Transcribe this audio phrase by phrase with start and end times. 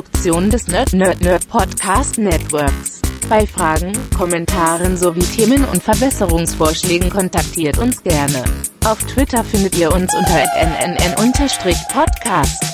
[0.00, 3.02] Produktion des Nerd Nerd Nerd Podcast Networks.
[3.28, 8.42] Bei Fragen, Kommentaren sowie Themen- und Verbesserungsvorschlägen kontaktiert uns gerne.
[8.86, 12.64] Auf Twitter findet ihr uns unter nnn-podcast.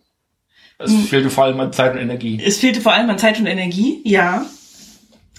[0.79, 1.05] Es Hm.
[1.05, 2.41] fehlte vor allem an Zeit und Energie.
[2.45, 4.45] Es fehlte vor allem an Zeit und Energie, ja.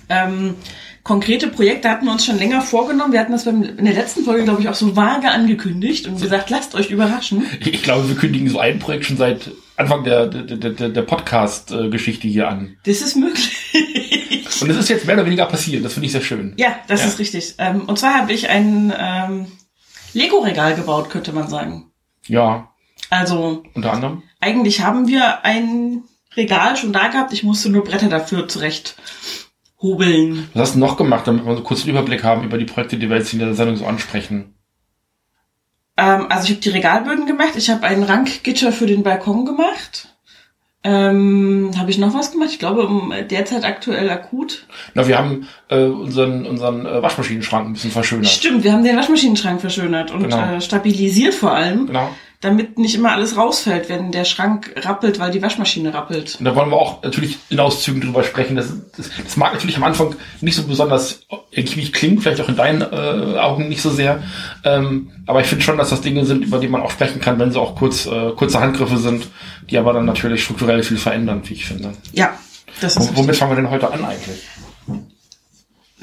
[0.08, 0.56] Ähm,
[1.04, 3.12] konkrete Projekte hatten wir uns schon länger vorgenommen.
[3.14, 6.22] Wir hatten das beim, in der letzten Folge, glaube ich, auch so vage angekündigt und
[6.22, 7.46] gesagt, lasst euch überraschen.
[7.60, 12.28] Ich glaube, wir kündigen so ein Projekt schon seit Anfang der, der, der, der Podcast-Geschichte
[12.28, 12.78] hier an.
[12.86, 13.52] Das ist möglich.
[14.62, 15.84] Und es ist jetzt mehr oder weniger passiert.
[15.84, 16.54] Das finde ich sehr schön.
[16.58, 17.08] ja, das Ja.
[17.08, 17.56] ist richtig.
[17.58, 19.48] Ähm, und zwar habe ich ein ähm,
[20.14, 21.92] Lego-Regal gebaut, könnte man sagen.
[22.28, 22.70] Ja,
[23.10, 24.24] Also unter anderem.
[24.40, 26.04] eigentlich haben wir ein
[26.38, 27.34] Regal schon da gehabt.
[27.34, 28.96] Ich musste nur Bretter dafür zurecht
[29.84, 30.50] hobeln.
[30.54, 32.98] Was hast du noch gemacht, damit wir so kurz einen Überblick haben über die Projekte,
[32.98, 34.56] die wir jetzt in der Sendung so ansprechen?
[35.98, 37.52] Ähm, also ich habe die Regalböden gemacht.
[37.56, 40.08] Ich habe einen Rankgitter für den Balkon gemacht.
[40.86, 42.50] Ähm, habe ich noch was gemacht?
[42.52, 44.66] Ich glaube, um, derzeit aktuell akut.
[44.96, 48.28] Na, wir haben äh, unseren, unseren äh, Waschmaschinenschrank ein bisschen verschönert.
[48.28, 50.56] Stimmt, wir haben den Waschmaschinenschrank verschönert und Genau.
[50.56, 52.10] äh, stabilisiert vor allem, Genau.
[52.44, 56.36] Damit nicht immer alles rausfällt, wenn der Schrank rappelt, weil die Waschmaschine rappelt.
[56.40, 58.58] Und da wollen wir auch natürlich in Auszügen drüber sprechen.
[58.58, 58.68] Das,
[58.98, 61.22] das, das mag natürlich am Anfang nicht so besonders
[61.52, 64.22] irgendwie klingen, vielleicht auch in deinen äh, Augen nicht so sehr.
[64.66, 67.40] Ähm, aber ich finde schon, dass das Dinge sind, über die man auch sprechen kann,
[67.40, 69.28] wenn sie auch kurz, äh, kurze Handgriffe sind,
[69.70, 71.94] die aber dann natürlich strukturell viel verändern, wie ich finde.
[72.12, 72.34] Ja,
[72.82, 74.48] das W ist womit fangen wir denn heute an eigentlich?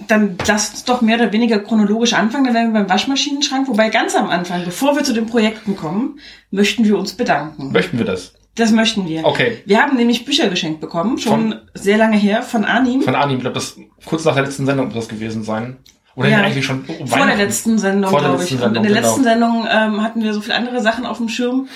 [0.09, 2.45] Dann lasst uns doch mehr oder weniger chronologisch anfangen.
[2.45, 3.69] Dann wären wir beim Waschmaschinenschrank.
[3.69, 6.19] Wobei ganz am Anfang, bevor wir zu den Projekten kommen,
[6.51, 7.73] möchten wir uns bedanken.
[7.73, 8.35] Möchten wir das?
[8.57, 9.25] Das möchten wir.
[9.25, 9.59] Okay.
[9.65, 13.03] Wir haben nämlich Bücher geschenkt bekommen, schon sehr lange her, von Arnim.
[13.03, 15.79] Von Arnim, ich glaube, das kurz nach der letzten Sendung muss das gewesen sein.
[16.17, 16.39] Oder Ja.
[16.39, 18.51] eigentlich schon um vor der letzten Sendung, Vor der glaube ich.
[18.51, 19.63] letzten Und in der Sendung, letzten genau.
[19.63, 21.69] Sendung ähm, hatten wir so viele andere Sachen auf dem Schirm,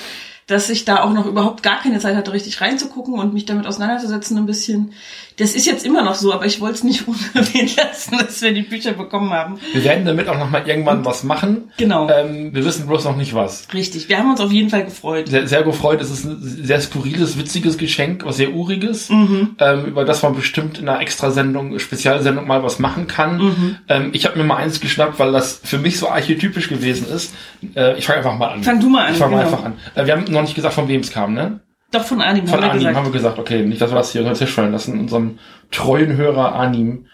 [0.48, 3.66] dass ich da auch noch überhaupt gar keine Zeit hatte, richtig reinzugucken und mich damit
[3.66, 4.92] auseinanderzusetzen ein bisschen.
[5.36, 8.52] Das ist jetzt immer noch so, aber ich wollte es nicht unerwähnt lassen, dass wir
[8.52, 9.58] die Bücher bekommen haben.
[9.72, 11.72] Wir werden damit auch noch mal irgendwann was machen.
[11.76, 12.08] Genau.
[12.08, 13.66] Ähm, wir wissen bloß noch nicht was.
[13.74, 14.08] Richtig.
[14.08, 15.28] Wir haben uns auf jeden Fall gefreut.
[15.28, 16.00] Sehr, sehr gefreut.
[16.00, 19.56] Es ist ein sehr skurriles, witziges Geschenk, was sehr uriges, Mhm.
[19.58, 23.38] ähm, über das man bestimmt in einer Extrasendung, Spezialsendung mal was machen kann.
[23.38, 23.76] Mhm.
[23.88, 27.34] Ähm, ich habe mir mal eins geschnappt, weil das für mich so archetypisch gewesen ist.
[27.74, 28.62] Äh, ich fange einfach mal an.
[28.62, 29.56] Fang du mal an, Ich fange mal genau.
[29.56, 29.74] einfach an.
[29.94, 31.60] Äh, wir haben noch nicht gesagt, von wem es kam, ne?
[31.94, 32.96] Doch von Arnim Von haben wir Arnim gesagt.
[32.96, 34.98] haben wir gesagt, okay, nicht, dass wir das hier unter den Tisch fallen lassen.
[34.98, 35.38] Unserem
[35.70, 37.06] treuen Hörer Arnim,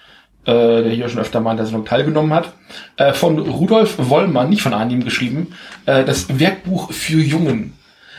[0.46, 0.52] äh,
[0.82, 2.52] der hier schon öfter mal an der Sendung teilgenommen hat.
[2.96, 5.54] Äh, von Rudolf Wollmann, nicht von Arnim geschrieben,
[5.86, 7.74] äh, das Werkbuch für Jungen.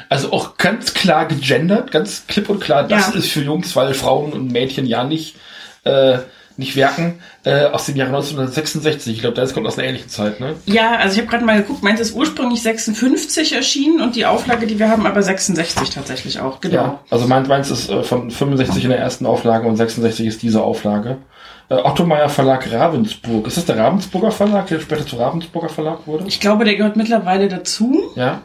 [0.10, 3.20] Also auch ganz klar gegendert, ganz klipp und klar, das Ja.
[3.20, 5.36] ist für Jungs, weil Frauen und Mädchen ja nicht,
[5.84, 6.20] äh,
[6.58, 9.14] nicht werken, äh, aus dem Jahre 1966.
[9.14, 10.56] Ich glaube, das kommt aus einer ähnlichen Zeit, ne?
[10.66, 14.68] Ja, also ich habe gerade mal geguckt, meins ist ursprünglich 56 erschienen und die Auflage,
[14.68, 16.62] die wir haben, aber 66 tatsächlich auch.
[16.62, 16.76] Genau.
[16.76, 20.42] Ja, also meins, meins ist äh, von 65 in der ersten Auflage und 66 ist
[20.42, 21.18] diese Auflage.
[21.70, 23.48] Äh, Otto Meyer Verlag Ravensburg.
[23.48, 26.26] Ist das der Ravensburger Verlag, der später zu Ravensburger Verlag wurde?
[26.28, 28.12] Ich glaube, der gehört mittlerweile dazu.
[28.16, 28.42] Ja.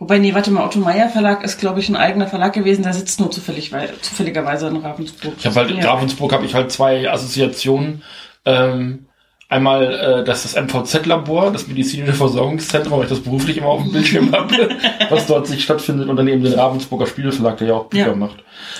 [0.00, 2.92] Wobei, nee, warte mal, Otto Meyer Verlag ist, glaube ich, ein eigener Verlag gewesen, der
[2.94, 5.34] sitzt nur zufällig, weil, zufälligerweise in Ravensburg.
[5.38, 5.90] Ich habe halt in ja.
[5.90, 8.02] Ravensburg habe ich halt zwei Assoziationen.
[8.44, 9.06] Ähm,
[9.48, 13.82] einmal äh, das ist das MVZ-Labor, das medizinische Versorgungszentrum, weil ich das beruflich immer auf
[13.82, 14.76] dem Bildschirm habe,
[15.10, 18.14] was dort sich stattfindet, und dann eben den Ravensburger Spieleverlag, der ja auch Bücher Ja.
[18.14, 18.36] macht.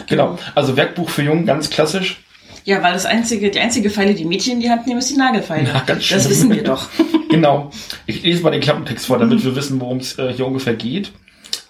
[0.06, 0.38] Genau.
[0.54, 2.22] Also Werkbuch für Jungen, ganz klassisch.
[2.68, 5.16] Ja, weil das einzige, die einzige Pfeile, die Mädchen in die Hand nehmen, ist die
[5.16, 5.70] Nagelfeile.
[5.72, 6.18] Na, ganz schön.
[6.18, 6.90] das wissen wir doch.
[7.30, 7.70] Genau.
[8.06, 11.12] Ich lese mal den Klappentext vor, damit wir wissen, worum es äh, hier ungefähr geht.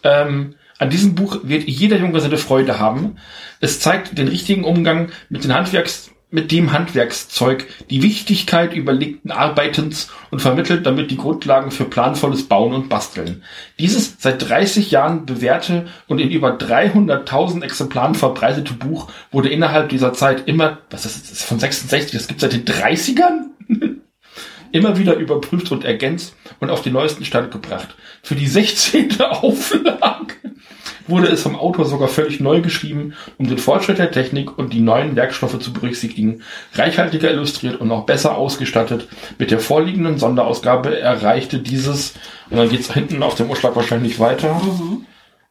[0.05, 3.17] Ähm, an diesem Buch wird jeder Junge seine Freude haben.
[3.61, 10.11] Es zeigt den richtigen Umgang mit den Handwerks mit dem Handwerkszeug die Wichtigkeit überlegten Arbeitens
[10.31, 13.43] und vermittelt damit die Grundlagen für planvolles Bauen und Basteln.
[13.79, 20.13] Dieses seit 30 Jahren bewährte und in über 300.000 Exemplaren verbreitete Buch wurde innerhalb dieser
[20.13, 23.98] Zeit immer, was ist das, von 66, das gibt seit den 30ern?
[24.73, 27.89] Immer wieder überprüft und ergänzt und auf den neuesten Stand gebracht.
[28.23, 29.21] Für die 16.
[29.21, 30.35] Auflage
[31.07, 34.81] wurde es vom Autor sogar völlig neu geschrieben, um den Fortschritt der Technik und die
[34.81, 36.43] neuen Werkstoffe zu berücksichtigen,
[36.75, 39.09] reichhaltiger illustriert und noch besser ausgestattet.
[39.39, 42.15] Mit der vorliegenden Sonderausgabe erreichte dieses,
[42.51, 45.07] und dann geht's hinten auf dem Umschlag wahrscheinlich weiter, Mhm.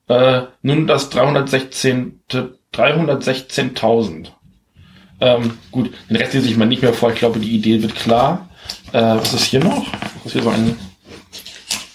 [0.08, 2.20] äh, nun das 316.
[2.74, 4.28] 316.000.
[5.20, 7.12] Ähm, gut, den Rest lese ich mal nicht mehr vor.
[7.12, 8.50] Ich glaube, die Idee wird klar.
[8.94, 9.86] Äh, was ist hier noch?
[10.24, 10.78] Was ist hier so ein,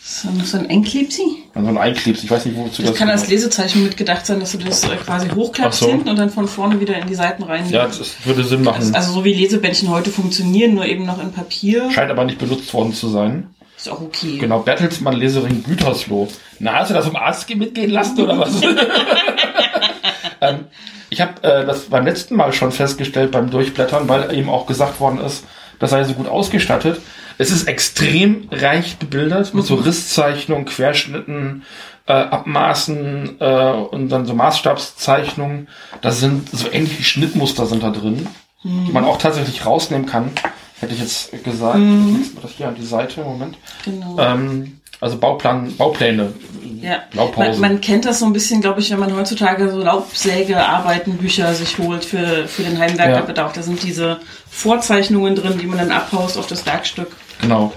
[0.03, 1.43] So, noch so ein Einklebsi?
[1.55, 2.25] so ein Einklips?
[2.25, 5.29] Ich weiß nicht, wozu Das kann als Lesezeichen mitgedacht sein, dass du das äh, quasi
[5.29, 5.89] hochklappst so.
[5.89, 7.69] hinten und dann von vorne wieder in die Seiten rein.
[7.71, 8.95] Ja, das würde Sinn machen.
[8.95, 11.91] also so wie Lesebändchen heute funktionieren, nur eben noch in Papier.
[11.91, 13.49] Scheint aber nicht benutzt worden zu sein.
[13.77, 14.39] Ist auch okay.
[14.39, 16.29] Genau, Bertelsmann Lesering Gütersloh.
[16.59, 18.63] Na, hast du das vom Arzt mitgehen lassen oder was?
[20.41, 20.67] ähm,
[21.11, 25.01] ich habe äh, das beim letzten Mal schon festgestellt beim Durchblättern, weil eben auch gesagt
[25.01, 25.45] worden ist,
[25.83, 27.01] das sei so gut ausgestattet.
[27.39, 31.65] Es ist extrem reich bebildert mit so Risszeichnungen, Querschnitten,
[32.07, 35.67] äh, Abmaßen äh, und dann so Maßstabszeichnungen.
[36.01, 38.29] Da sind so ähnlich wie Schnittmuster sind da drin,
[38.63, 40.31] die man auch tatsächlich rausnehmen kann.
[40.79, 41.81] Hätte ich jetzt gesagt.
[41.81, 43.23] Ich setze mal das hier an die Seite.
[43.23, 43.59] Moment.
[43.85, 44.17] Genau.
[44.21, 46.33] Ähm, also Bauplan, Baupläne.
[46.81, 47.03] Ja,
[47.37, 51.55] man, man kennt das so ein bisschen, glaube ich, wenn man heutzutage so Laubsäge, Arbeitenbücher
[51.55, 53.53] sich holt für, für den Heimwerkerbedarf.
[53.53, 54.19] Da sind diese
[54.51, 57.09] Vorzeichnungen drin, die man dann abhaust auf das Werkstück.
[57.41, 57.73] Genau.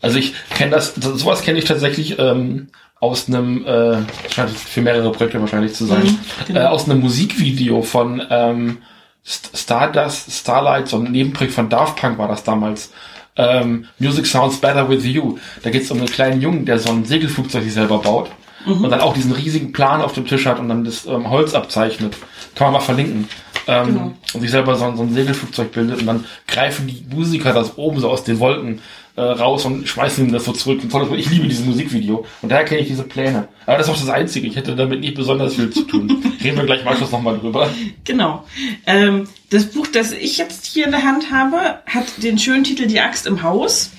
[0.00, 2.68] Also ich kenne das, so- sowas kenne ich tatsächlich ähm,
[3.00, 3.98] aus einem, äh,
[4.32, 6.60] scheint für mehrere Projekte wahrscheinlich zu sein, Mhm, genau.
[6.60, 8.78] äh, aus einem Musikvideo von ähm,
[9.26, 12.92] St- Stardust, Starlight, so ein Nebenprojekt von Daft Punk war das damals.
[13.38, 15.38] Ähm, Music Sounds Better With You.
[15.62, 18.30] Da geht es um einen kleinen Jungen, der so ein Segelflugzeug sich selber baut
[18.66, 18.84] Mhm.
[18.84, 21.54] und dann auch diesen riesigen Plan auf dem Tisch hat und dann das ähm, Holz
[21.54, 22.16] abzeichnet.
[22.56, 23.28] Kann man mal verlinken.
[23.68, 24.12] Ähm, Genau.
[24.34, 28.00] Und sich selber so, so ein Segelflugzeug bildet und dann greifen die Musiker das oben
[28.00, 28.80] so aus den Wolken
[29.18, 30.80] äh, raus und schmeißen ihm das so zurück.
[31.16, 33.48] Ich liebe dieses Musikvideo und daher kenne ich diese Pläne.
[33.66, 34.46] Aber das ist auch das Einzige.
[34.46, 36.22] Ich hätte damit nicht besonders viel zu tun.
[36.42, 37.68] Reden wir gleich im Anschluss nochmal drüber.
[38.04, 38.44] Genau.
[38.86, 42.86] Ähm, das Buch, das ich jetzt hier in der Hand habe, hat den schönen Titel
[42.86, 43.90] Die Axt im Haus.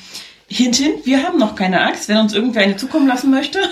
[0.49, 3.59] Hinten, wir haben noch keine Axt, wenn uns irgendwer eine zukommen lassen möchte.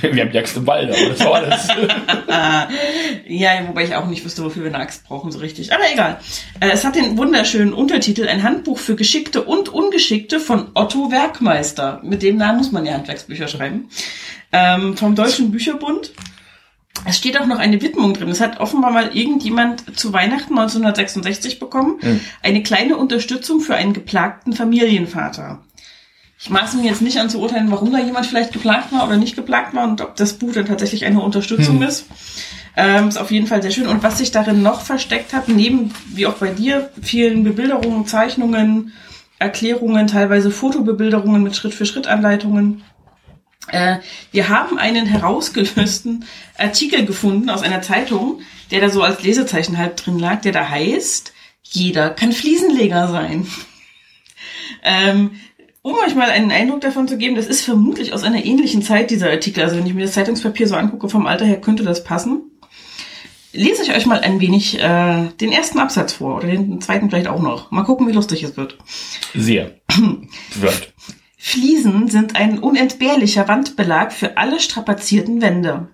[0.00, 1.68] Wir haben Jagd im Wald, aber das war alles.
[3.26, 5.72] Ja, wobei ich auch nicht wüsste, wofür wir eine Axt brauchen, so richtig.
[5.72, 6.20] Aber egal.
[6.60, 12.00] Äh, Es hat den wunderschönen Untertitel Ein Handbuch für Geschickte und Ungeschickte von Otto Werkmeister.
[12.04, 13.88] Mit dem Namen muss man ja Handwerksbücher schreiben.
[14.52, 16.12] Ähm, vom Deutschen Bücherbund.
[17.04, 18.28] Es steht auch noch eine Widmung drin.
[18.28, 21.98] Es hat offenbar mal irgendjemand zu Weihnachten 1966 bekommen.
[22.42, 25.60] Eine kleine Unterstützung für einen geplagten Familienvater.
[26.40, 29.16] Ich maße mir jetzt nicht an zu urteilen, warum da jemand vielleicht geplagt war oder
[29.16, 32.06] nicht geplagt war und ob das Buch dann tatsächlich eine Unterstützung ist.
[32.76, 33.88] Ähm, ist auf jeden Fall sehr schön.
[33.88, 38.92] Und was sich darin noch versteckt hat, neben, wie auch bei dir, vielen Bebilderungen, Zeichnungen,
[39.40, 42.84] Erklärungen, teilweise Fotobebilderungen mit Schritt-für-Schritt-Anleitungen.
[43.72, 43.96] Äh,
[44.30, 46.24] wir haben einen herausgelösten
[46.56, 50.68] Artikel gefunden aus einer Zeitung, der da so als Lesezeichen halb drin lag, der da
[50.68, 53.48] heißt, jeder kann Fliesenleger sein.
[54.84, 55.32] ähm,
[55.88, 59.10] um euch mal einen Eindruck davon zu geben, das ist vermutlich aus einer ähnlichen Zeit,
[59.10, 59.62] dieser Artikel.
[59.62, 62.42] Also wenn ich mir das Zeitungspapier so angucke, vom Alter her könnte das passen.
[63.54, 67.28] Lese ich euch mal ein wenig äh, den ersten Absatz vor oder den zweiten vielleicht
[67.28, 67.70] auch noch.
[67.70, 68.76] Mal gucken, wie lustig es wird.
[69.34, 69.80] Sehr.
[70.54, 70.92] Wird.
[71.38, 75.88] Fliesen sind ein unentbehrlicher Wandbelag für alle strapazierten Wände.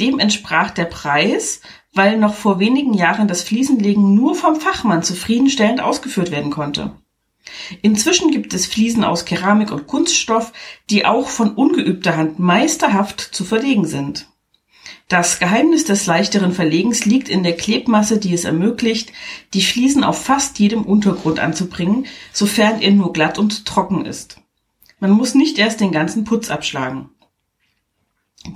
[0.00, 1.60] Dem entsprach der Preis,
[1.94, 6.96] weil noch vor wenigen Jahren das Fliesenlegen nur vom Fachmann zufriedenstellend ausgeführt werden konnte.
[7.82, 10.52] Inzwischen gibt es Fliesen aus Keramik und Kunststoff,
[10.90, 14.28] die auch von ungeübter Hand meisterhaft zu verlegen sind.
[15.08, 19.12] Das Geheimnis des leichteren Verlegens liegt in der Klebmasse, die es ermöglicht,
[19.52, 24.40] die Fliesen auf fast jedem Untergrund anzubringen, sofern er nur glatt und trocken ist.
[25.00, 27.10] Man muss nicht erst den ganzen Putz abschlagen.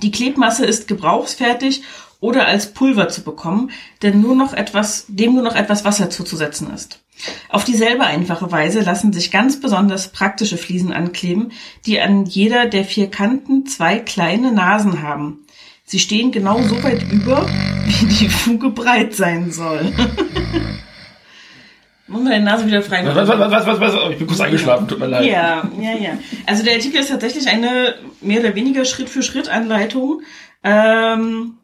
[0.01, 1.83] Die Klebmasse ist gebrauchsfertig
[2.19, 3.71] oder als Pulver zu bekommen,
[4.01, 6.99] denn nur noch etwas, dem nur noch etwas Wasser zuzusetzen ist.
[7.49, 11.51] Auf dieselbe einfache Weise lassen sich ganz besonders praktische Fliesen ankleben,
[11.85, 15.45] die an jeder der vier Kanten zwei kleine Nasen haben.
[15.83, 17.47] Sie stehen genau so weit über,
[17.85, 19.93] wie die Fuge breit sein soll.
[22.09, 24.11] Muss man deine Nase wieder frei Was, was, was, was, was, was?
[24.11, 25.25] Ich bin kurz eingeschlafen, tut mir leid.
[25.25, 26.17] ja, ja, ja.
[26.45, 30.21] Also der Artikel ist tatsächlich eine mehr oder weniger Schritt für Schritt Anleitung.
[30.63, 31.55] Ähm,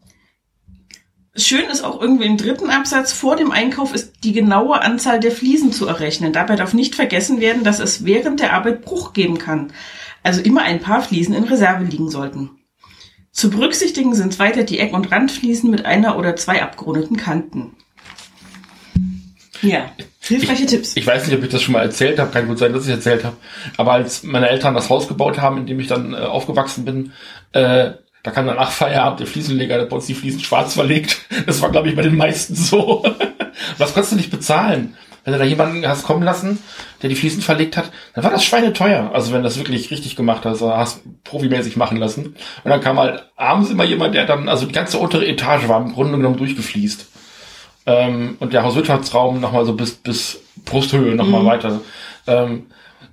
[1.36, 5.32] Schön ist auch irgendwie im dritten Absatz, vor dem Einkauf ist die genaue Anzahl der
[5.32, 6.32] Fliesen zu errechnen.
[6.32, 9.74] Dabei darf nicht vergessen werden, dass es während der Arbeit Bruch geben kann.
[10.22, 12.52] Also immer ein paar Fliesen in Reserve liegen sollten.
[13.32, 17.76] Zu berücksichtigen sind weiter die Eck- und Randfliesen mit einer oder zwei abgerundeten Kanten.
[19.64, 20.96] Ja, hilfreiche ich, Tipps.
[20.96, 22.92] Ich weiß nicht, ob ich das schon mal erzählt habe, kann gut sein, dass ich
[22.92, 23.38] erzählt habe.
[23.78, 27.12] Aber als meine Eltern das Haus gebaut haben, in dem ich dann äh, aufgewachsen bin,
[27.54, 31.22] äh, da kam dann nach Feierabend der Fliesenleger, der bei uns die Fliesen schwarz verlegt.
[31.46, 33.04] Das war, glaube ich, bei den meisten so.
[33.78, 34.96] Was konntest du nicht bezahlen?
[35.24, 36.60] Wenn du da jemanden hast kommen lassen,
[37.02, 39.12] der die Fliesen verlegt hat, dann war das schweineteuer.
[39.14, 42.36] Also wenn du das wirklich richtig gemacht hast, hast profimäßig machen lassen.
[42.64, 45.82] Und dann kam halt abends immer jemand, der dann, also die ganze untere Etage war
[45.82, 47.08] im Grunde genommen durchgefliest.
[47.86, 51.46] Ähm, und der Hauswirtschaftsraum nochmal so bis, bis Brusthöhe nochmal mhm.
[51.46, 51.82] weiter.
[52.28, 52.68] Ähm,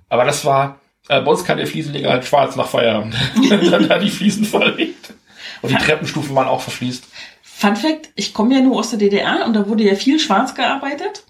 [0.08, 0.79] aber das war,
[1.10, 3.16] äh, bei uns kann der Fliesenleger halt schwarz nach Feierabend.
[3.70, 5.12] dann hat die Fliesen verlegt.
[5.60, 7.04] Und die Treppenstufen waren auch verfließt.
[7.42, 10.54] Fun Fact, ich komme ja nur aus der DDR und da wurde ja viel schwarz
[10.54, 11.24] gearbeitet.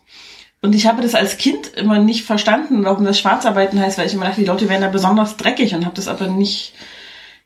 [0.63, 4.13] Und ich habe das als Kind immer nicht verstanden, warum das Schwarzarbeiten heißt, weil ich
[4.13, 6.75] immer dachte, die Leute wären da besonders dreckig und habe das aber nicht,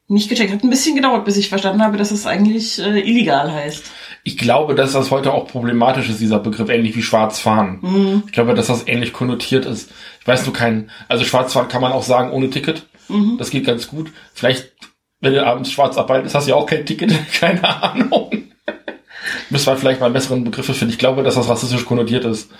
[0.08, 0.52] nicht gecheckt.
[0.52, 3.84] Hat ein bisschen gedauert, bis ich verstanden habe, dass es eigentlich äh, illegal heißt.
[4.26, 7.78] Ich glaube, dass das heute auch problematisch ist, dieser Begriff, ähnlich wie Schwarzfahren.
[7.82, 8.22] Mhm.
[8.26, 9.90] Ich glaube, dass das ähnlich konnotiert ist.
[10.20, 12.86] Ich weiß nur keinen, also Schwarzfahren kann man auch sagen ohne Ticket.
[13.08, 13.36] Mhm.
[13.38, 14.12] Das geht ganz gut.
[14.32, 14.72] Vielleicht,
[15.20, 17.12] wenn du abends schwarz arbeitest, hast du ja auch kein Ticket.
[17.38, 18.30] Keine Ahnung.
[19.50, 20.92] Müssen wir vielleicht mal besseren Begriffe finden.
[20.92, 22.50] Ich glaube, dass das rassistisch konnotiert ist.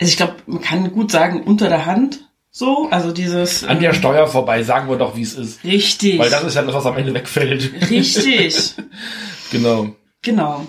[0.00, 2.20] Also ich glaube, man kann gut sagen, unter der Hand.
[2.50, 3.64] So, also dieses.
[3.64, 5.62] An der ähm, Steuer vorbei, sagen wir doch, wie es ist.
[5.64, 6.18] Richtig.
[6.18, 7.90] Weil das ist ja das, was am Ende wegfällt.
[7.90, 8.74] Richtig.
[9.50, 9.94] genau.
[10.22, 10.66] Genau.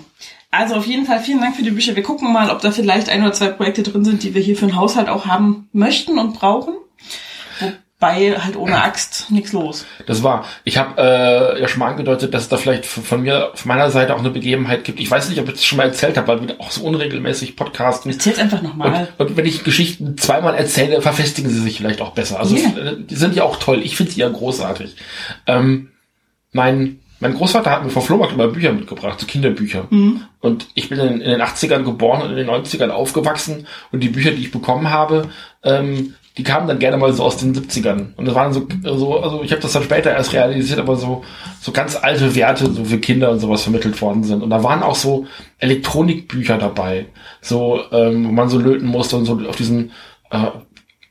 [0.50, 1.94] Also auf jeden Fall vielen Dank für die Bücher.
[1.94, 4.56] Wir gucken mal, ob da vielleicht ein oder zwei Projekte drin sind, die wir hier
[4.56, 6.74] für den Haushalt auch haben möchten und brauchen
[8.00, 9.84] bei halt ohne Axt nichts los.
[10.06, 10.46] Das war.
[10.64, 13.90] Ich habe äh, ja schon mal angedeutet, dass es da vielleicht von mir, von meiner
[13.90, 14.98] Seite auch eine Begebenheit gibt.
[14.98, 17.56] Ich weiß nicht, ob ich das schon mal erzählt habe, weil wir auch so unregelmäßig
[17.56, 18.10] podcasten.
[18.10, 19.08] Erzähl's einfach nochmal.
[19.18, 22.40] Und, und wenn ich Geschichten zweimal erzähle, verfestigen sie sich vielleicht auch besser.
[22.40, 22.92] Also yeah.
[22.98, 23.82] die sind ja auch toll.
[23.84, 24.96] Ich finde sie ja großartig.
[25.46, 25.90] Ähm,
[26.52, 29.86] mein mein Großvater hat mir vom Flohmarkt immer Bücher mitgebracht, so Kinderbücher.
[29.90, 30.22] Mhm.
[30.40, 33.66] Und ich bin in, in, den 80ern geboren und in den 90ern aufgewachsen.
[33.92, 35.28] Und die Bücher, die ich bekommen habe,
[35.62, 38.14] ähm, die kamen dann gerne mal so aus den 70ern.
[38.16, 41.22] Und das waren so, so also ich habe das dann später erst realisiert, aber so,
[41.60, 44.42] so ganz alte Werte, so für Kinder und sowas vermittelt worden sind.
[44.42, 45.26] Und da waren auch so
[45.58, 47.06] Elektronikbücher dabei,
[47.42, 49.90] so, ähm, wo man so löten musste und so auf diesen
[50.30, 50.46] äh,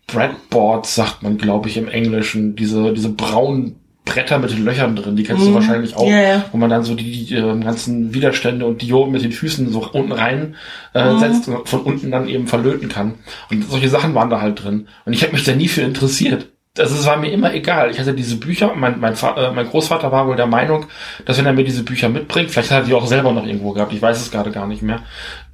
[0.07, 3.78] Breadboards, sagt man, glaube ich, im Englischen, diese, diese braunen
[4.09, 5.49] Bretter mit den Löchern drin, die kennst mhm.
[5.49, 6.43] du wahrscheinlich auch, yeah.
[6.51, 9.87] wo man dann so die, die äh, ganzen Widerstände und Dioden mit den Füßen so
[9.93, 10.55] unten rein
[10.93, 11.19] äh, mhm.
[11.19, 13.15] setzt und von unten dann eben verlöten kann.
[13.51, 14.87] Und solche Sachen waren da halt drin.
[15.05, 16.47] Und ich habe mich da nie für interessiert.
[16.73, 17.91] Das, das war mir immer egal.
[17.91, 20.85] Ich hatte diese Bücher, mein, mein, äh, mein Großvater war wohl der Meinung,
[21.25, 23.73] dass wenn er mir diese Bücher mitbringt, vielleicht hat er die auch selber noch irgendwo
[23.73, 25.03] gehabt, ich weiß es gerade gar nicht mehr,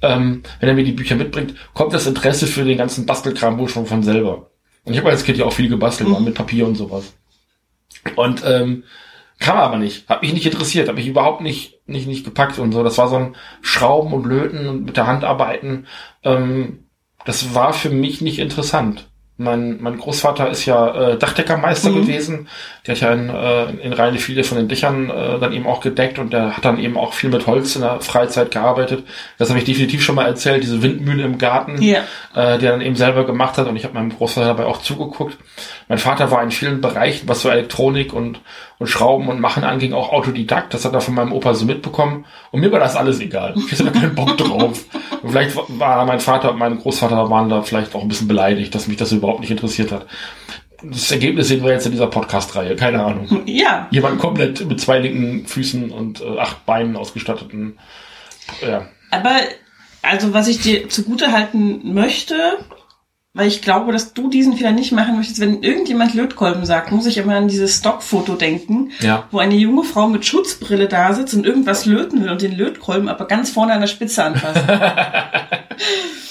[0.02, 3.68] ähm, wenn er mir die Bücher mitbringt, kommt das Interesse für den ganzen Bastelkram wohl
[3.68, 4.50] schon von selber.
[4.84, 6.24] Und ich habe als Kind ja auch viel gebastelt, mhm.
[6.24, 7.12] mit Papier und sowas.
[8.14, 8.84] Und ähm,
[9.38, 10.08] kam aber nicht.
[10.08, 12.82] Hat mich nicht interessiert, hat mich überhaupt nicht, nicht, nicht gepackt und so.
[12.82, 15.86] Das war so ein Schrauben und Löten und mit der Hand arbeiten.
[16.22, 16.84] Ähm,
[17.24, 19.08] das war für mich nicht interessant.
[19.38, 22.00] Mein, mein Großvater ist ja äh, Dachdeckermeister mhm.
[22.02, 22.48] gewesen.
[22.86, 25.80] Der hat ja in, äh, in Rheine viele von den Dächern äh, dann eben auch
[25.80, 29.04] gedeckt und der hat dann eben auch viel mit Holz in der Freizeit gearbeitet.
[29.36, 32.00] Das habe ich definitiv schon mal erzählt, diese Windmühle im Garten, ja.
[32.34, 34.80] äh, die er dann eben selber gemacht hat und ich habe meinem Großvater dabei auch
[34.80, 35.36] zugeguckt.
[35.88, 38.40] Mein Vater war in vielen Bereichen, was so Elektronik und,
[38.78, 40.74] und Schrauben und Machen anging, auch Autodidakt.
[40.74, 42.26] Das hat er von meinem Opa so mitbekommen.
[42.50, 43.54] Und mir war das alles egal.
[43.70, 44.84] Ich hatte keinen Bock drauf.
[45.22, 48.74] Und vielleicht war mein Vater und mein Großvater waren da vielleicht auch ein bisschen beleidigt,
[48.74, 50.06] dass mich das überhaupt nicht interessiert hat.
[50.82, 52.76] Das Ergebnis sehen wir jetzt in dieser Podcast-Reihe.
[52.76, 53.42] Keine Ahnung.
[53.46, 53.88] Ja.
[53.90, 57.78] Jemand komplett mit zwei linken Füßen und äh, acht Beinen ausgestatteten.
[58.60, 58.86] Ja.
[59.10, 59.30] Aber
[60.02, 62.58] also was ich dir zugute halten möchte,
[63.36, 65.40] weil ich glaube, dass du diesen Fehler nicht machen möchtest.
[65.40, 69.24] Wenn irgendjemand Lötkolben sagt, muss ich immer an dieses Stockfoto denken, ja.
[69.30, 73.08] wo eine junge Frau mit Schutzbrille da sitzt und irgendwas löten will und den Lötkolben
[73.08, 74.64] aber ganz vorne an der Spitze anfasst.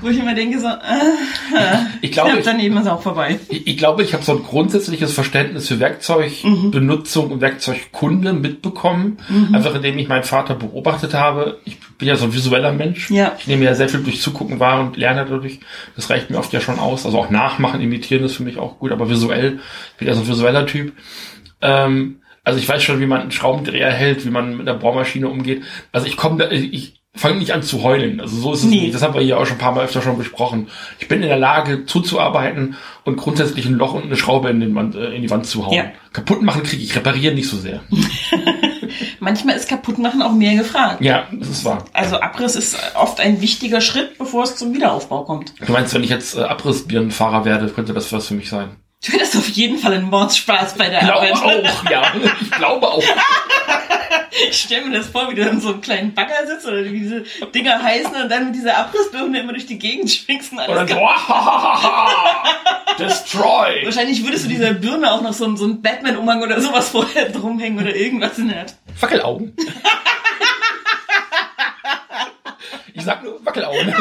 [0.00, 3.38] Wo ich immer denke so, äh, ich glaube, daneben ist auch vorbei.
[3.48, 7.32] Ich, ich glaube, ich habe so ein grundsätzliches Verständnis für Werkzeugbenutzung mhm.
[7.32, 9.54] und Werkzeugkunde mitbekommen, mhm.
[9.54, 11.60] einfach indem ich meinen Vater beobachtet habe.
[11.64, 13.10] Ich bin ja so ein visueller Mensch.
[13.10, 13.34] Ja.
[13.38, 15.60] Ich nehme ja sehr viel durch Zugucken wahr und lerne dadurch.
[15.94, 17.06] Das reicht mir oft ja schon aus.
[17.06, 19.60] Also auch nachmachen, imitieren ist für mich auch gut, aber visuell,
[19.92, 20.92] ich bin ja so ein visueller Typ.
[21.62, 25.28] Ähm, also ich weiß schon, wie man einen Schraubendreher hält, wie man mit einer Bohrmaschine
[25.28, 25.64] umgeht.
[25.90, 28.20] Also ich komme da, ich, fang nicht an zu heulen.
[28.20, 28.82] Also so ist es nee.
[28.82, 28.94] nicht.
[28.94, 30.68] Das haben wir hier auch schon ein paar Mal öfter schon besprochen.
[30.98, 34.94] Ich bin in der Lage zuzuarbeiten und grundsätzlich ein Loch und eine Schraube in, Wand,
[34.94, 35.74] äh, in die Wand zu hauen.
[35.74, 35.84] Ja.
[36.12, 37.80] Kaputt machen kriege ich, reparieren nicht so sehr.
[39.20, 41.00] manchmal ist kaputt machen auch mehr gefragt.
[41.00, 41.84] Ja, das ist wahr.
[41.92, 45.52] Also Abriss ist oft ein wichtiger Schritt, bevor es zum Wiederaufbau kommt.
[45.64, 48.76] Du meinst, wenn ich jetzt äh, Abrissbirnenfahrer werde, könnte das was für mich sein?
[49.04, 51.64] Du hättest auf jeden Fall einen Mordspaß bei der Glaube Arbeit.
[51.64, 52.02] auch, ja.
[52.40, 53.02] Ich glaube auch.
[54.50, 56.98] Ich stelle mir das vor, wie du in so einem kleinen Bagger sitzt oder wie
[56.98, 60.64] diese Dinger heißen und dann mit dieser Abrissbirne immer durch die Gegend schwingst und Und
[60.64, 61.04] alles dann so,
[63.04, 63.84] Destroy.
[63.84, 67.78] Wahrscheinlich würdest du dieser Birne auch noch so, so ein Batman-Umhang oder sowas vorher drumhängen
[67.80, 68.74] oder irgendwas in der Art.
[69.00, 69.54] Wackelaugen.
[72.94, 73.94] Ich sag nur Wackelaugen.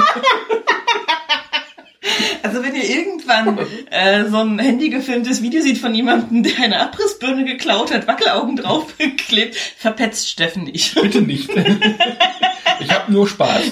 [2.44, 3.58] Also wenn ihr irgendwann
[3.90, 9.56] äh, so ein handygefilmtes Video seht von jemandem, der eine Abrissbirne geklaut hat, Wackelaugen draufgeklebt,
[9.56, 10.96] verpetzt Steffen nicht.
[10.96, 11.50] Bitte nicht.
[12.80, 13.72] Ich habe nur Spaß.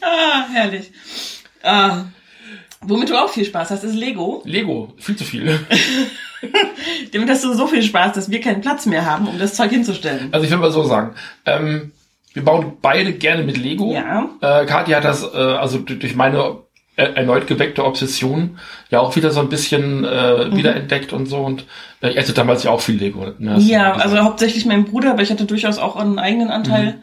[0.00, 0.90] Ah, herrlich.
[1.62, 2.04] Ah,
[2.80, 4.42] womit du auch viel Spaß hast, ist Lego.
[4.44, 5.60] Lego, viel zu viel.
[7.12, 9.70] Damit hast du so viel Spaß, dass wir keinen Platz mehr haben, um das Zeug
[9.70, 10.28] hinzustellen.
[10.32, 11.14] Also ich will mal so sagen,
[11.46, 11.92] ähm,
[12.38, 13.92] wir bauen beide gerne mit Lego.
[13.92, 14.30] Ja.
[14.40, 16.58] Äh, Kathi hat das, äh, also durch meine
[16.94, 18.58] äh, erneut geweckte Obsession
[18.90, 21.38] ja auch wieder so ein bisschen äh, wiederentdeckt und so.
[21.38, 21.64] Und
[22.00, 23.26] äh, ich hatte damals ja auch viel Lego.
[23.38, 27.02] Ne, Ja, also hauptsächlich mein Bruder, aber ich hatte durchaus auch einen eigenen Anteil.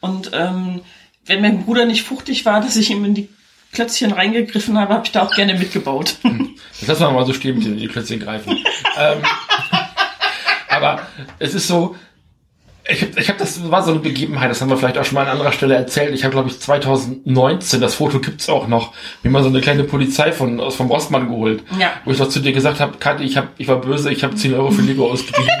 [0.00, 0.80] Und ähm,
[1.26, 3.28] wenn mein Bruder nicht fuchtig war, dass ich ihm in die
[3.72, 6.16] Klötzchen reingegriffen habe, habe ich da auch gerne mitgebaut.
[6.80, 8.58] Das lassen wir mal so stehen mit den Klötzchen greifen.
[8.98, 9.18] ähm,
[10.68, 11.06] aber
[11.38, 11.94] es ist so,
[12.92, 15.14] ich habe ich hab das war so eine Begebenheit, das haben wir vielleicht auch schon
[15.14, 16.14] mal an anderer Stelle erzählt.
[16.14, 19.84] Ich habe, glaube ich, 2019, das Foto gibt's auch noch, mir mal so eine kleine
[19.84, 21.64] Polizei von aus vom Rossmann geholt.
[21.78, 21.92] Ja.
[22.04, 24.34] Wo ich doch zu dir gesagt habe, Kathi, ich, hab, ich war böse, ich habe
[24.34, 25.48] 10 Euro für Lego ausgegeben.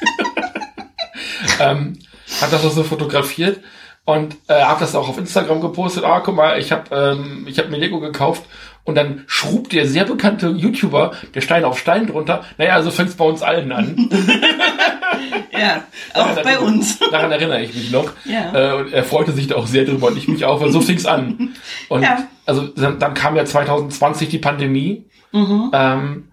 [1.60, 1.98] ähm,
[2.40, 3.60] hat das auch so fotografiert
[4.04, 6.04] und äh, habe das auch auf Instagram gepostet.
[6.04, 8.42] Ah, guck mal, ich habe ähm, ich hab mir Lego gekauft
[8.84, 12.44] und dann schrub der sehr bekannte YouTuber der Stein auf Stein drunter.
[12.58, 14.08] Naja, also fängt's bei uns allen an.
[15.52, 16.98] ja, auch bei uns.
[17.10, 18.10] Daran erinnere ich mich noch.
[18.24, 18.52] Ja.
[18.54, 20.80] Äh, und er freute sich da auch sehr drüber und ich mich auch, weil so
[20.80, 21.54] fing's an.
[21.88, 22.24] Und Ja.
[22.46, 25.06] also dann, dann kam ja 2020 die Pandemie.
[25.32, 25.70] Mhm.
[25.72, 26.26] Ähm,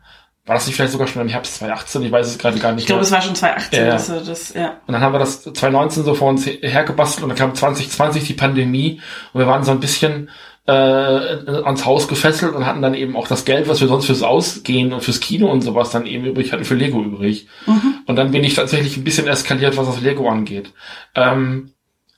[0.45, 2.04] war das nicht vielleicht sogar schon im Herbst 2018?
[2.04, 3.91] Ich weiß es gerade gar nicht Ich glaube, es war schon 2018, Ja.
[3.91, 4.78] dass er das, ja.
[4.88, 8.24] Und dann haben wir das 2019 so vor uns her- hergebastelt und dann kam 2020
[8.26, 9.02] die Pandemie
[9.34, 10.30] und wir waren so ein bisschen
[10.67, 14.21] äh, ans Haus gefesselt und hatten dann eben auch das Geld, was wir sonst fürs
[14.21, 17.47] Ausgehen und fürs Kino und sowas dann eben übrig hatten, für Lego übrig.
[18.06, 20.73] Und dann bin ich tatsächlich ein bisschen eskaliert, was das Lego angeht.
[21.15, 21.71] Ähm,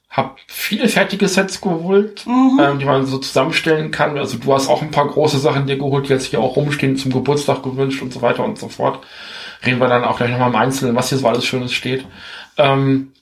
[0.09, 2.25] hab viele fertige Sets geholt,
[2.59, 4.17] ähm, die man so zusammenstellen kann.
[4.17, 6.97] Also du hast auch ein paar große Sachen dir geholt, die jetzt hier auch rumstehen,
[6.97, 9.05] zum Geburtstag gewünscht und so weiter und so fort.
[9.63, 12.05] Reden wir dann auch gleich nochmal im Einzelnen, was hier so alles Schönes steht.
[12.57, 13.13] Ähm,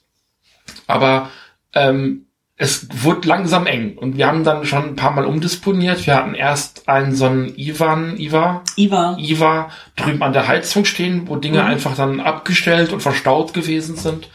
[0.86, 1.28] aber
[1.74, 2.27] ähm,
[2.60, 6.04] es wurde langsam eng und wir haben dann schon ein paar Mal umdisponiert.
[6.06, 9.16] Wir hatten erst einen so einen Ivan, Iva, Iva.
[9.16, 14.28] Iva drüben an der Heizung stehen, wo Dinge einfach dann abgestellt und verstaut gewesen sind.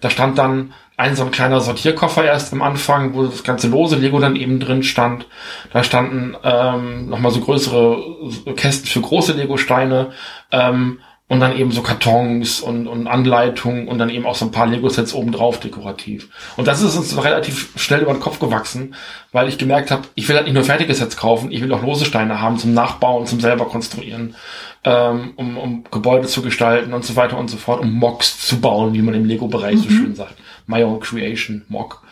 [0.00, 3.94] Da stand dann ein so ein kleiner Sortierkoffer erst am Anfang, wo das ganze lose
[3.94, 5.26] Lego dann eben drin stand.
[5.72, 10.10] Da standen ähm, nochmal so größere Kästen für große Lego-Steine
[10.50, 14.50] ähm, und dann eben so Kartons und, und Anleitungen und dann eben auch so ein
[14.50, 16.28] paar Lego-Sets obendrauf dekorativ.
[16.56, 18.94] Und das ist uns relativ schnell über den Kopf gewachsen,
[19.30, 21.82] weil ich gemerkt habe, ich will halt nicht nur fertige Sets kaufen, ich will auch
[21.82, 24.36] lose Steine haben zum Nachbauen, zum selber konstruieren,
[24.84, 28.60] ähm, um, um Gebäude zu gestalten und so weiter und so fort, um Mocks zu
[28.60, 30.36] bauen, wie man im Lego-Bereich so schön sagt.
[30.66, 32.02] My own creation, Mock.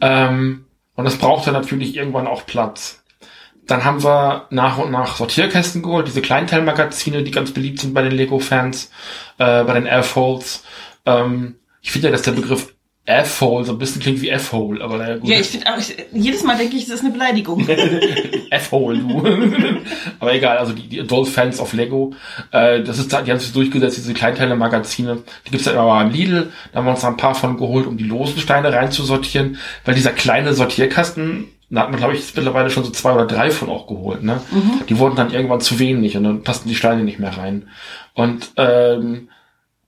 [0.00, 2.99] Ähm, und das brauchte natürlich irgendwann auch Platz.
[3.66, 8.02] Dann haben wir nach und nach Sortierkästen geholt, diese Kleinteilmagazine, die ganz beliebt sind bei
[8.02, 8.90] den Lego-Fans,
[9.38, 10.64] äh, bei den F-Holes.
[11.06, 12.74] Ähm, ich finde ja, dass der Begriff
[13.10, 15.28] F-Hole so ein bisschen klingt wie F-Hole, aber naja, gut.
[15.28, 17.66] Ja, ich finde auch, ich, jedes Mal denke ich, das ist eine Beleidigung.
[18.50, 19.24] F-Hole, du.
[20.20, 22.14] aber egal, also die, die Adult Fans of Lego,
[22.52, 25.22] äh, das ist, die haben sich durchgesetzt, diese Kleinteile-Magazine.
[25.46, 27.86] Die gibt's ja immer beim Lidl, da haben wir uns da ein paar von geholt,
[27.86, 32.70] um die losen Steine reinzusortieren, weil dieser kleine Sortierkasten, da hat man, glaube ich, mittlerweile
[32.70, 34.40] schon so zwei oder drei von auch geholt, ne?
[34.88, 37.68] Die wurden dann irgendwann zu wenig und dann passten die Steine nicht mehr rein.
[38.14, 39.28] Und ähm,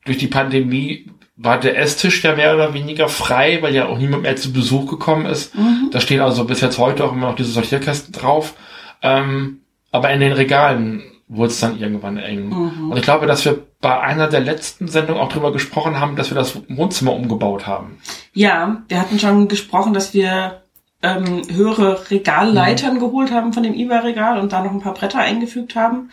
[0.05, 4.23] durch die Pandemie war der Esstisch ja mehr oder weniger frei, weil ja auch niemand
[4.23, 5.55] mehr zu Besuch gekommen ist.
[5.90, 8.55] Da stehen also bis jetzt heute auch immer noch diese Sortierkästen drauf.
[9.03, 12.53] Ähm, aber in den Regalen wurde es dann irgendwann eng.
[12.90, 16.31] Und ich glaube, dass wir bei einer der letzten Sendungen auch drüber gesprochen haben, dass
[16.31, 17.99] wir das Wohnzimmer umgebaut haben.
[18.35, 20.62] Ja, wir hatten schon gesprochen, dass wir
[21.02, 25.74] ähm, höhere Regalleitern geholt haben von dem IBA-Regal und da noch ein paar Bretter eingefügt
[25.74, 26.10] haben.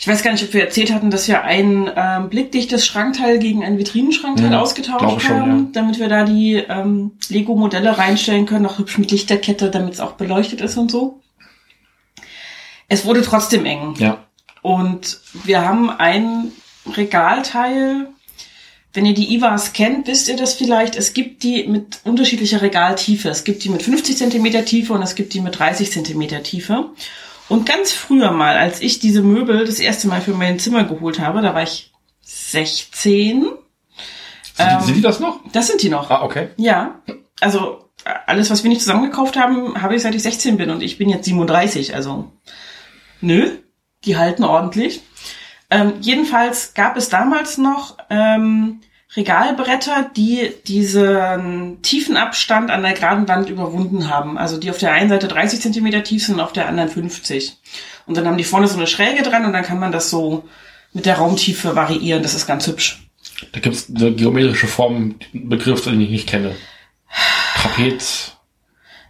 [0.00, 3.62] Ich weiß gar nicht, ob wir erzählt hatten, dass wir ein ähm, blickdichtes Schrankteil gegen
[3.62, 5.68] ein Vitrinenschrankteil Mhm, ausgetauscht glaube schon, haben, ja.
[5.72, 10.12] damit wir da die ähm, Lego-Modelle reinstellen können, auch hübsch mit Lichterkette, damit es auch
[10.12, 11.20] beleuchtet ist und so.
[12.88, 13.94] Es wurde trotzdem eng.
[13.98, 14.24] Ja.
[14.62, 16.52] Und wir haben ein
[16.96, 18.08] Regalteil
[18.92, 20.96] wenn ihr die IWAs kennt, wisst ihr das vielleicht.
[20.96, 23.28] Es gibt die mit unterschiedlicher Regaltiefe.
[23.28, 26.90] Es gibt die mit 50 Zentimeter Tiefe und es gibt die mit 30 Zentimeter Tiefe.
[27.48, 31.20] Und ganz früher mal, als ich diese Möbel das erste Mal für mein Zimmer geholt
[31.20, 33.42] habe, da war ich 16.
[33.42, 33.52] Sind,
[34.58, 35.40] ähm, sind die das noch?
[35.52, 36.10] Das sind die noch.
[36.10, 36.48] Ah, okay.
[36.56, 37.00] Ja.
[37.40, 37.90] Also
[38.26, 41.08] alles, was wir nicht zusammengekauft haben, habe ich seit ich 16 bin und ich bin
[41.08, 41.94] jetzt 37.
[41.94, 42.30] Also
[43.20, 43.50] nö,
[44.04, 45.02] die halten ordentlich.
[45.70, 48.80] Ähm, jedenfalls gab es damals noch ähm,
[49.16, 54.38] Regalbretter, die diesen tiefen Abstand an der geraden Wand überwunden haben.
[54.38, 57.56] Also die auf der einen Seite 30 Zentimeter tief sind und auf der anderen 50.
[58.06, 60.48] Und dann haben die vorne so eine Schräge dran und dann kann man das so
[60.92, 62.22] mit der Raumtiefe variieren.
[62.22, 63.08] Das ist ganz hübsch.
[63.52, 66.54] Da gibt es eine geometrische Form, Begriff, den ich nicht kenne.
[67.56, 68.36] Trapez.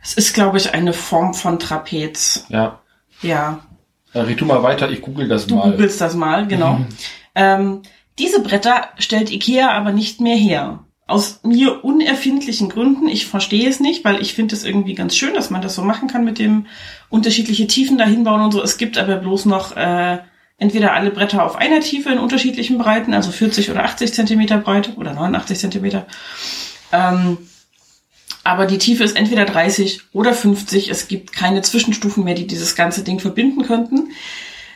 [0.03, 2.47] Es ist, glaube ich, eine Form von Trapez.
[2.49, 2.81] Ja.
[3.23, 3.67] Ja.
[4.15, 5.67] Red du mal weiter, ich google das du mal.
[5.67, 6.75] Du googelst das mal, genau.
[6.75, 6.87] Mhm.
[7.35, 7.83] Ähm,
[8.19, 10.81] diese Bretter stellt Ikea aber nicht mehr her.
[11.07, 13.09] Aus mir unerfindlichen Gründen.
[13.09, 15.83] Ich verstehe es nicht, weil ich finde es irgendwie ganz schön, dass man das so
[15.83, 16.67] machen kann mit dem
[17.09, 18.63] unterschiedliche Tiefen dahin bauen und so.
[18.63, 20.19] Es gibt aber bloß noch äh,
[20.59, 24.95] entweder alle Bretter auf einer Tiefe in unterschiedlichen Breiten, also 40 oder 80 Zentimeter Breite
[24.97, 26.07] oder 89 Zentimeter.
[26.93, 27.39] Ähm,
[28.51, 30.91] aber die Tiefe ist entweder 30 oder 50.
[30.91, 34.11] Es gibt keine Zwischenstufen mehr, die dieses ganze Ding verbinden könnten.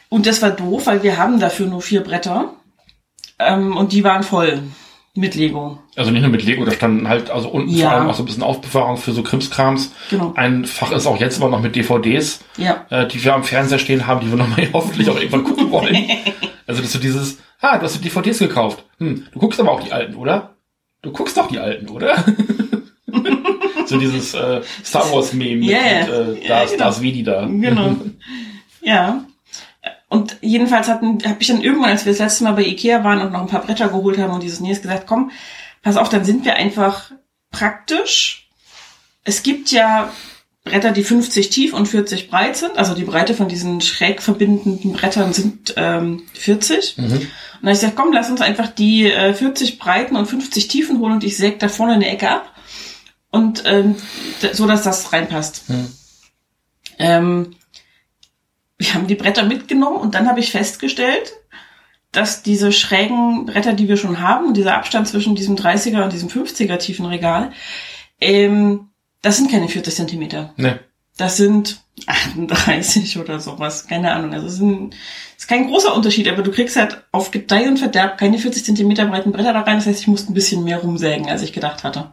[0.09, 2.55] Und das war doof, weil wir haben dafür nur vier Bretter.
[3.41, 4.63] Ähm, und die waren voll
[5.17, 5.81] mit Lego.
[5.97, 7.89] Also nicht nur mit Lego, da standen halt also unten ja.
[7.89, 9.91] vor allem auch so ein bisschen Aufbewahrung für so Krimskrams.
[10.09, 10.33] Genau.
[10.37, 12.87] Ein Fach ist auch jetzt immer noch mit DVDs, ja.
[12.91, 15.97] äh, die wir am Fernseher stehen haben, die wir nochmal hoffentlich auch irgendwann gucken wollen.
[16.69, 18.85] also das ist so dieses, ah, du hast die DVDs gekauft.
[18.99, 20.55] Hm, du guckst aber auch die alten, oder?
[21.03, 22.25] Du guckst doch die alten, oder?
[23.95, 26.01] So dieses äh, Star Wars Meme yeah.
[26.01, 27.01] mit äh, Darth, ja, genau.
[27.01, 27.47] Vidi da.
[27.47, 27.97] Genau.
[28.83, 29.25] ja.
[30.09, 33.33] Und jedenfalls habe ich dann irgendwann, als wir das letzte Mal bei Ikea waren und
[33.33, 35.33] noch ein paar Bretter geholt haben und dieses Nils gesagt, komm,
[35.83, 37.11] pass auf, dann sind wir einfach
[37.51, 38.49] praktisch.
[39.25, 40.13] Es gibt ja
[40.65, 42.79] Bretter, die 50 tief und 40 breit sind.
[42.79, 46.97] Also die Breite von diesen schräg verbindenden Brettern sind ähm, 40.
[46.97, 47.05] Mhm.
[47.05, 47.21] Und dann
[47.63, 51.15] habe ich gesagt, komm, lass uns einfach die äh, 40 breiten und 50 tiefen holen
[51.15, 52.54] und ich säge da vorne eine Ecke ab
[53.35, 53.97] und ähm,
[54.53, 55.65] so, dass das reinpasst.
[55.67, 55.93] Hm.
[56.99, 57.57] Ähm,
[58.79, 61.33] wir haben die Bretter mitgenommen und dann habe ich festgestellt,
[62.13, 66.13] dass diese schrägen Bretter, die wir schon haben, und dieser Abstand zwischen diesem 30er und
[66.13, 67.51] diesem 50er tiefen Regal,
[68.21, 70.55] ähm, das sind keine 40 Zentimeter.
[70.57, 70.75] Nee.
[71.17, 74.33] Das sind 38 oder sowas, keine Ahnung.
[74.33, 74.95] Also es ist, ein,
[75.37, 79.07] ist kein großer Unterschied, aber du kriegst halt auf Gedeih und Verderb keine 40 Zentimeter
[79.07, 79.77] breiten Bretter da rein.
[79.77, 82.13] Das heißt, ich musste ein bisschen mehr rumsägen, als ich gedacht hatte.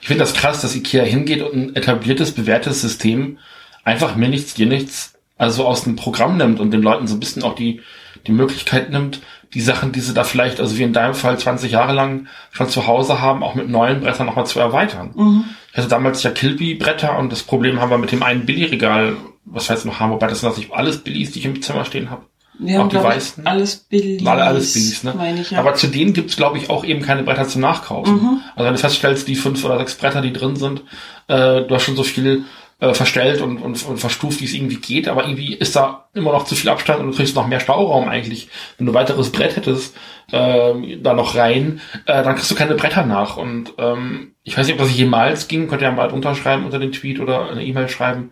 [0.00, 3.38] Ich finde das krass, dass Ikea hingeht und ein etabliertes, bewährtes System
[3.84, 7.20] einfach mir nichts, dir nichts, also aus dem Programm nimmt und den Leuten so ein
[7.20, 7.80] bisschen auch die,
[8.26, 9.20] die Möglichkeit nimmt,
[9.54, 12.68] die Sachen, die sie da vielleicht, also wie in deinem Fall 20 Jahre lang schon
[12.68, 15.12] zu Hause haben, auch mit neuen Brettern nochmal zu erweitern.
[15.14, 15.44] Mhm.
[15.72, 19.68] Ich hatte damals ja Kilby-Bretter und das Problem haben wir mit dem einen Billy-Regal, was
[19.68, 22.10] wir jetzt noch haben, wobei das sind natürlich alles Billys, die ich im Zimmer stehen
[22.10, 22.22] habe.
[22.62, 23.46] Wir auch haben, die weißen.
[23.46, 24.24] Alles Billies.
[24.24, 25.14] War alles Billies, ne?
[25.16, 25.58] Meine ich, ja.
[25.58, 28.14] Aber zu denen gibt's glaube ich, auch eben keine Bretter zum Nachkaufen.
[28.14, 28.40] Mhm.
[28.54, 30.82] Also wenn du feststellst, die fünf oder sechs Bretter, die drin sind,
[31.28, 32.44] äh, du hast schon so viel
[32.80, 36.32] äh, verstellt und, und, und verstuft, wie es irgendwie geht, aber irgendwie ist da immer
[36.32, 38.48] noch zu viel Abstand und du kriegst noch mehr Stauraum eigentlich.
[38.78, 39.94] Wenn du weiteres Brett hättest,
[40.32, 43.36] äh, da noch rein, äh, dann kriegst du keine Bretter nach.
[43.36, 46.78] Und ähm, ich weiß nicht, ob das jemals ging, könnt ihr ja mal unterschreiben unter
[46.78, 48.30] den Tweet oder eine E-Mail schreiben.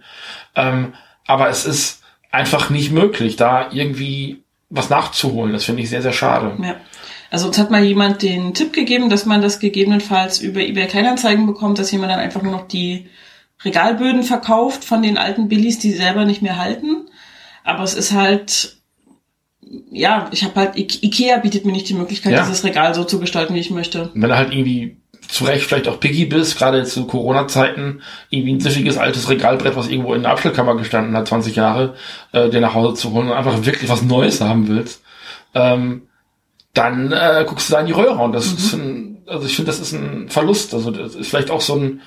[0.57, 0.95] Ähm,
[1.27, 1.98] aber es ist
[2.31, 5.53] einfach nicht möglich, da irgendwie was nachzuholen.
[5.53, 6.57] Das finde ich sehr, sehr schade.
[6.63, 6.77] Ja.
[7.31, 11.47] Also uns hat mal jemand den Tipp gegeben, dass man das gegebenenfalls über eBay Kleinanzeigen
[11.47, 13.07] bekommt, dass jemand dann einfach nur noch die
[13.65, 17.09] Regalböden verkauft von den alten Billies, die selber nicht mehr halten.
[17.65, 18.77] Aber es ist halt,
[19.91, 22.43] ja, ich habe halt, Ikea bietet mir nicht die Möglichkeit, ja.
[22.43, 24.11] dieses Regal so zu gestalten, wie ich möchte.
[24.15, 24.98] wenn er halt irgendwie
[25.29, 29.89] zu Recht vielleicht auch Piggy bist, gerade zu Corona-Zeiten, irgendwie ein siffiges altes Regalbrett, was
[29.89, 31.95] irgendwo in der Abstellkammer gestanden hat, 20 Jahre,
[32.33, 35.03] äh, dir nach Hause zu holen und einfach wirklich was Neues haben willst,
[35.55, 36.03] ähm,
[36.73, 38.57] dann äh, guckst du da in die Röhre und das mhm.
[38.57, 40.73] ist ein, also ich finde, das ist ein Verlust.
[40.73, 42.01] Also das ist vielleicht auch so ein,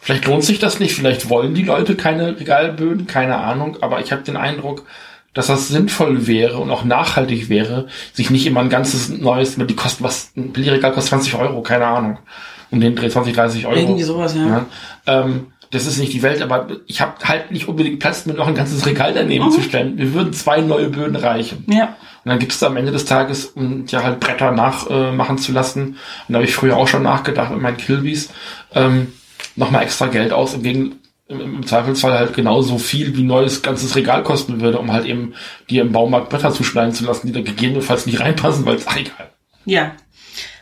[0.00, 4.12] vielleicht lohnt sich das nicht, vielleicht wollen die Leute keine Regalböden, keine Ahnung, aber ich
[4.12, 4.84] habe den Eindruck,
[5.32, 9.76] dass das sinnvoll wäre und auch nachhaltig wäre, sich nicht immer ein ganzes neues, die
[9.76, 12.18] kosten was, ein Billigregal kostet 20 Euro, keine Ahnung
[12.70, 13.76] um den Dreh 20, 30 Euro.
[13.76, 14.46] Irgendwie sowas, ja.
[14.46, 14.66] ja.
[15.06, 18.46] Ähm, das ist nicht die Welt, aber ich habe halt nicht unbedingt Platz, mir noch
[18.46, 19.50] ein ganzes Regal daneben mhm.
[19.50, 19.98] zu stellen.
[19.98, 21.64] Wir würden zwei neue Böden reichen.
[21.68, 21.96] Ja.
[22.24, 25.52] Und dann gibst du am Ende des Tages, um ja halt Bretter nachmachen äh, zu
[25.52, 25.96] lassen, und
[26.28, 28.30] da habe ich früher auch schon nachgedacht mit meinen Kilbys,
[28.74, 29.12] ähm,
[29.56, 30.96] nochmal extra Geld aus, im, Gegen
[31.28, 35.34] im, im Zweifelsfall halt genauso viel wie neues ganzes Regal kosten würde, um halt eben
[35.68, 39.30] dir im Baumarkt Bretter zuschneiden zu lassen, die da gegebenenfalls nicht reinpassen, weil es egal.
[39.64, 39.92] Ja,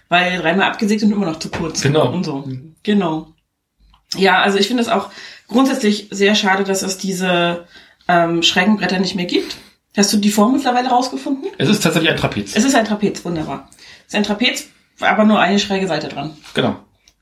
[0.09, 1.81] weil dreimal abgesägt und immer noch zu kurz.
[1.83, 2.13] Genau.
[2.13, 2.45] Und so.
[2.83, 3.29] Genau.
[4.17, 5.11] Ja, also ich finde es auch
[5.49, 7.67] grundsätzlich sehr schade, dass es diese
[8.09, 9.57] ähm, schrägen Bretter nicht mehr gibt.
[9.97, 11.51] Hast du die Form mittlerweile rausgefunden?
[11.59, 12.55] Es ist tatsächlich ein Trapez.
[12.55, 13.69] Es ist ein Trapez, wunderbar.
[14.01, 14.69] Es ist ein Trapez,
[15.01, 16.37] aber nur eine schräge Seite dran.
[16.55, 16.77] genau.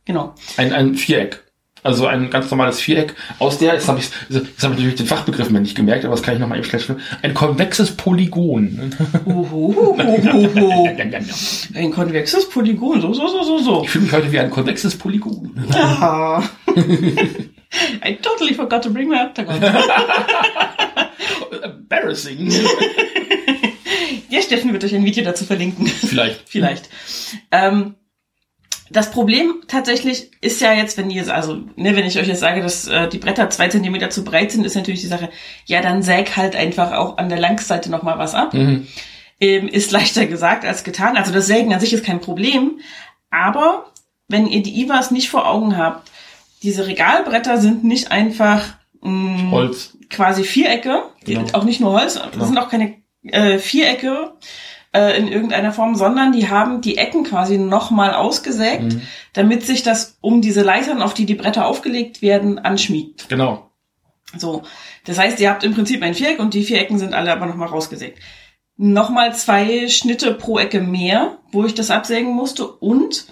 [0.07, 0.35] Genau.
[0.59, 1.44] Ein, ein Viereck.
[1.85, 3.15] Also ein ganz normales Viereck.
[3.39, 6.15] Aus der, jetzt habe ich, jetzt habe ich natürlich den Fachbegriff mir nicht gemerkt, aber
[6.15, 7.03] das kann ich nochmal eben schnell schreiben.
[7.21, 8.91] Ein konvexes Polygon.
[9.27, 9.95] Uhuhuhuhu.
[11.75, 13.83] Ein konvexes Polygon, so, so, so, so, so.
[13.85, 15.63] Ich fühle mich heute wie ein konvexes Polygon.
[15.75, 16.43] Ah.
[18.03, 19.63] I totally forgot to bring my octagon.
[21.63, 22.51] Embarrassing.
[24.31, 25.87] Ja, Steffen wird euch ein Video dazu verlinken.
[25.87, 26.49] Vielleicht.
[26.49, 26.89] Vielleicht.
[27.51, 27.97] Ähm,
[28.91, 32.61] das Problem tatsächlich ist ja jetzt, wenn ihr, also, ne, wenn ich euch jetzt sage,
[32.61, 35.31] dass äh, die Bretter zwei Zentimeter zu breit sind, ist natürlich die Sache,
[35.67, 38.53] ja, dann säg halt einfach auch an der Langseite nochmal was ab.
[38.55, 38.87] Mhm.
[39.41, 41.17] Ähm, ist leichter gesagt als getan.
[41.17, 42.79] Also das Sägen an sich ist kein Problem.
[43.31, 43.87] Aber
[44.29, 46.11] wenn ihr die IWAs nicht vor Augen habt,
[46.63, 49.97] diese Regalbretter sind nicht einfach mh, Holz.
[50.09, 51.53] quasi Vierecke, die Genau.
[51.53, 52.45] auch nicht nur Holz, das Genau.
[52.45, 52.95] sind auch keine
[53.25, 54.33] äh, Vierecke
[54.95, 59.03] äh, in irgendeiner Form, sondern die haben die Ecken quasi nochmal ausgesägt, Mhm.
[59.33, 63.29] damit sich das um diese Leitern, auf die die Bretter aufgelegt werden, anschmiegt.
[63.29, 63.71] Genau.
[64.37, 64.63] So,
[65.05, 67.47] das heißt, ihr habt im Prinzip ein Viereck und die vier Ecken sind alle aber
[67.47, 68.19] nochmal rausgesägt.
[68.77, 73.27] Nochmal zwei Schnitte pro Ecke mehr, wo ich das absägen musste und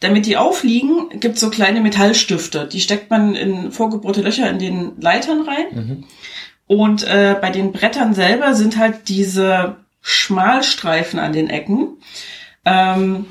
[0.00, 2.66] damit die aufliegen, gibt's so kleine Metallstifte.
[2.66, 5.66] Die steckt man in vorgebohrte Löcher in den Leitern rein.
[5.72, 6.04] Mhm.
[6.66, 11.98] Und äh, bei den Brettern selber sind halt diese Schmalstreifen an den Ecken.
[12.64, 13.26] Ähm,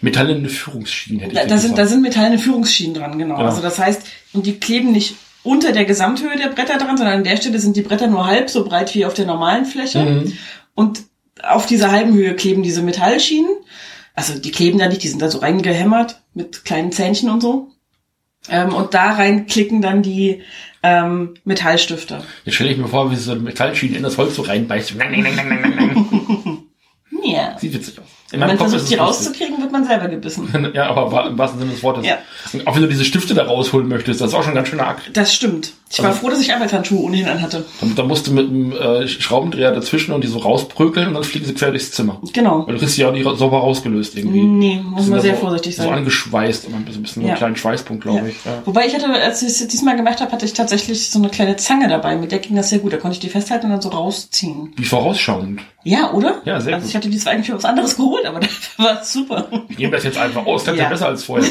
[0.00, 3.40] Metallene Führungsschienen hätte ich da, da, sind, da sind metallene Führungsschienen dran, genau.
[3.40, 3.46] Ja.
[3.46, 7.24] Also das heißt, und die kleben nicht unter der Gesamthöhe der Bretter dran, sondern an
[7.24, 10.04] der Stelle sind die Bretter nur halb so breit wie auf der normalen Fläche.
[10.04, 10.32] Mhm.
[10.74, 11.02] Und
[11.42, 13.50] auf dieser halben Höhe kleben diese Metallschienen.
[14.14, 17.73] Also die kleben da nicht, die sind da so reingehämmert mit kleinen Zähnchen und so.
[18.48, 20.42] Ähm, und da rein klicken dann die
[20.82, 22.22] ähm, Metallstifte.
[22.44, 24.94] Jetzt stelle ich mir vor, wie so eine Metallschiene in das Holz so reinbeißt.
[27.24, 27.58] Ja.
[27.58, 28.04] Sieht witzig aus.
[28.30, 30.48] Wenn man versucht, die rauszukriegen, wird man selber gebissen.
[30.74, 32.04] Ja, aber im wahrsten Sinne des Wortes.
[32.06, 32.18] Ja.
[32.52, 34.68] Und auch wenn du diese Stifte da rausholen möchtest, das ist auch schon ein ganz
[34.68, 35.10] schöner Akt.
[35.12, 35.72] Das stimmt.
[35.90, 37.64] Ich war Also- froh, dass ich Arbeitshandschuhe ohnehin anhatte.
[37.80, 41.22] Da, da musst du mit einem äh, Schraubendreher dazwischen und die so rausprökeln und dann
[41.22, 42.20] fliegen sie quer durchs Zimmer.
[42.32, 42.66] Genau.
[42.66, 44.42] Weil du kriegst die ja auch nicht sauber rausgelöst irgendwie.
[44.42, 45.92] Nee, muss man sehr so, vorsichtig So sein.
[45.92, 47.34] angeschweißt, immer ein bisschen, bisschen so Ja.
[47.34, 48.26] einen kleinen Schweißpunkt, glaube Ja.
[48.26, 48.44] ich.
[48.44, 48.62] Ja.
[48.64, 51.56] Wobei ich hatte, als ich es diesmal gemacht habe, hatte ich tatsächlich so eine kleine
[51.56, 52.16] Zange dabei.
[52.16, 52.92] Mit der ging das sehr gut.
[52.92, 54.72] Da konnte ich die festhalten und dann so rausziehen.
[54.76, 55.60] Wie vorausschauend.
[55.84, 56.40] Ja, oder?
[56.44, 56.90] Ja, sehr Also gut.
[56.90, 59.48] ich hatte die zwar eigentlich für was anderes geholt, aber dafür war es super.
[59.68, 60.88] Ich nehme das jetzt einfach aus, das ist Ja.
[60.88, 61.46] besser als vorher.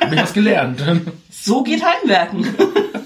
[0.00, 0.82] Hab ich was gelernt.
[1.30, 2.46] So geht Heimwerken.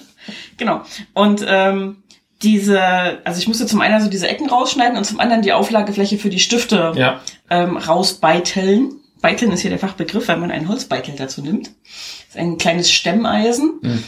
[0.58, 0.82] genau.
[1.14, 2.02] Und ähm,
[2.42, 2.80] diese,
[3.24, 6.28] also ich musste zum einen also diese Ecken rausschneiden und zum anderen die Auflagefläche für
[6.28, 7.20] die Stifte Ja.
[7.48, 8.92] ähm, rausbeiteln.
[9.22, 11.68] Beiteln ist hier der Fachbegriff, weil man einen Holzbeitel dazu nimmt.
[11.68, 14.04] Das ist ein kleines Stemmeisen, Mhm.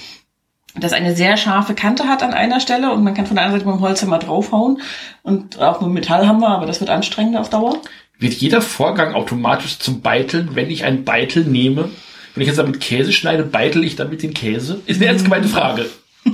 [0.74, 3.60] Das eine sehr scharfe Kante hat an einer Stelle und man kann von der anderen
[3.60, 4.80] Seite mit dem Holzhammer draufhauen
[5.22, 7.80] und auch mit Metallhammer, aber das wird anstrengender auf Dauer.
[8.18, 11.90] Wird jeder Vorgang automatisch zum Beiteln, wenn ich einen Beitel nehme?
[12.34, 14.80] Wenn ich jetzt damit Käse schneide, beitel ich damit den Käse?
[14.86, 15.86] Ist eine ernst gemeinte Frage.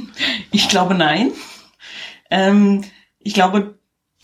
[0.53, 1.33] Ich glaube nein.
[2.31, 2.85] Ähm,
[3.19, 3.75] ich glaube,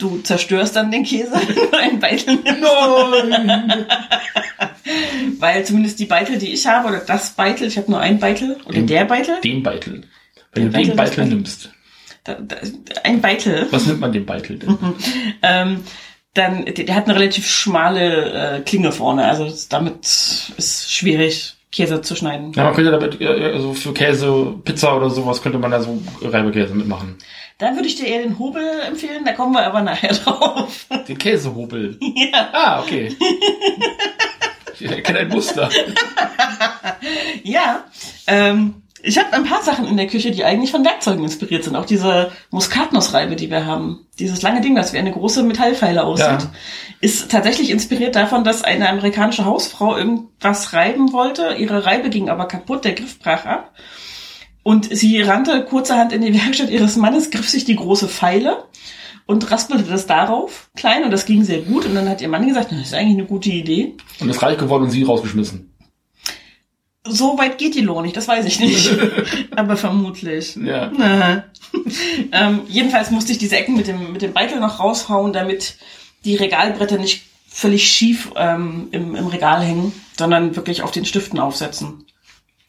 [0.01, 2.61] du zerstörst dann den Käse, wenn du einen Beitel nimmst.
[2.61, 3.87] Nein!
[5.39, 8.57] Weil zumindest die Beitel, die ich habe, oder das Beitel, ich habe nur einen Beitel,
[8.65, 10.05] oder Den- der Beitel, Den Beitel.
[10.53, 11.71] Wenn Der du den Beitel, das Beitel nimmst.
[12.25, 12.57] da, da,
[13.05, 14.77] ein Beitel, Was nimmt man den Beitel denn?
[15.43, 15.85] ähm,
[16.35, 22.01] dann, der, der hat eine relativ schmale äh, Klinge vorne, also damit ist schwierig, Käse
[22.03, 22.53] zu schneiden.
[22.53, 26.75] Ja, man könnte damit, also für Käse, Pizza oder sowas, könnte man da so Reibekäse
[26.75, 27.17] mitmachen.
[27.59, 30.87] Dann würde ich dir eher den Hobel empfehlen, da kommen wir aber nachher drauf.
[31.07, 31.99] Den Käsehobel.
[32.33, 32.49] ja.
[32.53, 33.15] Ah, okay.
[34.79, 35.69] Ich erkenne ein Muster.
[37.43, 37.85] Ja,
[38.27, 41.77] ähm, ich habe ein paar Sachen in der Küche, die eigentlich von Werkzeugen inspiriert sind.
[41.77, 44.07] Auch diese Muskatnussreibe, die wir haben.
[44.19, 46.51] Dieses lange Ding, das wie eine große Metallpfeile aussieht, Ja.
[47.01, 51.55] ist tatsächlich inspiriert davon, dass eine amerikanische Hausfrau irgendwas reiben wollte.
[51.59, 53.73] Ihre Reibe ging aber kaputt, der Griff brach ab.
[54.63, 58.65] Und sie rannte kurzerhand in die Werkstatt ihres Mannes, griff sich die große Pfeile
[59.27, 61.87] und raspelte das darauf klein und das ging sehr gut.
[61.87, 63.95] Und dann hat ihr Mann gesagt, das ist eigentlich eine gute Idee.
[64.21, 65.70] Und ist reich geworden und sie rausgeschmissen.
[67.07, 68.91] So weit geht die Lohn nicht, das weiß ich nicht.
[69.57, 70.57] Aber vermutlich.
[70.57, 70.93] Ja.
[72.33, 75.77] Ähm, jedenfalls musste ich diese Ecken mit dem, mit dem Beitel noch raushauen, damit
[76.25, 81.39] die Regalbretter nicht völlig schief ähm, im, im Regal hängen, sondern wirklich auf den Stiften
[81.39, 82.05] aufsetzen.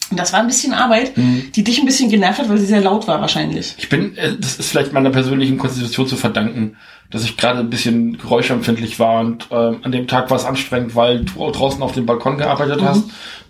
[0.10, 2.82] Und das war ein bisschen Arbeit, die dich ein bisschen genervt hat, weil sie sehr
[2.82, 3.76] laut war wahrscheinlich.
[3.78, 6.76] Ich bin, äh, das ist vielleicht meiner persönlichen Konstitution zu verdanken.
[7.12, 10.96] dass ich gerade ein bisschen geräuschempfindlich war und ähm, an dem Tag war es anstrengend,
[10.96, 13.04] weil du draußen auf dem Balkon gearbeitet hast,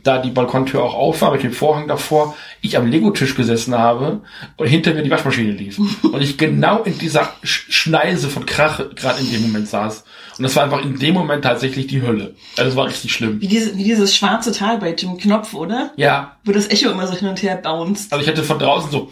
[0.03, 4.21] da die Balkontür auch auf war mit dem Vorhang davor, ich am Lego-Tisch gesessen habe
[4.57, 8.81] und hinter mir die Waschmaschine lief und ich genau in dieser Sch Schneise von Krach
[8.95, 10.03] gerade in dem Moment saß
[10.41, 12.33] und das war einfach in dem Moment tatsächlich die Hölle.
[12.57, 13.39] Also es war richtig schlimm.
[13.41, 15.91] Wie, diese, wie dieses schwarze Tal bei Jim Knopf, oder?
[15.97, 18.11] Ja, Wo das Echo immer so hin und her bounced.
[18.11, 19.07] Also ich hätte von draußen so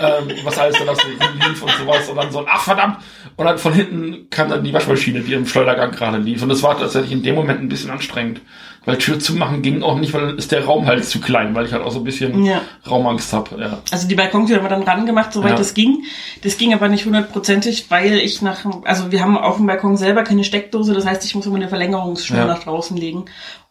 [0.00, 2.96] ähm, was alles dann aus dem lief und sowas und dann so ein ach verdammt
[3.36, 6.62] und dann von hinten kam dann die Waschmaschine, die im Schleudergang gerade lief und das
[6.62, 8.39] war tatsächlich in dem Moment ein bisschen anstrengend,
[8.86, 11.66] weil Tür zumachen ging auch nicht, weil dann ist der Raum halt zu klein, weil
[11.66, 12.62] ich halt auch so ein bisschen Ja.
[12.88, 13.60] Raumangst habe.
[13.60, 13.78] Ja.
[13.90, 15.58] Also die Balkontür haben wir dann ran gemacht, soweit Ja.
[15.60, 16.04] es ging.
[16.42, 20.22] Das ging aber nicht hundertprozentig, weil ich nach, also wir haben auf dem Balkon selber
[20.22, 22.46] keine Steckdose, das heißt, ich muss immer eine Verlängerungsschnur Ja.
[22.46, 23.26] nach draußen legen,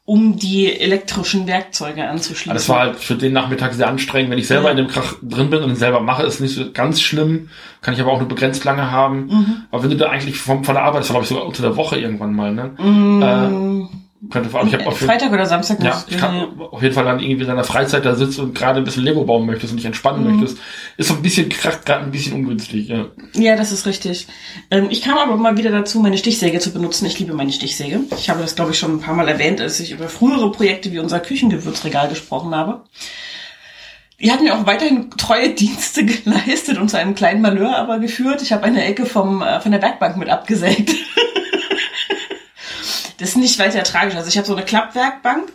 [0.06, 2.54] um die elektrischen Werkzeuge anzuschließen.
[2.54, 4.32] Das war halt für den Nachmittag sehr anstrengend.
[4.32, 4.72] Wenn ich selber Ja.
[4.72, 7.50] in dem Krach drin bin und selber mache, ist nicht so ganz schlimm.
[7.82, 9.26] Kann ich aber auch nur begrenzt lange haben.
[9.28, 9.56] Mhm.
[9.72, 11.62] Aber wenn du da eigentlich vom, von der Arbeit, das war glaube ich sogar unter
[11.62, 12.72] der Woche irgendwann mal, ne?
[12.80, 13.99] Äh,
[14.32, 17.20] aber ich habe auf jeden Freitag oder Samstag Ja, ich kann auf jeden Fall dann
[17.22, 19.86] irgendwie in deiner Freizeit da sitzt und gerade ein bisschen Lego bauen möchtest und dich
[19.86, 20.40] entspannen Mhm.
[20.42, 20.62] möchtest,
[20.98, 22.90] ist so ein bisschen kracht gerade ein bisschen ungünstig.
[22.90, 23.06] Ja.
[23.34, 24.28] Ja, das ist richtig.
[24.72, 27.06] Ähm, ich kam aber mal wieder dazu, meine Stichsäge zu benutzen.
[27.06, 28.02] Ich liebe meine Stichsäge.
[28.18, 30.92] Ich habe das, glaube ich, schon ein paar Mal erwähnt, als ich über frühere Projekte
[30.92, 32.84] wie unser Küchengewürzregal gesprochen habe.
[34.22, 38.42] Die hat mir auch weiterhin treue Dienste geleistet und zu einem kleinen Malheur aber geführt.
[38.42, 40.92] Ich habe eine Ecke vom, äh, von der Werkbank mit abgesägt.
[43.20, 44.16] das ist nicht weiter tragisch.
[44.16, 45.52] Also ich habe so eine Klappwerkbank,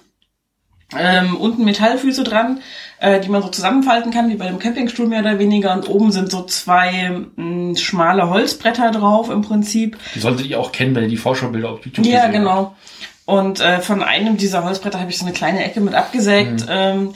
[0.97, 2.61] ähm, unten Metallfüße dran,
[3.01, 5.73] äh, die man so zusammenfalten kann, wie bei einem Campingstuhl mehr oder weniger.
[5.73, 9.99] Und oben sind so zwei mh, schmale Holzbretter drauf im Prinzip.
[10.15, 12.77] Die solltet ihr auch kennen, wenn ihr die Vorschaubilder auf YouTube Ja, gesehen genau.
[13.25, 16.67] Und äh, von einem dieser Holzbretter habe ich so eine kleine Ecke mit abgesägt, Mhm.
[16.69, 17.15] ähm,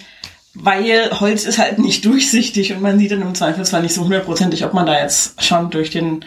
[0.54, 4.64] weil Holz ist halt nicht durchsichtig und man sieht dann im Zweifelsfall nicht so hundertprozentig,
[4.64, 6.24] ob man da jetzt schon durch den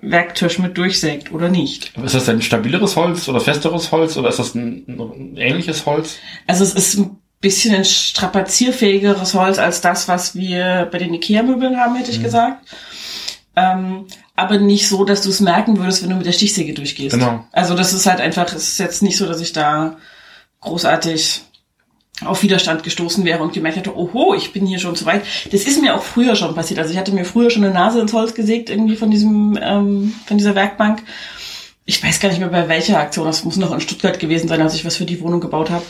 [0.00, 1.92] Werktisch mit durchsägt oder nicht.
[2.04, 6.16] Ist das ein stabileres Holz oder festeres Holz oder ist das ein, ein ähnliches Holz?
[6.46, 11.78] Also es ist ein bisschen ein strapazierfähigeres Holz als das, was wir bei den Ikea-Möbeln
[11.78, 12.16] haben, hätte Mhm.
[12.16, 12.66] ich gesagt.
[13.56, 17.14] Ähm, aber nicht so, dass du es merken würdest, wenn du mit der Stichsäge durchgehst.
[17.14, 17.44] Genau.
[17.50, 19.96] Also das ist halt einfach, es ist jetzt nicht so, dass ich da
[20.60, 21.42] großartig
[22.24, 25.22] auf Widerstand gestoßen wäre und gemerkt hätte, oho, ich bin hier schon zu weit.
[25.52, 26.80] Das ist mir auch früher schon passiert.
[26.80, 30.14] Also ich hatte mir früher schon eine Nase ins Holz gesägt, irgendwie von diesem, ähm,
[30.26, 31.02] von dieser Werkbank.
[31.84, 33.26] Ich weiß gar nicht mehr bei welcher Aktion.
[33.26, 35.84] Das muss noch in Stuttgart gewesen sein, als ich was für die Wohnung gebaut habe.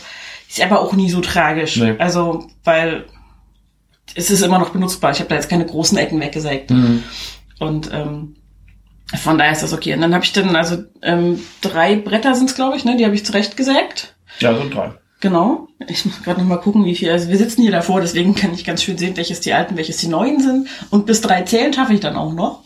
[0.47, 1.77] Ist aber auch nie so tragisch.
[1.77, 1.95] Nee.
[1.97, 3.05] Also, weil
[4.15, 5.11] es ist immer noch benutzbar.
[5.11, 6.71] Ich habe da jetzt keine großen Ecken weggesägt.
[7.59, 8.35] Und ähm,
[9.17, 9.93] von daher ist das okay.
[9.93, 12.95] Und dann habe ich dann, also ähm, drei Bretter sind's, glaube ich, ne?
[12.97, 14.15] Die habe ich zurechtgesägt.
[14.39, 14.93] Ja, so drei.
[15.21, 15.67] Genau.
[15.87, 17.09] Ich muss gerade noch mal gucken, wie viel.
[17.09, 19.97] Also wir sitzen hier davor, deswegen kann ich ganz schön sehen, welches die alten, welches
[19.97, 20.67] die neuen sind.
[20.89, 22.63] Und bis drei zählen schaffe ich dann auch noch.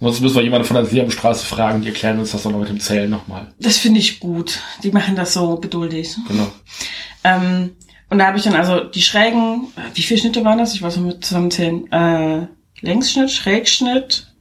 [0.00, 2.68] Sonst müssen wir jemanden von der Sesamstraße fragen, die erklären uns das dann noch mit
[2.68, 3.52] dem Zählen nochmal.
[3.58, 4.60] Das finde ich gut.
[4.82, 6.16] Die machen das so geduldig.
[6.28, 6.46] Genau.
[7.24, 7.70] Ähm,
[8.10, 10.74] und da habe ich dann also die schrägen, äh, wie viele Schnitte waren das?
[10.74, 11.90] Ich weiß noch mit zusammenzählen.
[11.92, 12.46] Äh,
[12.80, 14.32] Längsschnitt, Schrägschnitt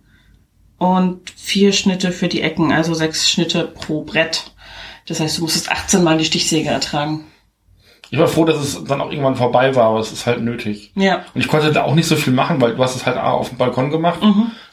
[0.77, 4.51] und vier Schnitte für die Ecken, also sechs Schnitte pro Brett.
[5.07, 7.25] Das heißt, du musstest 18 Mal die Stichsäge ertragen.
[8.09, 10.91] Ich war froh, dass es dann auch irgendwann vorbei war, aber es ist halt nötig.
[10.95, 11.25] Ja.
[11.33, 13.49] Und ich konnte da auch nicht so viel machen, weil du hast es halt auf
[13.49, 14.19] dem Balkon gemacht,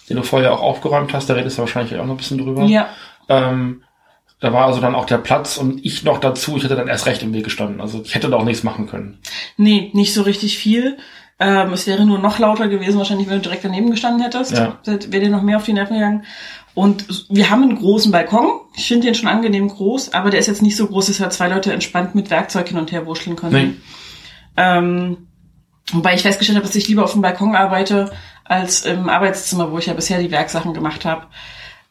[0.08, 2.64] den du vorher auch aufgeräumt hast, da redest du wahrscheinlich auch noch ein bisschen drüber.
[2.64, 2.88] Ja.
[3.28, 3.82] Ähm,
[4.40, 7.06] da war also dann auch der Platz und ich noch dazu, ich hätte dann erst
[7.06, 7.80] recht im Weg gestanden.
[7.80, 9.18] Also ich hätte da auch nichts machen können.
[9.56, 10.98] Nee, nicht so richtig viel.
[11.40, 14.52] Ähm, es wäre nur noch lauter gewesen, wahrscheinlich, wenn du direkt daneben gestanden hättest.
[14.52, 14.78] Ja.
[14.84, 16.24] Das Wäre dir noch mehr auf die Nerven gegangen.
[16.74, 18.60] Und wir haben einen großen Balkon.
[18.76, 21.30] Ich finde den schon angenehm groß, aber der ist jetzt nicht so groß, dass da
[21.30, 23.52] zwei Leute entspannt mit Werkzeug hin und her wurschteln können.
[23.52, 23.74] Nee.
[24.56, 25.28] Ähm,
[25.92, 28.12] wobei ich festgestellt habe, dass ich lieber auf dem Balkon arbeite
[28.44, 31.26] als im Arbeitszimmer, wo ich ja bisher die Werksachen gemacht habe.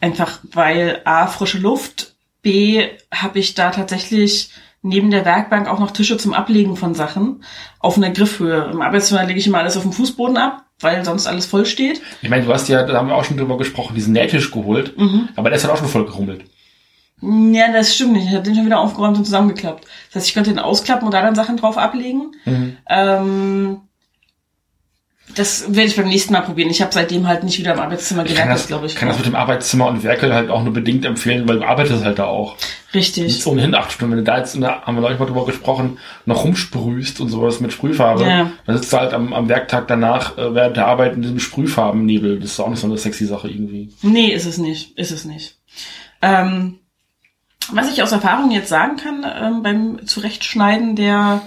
[0.01, 4.49] Einfach weil A, frische Luft, B, habe ich da tatsächlich
[4.83, 7.43] neben der Werkbank auch noch Tische zum Ablegen von Sachen
[7.79, 8.69] auf einer Griffhöhe.
[8.71, 12.01] Im Arbeitszimmer lege ich immer alles auf dem Fußboden ab, weil sonst alles voll steht.
[12.21, 14.93] Ich meine, du hast ja, da haben wir auch schon drüber gesprochen, diesen Nähtisch geholt,
[15.35, 16.43] aber der ist halt auch schon voll gerummelt.
[17.21, 18.27] Ja, das stimmt nicht.
[18.27, 19.85] Ich habe den schon wieder aufgeräumt und zusammengeklappt.
[20.07, 22.31] Das heißt, ich könnte den ausklappen und da dann Sachen drauf ablegen.
[22.89, 23.79] Ähm,
[25.35, 26.69] das werde ich beim nächsten Mal probieren.
[26.69, 28.95] Ich habe seitdem halt nicht wieder im Arbeitszimmer gewerkelt, das, glaube ich.
[28.95, 32.03] kann das mit dem Arbeitszimmer und Werkel halt auch nur bedingt empfehlen, weil du arbeitest
[32.03, 32.55] halt da auch.
[32.93, 33.31] Richtig.
[33.33, 34.11] Jetzt ohnehin acht Stunden.
[34.11, 37.59] Wenn du da jetzt, der, haben wir neulich mal drüber gesprochen, noch rumsprühst und sowas
[37.61, 38.51] mit Sprühfarbe, Ja.
[38.67, 42.39] dann sitzt du halt am, am Werktag danach äh, während der Arbeit in diesem Sprühfarbennebel.
[42.39, 43.91] Das ist auch nicht so eine sexy Sache irgendwie.
[44.03, 44.97] Nee, ist es nicht.
[44.99, 45.55] Ist es nicht.
[46.21, 46.79] Ähm,
[47.71, 51.41] was ich aus Erfahrung jetzt sagen kann, ähm, beim Zurechtschneiden der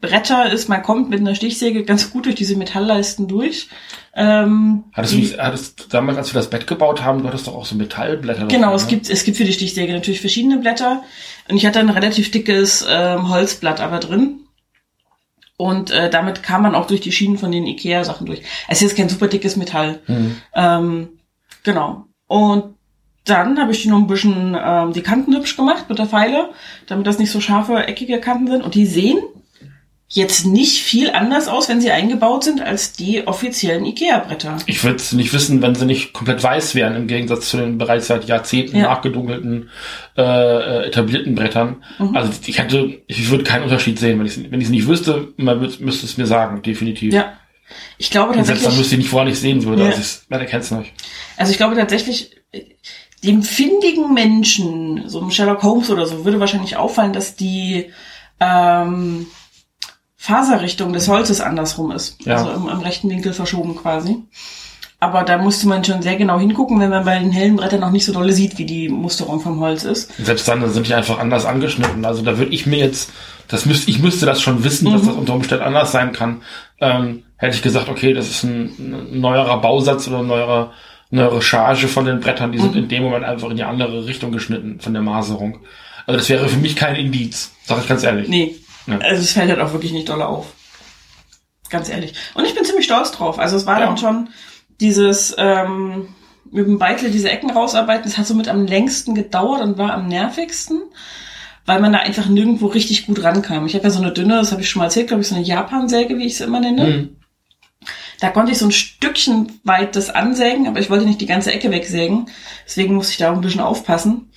[0.00, 3.68] Bretter ist, man kommt mit einer Stichsäge ganz gut durch diese Metallleisten durch.
[4.14, 7.28] Ähm, Hattest du, die- nicht, hattest du damals, als wir das Bett gebaut haben, du
[7.28, 8.46] hattest doch auch so Metallblätter.
[8.46, 8.88] Genau, drauf, es ne?
[8.90, 11.02] gibt, es gibt für die Stichsäge natürlich verschiedene Blätter.
[11.48, 14.40] Und ich hatte ein relativ dickes ähm, Holzblatt aber drin.
[15.56, 18.40] Und äh, damit kam man auch durch die Schienen von den Ikea-Sachen durch.
[18.68, 20.00] Es ist jetzt kein super dickes Metall.
[20.06, 20.36] Mhm.
[20.54, 21.08] Ähm,
[21.64, 22.06] genau.
[22.26, 22.74] Und
[23.26, 26.48] dann habe ich die noch ein bisschen ähm, die Kanten hübsch gemacht mit der Feile,
[26.86, 28.62] damit das nicht so scharfe, eckige Kanten sind.
[28.62, 29.18] Und die sehen
[30.12, 34.56] jetzt nicht viel anders aus, wenn sie eingebaut sind, als die offiziellen Ikea-Bretter.
[34.66, 37.78] Ich würde es nicht wissen, wenn sie nicht komplett weiß wären, im Gegensatz zu den
[37.78, 38.82] bereits seit Jahrzehnten Ja.
[38.88, 39.70] nachgedunkelten,
[40.16, 41.84] äh, etablierten Brettern.
[42.00, 42.16] Mhm.
[42.16, 45.28] Also ich hätte, ich würde keinen Unterschied sehen, wenn ich wenn ich es nicht wüsste,
[45.36, 47.14] man müsste es mir sagen, definitiv.
[47.14, 47.34] Ja.
[47.98, 48.78] Ich glaube Und selbst dann tatsächlich.
[48.78, 49.82] müsste ich nicht, woran ich sehen würde.
[49.84, 49.88] Ja.
[49.90, 50.92] Also ich, man erkennt es nicht.
[51.36, 52.62] Also ich glaube tatsächlich, äh,
[53.22, 57.90] dem findigen Menschen, so einem Sherlock Holmes oder so, würde wahrscheinlich auffallen, dass die
[58.40, 59.26] ähm,
[60.22, 62.18] Faserrichtung des Holzes andersrum ist.
[62.26, 62.36] Ja.
[62.36, 64.18] Also im, im rechten Winkel verschoben quasi.
[65.02, 67.90] Aber da musste man schon sehr genau hingucken, wenn man bei den hellen Brettern noch
[67.90, 70.12] nicht so dolle sieht, wie die Musterung vom Holz ist.
[70.22, 72.04] Selbst dann sind die einfach anders angeschnitten.
[72.04, 73.10] Also da würde ich mir jetzt,
[73.48, 75.06] das müsste, ich müsste das schon wissen, dass Mhm.
[75.06, 76.42] das unter Umständen anders sein kann.
[76.82, 78.74] Ähm, hätte ich gesagt, okay, das ist ein,
[79.14, 80.72] ein neuerer Bausatz oder ein neuerer,
[81.10, 82.82] neuere Charge von den Brettern, die sind Mhm.
[82.82, 85.60] in dem Moment einfach in die andere Richtung geschnitten von der Maserung.
[86.06, 88.28] Also das wäre für mich kein Indiz, sag ich ganz ehrlich.
[88.28, 88.54] Nee.
[88.86, 88.98] Ja.
[88.98, 90.46] Also es fällt halt auch wirklich nicht dolle auf.
[91.68, 92.14] Ganz ehrlich.
[92.34, 93.38] Und ich bin ziemlich stolz drauf.
[93.38, 93.86] Also es war Ja.
[93.86, 94.28] dann schon
[94.80, 96.08] dieses ähm,
[96.50, 100.08] mit dem Beitel diese Ecken rausarbeiten, das hat somit am längsten gedauert und war am
[100.08, 100.80] nervigsten,
[101.66, 103.66] weil man da einfach nirgendwo richtig gut rankam.
[103.66, 105.34] Ich habe ja so eine dünne, das habe ich schon mal erzählt, glaube ich, so
[105.36, 106.86] eine Japansäge, wie ich es immer nenne.
[106.86, 107.16] Hm.
[108.20, 111.52] Da konnte ich so ein Stückchen weit das ansägen, aber ich wollte nicht die ganze
[111.52, 112.28] Ecke wegsägen.
[112.66, 114.30] Deswegen musste ich da auch ein bisschen aufpassen.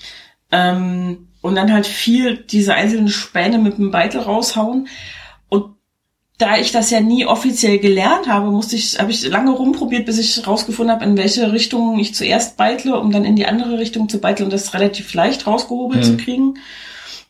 [0.51, 4.87] Ähm, und dann halt viel diese einzelnen Späne mit dem Beitel raushauen.
[5.49, 5.75] Und
[6.37, 10.17] da ich das ja nie offiziell gelernt habe, musste ich, habe ich lange rumprobiert, bis
[10.17, 14.07] ich rausgefunden habe, in welche Richtung ich zuerst beitle, um dann in die andere Richtung
[14.09, 16.05] zu beiteln und das relativ leicht rausgehobelt Mhm.
[16.05, 16.53] zu kriegen.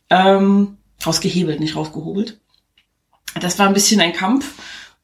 [0.09, 2.39] Ähm, rausgehebelt, nicht rausgehobelt.
[3.41, 4.53] Das war ein bisschen ein Kampf.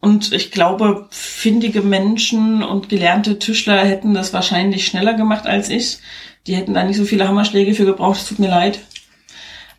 [0.02, 5.98] Und ich glaube, findige Menschen und gelernte Tischler hätten das wahrscheinlich schneller gemacht als ich.
[6.48, 8.20] Die hätten da nicht so viele Hammerschläge für gebraucht.
[8.22, 8.80] Es tut mir leid.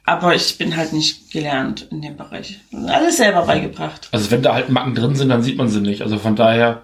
[0.07, 2.61] Aber ich bin halt nicht gelernt in dem Bereich.
[2.89, 4.09] Alles selber beigebracht.
[4.13, 6.03] Also wenn da halt Macken drin sind, dann sieht man sie nicht.
[6.03, 6.83] Also von daher,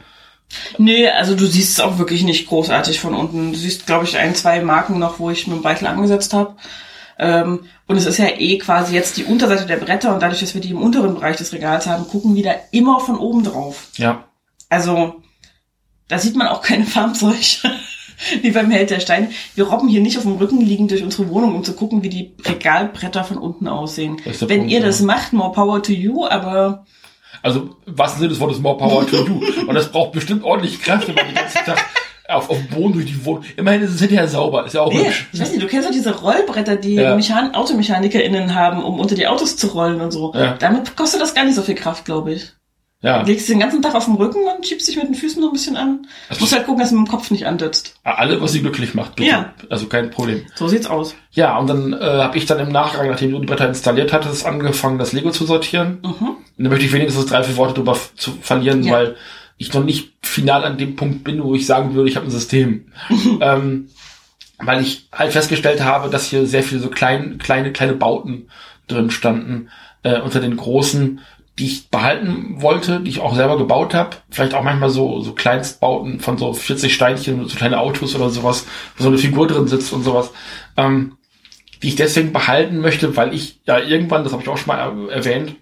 [0.79, 3.53] Nee, also du siehst es auch wirklich nicht großartig von unten.
[3.53, 6.55] Du siehst, glaube ich, ein, zwei Marken noch, wo ich mit dem Beitel angesetzt habe.
[7.19, 10.55] Ähm, und es ist ja eh quasi jetzt die Unterseite der Bretter und dadurch, dass
[10.55, 13.89] wir die im unteren Bereich des Regals haben, gucken wir da immer von oben drauf.
[13.97, 14.25] ja.
[14.69, 15.23] Also,
[16.09, 17.37] da sieht man auch keine Farbzeug.
[18.43, 19.31] wie beim Held der Steine.
[19.55, 22.09] Wir robben hier nicht auf dem Rücken liegen durch unsere Wohnung, um zu gucken, wie
[22.09, 24.21] die Regalbretter von unten aussehen.
[24.25, 24.87] Wenn Punkt, ihr ja.
[24.87, 26.85] das macht, more power to you, aber
[27.43, 29.41] Also im wahrsten Sinne des Wortes more power to you.
[29.67, 31.85] Und das braucht bestimmt ordentlich Kräfte, wenn man den ganzen Tag
[32.29, 33.45] auf, auf dem Boden durch die Wohnung.
[33.57, 35.29] Immerhin ist es hinterher sauber, ist ja auch nee, hübsch.
[35.33, 37.15] ich weiß nicht, du kennst doch diese Rollbretter, die Ja.
[37.15, 40.33] Mechan AutomechanikerInnen haben, um unter die Autos zu rollen und so.
[40.35, 40.57] Ja.
[40.59, 42.53] Damit kostet das gar nicht so viel Kraft, glaube ich.
[43.03, 45.41] Ja, Du legst den ganzen Tag auf dem Rücken und schiebst dich mit den Füßen
[45.41, 46.07] noch ein bisschen an.
[46.31, 47.95] Das Musst halt gucken, dass du mit dem Kopf nicht andützt.
[48.05, 49.29] alle, was sie glücklich macht, bitte.
[49.31, 49.53] Ja.
[49.69, 50.47] Also kein Problem.
[50.55, 51.15] So sieht's aus.
[51.33, 54.47] Ja, und dann äh, habe ich dann im Nachgang, nachdem du die Bretter installiert hattest,
[54.47, 55.99] angefangen, das Lego zu sortieren.
[56.03, 56.29] Mhm.
[56.57, 58.93] Und da möchte ich wenigstens drei, vier Worte drüber zu verlieren, Ja.
[58.95, 59.17] weil
[59.59, 62.31] ich noch nicht final an dem Punkt bin, wo ich sagen würde, ich habe ein
[62.31, 62.93] System.
[63.41, 63.89] ähm,
[64.59, 68.49] weil ich halt festgestellt habe, dass hier sehr viele so klein, kleine, kleine Bauten
[68.89, 69.69] drin standen,
[70.03, 71.21] äh, unter den großen,
[71.59, 74.17] die ich behalten wollte, die ich auch selber gebaut habe.
[74.31, 78.67] Vielleicht auch manchmal so, so Kleinstbauten von so 40 Steinchen, so kleine Autos oder sowas,
[78.97, 80.33] wo so eine Figur drin sitzt und sowas.
[80.77, 81.17] Ähm,
[81.83, 84.79] die ich deswegen behalten möchte, weil ich ja irgendwann, das habe ich auch schon mal
[84.79, 85.57] er- erwähnt,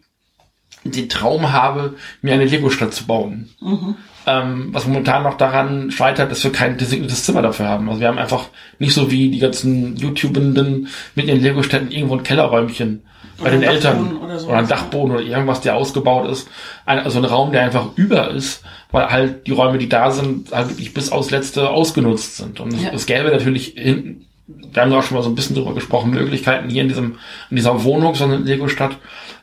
[0.85, 3.51] den Traum habe, mir eine Lego-Stadt zu bauen.
[3.61, 3.95] Mhm.
[4.27, 7.89] Ähm, was momentan noch daran scheitert, dass wir kein designiertes Zimmer dafür haben.
[7.89, 8.47] Also wir haben einfach
[8.79, 13.03] nicht so wie die ganzen YouTubenden mit ihren Lego-Städten irgendwo ein Kellerräumchen
[13.39, 14.69] bei den Eltern oder sowas, oder ein.
[14.69, 16.49] Dachboden oder irgendwas, der ausgebaut ist.
[16.87, 20.53] Ein, also ein Raum, der einfach über ist, weil halt die Räume, die da sind,
[20.53, 22.61] halt wirklich bis aufs Letzte ausgenutzt sind.
[22.61, 22.91] Und Ja.
[22.93, 26.11] es, gäbe natürlich hinten, wir haben da auch schon mal so ein bisschen drüber gesprochen,
[26.11, 27.19] Möglichkeiten hier in diesem,
[27.51, 28.97] in dieser Wohnung, so eine Lego-Stadt,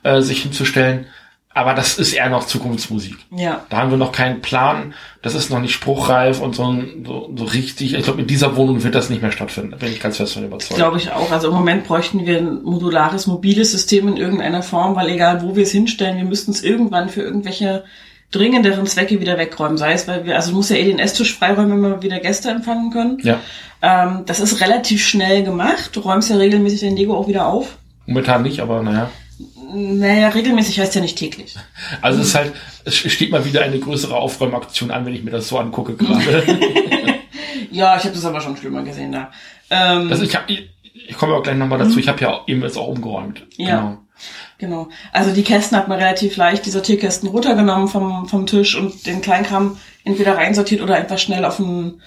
[0.03, 1.05] äh, sich hinzustellen.
[1.53, 3.15] Aber das ist eher noch Zukunftsmusik.
[3.35, 3.65] Ja.
[3.69, 4.93] Da haben wir noch keinen Plan.
[5.21, 6.73] Das ist noch nicht spruchreif und so,
[7.05, 7.93] so, so richtig.
[7.93, 9.71] Ich glaube, in dieser Wohnung wird das nicht mehr stattfinden.
[9.71, 10.77] Da bin ich ganz fest von überzeugt.
[10.77, 11.29] Glaube ich auch.
[11.31, 15.55] Also im Moment bräuchten wir ein modulares, mobiles System in irgendeiner Form, weil egal wo
[15.55, 17.83] wir es hinstellen, wir müssten es irgendwann für irgendwelche
[18.31, 19.77] dringenderen Zwecke wieder wegräumen.
[19.77, 22.19] Sei es, weil wir, also du musst ja eh den Esstisch freiräumen, wenn wir wieder
[22.19, 23.17] Gäste empfangen können.
[23.23, 23.39] ja,
[23.81, 25.89] Ähm, das ist relativ schnell gemacht.
[25.95, 27.77] Du räumst ja regelmäßig den Lego auch wieder auf.
[28.05, 29.09] momentan nicht, aber naja.
[29.73, 31.55] Naja, regelmäßig heißt ja nicht täglich.
[32.01, 32.53] Also es ist halt,
[32.85, 36.43] es steht mal wieder eine größere Aufräumaktion an, wenn ich mir das so angucke gerade.
[37.71, 39.31] Ja, ich habe das aber schon schlimmer gesehen da.
[39.69, 42.61] Ähm, also ich habe, ich, ich komme auch gleich nochmal dazu, ich habe ja eben
[42.61, 43.47] jetzt auch umgeräumt.
[43.55, 43.79] Ja.
[43.79, 43.97] Genau.
[44.57, 44.89] Genau.
[45.11, 49.21] Also die Kästen hat man relativ leicht, die Sortierkästen runtergenommen vom, vom Tisch und den
[49.21, 52.01] Kleinkram entweder reinsortiert oder einfach schnell auf den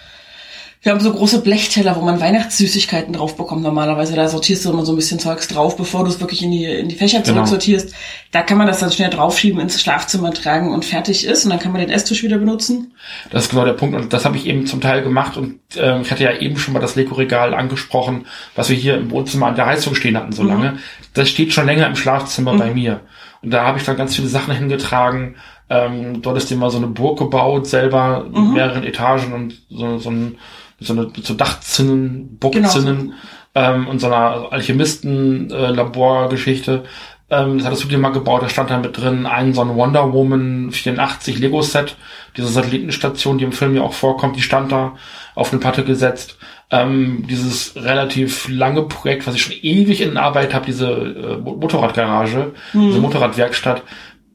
[0.85, 4.15] wir haben so große Blechteller, wo man Weihnachtssüßigkeiten drauf bekommt normalerweise.
[4.15, 6.65] Da sortierst du immer so ein bisschen Zeugs drauf, bevor du es wirklich in die,
[6.67, 7.33] in die Fächer Genau.
[7.37, 7.95] zurücksortierst.
[8.33, 11.45] Da kann man das dann schnell draufschieben, ins Schlafzimmer tragen und fertig ist.
[11.45, 12.93] Und dann kann man den Esstisch wieder benutzen.
[13.31, 16.03] Das ist genau der Punkt und das habe ich eben zum Teil gemacht und ähm,
[16.03, 19.57] ich hatte ja eben schon mal das Lego-Regal angesprochen, was wir hier im Wohnzimmer an
[19.57, 20.49] der Heizung stehen hatten so Mhm.
[20.51, 20.79] lange.
[21.15, 23.01] Das steht schon länger im Schlafzimmer bei mir
[23.43, 25.37] und da habe ich dann ganz viele Sachen hingetragen.
[25.71, 28.45] Ähm, dort ist mal so eine Burg gebaut, selber Mhm.
[28.45, 30.37] mit mehreren Etagen und so, so, ein,
[30.81, 33.15] so eine so Dachzinnen, Burgzinnen
[33.55, 36.85] ähm, und so einer Alchemisten-Laborgeschichte.
[37.31, 39.75] Ähm, das hattest du dir mal gebaut, da stand da mit drin ein so ein
[39.77, 41.97] Wonder Woman 84 Lego-Set,
[42.37, 44.95] diese Satellitenstation, die im Film ja auch vorkommt, die stand da
[45.35, 46.37] auf eine Platte gesetzt.
[46.71, 51.57] Ähm, dieses relativ lange Projekt, was ich schon ewig in Arbeit habe, diese äh, Mo-
[51.57, 52.53] Motorradgarage,
[52.89, 53.83] diese Motorradwerkstatt,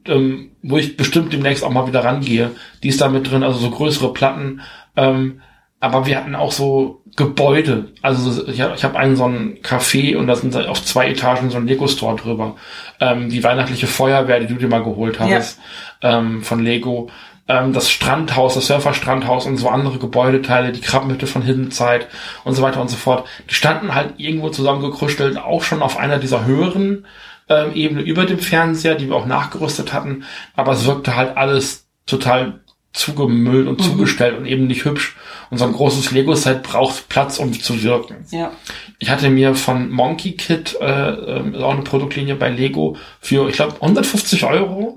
[0.06, 2.50] ähm, wo ich bestimmt demnächst auch mal wieder rangehe,
[2.82, 4.60] die ist da mit drin, also so größere Platten.
[4.96, 5.40] Ähm,
[5.80, 7.88] aber wir hatten auch so Gebäude.
[8.02, 11.50] Also so- ich habe hab einen so einen Café und da sind auf zwei Etagen
[11.50, 12.56] so ein Lego-Store drüber.
[13.00, 15.30] Ähm, die weihnachtliche Feuerwehr, die du dir mal geholt hast,
[16.02, 17.08] ähm, von Lego.
[17.48, 22.06] Ähm, das Strandhaus, das Surferstrandhaus und so andere Gebäudeteile, die Krabbenhütte von Hidden Zeit
[22.44, 23.26] und so weiter und so fort.
[23.48, 27.06] Die standen halt irgendwo zusammengekruschelt, auch schon auf einer dieser höheren
[27.48, 30.24] ähm, Ebene über dem Fernseher, die wir auch nachgerüstet hatten.
[30.54, 32.60] Aber es wirkte halt alles total
[32.92, 35.16] zugemüllt und zugestellt und eben nicht hübsch.
[35.50, 38.24] Und so ein großes Lego-Set braucht Platz, um zu wirken.
[38.30, 38.50] Ja.
[38.98, 43.48] Ich hatte mir von Monkey Kid, äh, ähm, ist auch eine Produktlinie bei Lego, für,
[43.48, 44.96] ich glaube, 150 Euro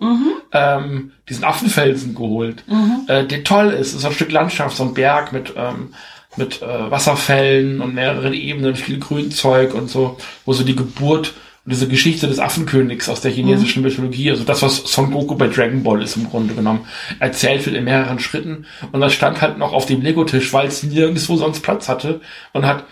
[0.51, 2.63] ähm, diesen Affenfelsen geholt.
[3.07, 3.89] Äh, der toll ist.
[3.89, 5.93] Es ist ein Stück Landschaft, so ein Berg mit, ähm,
[6.35, 11.33] mit äh, Wasserfällen und mehreren Ebenen, viel Grünzeug und so, wo so die Geburt
[11.65, 15.47] und diese Geschichte des Affenkönigs aus der chinesischen Mythologie, also das, was Son Goku bei
[15.47, 16.85] Dragon Ball ist im Grunde genommen,
[17.19, 18.65] erzählt wird in mehreren Schritten.
[18.91, 22.19] Und das stand halt noch auf dem Lego-Tisch, weil es nirgendwo sonst Platz hatte
[22.51, 22.83] und hat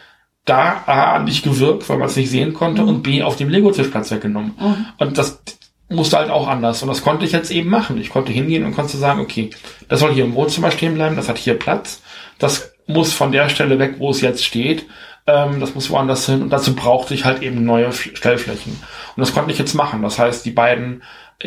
[0.45, 3.89] da A nicht gewirkt, weil man es nicht sehen konnte und B auf dem Lego-Tisch
[3.89, 4.53] Platz weggenommen.
[4.97, 5.41] Und das
[5.89, 6.81] musste halt auch anders.
[6.81, 7.99] Und das konnte ich jetzt eben machen.
[7.99, 9.49] Ich konnte hingehen und konnte sagen, okay,
[9.89, 12.01] das soll hier im Wohnzimmer stehen bleiben, das hat hier Platz.
[12.39, 14.85] Das muss von der Stelle weg, wo es jetzt steht.
[15.27, 16.41] Ähm, das muss woanders hin.
[16.41, 18.73] Und dazu brauchte ich halt eben neue F- Stellflächen.
[19.15, 20.01] Und das konnte ich jetzt machen.
[20.01, 21.03] Das heißt, die beiden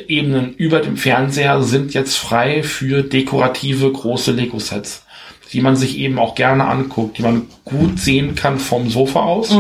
[0.08, 5.04] Ebenen über dem Fernseher sind jetzt frei für dekorative große Lego-Sets,
[5.52, 9.56] die man sich eben auch gerne anguckt, die man gut sehen kann vom Sofa aus.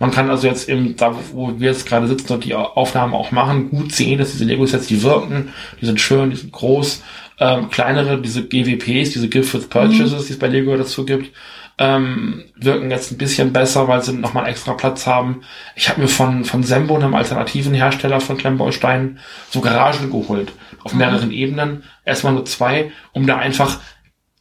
[0.00, 3.30] Man kann also jetzt eben, da wo wir jetzt gerade sitzen und die Aufnahmen auch
[3.32, 7.02] machen, gut sehen, dass diese Lego-Sets, die wirken, die sind schön, die sind groß.
[7.40, 11.32] Ähm, kleinere, diese GWPs, diese Gift with Purchases, die es bei Lego dazu gibt,
[11.78, 15.42] ähm, wirken jetzt ein bisschen besser, weil sie nochmal extra Platz haben.
[15.76, 19.20] Ich habe mir von, von Sembo, einem alternativen Hersteller von Klemmbausteinen,
[19.50, 20.52] so Garagen geholt.
[20.84, 21.84] Auf mehreren Ebenen.
[22.04, 23.80] Erstmal nur zwei, um da einfach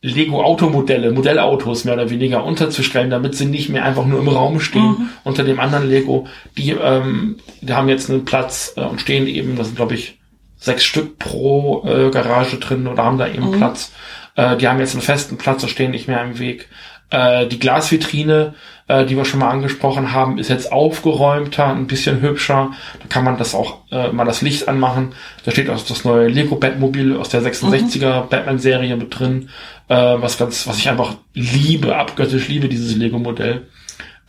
[0.01, 5.09] Lego-Automodelle, Modellautos mehr oder weniger unterzustellen, damit sie nicht mehr einfach nur im Raum stehen
[5.23, 6.27] unter dem anderen Lego.
[6.57, 10.19] Die, ähm, die haben jetzt einen Platz äh, und stehen eben, das sind glaube ich
[10.57, 13.91] sechs Stück pro äh, Garage drin oder haben da eben Platz.
[14.35, 16.69] Äh, die haben jetzt einen festen Platz und stehen nicht mehr im Weg.
[17.09, 18.53] Äh, die Glasvitrine,
[18.87, 22.71] äh, die wir schon mal angesprochen haben, ist jetzt aufgeräumter, ein bisschen hübscher.
[23.01, 25.13] Da kann man das auch äh, mal das Licht anmachen.
[25.45, 29.49] Da steht auch das neue Lego Batmobil aus der 66er Batman-Serie mit drin,
[29.87, 33.67] äh, was ganz, was ich einfach liebe, abgöttisch liebe, dieses Lego-Modell.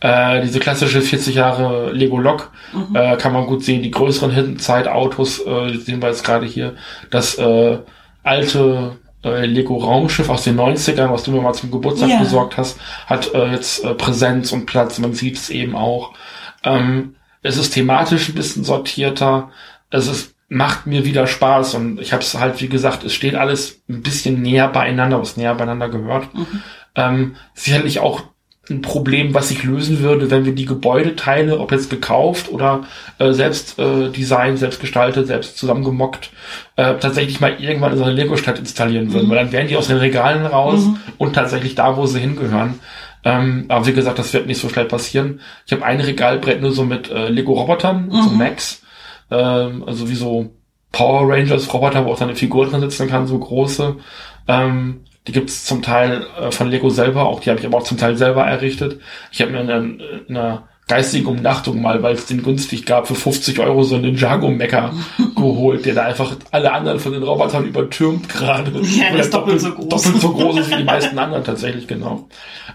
[0.01, 2.51] Äh, diese klassische 40 Jahre Lego Lok
[2.93, 3.83] äh, kann man gut sehen.
[3.83, 6.75] Die größeren Hidden Zeit Autos äh, sehen wir jetzt gerade hier.
[7.09, 7.79] Das äh,
[8.23, 12.19] alte äh, Lego Raumschiff aus den 90ern, was du mir mal zum Geburtstag Ja.
[12.19, 14.99] besorgt hast, hat äh, jetzt äh, Präsenz und Platz.
[14.99, 16.13] Man sieht es eben auch.
[16.63, 19.49] Ähm, es ist thematisch ein bisschen sortierter.
[19.89, 23.35] Es ist macht mir wieder Spaß und ich habe es halt wie gesagt, es steht
[23.35, 26.27] alles ein bisschen näher beieinander, was näher beieinander gehört.
[26.95, 28.23] Ähm, sicherlich auch
[28.69, 32.83] ein Problem, was sich lösen würde, wenn wir die Gebäudeteile, ob jetzt gekauft oder
[33.17, 36.31] äh, selbst äh, design, selbst gestaltet, selbst zusammengemockt,
[36.75, 39.29] äh, tatsächlich mal irgendwann in so eine Lego-Stadt installieren würden.
[39.29, 40.83] Weil dann wären die aus den Regalen raus
[41.17, 42.79] und tatsächlich da, wo sie hingehören.
[43.25, 45.41] Ähm, aber wie gesagt, das wird nicht so schnell passieren.
[45.65, 48.81] Ich habe ein Regalbrett nur so mit äh, Lego-Robotern, so Max,
[49.29, 50.53] ähm, also wie so
[50.91, 53.97] Power Rangers Roboter, wo auch dann eine Figur drin sitzen kann, so große.
[54.47, 57.83] Ähm, die gibt's zum Teil äh, von Lego selber, auch die habe ich aber auch
[57.83, 58.99] zum Teil selber errichtet.
[59.31, 59.83] Ich habe mir in einer,
[60.27, 64.05] in einer geistigen Umnachtung mal, weil es den günstig gab, für 50 Euro so einen
[64.05, 64.91] Ninjago-Mecker
[65.35, 68.71] geholt, der da einfach alle anderen von den Robotern übertürmt gerade.
[68.81, 69.89] Ja, der ist doppelt doppelt, so groß.
[70.03, 72.27] doppelt so groß ist wie die meisten anderen tatsächlich, genau.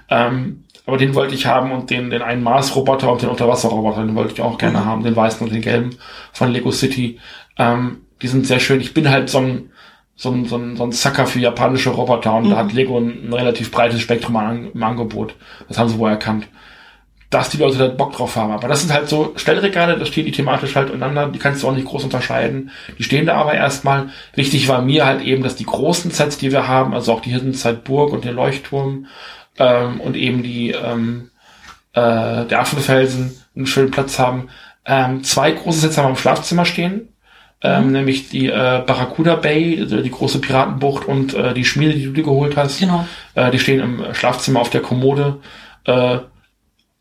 [0.09, 4.15] Ähm, aber den wollte ich haben und den, den einen Mars-Roboter und den Unterwasser-Roboter, den
[4.15, 4.85] wollte ich auch gerne Mhm.
[4.85, 5.97] haben, den weißen und den gelben
[6.33, 7.19] von Lego City.
[7.59, 8.81] Ähm, die sind sehr schön.
[8.81, 9.71] Ich bin halt so ein,
[10.17, 13.29] so ein, so ein, so ein Sucker für japanische Roboter und da hat Lego ein,
[13.29, 15.35] ein relativ breites Spektrum an, im Angebot.
[15.69, 16.47] Das haben sie wohl erkannt.
[17.31, 18.53] Dass die Leute da Bock drauf haben.
[18.53, 21.69] Aber das sind halt so Stellregale, da stehen die thematisch halt untereinander, die kannst du
[21.69, 22.71] auch nicht groß unterscheiden.
[22.97, 24.11] Die stehen da aber erstmal.
[24.35, 27.31] Wichtig war mir halt eben, dass die großen Sets, die wir haben, also auch die
[27.31, 29.07] Hidden Side Burg und der Leuchtturm
[29.59, 31.31] ähm, und eben die ähm,
[31.93, 34.49] äh, der Affenfelsen einen schönen Platz haben.
[34.85, 37.09] Ähm, zwei große Sets haben wir im Schlafzimmer stehen.
[37.65, 42.05] Ähm, nämlich die äh, Barracuda Bay, also die große Piratenbucht und äh, die Schmiede, die
[42.05, 42.79] du dir geholt hast.
[42.79, 43.07] Genau.
[43.35, 45.39] Äh, die stehen im Schlafzimmer auf der Kommode.
[45.87, 46.19] Äh,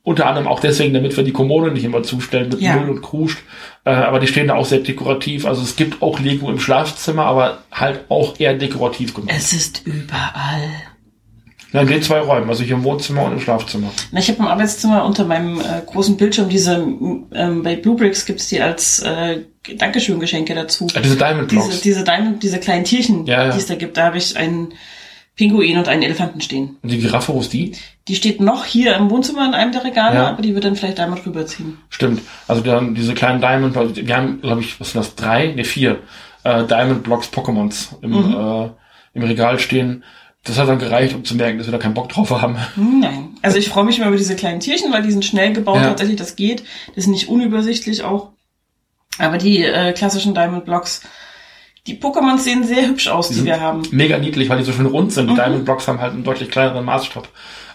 [0.03, 2.77] unter anderem auch deswegen, damit wir die Kommode nicht immer zustellen mit Ja.
[2.77, 3.39] Müll und Kruscht.
[3.85, 5.45] Äh, aber die stehen da auch sehr dekorativ.
[5.45, 9.33] Also es gibt auch Lego im Schlafzimmer, aber halt auch eher dekorativ gemacht.
[9.35, 10.69] Es ist überall.
[11.73, 13.89] Ja, in den zwei Räumen, also hier im Wohnzimmer und im Schlafzimmer.
[14.11, 16.75] Na, ich habe im Arbeitszimmer unter meinem äh, großen Bildschirm diese,
[17.33, 19.39] ähm, bei Bluebricks gibt's die als äh,
[19.77, 20.87] Dankeschön-Geschenke dazu.
[20.93, 21.69] Äh, diese Diamond Blocks.
[21.69, 23.51] Diese, diese Diamond, diese kleinen Tierchen, Ja, ja.
[23.51, 24.73] die es da gibt, da habe ich einen
[25.35, 26.77] Pinguin und einen Elefanten stehen.
[26.83, 27.71] und die Giraffe, wo ist die?
[28.07, 30.27] Die steht noch hier im Wohnzimmer in einem der Regale, Ja.
[30.29, 31.79] aber die wird dann vielleicht einmal rüberziehen.
[31.89, 32.21] Stimmt.
[32.47, 35.47] Also dann diese kleinen Diamond, wir haben, glaube ich, was sind das, drei?
[35.53, 36.01] Ne, vier
[36.43, 38.35] äh, Diamond Blocks Pokémons im, Mhm.
[38.35, 38.69] äh,
[39.15, 40.03] im Regal stehen.
[40.45, 42.57] Das hat dann gereicht, um zu merken, dass wir da keinen Bock drauf haben.
[42.75, 43.29] Nein.
[43.41, 45.83] Also ich freue mich immer über diese kleinen Tierchen, weil die sind schnell gebaut, Ja.
[45.89, 46.63] tatsächlich, das geht.
[46.89, 48.31] Das ist nicht unübersichtlich auch.
[49.19, 51.01] Aber die äh, klassischen Diamond Blocks,
[51.87, 53.83] die Pokémons sehen sehr hübsch aus, die, sind wir haben.
[53.91, 55.29] Mega niedlich, weil die so schön rund sind.
[55.29, 57.27] Die Diamond Blocks haben halt einen deutlich kleineren Maßstab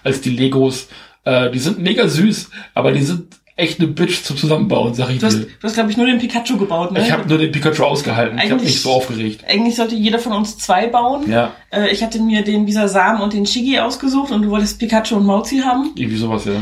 [0.05, 0.89] als die Legos.
[1.25, 5.19] Äh, die sind mega süß, aber die sind echt eine Bitch zum Zusammenbauen, sag ich
[5.19, 5.45] Du hast, dir.
[5.47, 7.01] du hast glaube ich, nur den Pikachu gebaut, ne?
[7.01, 8.39] Ich habe nur den Pikachu ausgehalten.
[8.39, 9.45] Ich habe Eigentlich- mich so aufgeregt.
[9.49, 11.29] Eigentlich sollte jeder von uns zwei bauen.
[11.31, 15.17] Ja, Äh, ich hatte mir den Bisasam und den Shigi ausgesucht und du wolltest Pikachu
[15.17, 15.91] und Mauzi haben.
[15.97, 16.53] irgendwie sowas, ja.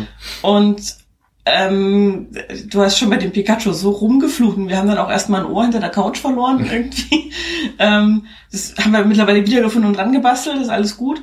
[0.42, 0.80] Und
[1.48, 2.26] ähm,
[2.70, 4.56] du hast schon bei dem Pikachu so rumgeflucht.
[4.56, 7.30] und Wir haben dann auch erstmal ein Ohr hinter der Couch verloren irgendwie.
[7.78, 11.20] ähm, das haben wir mittlerweile wiedergefunden und dran gebastelt, ist alles gut.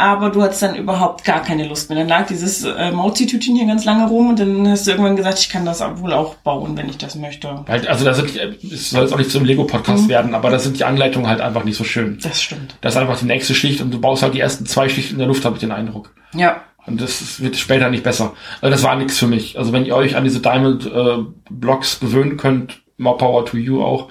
[0.00, 1.98] Aber du hattest dann überhaupt gar keine Lust mehr.
[1.98, 5.38] Dann lag dieses äh, Mauzi-Tütchen hier ganz lange rum und dann hast du irgendwann gesagt,
[5.40, 7.66] ich kann das wohl auch bauen, wenn ich das möchte.
[7.68, 10.78] Halt, also da sind, es soll jetzt auch nicht zum Lego-Podcast werden, aber da sind
[10.78, 12.18] die Anleitungen halt einfach nicht so schön.
[12.22, 12.76] Das stimmt.
[12.80, 15.18] Das ist einfach die nächste Schicht und du baust halt die ersten zwei Schichten in
[15.18, 16.14] der Luft, habe ich den Eindruck.
[16.32, 16.62] Ja.
[16.86, 18.32] Und das wird später nicht besser.
[18.62, 19.58] Also das war nichts für mich.
[19.58, 21.18] Also wenn ihr euch an diese Diamond äh,
[21.50, 24.08] Blocks gewöhnen könnt, more power to you auch.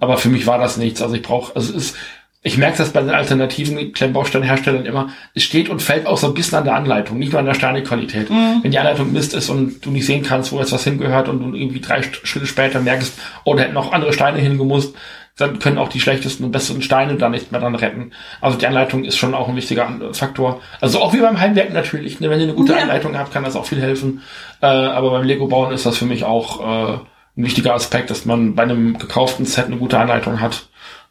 [0.00, 1.00] Aber für mich war das nichts.
[1.00, 1.96] Also ich brauche, also es ist,
[2.42, 6.34] ich merke das bei den alternativen Klemmbausteinherstellern immer, es steht und fällt auch so ein
[6.34, 8.30] bisschen an der Anleitung, nicht nur an der Steinequalität.
[8.30, 11.40] Wenn die Anleitung Mist ist und du nicht sehen kannst, wo jetzt was hingehört und
[11.40, 14.94] du irgendwie drei Schritte später merkst, oh, da hätten noch andere Steine hingemusst,
[15.36, 18.12] dann können auch die schlechtesten und besseren Steine da nicht mehr dran retten.
[18.40, 20.60] Also die Anleitung ist schon auch ein wichtiger Faktor.
[20.80, 22.20] Also auch wie beim Heimwerken natürlich.
[22.20, 22.30] Ne?
[22.30, 22.80] Wenn ihr eine gute Ja.
[22.80, 24.22] Anleitung habt, kann das auch viel helfen.
[24.60, 26.92] Äh, aber beim Lego-Bauen ist das für mich auch äh,
[27.36, 30.68] ein wichtiger Aspekt, dass man bei einem gekauften Set eine gute Anleitung hat,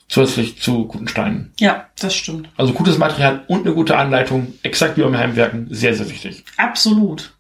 [0.10, 1.54] zusätzlich zu guten Steinen.
[1.60, 2.50] Ja, das stimmt.
[2.58, 6.44] Also gutes Material und eine gute Anleitung, exakt wie beim Heimwerken, sehr, sehr wichtig.
[6.58, 7.32] Absolut.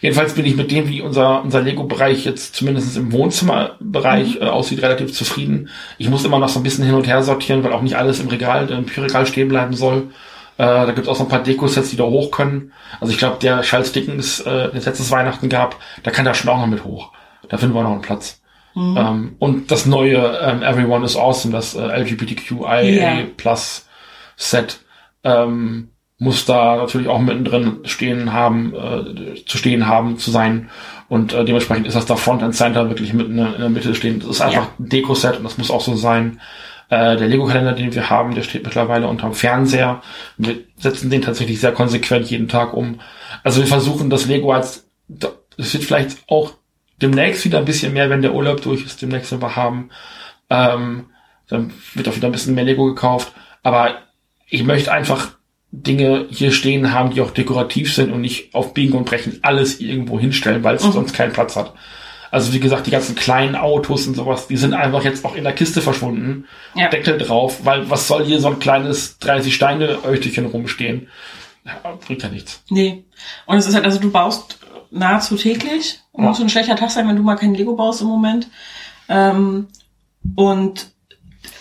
[0.00, 4.82] Jedenfalls bin ich mit dem, wie unser, unser Lego-Bereich jetzt zumindest im Wohnzimmerbereich äh, aussieht,
[4.82, 5.68] relativ zufrieden.
[5.98, 8.18] Ich muss immer noch so ein bisschen hin und her sortieren, weil auch nicht alles
[8.18, 10.10] im Regal, im Regal stehen bleiben soll.
[10.58, 12.72] Äh, da gibt es auch so ein paar Deko-Sets, die da hoch können.
[13.00, 16.34] Also ich glaube, der Charles Dickens, äh, den es letztes Weihnachten gab, der kann da
[16.34, 17.12] schon auch noch mit hoch.
[17.48, 18.41] Da finden wir noch einen Platz.
[18.74, 23.24] Ähm, und das neue ähm, Everyone is Awesome, das äh, LGBTQIA.
[23.36, 23.86] Plus
[24.36, 24.80] Set,
[25.24, 30.70] ähm, muss da natürlich auch mittendrin stehen haben, äh, zu stehen haben, zu sein.
[31.08, 34.20] Und äh, dementsprechend ist das da Front and Center wirklich mitten in der Mitte stehen.
[34.20, 34.68] Das ist einfach Ja.
[34.78, 36.40] ein Deko-Set und das muss auch so sein.
[36.88, 40.00] Äh, der Lego-Kalender, den wir haben, der steht mittlerweile unterm Fernseher.
[40.38, 43.00] Wir setzen den tatsächlich sehr konsequent jeden Tag um.
[43.42, 44.86] Also wir versuchen das Lego als,
[45.58, 46.52] es wird vielleicht auch
[47.02, 49.90] demnächst wieder ein bisschen mehr, wenn der Urlaub durch ist, demnächst wir haben.
[50.48, 51.06] Ähm,
[51.48, 53.32] dann wird auch wieder ein bisschen mehr Lego gekauft.
[53.62, 53.98] Aber
[54.48, 55.32] ich möchte einfach
[55.70, 59.80] Dinge hier stehen haben, die auch dekorativ sind und nicht auf Biegen und Brechen alles
[59.80, 61.74] irgendwo hinstellen, weil es sonst keinen Platz hat.
[62.30, 65.44] Also wie gesagt, die ganzen kleinen Autos und sowas, die sind einfach jetzt auch in
[65.44, 66.46] der Kiste verschwunden.
[66.74, 66.88] Ja.
[66.88, 71.08] Deckel drauf, weil was soll hier so ein kleines 30 Steine Öchtelchen rumstehen?
[71.64, 72.62] Ja, bringt ja nichts.
[72.70, 73.04] Nee.
[73.46, 74.58] Und es ist halt, also du baust
[74.92, 76.00] nahezu täglich.
[76.12, 76.28] Und Ja.
[76.28, 78.48] muss ein schlechter Tag sein, wenn du mal kein Lego baust im Moment.
[79.08, 79.66] Ähm,
[80.36, 80.86] und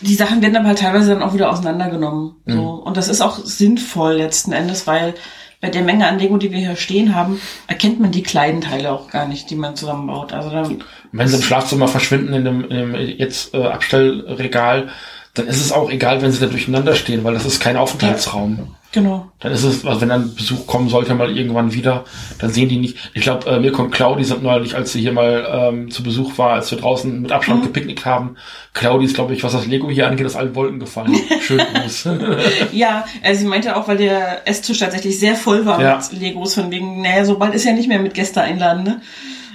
[0.01, 2.35] die Sachen werden aber halt teilweise dann auch wieder auseinandergenommen.
[2.45, 2.61] So.
[2.85, 5.15] Und das ist auch sinnvoll letzten Endes, weil
[5.59, 8.91] bei der Menge an Lego, die wir hier stehen haben, erkennt man die kleinen Teile
[8.91, 10.33] auch gar nicht, die man zusammenbaut.
[10.33, 14.89] Also dann, Wenn sie im Schlafzimmer verschwinden in dem, in dem jetzt äh, Abstellregal,
[15.33, 18.75] dann ist es auch egal, wenn sie da durcheinander stehen, weil das ist kein Aufenthaltsraum.
[18.91, 19.31] genau.
[19.39, 22.03] Dann ist es, also wenn dann Besuch kommen sollte mal irgendwann wieder,
[22.39, 22.97] dann sehen die nicht.
[23.13, 26.37] Ich glaube, äh, Mirko und Claudi sind neulich, als sie hier mal ähm, zu Besuch
[26.37, 27.67] war, als wir draußen mit Abstand Mhm.
[27.67, 28.35] gepicknickt haben.
[28.73, 31.15] Claudi ist, glaube ich, was das Lego hier angeht, aus allen Wolken gefallen.
[31.41, 32.09] Schön groß.
[32.73, 35.97] Ja, äh, sie meinte auch, weil der Esstisch tatsächlich sehr voll war Ja.
[36.11, 39.01] mit Legos, von wegen, naja, so bald ist ja nicht mehr mit Gäste einladen, ne?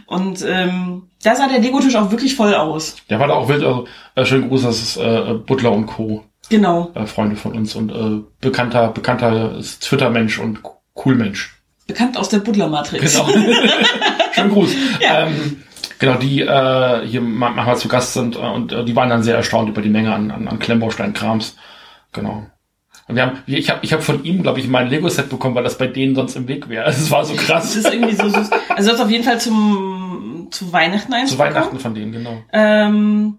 [0.06, 2.96] Und ähm, da sah der Lego-Tisch auch wirklich voll aus.
[3.10, 6.24] Der war da auch wild, also äh, schön groß, das ist äh, Butler und Co.
[6.48, 6.92] Genau.
[6.94, 10.60] Äh, Freunde von uns und äh, bekannter, bekannter Twitter-Mensch und
[11.04, 11.56] cool Mensch.
[11.88, 13.14] Bekannt aus der Butler-Matrix.
[13.20, 13.28] Genau.
[14.32, 14.70] Schönen Gruß.
[15.00, 15.26] Ja.
[15.26, 15.62] Ähm,
[15.98, 19.22] genau, die äh, hier ma- manchmal zu Gast sind äh, und äh, die waren dann
[19.24, 21.56] sehr erstaunt über die Menge an, an, an Klemmbaustein-Krams.
[22.12, 22.46] Genau.
[23.08, 25.62] Und wir haben, ich habe ich hab von ihm, glaube ich, mein Lego-Set bekommen, weil
[25.64, 26.86] das bei denen sonst im Weg wäre.
[26.90, 27.76] Es war so Das krass.
[27.76, 28.50] ist irgendwie so süß.
[28.74, 31.54] Also das auf jeden Fall zum zu Weihnachten eins Zu bekommen.
[31.54, 32.42] Weihnachten von denen, genau.
[32.52, 33.38] Ähm,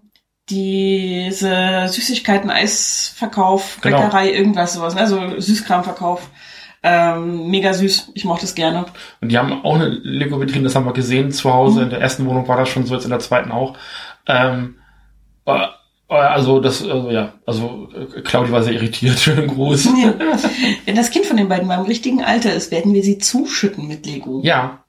[0.50, 3.98] diese Süßigkeiten, Eisverkauf, Genau.
[4.02, 5.00] Bäckerei, irgendwas sowas, ne?
[5.02, 6.28] also Süßkramverkauf.
[6.82, 8.12] Ähm, mega süß.
[8.14, 8.86] Ich mochte es gerne.
[9.20, 11.82] Und die haben auch eine Lego-Vitrine, das haben wir gesehen zu Hause.
[11.82, 13.76] In der ersten Wohnung war das schon so, jetzt in der zweiten auch.
[14.26, 14.76] Ähm,
[15.44, 15.66] äh, äh,
[16.16, 19.18] also das, also ja, also äh, Claudi war sehr irritiert.
[19.20, 19.88] Schönen Gruß.
[20.86, 23.86] Wenn das Kind von den beiden mal im richtigen Alter ist, werden wir sie zuschütten
[23.86, 24.40] mit Lego.
[24.44, 24.84] Ja,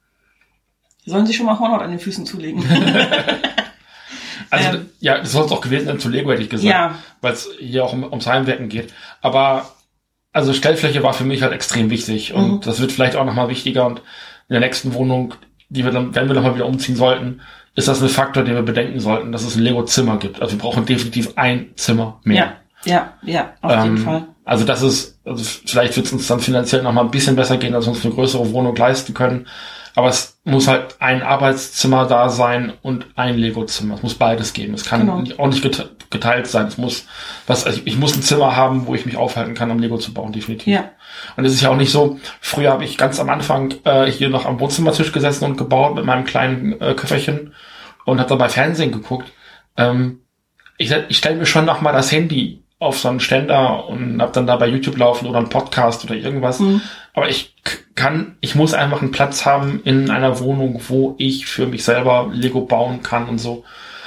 [1.06, 2.64] Sie sollen sich schon mal Hornhaut an den Füßen zulegen.
[4.50, 4.90] also Ähm.
[5.00, 6.70] ja, das soll es auch gewesen sein zu Lego, hätte ich gesagt.
[6.70, 6.96] Ja.
[7.22, 8.94] Weil es hier auch um, ums Heimwerken geht.
[9.22, 9.72] Aber
[10.34, 12.34] also Stellfläche war für mich halt extrem wichtig.
[12.34, 12.62] Und Mhm.
[12.62, 13.86] das wird vielleicht auch nochmal wichtiger.
[13.86, 14.00] Und
[14.50, 15.34] in der nächsten Wohnung,
[15.70, 17.42] die wir dann, wenn wir nochmal wieder umziehen sollten,
[17.76, 20.42] ist das ein Faktor, den wir bedenken sollten, dass es ein Lego-Zimmer gibt.
[20.42, 22.36] Also wir brauchen definitiv ein Zimmer mehr.
[22.36, 22.54] ja,
[22.86, 24.28] ja, ja, auf jeden Ähm, Fall.
[24.46, 27.58] Also das ist, also vielleicht wird es uns dann finanziell noch mal ein bisschen besser
[27.58, 29.48] gehen, als wir uns eine größere Wohnung leisten können.
[29.96, 33.96] Aber es muss halt ein Arbeitszimmer da sein und ein Lego-Zimmer.
[33.96, 34.74] Es muss beides geben.
[34.74, 35.24] Es kann Genau.
[35.38, 36.68] auch nicht gete- geteilt sein.
[36.68, 37.06] Es muss,
[37.48, 40.14] was, also ich muss ein Zimmer haben, wo ich mich aufhalten kann, um Lego zu
[40.14, 40.68] bauen, definitiv.
[40.74, 40.92] Ja.
[41.38, 44.30] Und es ist ja auch nicht so, früher habe ich ganz am Anfang äh, hier
[44.30, 47.54] noch am Wohnzimmertisch gesessen und gebaut mit meinem kleinen äh, Köfferchen
[48.06, 49.32] und habe dabei Fernsehen geguckt.
[49.78, 50.22] Ähm,
[50.78, 54.32] ich ich stelle mir schon noch mal das Handy auf so einen Ständer und hab
[54.34, 56.60] dann da bei YouTube laufen oder einen Podcast oder irgendwas.
[56.60, 56.82] Mhm.
[57.14, 57.54] Aber ich
[57.96, 62.30] kann, ich muss einfach einen Platz haben in einer Wohnung, wo ich für mich selber
[62.32, 63.66] Lego bauen kann und so.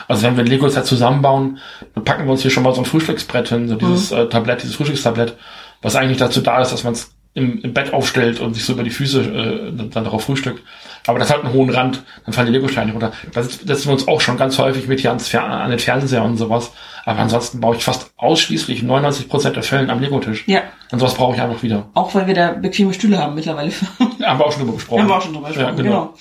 [0.09, 1.59] Also wenn wir ein Lego-Set zusammenbauen,
[1.95, 4.63] dann packen wir uns hier schon mal so ein Frühstücksbrett hin, so dieses äh, Tablett,
[4.63, 5.37] dieses Frühstückstablett,
[5.83, 8.73] was eigentlich dazu da ist, dass man es im, im Bett aufstellt und sich so
[8.73, 10.63] über die Füße äh, dann darauf frühstückt.
[11.07, 13.13] Aber das hat einen hohen Rand, dann fallen die Lego-Steine runter.
[13.33, 15.79] Da sit- setzen wir uns auch schon ganz häufig mit hier ans Fer an den
[15.81, 16.71] Fernseher und sowas.
[17.05, 20.45] Aber ansonsten baue ich fast ausschließlich 99% der Fällen am Lego-Tisch.
[20.47, 20.61] Ja.
[20.93, 21.89] Und sowas brauche ich einfach wieder.
[21.95, 23.73] Auch weil wir da bequeme Stühle haben mittlerweile.
[24.23, 25.01] Haben wir auch schon drüber gesprochen.
[25.03, 26.15] Haben wir auch schon drüber gesprochen, Ja, genau.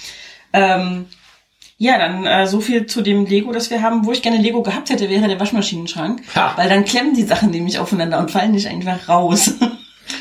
[0.52, 0.76] genau.
[0.84, 1.06] Ähm,
[1.78, 4.06] ja, dann äh, so viel zu dem Lego, das wir haben.
[4.06, 6.22] Wo ich gerne Lego gehabt hätte, wäre der Waschmaschinenschrank.
[6.36, 6.54] Ha.
[6.56, 9.54] Weil dann klemmen die Sachen nämlich aufeinander und fallen nicht einfach raus.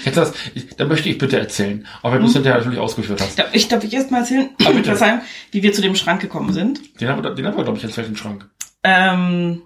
[0.04, 1.86] Hätte das, ich, da möchte ich bitte erzählen.
[2.02, 3.38] Auch wenn du es hinterher natürlich ausgeführt hast.
[3.38, 4.84] Darf ich darf ich erst mal erzählen, Ah, bitte.
[4.84, 5.20] Verzeihung,
[5.52, 7.00] wie wir zu dem Schrank gekommen sind.
[7.00, 8.48] Den haben wir, den haben wir glaube ich, erzählt im Schrank.
[8.82, 9.62] Ähm,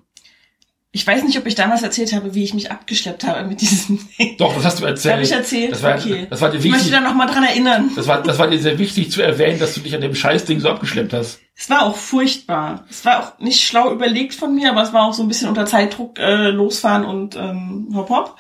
[0.95, 3.99] ich weiß nicht, ob ich damals erzählt habe, wie ich mich abgeschleppt habe mit diesem
[4.17, 4.37] Ding.
[4.39, 5.15] Doch, das hast du erzählt.
[5.15, 5.73] Habe ich erzählt?
[5.73, 6.29] Das war, okay.
[6.31, 6.93] das war dir ich möchte wichtig.
[6.93, 7.91] da noch mal dran erinnern.
[7.97, 10.61] Das war, das war dir sehr wichtig zu erwähnen, dass du dich an dem Scheißding
[10.61, 11.41] so abgeschleppt hast.
[11.57, 12.87] Es war auch furchtbar.
[12.89, 15.49] Es war auch nicht schlau überlegt von mir, aber es war auch so ein bisschen
[15.49, 18.37] unter Zeitdruck äh, losfahren und ähm, hopp hopp.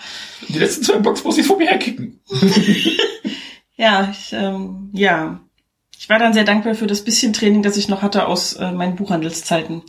[0.48, 2.20] Die letzten zwei Box muss ich vor mir herkicken.
[3.76, 5.40] Ja, ich, ähm, ja.
[5.99, 8.72] Ich war dann sehr dankbar für das bisschen Training, das ich noch hatte aus äh,
[8.72, 9.82] meinen Buchhandelszeiten.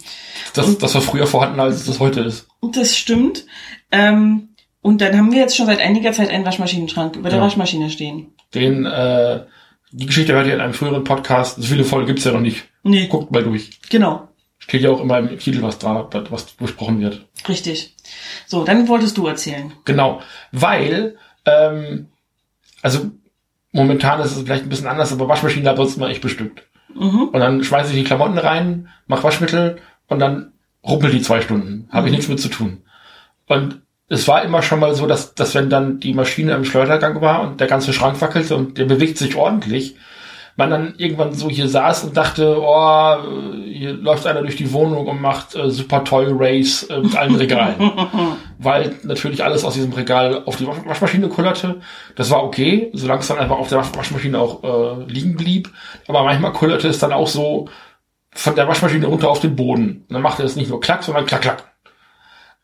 [0.53, 2.47] Das, das war früher vorhanden, als es das heute ist.
[2.61, 3.45] Und das stimmt.
[3.91, 4.49] Ähm,
[4.81, 7.43] und dann haben wir jetzt schon seit einiger Zeit einen Waschmaschinenschrank über der Ja.
[7.45, 8.33] Waschmaschine stehen.
[8.53, 9.43] Den, äh,
[9.91, 11.57] die Geschichte hört ihr in einem früheren Podcast.
[11.57, 12.63] So viele Folgen gibt's ja noch nicht.
[12.83, 13.79] Nee, Guckt mal durch.
[13.89, 14.27] genau.
[14.57, 17.25] Steht ja auch immer im Titel, was da, was besprochen wird.
[17.47, 17.95] Richtig.
[18.47, 19.73] So, dann wolltest du erzählen.
[19.83, 20.21] Genau.
[20.51, 22.07] Weil, ähm,
[22.81, 23.11] also
[23.75, 26.63] momentan ist es vielleicht ein bisschen anders, aber Waschmaschine hat sonst mal echt bestückt.
[26.95, 27.29] Mhm.
[27.33, 30.53] Und dann schmeiße ich die Klamotten rein, mach Waschmittel und dann
[30.83, 31.87] rumpelt die zwei Stunden.
[31.91, 32.15] Habe ich Mhm.
[32.17, 32.83] nichts mit zu tun.
[33.47, 37.21] Und es war immer schon mal so, dass, dass wenn dann die Maschine im Schleudergang
[37.21, 39.95] war und der ganze Schrank wackelte und der bewegt sich ordentlich,
[40.57, 43.15] man dann irgendwann so hier saß und dachte, oh,
[43.65, 47.35] hier läuft einer durch die Wohnung und macht äh, Super Toy Race äh, mit allen
[47.35, 47.91] Regalen.
[48.57, 51.81] Weil natürlich alles aus diesem Regal auf die Wasch- Waschmaschine kullerte.
[52.15, 55.69] Das war okay, solange es dann einfach auf der Wasch- Waschmaschine auch äh, liegen blieb.
[56.07, 57.67] Aber manchmal kullerte es dann auch so
[58.31, 60.05] von der Waschmaschine runter auf den Boden.
[60.07, 61.71] Und dann machte es nicht nur klack, sondern klack, klack.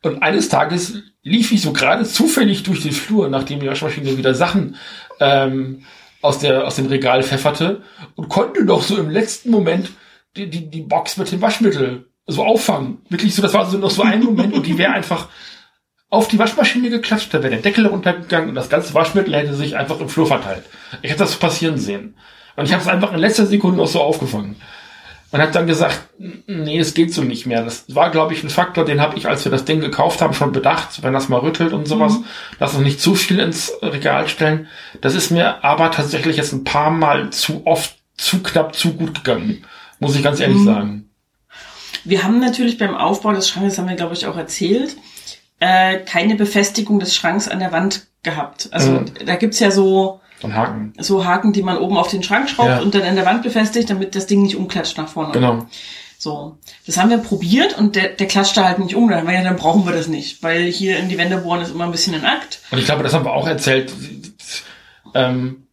[0.04, 4.34] Und eines Tages lief ich so gerade zufällig durch den Flur, nachdem die Waschmaschine wieder
[4.34, 4.76] Sachen
[5.20, 5.84] ähm,
[6.22, 7.82] aus der aus dem Regal pfefferte
[8.16, 9.92] und konnte noch so im letzten Moment
[10.36, 13.00] die, die, die Box mit dem Waschmittel so auffangen.
[13.10, 15.28] Wirklich so, das war so noch so ein Moment und die wäre einfach
[16.10, 19.78] auf die Waschmaschine geklatscht, da wäre der Deckel runtergegangen und das ganze Waschmittel hätte sich
[19.78, 20.64] einfach im Flur verteilt.
[21.02, 22.16] Ich hätte das passieren sehen.
[22.58, 24.58] Und ich habe es einfach in letzter Sekunde noch so aufgefangen.
[25.32, 27.64] Und hat dann gesagt, nee, es geht so nicht mehr.
[27.64, 30.34] Das war, glaube ich, ein Faktor, den habe ich, als wir das Ding gekauft haben,
[30.34, 32.26] schon bedacht, wenn das mal rüttelt und sowas, mhm.
[32.60, 34.68] lass uns nicht zu viel ins Regal stellen.
[35.00, 39.16] Das ist mir aber tatsächlich jetzt ein paar Mal zu oft, zu knapp, zu gut
[39.16, 39.64] gegangen.
[40.00, 40.66] Muss ich ganz ehrlich mhm.
[40.66, 41.10] sagen.
[42.04, 44.98] Wir haben natürlich beim Aufbau des Schrankes, haben wir, glaube ich, auch erzählt,
[45.60, 48.70] äh, keine Befestigung des Schranks an der Wand gehabt.
[48.72, 49.06] Also mhm.
[49.26, 50.94] da gibt's ja so so Haken.
[51.00, 52.80] So Haken, die man oben auf den Schrank schraubt ja.
[52.82, 55.32] und dann in der Wand befestigt, damit das Ding nicht umklatscht nach vorne.
[55.32, 55.66] Genau.
[56.18, 59.10] So, das haben wir probiert und der, der klatschte halt nicht um.
[59.10, 61.62] Dann haben wir ja, dann brauchen wir das nicht, weil hier in die Wände bohren
[61.62, 62.60] ist immer ein bisschen ein Akt.
[62.70, 63.92] Und ich glaube, das haben wir auch erzählt.
[65.16, 65.66] Ähm,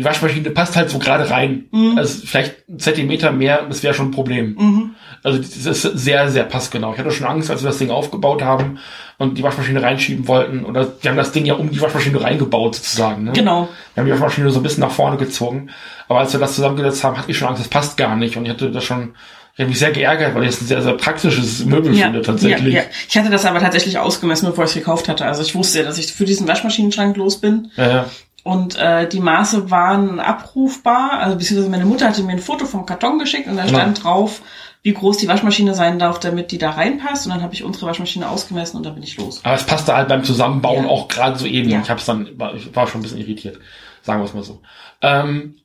[0.00, 1.66] die Waschmaschine passt halt so gerade rein.
[1.72, 1.98] Mhm.
[1.98, 4.56] Also vielleicht ein Zentimeter mehr, das wäre schon ein Problem.
[4.58, 4.90] Mhm.
[5.22, 6.94] Also das ist sehr, sehr passgenau.
[6.94, 8.78] Ich hatte schon Angst, als wir das Ding aufgebaut haben
[9.18, 10.64] und die Waschmaschine reinschieben wollten.
[10.64, 13.24] Oder wir haben das Ding ja um die Waschmaschine reingebaut sozusagen.
[13.24, 13.32] Ne?
[13.32, 13.68] Genau.
[13.92, 15.68] Wir haben die Waschmaschine so ein bisschen nach vorne gezogen.
[16.08, 18.38] Aber als wir das zusammengesetzt haben, hatte ich schon Angst, das passt gar nicht.
[18.38, 19.12] Und ich hatte das schon,
[19.52, 22.22] ich habe mich sehr geärgert, weil ich es ein sehr, sehr praktisches Möbel ja, finde
[22.22, 22.72] tatsächlich.
[22.72, 22.86] Ja, ja.
[23.06, 25.26] Ich hatte das aber tatsächlich ausgemessen, bevor ich es gekauft hatte.
[25.26, 27.70] Also ich wusste ja, dass ich für diesen Waschmaschinenschrank los bin.
[27.76, 28.06] Ja, ja.
[28.42, 31.20] Und äh, die Maße waren abrufbar.
[31.20, 33.78] Also beziehungsweise meine Mutter hatte mir ein Foto vom Karton geschickt und da genau.
[33.78, 34.40] stand drauf,
[34.82, 37.26] wie groß die Waschmaschine sein darf, damit die da reinpasst.
[37.26, 39.40] Und dann habe ich unsere Waschmaschine ausgemessen und dann bin ich los.
[39.44, 40.90] Aber es passte halt beim Zusammenbauen ja.
[40.90, 41.68] auch gerade so eben.
[41.68, 41.80] Ja.
[41.82, 43.58] Ich habe dann, ich war schon ein bisschen irritiert,
[44.02, 44.62] sagen wir es mal so.
[45.02, 45.56] Ähm,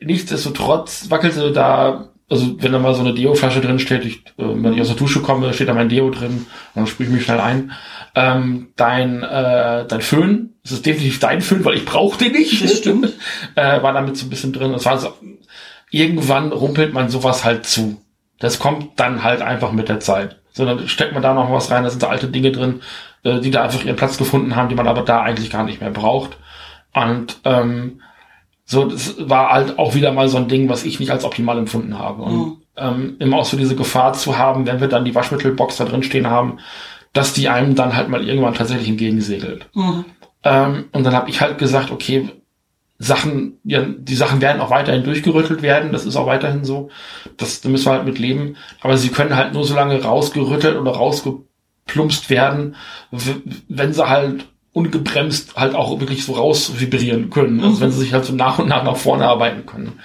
[0.00, 4.74] nichtsdestotrotz wackelte da, also wenn da mal so eine Deo-Flasche drin steht, ich, äh, wenn
[4.74, 7.40] ich aus der Dusche komme, steht da mein Deo drin, dann sprühe ich mich schnell
[7.40, 7.72] ein.
[8.14, 12.62] Ähm, dein, äh, dein Föhn, das ist definitiv dein Föhn, weil ich brauche den nicht.
[12.62, 13.12] Das stimmt.
[13.54, 14.74] äh, war damit so ein bisschen drin.
[14.74, 15.14] Es war so,
[15.90, 18.00] irgendwann rumpelt man sowas halt zu.
[18.38, 20.38] Das kommt dann halt einfach mit der Zeit.
[20.52, 22.82] So, dann steckt man da noch was rein, da sind da alte Dinge drin,
[23.22, 25.80] äh, die da einfach ihren Platz gefunden haben, die man aber da eigentlich gar nicht
[25.80, 26.36] mehr braucht.
[26.92, 28.02] Und ähm,
[28.70, 31.56] so, das war halt auch wieder mal so ein Ding, was ich nicht als optimal
[31.56, 32.22] empfunden habe.
[32.22, 32.56] Und mhm.
[32.76, 36.02] ähm, immer auch so diese Gefahr zu haben, wenn wir dann die Waschmittelbox da drin
[36.02, 36.58] stehen haben,
[37.14, 39.70] dass die einem dann halt mal irgendwann tatsächlich entgegensegelt.
[39.72, 40.04] Mhm.
[40.44, 42.28] Ähm, und dann habe ich halt gesagt, okay,
[42.98, 46.90] Sachen, ja, die Sachen werden auch weiterhin durchgerüttelt werden, das ist auch weiterhin so.
[47.38, 48.56] Das, da müssen wir halt mit leben.
[48.82, 52.76] Aber sie können halt nur so lange rausgerüttelt oder rausgeplumpst werden,
[53.10, 54.46] wenn sie halt
[54.78, 57.60] ungebremst halt auch wirklich so raus vibrieren können.
[57.60, 57.80] Also mhm.
[57.80, 60.00] wenn sie sich halt so nach und nach nach vorne arbeiten können.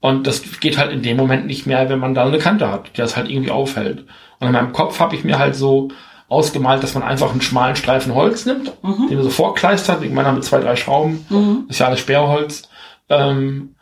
[0.00, 2.88] Und das geht halt in dem Moment nicht mehr, wenn man da eine Kante hat,
[2.88, 4.04] die das halt irgendwie aufhält.
[4.38, 5.88] Und in meinem Kopf habe ich mir halt so
[6.28, 9.08] ausgemalt, dass man einfach einen schmalen Streifen Holz nimmt, mhm.
[9.08, 11.64] den man so vorkleistert, ich meine mit zwei, drei Schrauben, mhm.
[11.68, 12.68] ist ja alles Sperrholz.
[13.08, 13.74] Ähm,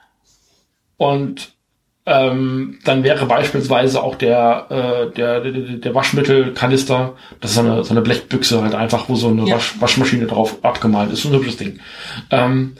[0.97, 1.56] und
[2.07, 7.83] ähm, dann wäre beispielsweise auch der, äh, der, der, der Waschmittelkanister, das ist so eine,
[7.85, 9.57] so eine Blechbüchse halt einfach, wo so eine ja.
[9.57, 11.81] Wasch, Waschmaschine drauf abgemalt ist, so ein hübsches Ding.
[12.31, 12.77] Ähm,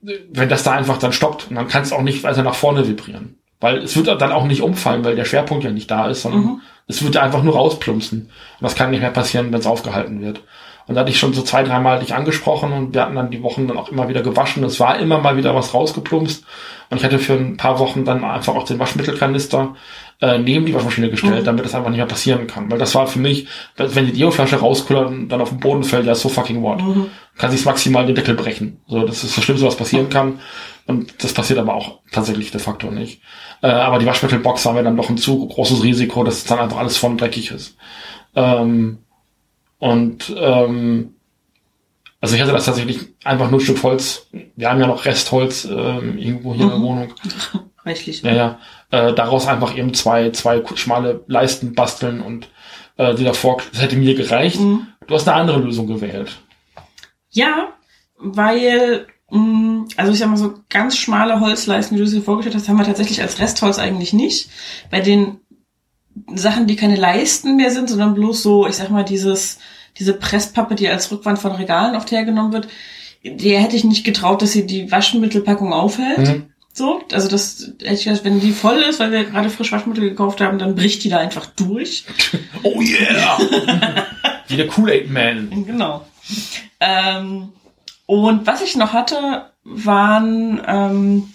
[0.00, 3.36] wenn das da einfach dann stoppt, dann kann es auch nicht weiter nach vorne vibrieren.
[3.60, 6.40] Weil es wird dann auch nicht umfallen, weil der Schwerpunkt ja nicht da ist, sondern
[6.40, 6.60] mhm.
[6.86, 8.20] es wird einfach nur rausplumpsen.
[8.20, 8.30] Und
[8.60, 10.42] das kann nicht mehr passieren, wenn es aufgehalten wird.
[10.86, 13.42] Und da hatte ich schon so zwei, dreimal dich angesprochen und wir hatten dann die
[13.42, 14.62] Wochen dann auch immer wieder gewaschen.
[14.64, 16.44] Es war immer mal wieder was rausgeplumpst.
[16.90, 19.74] Und ich hatte für ein paar Wochen dann einfach auch den Waschmittelkanister
[20.20, 21.44] äh, neben die Waschmaschine gestellt, mhm.
[21.44, 22.70] damit das einfach nicht mehr passieren kann.
[22.70, 26.06] Weil das war für mich, wenn die Deo-Flasche rauskullert und dann auf den Boden fällt,
[26.06, 26.82] ja so fucking what.
[26.82, 27.06] Mhm.
[27.36, 28.80] Kann sich maximal den Deckel brechen.
[28.86, 30.40] So, das ist das Schlimmste, was passieren kann.
[30.86, 33.22] Und das passiert aber auch tatsächlich de facto nicht.
[33.62, 36.78] Äh, aber die Waschmittelbox haben wir dann doch ein zu großes Risiko, dass dann einfach
[36.78, 37.76] alles von dreckig ist.
[38.36, 38.98] Ähm,
[39.84, 41.14] und ähm,
[42.18, 44.28] also ich hatte das tatsächlich einfach nur ein Stück Holz.
[44.56, 46.70] Wir haben ja noch Restholz ähm, irgendwo hier mhm.
[46.70, 46.82] in der mhm.
[46.82, 47.14] Wohnung.
[47.84, 48.22] Reichlich.
[48.22, 48.58] Ja, ja.
[48.90, 52.48] Äh, daraus einfach eben zwei, zwei schmale Leisten basteln und
[52.96, 54.58] äh, die davor, das hätte mir gereicht.
[54.58, 54.86] Mhm.
[55.06, 56.38] Du hast eine andere Lösung gewählt.
[57.28, 57.74] Ja,
[58.16, 62.56] weil, mh, mm, also ich sag mal so ganz schmale Holzleisten, wie du sie vorgestellt
[62.56, 64.48] hast, haben wir tatsächlich als Restholz eigentlich nicht.
[64.90, 65.40] Bei den
[66.34, 69.58] Sachen, die keine Leisten mehr sind, sondern bloß so, ich sag mal, dieses,
[69.98, 72.68] diese Presspappe, die als Rückwand von Regalen oft hergenommen wird,
[73.24, 76.18] der hätte ich nicht getraut, dass sie die Waschmittelpackung aufhält.
[76.18, 76.42] Mhm.
[76.72, 80.08] So, also das hätte ich gesagt, wenn die voll ist, weil wir gerade frisch Waschmittel
[80.10, 82.04] gekauft haben, dann bricht die da einfach durch.
[82.62, 83.38] Oh yeah!
[84.48, 85.66] Wie der Kool-Aid-Man.
[85.66, 86.06] Genau.
[86.80, 87.52] Ähm,
[88.06, 91.33] und was ich noch hatte, waren ähm,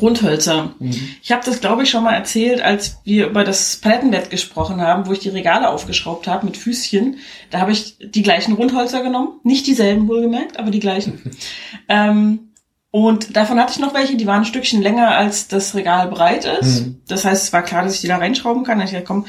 [0.00, 0.74] Rundhölzer.
[0.78, 0.94] Mhm.
[1.22, 5.06] Ich habe das, glaube ich, schon mal erzählt, als wir über das Palettenbett gesprochen haben,
[5.06, 7.16] wo ich die Regale aufgeschraubt habe mit Füßchen.
[7.50, 9.40] Da habe ich die gleichen Rundhölzer genommen.
[9.44, 11.20] Nicht dieselben wohlgemerkt, aber die gleichen.
[11.88, 12.50] ähm,
[12.90, 16.44] Und davon hatte ich noch welche, die waren ein Stückchen länger, als das Regal breit
[16.44, 16.86] ist.
[16.86, 17.02] Mhm.
[17.06, 18.80] Das heißt, es war klar, dass ich die da reinschrauben kann.
[18.80, 19.26] Ich dachte, komm,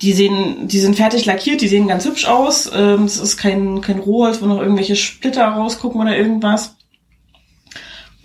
[0.00, 2.70] die sehen, die sind fertig lackiert, die sehen ganz hübsch aus.
[2.74, 6.75] Ähm, es ist kein, kein Rohholz, wo noch irgendwelche Splitter rausgucken oder irgendwas.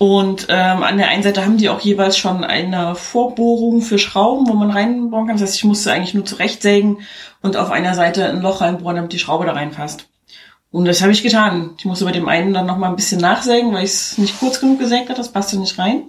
[0.02, 4.48] Und ähm, an der einen Seite haben die auch jeweils schon eine Vorbohrung für Schrauben,
[4.48, 5.36] wo man reinbohren kann.
[5.36, 7.02] Das heißt, ich musste eigentlich nur zurechtsägen
[7.44, 10.10] und auf einer Seite ein Loch reinbohren, damit die Schraube da reinpasst.
[10.72, 11.76] Und das habe ich getan.
[11.78, 14.40] Ich musste bei dem einen dann noch mal ein bisschen nachsägen, weil ich es nicht
[14.40, 15.20] kurz genug gesägt hat.
[15.20, 16.06] Das passte nicht rein.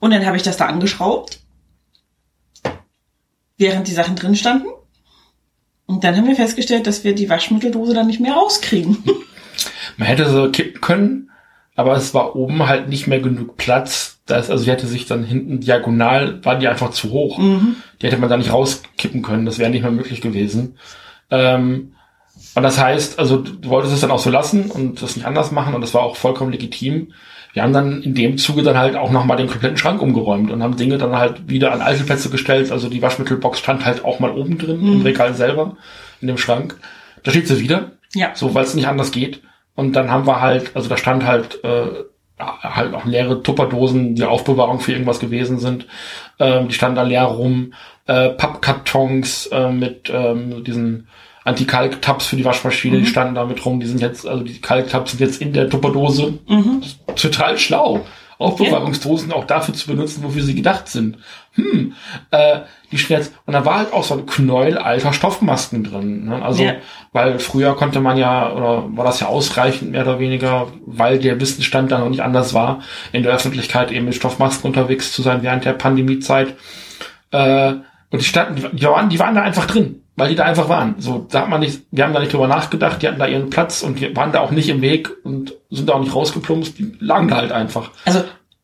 [0.00, 1.38] Und dann habe ich das da angeschraubt,
[3.58, 4.66] während die Sachen drin standen.
[5.86, 9.04] Und dann haben wir festgestellt, dass wir die Waschmitteldose dann nicht mehr rauskriegen.
[9.96, 11.28] Man hätte sie kippen können,
[11.74, 14.20] aber es war oben halt nicht mehr genug Platz.
[14.26, 17.38] Da ist, also die hätte sich dann hinten diagonal, war die einfach zu hoch.
[18.00, 19.46] Die hätte man da nicht rauskippen können.
[19.46, 20.76] Das wäre nicht mehr möglich gewesen.
[21.30, 21.92] Ähm,
[22.54, 25.52] und das heißt, also du wolltest es dann auch so lassen und das nicht anders
[25.52, 27.12] machen und das war auch vollkommen legitim.
[27.54, 30.62] Wir haben dann in dem Zuge dann halt auch nochmal den kompletten Schrank umgeräumt und
[30.62, 32.72] haben Dinge dann halt wieder an alte Plätze gestellt.
[32.72, 35.76] Also die Waschmittelbox stand halt auch mal oben drin im Regal selber,
[36.20, 36.76] in dem Schrank.
[37.22, 37.92] Da steht sie wieder.
[38.14, 38.30] Ja.
[38.34, 39.42] So, weil es nicht anders geht.
[39.74, 42.04] Und dann haben wir halt, also da stand halt äh,
[42.38, 45.86] halt auch leere Tupperdosen, die Aufbewahrung für irgendwas gewesen sind.
[46.38, 47.74] Ähm, die standen da leer rum.
[48.06, 51.08] Äh, Pappkartons äh, mit ähm, diesen
[51.44, 53.80] Anti-Kalk-Tabs für die Waschmaschine, die standen da mit rum.
[53.80, 56.38] Die sind jetzt, also die Kalk-Tabs sind jetzt in der Tupperdose.
[57.16, 58.04] Total schlau.
[58.38, 61.18] Aufbewahrungsdosen auch dafür zu benutzen, wofür sie gedacht sind.
[61.54, 61.92] Hm,
[62.30, 66.26] äh, die jetzt, und da war halt auch so ein Knäuel alter Stoffmasken drin.
[66.26, 66.42] Ne?
[66.42, 66.74] Also, Ja.
[67.12, 71.40] weil früher konnte man ja, oder war das ja ausreichend mehr oder weniger, weil der
[71.40, 72.80] Wissensstand da noch nicht anders war,
[73.12, 76.54] in der Öffentlichkeit eben mit Stoffmasken unterwegs zu sein während der Pandemiezeit.
[77.30, 77.74] Äh,
[78.10, 80.96] und die standen, die waren, die waren da einfach drin, weil die da einfach waren.
[80.98, 83.48] So, da hat man nicht, wir haben da nicht drüber nachgedacht, die hatten da ihren
[83.48, 86.78] Platz und die waren da auch nicht im Weg und sind da auch nicht rausgeplumpst,
[86.78, 87.90] die lagen da halt einfach.
[88.04, 88.22] Also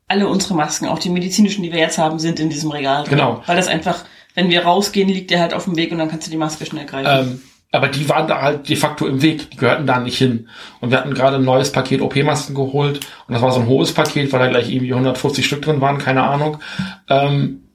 [0.08, 3.18] alle unsere Masken, auch die medizinischen, die wir jetzt haben, sind in diesem Regal drin.
[3.18, 3.42] Genau.
[3.46, 4.04] Weil das einfach,
[4.34, 6.66] wenn wir rausgehen, liegt der halt auf dem Weg und dann kannst du die Maske
[6.66, 7.28] schnell greifen.
[7.28, 10.48] Ähm, aber die waren da halt de facto im Weg, die gehörten da nicht hin.
[10.80, 13.92] Und wir hatten gerade ein neues Paket OP-Masken geholt und das war so ein hohes
[13.92, 16.58] Paket, weil da gleich irgendwie 150 Stück drin waren, keine Ahnung.
[17.10, 17.67] Ähm,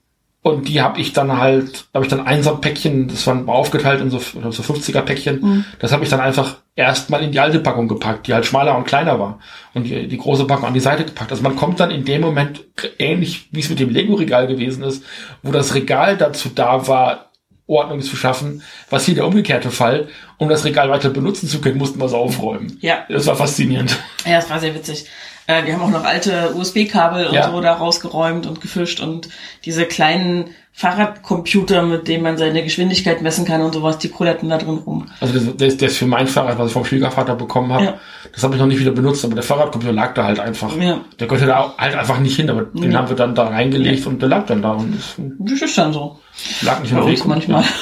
[0.44, 3.26] und die habe ich dann halt, da habe ich dann ein so ein Päckchen, das
[3.26, 7.40] war aufgeteilt in so, so 50er Päckchen, das habe ich dann einfach erstmal in die
[7.40, 9.38] alte Packung gepackt, die halt schmaler und kleiner war.
[9.72, 11.30] Und die, die große Packung an die Seite gepackt.
[11.30, 12.62] Also man kommt dann in dem Moment,
[12.98, 15.02] ähnlich wie es mit dem Lego-Regal gewesen ist,
[15.42, 17.30] wo das Regal dazu da war,
[17.66, 20.08] Ordnung zu schaffen, was hier der umgekehrte Fall.
[20.36, 22.76] Um das Regal weiter benutzen zu können, mussten wir es aufräumen.
[22.82, 23.06] Ja.
[23.08, 23.98] Das war faszinierend.
[24.26, 25.06] Ja, das war sehr witzig.
[25.46, 27.50] Äh, wir haben auch noch alte USB-Kabel und Ja.
[27.50, 29.28] so da rausgeräumt und gefischt und
[29.64, 34.58] diese kleinen Fahrradcomputer, mit denen man seine Geschwindigkeit messen kann und sowas, die kullerten da
[34.58, 35.06] drin rum.
[35.20, 37.94] Also das, das, das für mein Fahrrad, was ich vom Schwiegervater bekommen habe, Ja.
[38.32, 40.74] das habe ich noch nicht wieder benutzt, aber der Fahrradcomputer lag da halt einfach.
[40.76, 41.00] Ja.
[41.20, 44.20] Der gehörte da halt einfach nicht hin, aber den haben wir dann da reingelegt und
[44.22, 46.18] der lag dann da und es Das ist dann so.
[46.62, 47.18] lag nicht Bei Weg.
[47.18, 47.64] uns manchmal.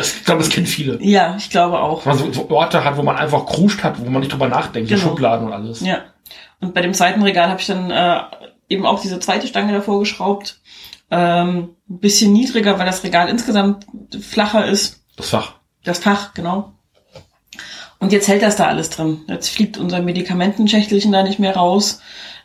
[0.00, 0.96] Ich glaube, das kennen viele.
[1.02, 2.04] Ja, ich glaube auch.
[2.04, 4.46] Dass man so, so Orte hat, wo man einfach kruscht hat, wo man nicht drüber
[4.46, 5.08] nachdenkt, die Genau.
[5.08, 5.80] Schubladen und alles.
[5.80, 5.98] Ja.
[6.60, 8.20] Und bei dem zweiten Regal habe ich dann äh,
[8.68, 10.60] eben auch diese zweite Stange davor geschraubt.
[11.10, 13.86] Ähm, ein bisschen niedriger, weil das Regal insgesamt
[14.20, 15.02] flacher ist.
[15.16, 15.54] Das Fach.
[15.84, 16.72] Das Fach, genau.
[17.98, 19.22] Und jetzt hält das da alles drin.
[19.26, 22.00] Jetzt fliegt unser Medikamentenschächtelchen da nicht mehr raus,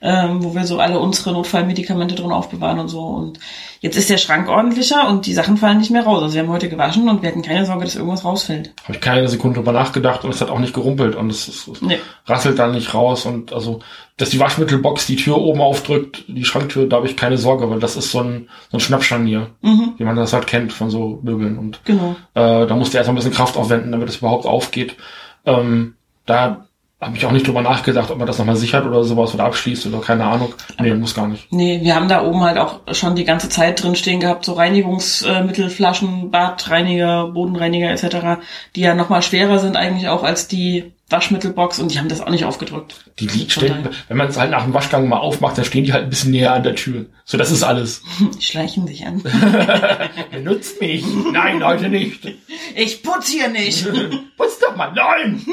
[0.05, 2.99] ähm, wo wir so alle unsere Notfallmedikamente drin aufbewahren und so.
[3.01, 3.39] Und
[3.79, 6.21] jetzt ist der Schrank ordentlicher und die Sachen fallen nicht mehr raus.
[6.21, 8.73] Also wir haben heute gewaschen und wir hatten keine Sorge, dass irgendwas rausfällt.
[8.83, 11.67] Habe ich keine Sekunde drüber nachgedacht und es hat auch nicht gerumpelt und es, es,
[11.67, 11.99] es Nee.
[12.27, 13.79] rasselt dann nicht raus und also,
[14.17, 17.79] dass die Waschmittelbox die Tür oben aufdrückt, die Schranktür, da habe ich keine Sorge, weil
[17.79, 21.19] das ist so ein, so ein Schnappscharnier, Mhm, wie man das halt kennt von so
[21.23, 22.15] Möbeln und genau.
[22.33, 24.97] äh, da musste er erstmal ein bisschen Kraft aufwenden, damit es überhaupt aufgeht.
[25.45, 25.95] Ähm,
[26.25, 26.67] da
[27.05, 29.87] habe ich auch nicht drüber nachgedacht, ob man das nochmal sichert oder sowas oder abschließt
[29.87, 30.53] oder keine Ahnung.
[30.79, 31.51] Nee, muss gar nicht.
[31.51, 34.53] Nee, wir haben da oben halt auch schon die ganze Zeit drin stehen gehabt, so
[34.53, 38.41] Reinigungsmittelflaschen, Badreiniger, Bodenreiniger etc.,
[38.75, 42.29] die ja nochmal schwerer sind eigentlich auch als die Waschmittelbox und die haben das auch
[42.29, 43.11] nicht aufgedrückt.
[43.19, 46.05] Die liegt, wenn man es halt nach dem Waschgang mal aufmacht, dann stehen die halt
[46.05, 47.05] ein bisschen näher an der Tür.
[47.23, 48.01] So, das ist alles.
[48.37, 49.21] Die schleichen sich an.
[50.31, 51.05] Benutzt mich.
[51.31, 52.27] Nein, heute nicht.
[52.75, 53.85] Ich putz hier nicht.
[54.37, 54.91] Putz doch mal.
[54.93, 55.45] Nein.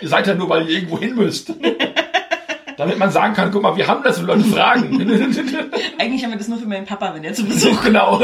[0.00, 1.52] Ihr seid ja nur, weil ihr irgendwo hin müsst.
[2.76, 5.00] Damit man sagen kann, guck mal, wir haben das und Leute fragen.
[5.98, 8.18] Eigentlich haben wir das nur für meinen Papa, wenn er zu Besuch genau.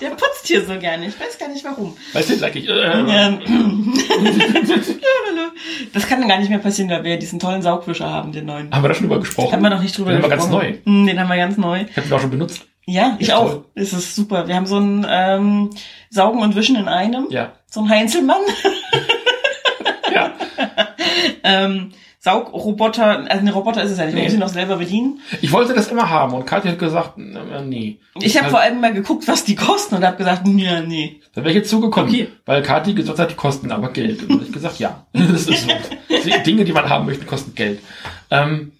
[0.00, 1.06] Der putzt hier so gerne.
[1.08, 1.96] Ich weiß gar nicht warum.
[2.12, 3.40] Weißt du, sag ich, äh, Ähm,
[5.92, 8.70] das kann gar nicht mehr passieren, weil wir ja diesen tollen Saugwischer haben, den neuen.
[8.72, 9.52] haben wir da schon drüber gesprochen?
[9.52, 10.78] Haben wir noch nicht drüber Den haben wir ganz gesprochen.
[10.84, 10.92] neu.
[10.92, 11.84] Mm, Den haben wir ganz neu.
[11.90, 12.64] Ich hab ihn auch schon benutzt.
[12.86, 13.48] Ja, ich Ist auch.
[13.50, 13.64] toll.
[13.74, 14.46] Es ist super.
[14.46, 15.70] Wir haben so ein ähm,
[16.10, 17.26] Saugen und Wischen in einem.
[17.30, 17.52] Ja.
[17.68, 18.36] So ein Heinzelmann.
[21.42, 24.28] Ähm, Saugroboter, also ein Roboter ist es ja nicht, man Nee.
[24.28, 25.20] muss ihn noch selber bedienen.
[25.42, 27.98] Ich wollte das immer haben und Katja hat gesagt, nee.
[28.20, 31.20] Ich habe Halt- vor allem mal geguckt, was die kosten und habe gesagt, ja, nee.
[31.34, 32.28] Da wäre ich jetzt zugekommen, Okay.
[32.44, 34.28] weil Kathi gesagt hat, die kosten aber Geld.
[34.28, 35.68] Und ich gesagt, ja, das ist so.
[36.08, 37.78] Die Dinge, die man haben möchte, kosten Geld.
[38.30, 38.72] Ähm,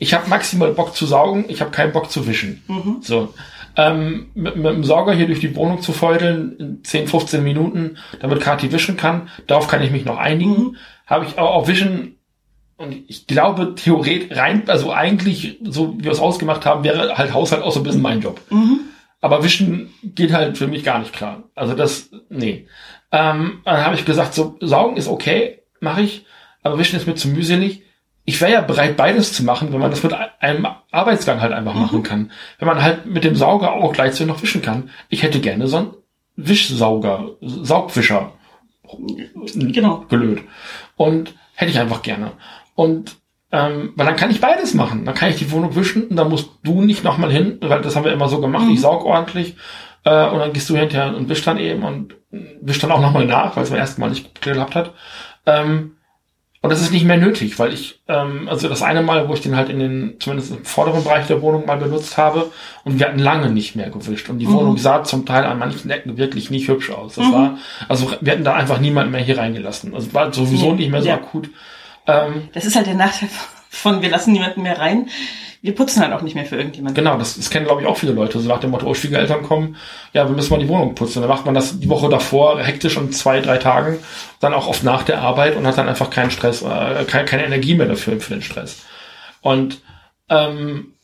[0.00, 2.62] ich habe maximal Bock zu saugen, ich habe keinen Bock zu wischen.
[3.02, 3.32] So.
[3.76, 7.96] Ähm, mit, mit dem Sauger hier durch die Wohnung zu feudeln in 10, 15 Minuten,
[8.18, 10.76] damit Kathi wischen kann, darauf kann ich mich noch einigen.
[11.08, 12.18] Habe ich auch auf Wischen
[12.76, 17.34] und ich glaube, theoretisch rein, also eigentlich, so wie wir es ausgemacht haben, wäre halt
[17.34, 18.40] Haushalt auch so ein bisschen mein Job.
[19.20, 21.42] Aber Wischen geht halt für mich gar nicht klar.
[21.56, 22.68] Also das, nee.
[23.10, 26.24] Ähm, dann habe ich gesagt, so saugen ist okay, mache ich,
[26.62, 27.82] aber Wischen ist mir zu mühselig.
[28.24, 31.74] Ich wäre ja bereit, beides zu machen, wenn man das mit einem Arbeitsgang halt einfach
[31.74, 32.30] machen kann.
[32.58, 34.90] Wenn man halt mit dem Sauger auch gleichzeitig noch wischen kann.
[35.08, 35.94] Ich hätte gerne so einen
[36.36, 38.32] Wischsauger, Saugwischer.
[39.54, 40.04] Genau.
[40.10, 40.42] Gelöt.
[40.98, 42.32] Und hätte ich einfach gerne.
[42.74, 43.16] Und
[43.50, 45.06] ähm, weil dann kann ich beides machen.
[45.06, 47.96] Dann kann ich die Wohnung wischen und dann musst du nicht nochmal hin, weil das
[47.96, 48.66] haben wir immer so gemacht.
[48.70, 49.56] Ich saug ordentlich
[50.04, 53.24] äh, und dann gehst du hinterher und wisch dann eben und wisch dann auch nochmal
[53.24, 54.92] nach, weil es beim ersten Mal nicht geklappt hat.
[55.46, 55.96] Ähm,
[56.68, 59.40] und das ist nicht mehr nötig, weil ich, ähm, also das eine Mal, wo ich
[59.40, 62.52] den halt in den, zumindest im vorderen Bereich der Wohnung mal benutzt habe,
[62.84, 64.28] und wir hatten lange nicht mehr gewischt.
[64.28, 67.14] Und die Wohnung sah zum Teil an manchen Ecken wirklich nicht hübsch aus.
[67.14, 67.56] Das war,
[67.88, 69.94] also wir hätten da einfach niemanden mehr hier reingelassen.
[69.94, 71.14] Also war sowieso Nee, nicht mehr so ja.
[71.14, 71.48] akut.
[72.06, 73.30] Ähm, Das ist halt der Nachteil
[73.70, 75.08] von, wir lassen niemanden mehr rein.
[75.60, 76.94] Wir putzen halt auch nicht mehr für irgendjemanden.
[76.94, 78.38] Genau, das, das kennen glaube ich auch viele Leute.
[78.38, 79.76] So nach dem Motto, oh, Schwiegereltern kommen,
[80.12, 81.20] ja, wir müssen mal die Wohnung putzen.
[81.20, 83.98] Dann macht man das die Woche davor hektisch und zwei, drei Tagen,
[84.40, 87.44] dann auch oft nach der Arbeit und hat dann einfach keinen Stress, äh, keine, keine
[87.44, 88.84] Energie mehr dafür für den Stress.
[89.40, 89.82] Und
[90.28, 90.94] ähm,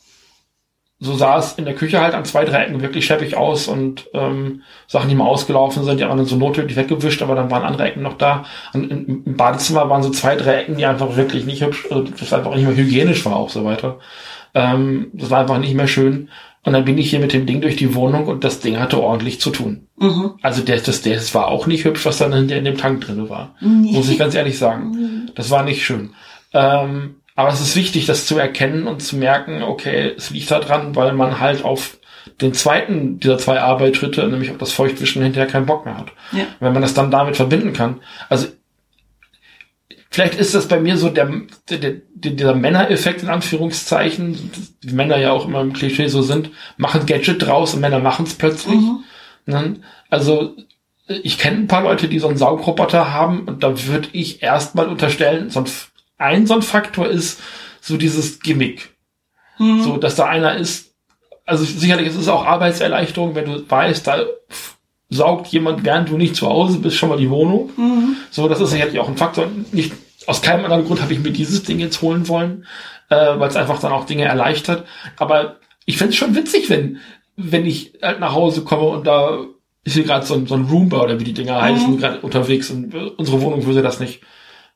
[1.01, 4.09] so sah es in der Küche halt an zwei, drei Ecken wirklich scheppig aus und
[4.15, 7.65] ähm, Sachen, die mal ausgelaufen sind, die haben dann so notdürftig weggewischt, aber dann waren
[7.65, 8.45] andere Ecken noch da.
[8.73, 12.05] Und im, im Badezimmer waren so zwei, drei Ecken, die einfach wirklich nicht hübsch, also
[12.05, 13.99] das einfach nicht mehr hygienisch war auch so weiter.
[14.55, 16.29] Ähm, das war einfach nicht mehr schön.
[16.65, 19.03] Und dann bin ich hier mit dem Ding durch die Wohnung und das Ding hatte
[19.03, 19.89] ordentlich zu tun.
[19.99, 20.33] Mhm.
[20.41, 23.29] Also der, das, das war auch nicht hübsch, was dann in, in dem Tank drinne
[23.29, 23.55] war.
[23.61, 25.31] Muss ich ganz ehrlich sagen.
[25.35, 26.15] Das war nicht schön.
[26.55, 30.61] Ähm, aber es ist wichtig, das zu erkennen und zu merken, okay, es liegt da
[30.61, 31.99] dran, weil man halt auf
[32.41, 36.13] den zweiten dieser zwei Arbeitsschritte, nämlich auf das Feuchtwischen hinterher keinen Bock mehr hat.
[36.33, 36.47] Ja.
[36.61, 38.01] Wenn man das dann damit verbinden kann.
[38.29, 38.49] Also
[40.15, 41.29] vielleicht ist das bei mir so der,
[41.69, 44.51] der, der dieser Männereffekt in Anführungszeichen,
[44.83, 48.25] die Männer ja auch immer im Klischee so sind, machen Gadget draus und Männer machen
[48.25, 48.79] es plötzlich.
[49.47, 49.81] Ne?
[50.11, 50.55] Also
[51.07, 54.89] ich kenne ein paar Leute, die so einen Saugroboter haben und da würde ich erstmal
[54.89, 55.67] unterstellen, so ein,
[56.17, 57.41] ein so ein Faktor ist
[57.81, 58.95] so dieses Gimmick.
[59.83, 60.95] So, dass da einer ist,
[61.45, 64.25] also sicherlich ist es auch Arbeitserleichterung, wenn du weißt, da
[65.11, 67.71] saugt jemand, während du nicht zu Hause bist, schon mal die Wohnung.
[68.31, 69.49] So, das ist sicherlich auch ein Faktor.
[69.73, 69.93] Nicht,
[70.27, 72.67] aus keinem anderen Grund habe ich mir dieses Ding jetzt holen wollen,
[73.09, 74.87] äh, weil es einfach dann auch Dinge erleichtert.
[75.17, 75.57] Aber
[75.87, 76.99] ich fände es schon witzig, wenn,
[77.37, 79.39] wenn ich halt nach Hause komme und da
[79.85, 82.71] ist hier gerade so ein, so ein Roomba oder wie die Dinger heißen, gerade unterwegs
[82.71, 84.23] und unsere Wohnung würde das nicht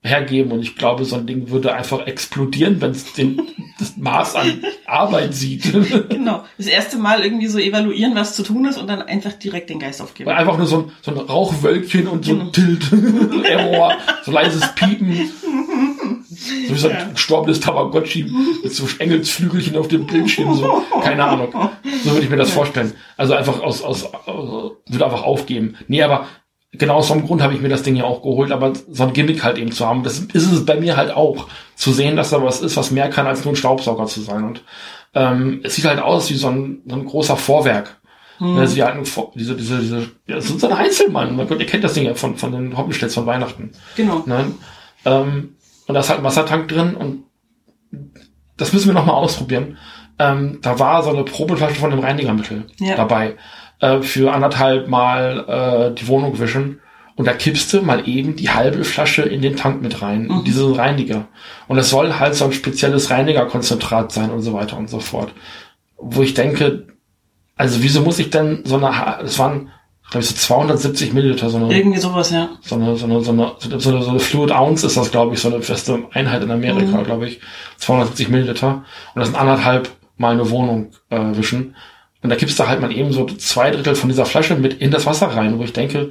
[0.02, 3.42] hergeben und ich glaube, so ein Ding würde einfach explodieren, wenn es den
[3.78, 5.72] das Maß an Arbeit sieht.
[6.08, 6.44] Genau.
[6.56, 9.78] Das erste Mal irgendwie so evaluieren, was zu tun ist und dann einfach direkt den
[9.78, 10.28] Geist aufgeben.
[10.28, 12.90] Weil einfach nur so ein, so ein Rauchwölkchen und so ein Tilt,
[13.44, 13.94] Error,
[14.24, 15.30] so leises Piepen.
[16.28, 18.30] So wie so ein gestorbenes Tamagotchi
[18.62, 21.52] mit so Engelsflügelchen auf dem Bildschirm, so, keine Ahnung.
[22.04, 22.92] So würde ich mir das vorstellen.
[23.16, 25.76] Also einfach aus, aus, aus würde einfach aufgeben.
[25.88, 26.26] Nee, aber
[26.72, 29.04] genau aus so einem Grund habe ich mir das Ding ja auch geholt, aber so
[29.04, 31.46] ein Gimmick halt eben zu haben, das ist es bei mir halt auch.
[31.76, 34.44] Zu sehen, dass da was ist, was mehr kann, als nur ein Staubsauger zu sein.
[34.44, 34.64] Und
[35.14, 37.96] ähm, es sieht halt aus wie so ein, so ein großer Vorwerk.
[38.40, 41.34] Also die Vor- diese, diese, diese, ja, das ist so ein Einzelmann.
[41.34, 43.72] Mein Gott, ihr kennt das Ding ja von, von den Hoppenstädts von Weihnachten.
[43.96, 44.22] Genau.
[44.26, 44.52] Ne?
[45.04, 45.56] Ähm,
[45.88, 47.24] und da ist halt ein Wassertank drin und
[48.56, 49.76] das müssen wir nochmal ausprobieren.
[50.20, 52.96] Ähm, da war so eine Probeflasche von dem Reinigermittel Ja.
[52.96, 53.36] dabei.
[53.80, 56.80] Äh, für anderthalb Mal äh, die Wohnung wischen.
[57.14, 60.44] Und da kippst du mal eben die halbe Flasche in den Tank mit rein, in
[60.44, 61.26] diesen Reiniger.
[61.66, 65.32] Und es soll halt so ein spezielles Reinigerkonzentrat sein und so weiter und so fort.
[65.96, 66.86] Wo ich denke,
[67.56, 69.70] also wieso muss ich denn so eine, das waren,
[70.10, 72.50] glaube ich, so 270 Milliliter, so eine, Irgendwie sowas, ja.
[72.60, 75.34] so eine, so eine, so eine, so eine, so eine Fluid Ounce ist das, glaube
[75.34, 77.40] ich, so eine feste Einheit in Amerika, glaube ich.
[77.78, 78.84] 270 Milliliter.
[79.14, 81.74] Und das sind anderthalb Mal eine Wohnung äh, wischen.
[82.22, 84.90] Und da kippst du halt mal eben so zwei Drittel von dieser Flasche mit in
[84.90, 86.10] das Wasser rein, wo ich denke,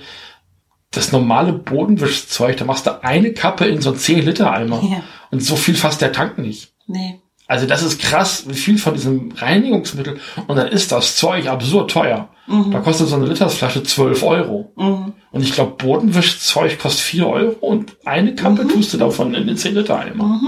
[0.91, 4.81] das normale Bodenwischzeug, da machst du eine Kappe in so einen 10 Liter Eimer.
[4.83, 5.03] Ja.
[5.31, 6.71] Und so viel fasst der Tank nicht.
[6.87, 7.19] Nee.
[7.49, 11.91] Also das ist krass, wie viel von diesem Reinigungsmittel und dann ist das Zeug absurd
[11.91, 12.29] teuer.
[12.47, 12.71] Mhm.
[12.71, 14.71] Da kostet so eine Litersflasche 12 Euro.
[14.75, 15.13] Mhm.
[15.31, 18.69] Und ich glaube, Bodenwischzeug kostet 4 Euro und eine Kappe Mhm.
[18.69, 20.39] tust du davon in den 10 Liter Eimer.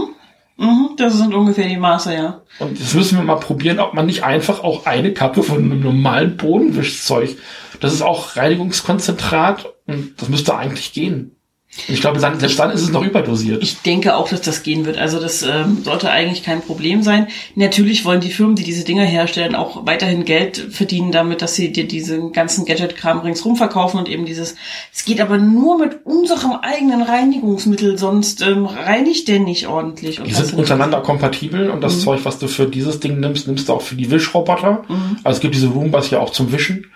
[0.60, 2.41] Mhm, das sind ungefähr die Maße, ja.
[2.60, 5.80] Und jetzt müssen wir mal probieren, ob man nicht einfach auch eine Kappe von einem
[5.80, 7.38] normalen Bodenwischzeug,
[7.80, 11.39] das ist auch Reinigungskonzentrat und das müsste eigentlich gehen.
[11.88, 13.64] Ich glaube, dann, selbst dann ist es noch überdosiert.
[13.64, 14.98] Ich denke auch, dass das gehen wird.
[14.98, 17.28] Also das ähm, sollte eigentlich kein Problem sein.
[17.56, 21.72] Natürlich wollen die Firmen, die diese Dinger herstellen, auch weiterhin Geld verdienen damit, dass sie
[21.72, 24.56] dir diesen ganzen Gadget-Kram ringsrum verkaufen und eben dieses,
[24.94, 30.22] es geht aber nur mit unserem eigenen Reinigungsmittel, sonst ähm, reinigt der nicht ordentlich.
[30.24, 31.82] Die sind untereinander kompatibel und Mhm.
[31.82, 34.84] das Zeug, was du für dieses Ding nimmst, nimmst du auch für die Wischroboter.
[34.88, 35.18] Mhm.
[35.24, 36.88] Also es gibt diese Roombas ja auch zum Wischen.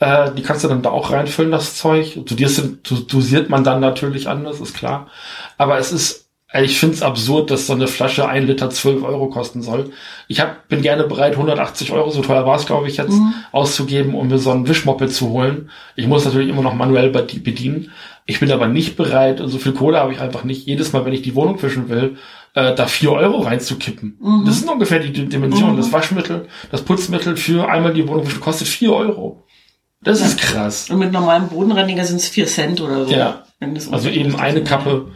[0.00, 2.18] Äh, die kannst du dann da auch reinfüllen, das Zeug.
[3.08, 5.08] Dosiert man dann natürlich anders, ist klar.
[5.58, 9.02] Aber es ist, äh, ich finde es absurd, dass so eine Flasche ein Liter 12
[9.02, 9.90] Euro kosten soll.
[10.26, 13.34] Ich hab, bin gerne bereit, 180 Euro, so teuer war es, glaube ich, jetzt, Mhm.
[13.52, 15.70] auszugeben, um mir so ein Wischmoppel zu holen.
[15.96, 17.90] Ich muss natürlich immer noch manuell be- bedienen.
[18.26, 21.12] Ich bin aber nicht bereit, so viel Kohle habe ich einfach nicht, jedes Mal, wenn
[21.12, 22.16] ich die Wohnung wischen will,
[22.54, 24.16] äh, da vier Euro reinzukippen.
[24.20, 24.44] Mhm.
[24.46, 25.76] Das sind ungefähr die, Dimension.
[25.76, 29.44] Das Waschmittel, das Putzmittel für einmal die Wohnung wischen kostet vier Euro.
[30.02, 30.88] Das ist krass.
[30.90, 33.12] Und mit normalem Bodenreiniger sind es 4 Cent oder so.
[33.12, 33.44] Ja.
[33.92, 35.08] Also eben eine Kappe.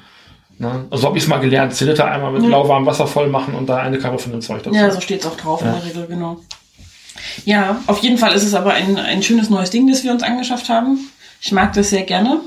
[0.59, 0.85] Ne?
[0.91, 3.67] Also habe ich es mal gelernt, 10 Liter einmal mit lauwarmem Wasser voll machen und
[3.67, 4.77] da eine Kappe von dem Zeug dazu.
[4.77, 6.39] Ja, so steht's auch drauf in der Regel, genau.
[7.45, 10.23] Ja, auf jeden Fall ist es aber ein, ein schönes neues Ding, das wir uns
[10.23, 10.99] angeschafft haben.
[11.41, 12.41] Ich mag das sehr gerne.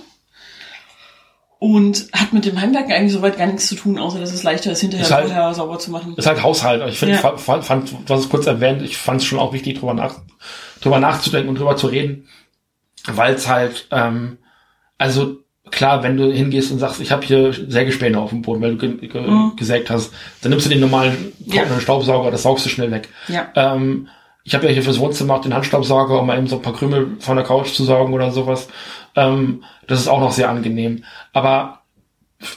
[1.60, 4.72] Und hat mit dem Heimwerken eigentlich soweit gar nichts zu tun, außer dass es leichter
[4.72, 6.14] ist, hinterher Ist halt- vorher sauber zu machen.
[6.16, 6.88] Ist halt Haushalt.
[6.88, 7.20] Ich finde, Ja.
[7.22, 9.96] fand, fand, fand, du hast es kurz erwähnt, ich fand es schon auch wichtig, drüber,
[9.96, 10.16] nach,
[10.82, 12.28] drüber nachzudenken und drüber zu reden.
[13.08, 14.38] Weil es halt, ähm,
[14.98, 15.38] also
[15.72, 18.78] klar, wenn du hingehst und sagst, ich habe hier Sägespäne auf dem Boden, weil du
[18.98, 19.54] ge ge Mhm.
[19.56, 21.80] gesägt hast, dann nimmst du den normalen trockenen Ja.
[21.82, 23.10] Staubsauger, das saugst du schnell weg.
[23.28, 23.48] Ja.
[23.56, 24.08] Ähm,
[24.44, 26.74] ich habe ja hier fürs Wohnzimmer auch den Handstaubsauger, um mal eben so ein paar
[26.74, 28.70] Krümel von der Couch zu saugen oder sowas.
[29.16, 31.04] Ähm, das ist auch noch sehr angenehm.
[31.34, 31.77] Aber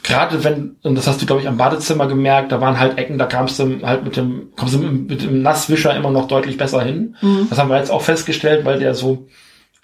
[0.02, 3.18] gerade wenn, und das hast du, glaube ich, am Badezimmer gemerkt, da waren halt Ecken,
[3.18, 6.56] da kamst du halt mit dem, kommst du mit, mit dem Nasswischer immer noch deutlich
[6.58, 7.16] besser hin.
[7.48, 9.26] Das haben wir jetzt auch festgestellt, weil der so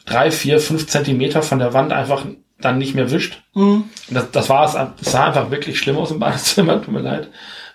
[0.04, 2.24] drei, vier, fünf Zentimeter von der Wand einfach
[2.60, 3.42] dann nicht mehr wischt.
[3.54, 3.84] Mhm.
[4.10, 7.28] Das, das war es, das sah einfach wirklich schlimm aus im Badezimmer, tut mir leid.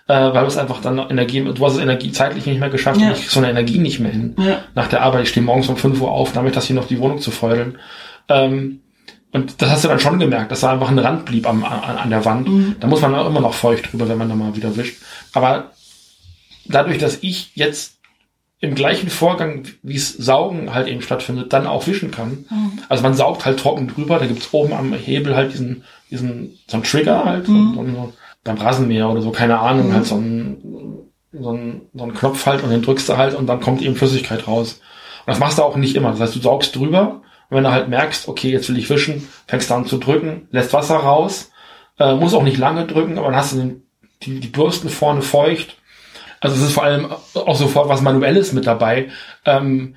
[0.08, 3.00] Äh, weil es einfach dann noch Energie, du hast es Energie zeitlich nicht mehr geschafft
[3.00, 3.08] Ja.
[3.08, 4.34] und ich so eine Energie nicht mehr hin.
[4.38, 4.58] Ja.
[4.74, 6.98] Nach der Arbeit, ich stehe morgens um 5 Uhr auf, damit das hier noch die
[6.98, 7.78] Wohnung zu feudeln.
[8.28, 8.80] Ähm,
[9.32, 11.96] und das hast du dann schon gemerkt, dass da einfach ein Rand blieb am, an,
[11.96, 12.48] an der Wand.
[12.80, 15.02] Da muss man auch immer noch feucht drüber, wenn man da mal wieder wischt.
[15.32, 15.70] Aber
[16.66, 17.98] dadurch, dass ich jetzt
[18.60, 22.44] im gleichen Vorgang, wie es Saugen halt eben stattfindet, dann auch wischen kann.
[22.88, 26.76] Also man saugt halt trocken drüber, da gibt's oben am Hebel halt diesen, diesen, so
[26.76, 28.12] einen Trigger halt, so, so, so,
[28.44, 30.58] beim Rasenmäher oder so, keine Ahnung, halt so ein,
[31.32, 33.96] so ein, so ein Knopf halt und den drückst du halt und dann kommt eben
[33.96, 34.80] Flüssigkeit raus.
[35.26, 36.10] Und das machst du auch nicht immer.
[36.10, 37.22] Das heißt, du saugst drüber
[37.52, 40.48] und wenn du halt merkst, okay, jetzt will ich wischen, fängst du an zu drücken,
[40.52, 41.52] lässt Wasser raus,
[41.98, 43.82] äh, muss auch nicht lange drücken, aber dann hast du den,
[44.22, 45.76] die, die Bürsten vorne feucht.
[46.40, 49.10] Also es ist vor allem auch sofort was Manuelles mit dabei,
[49.44, 49.96] ähm,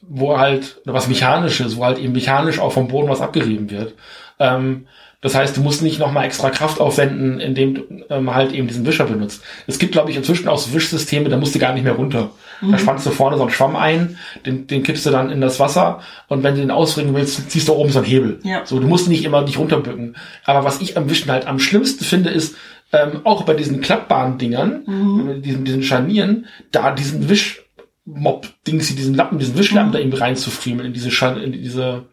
[0.00, 3.92] wo halt, oder was Mechanisches, wo halt eben mechanisch auch vom Boden was abgerieben wird.
[4.38, 4.86] Ähm,
[5.22, 8.86] das heißt, du musst nicht nochmal extra Kraft aufwenden, indem du ähm, halt eben diesen
[8.86, 9.42] Wischer benutzt.
[9.66, 12.30] Es gibt, glaube ich, inzwischen auch so Wischsysteme, da musst du gar nicht mehr runter.
[12.62, 15.58] Da spannst du vorne so einen Schwamm ein, den, den kippst du dann in das
[15.60, 18.38] Wasser und wenn du den ausringen willst, ziehst du oben so einen Hebel.
[18.42, 18.66] Ja.
[18.66, 20.16] So, du musst nicht immer dich runterbücken.
[20.44, 22.56] Aber was ich am Wischen halt am schlimmsten finde, ist,
[22.92, 25.40] ähm, auch bei diesen klappbaren Dingern, Mhm.
[25.42, 29.92] diesen, diesen Scharnieren, da diesen Wischmob-Dings, diesen Lappen, diesen Wischlappen Mhm.
[29.92, 32.06] da eben reinzufriemeln, in diese, Schar in diese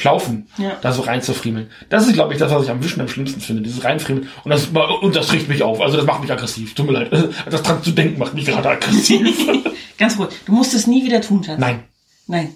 [0.00, 0.72] Schlaufen, Ja.
[0.80, 1.70] da so reinzufriemeln.
[1.90, 4.28] Das ist, glaube ich, das, was ich am Wischen am schlimmsten finde, dieses Reinfriemeln.
[4.44, 4.68] Und das,
[5.02, 5.80] und das riecht mich auf.
[5.80, 6.74] Also das macht mich aggressiv.
[6.74, 7.10] Tut mir leid.
[7.50, 9.28] Das dran zu denken macht mich gerade aggressiv.
[9.98, 10.30] Ganz ruhig.
[10.46, 11.58] Du musst es nie wieder tun, Schatz.
[11.58, 11.84] Nein.
[12.26, 12.54] Nein.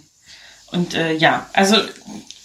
[0.73, 1.77] Und äh, ja, also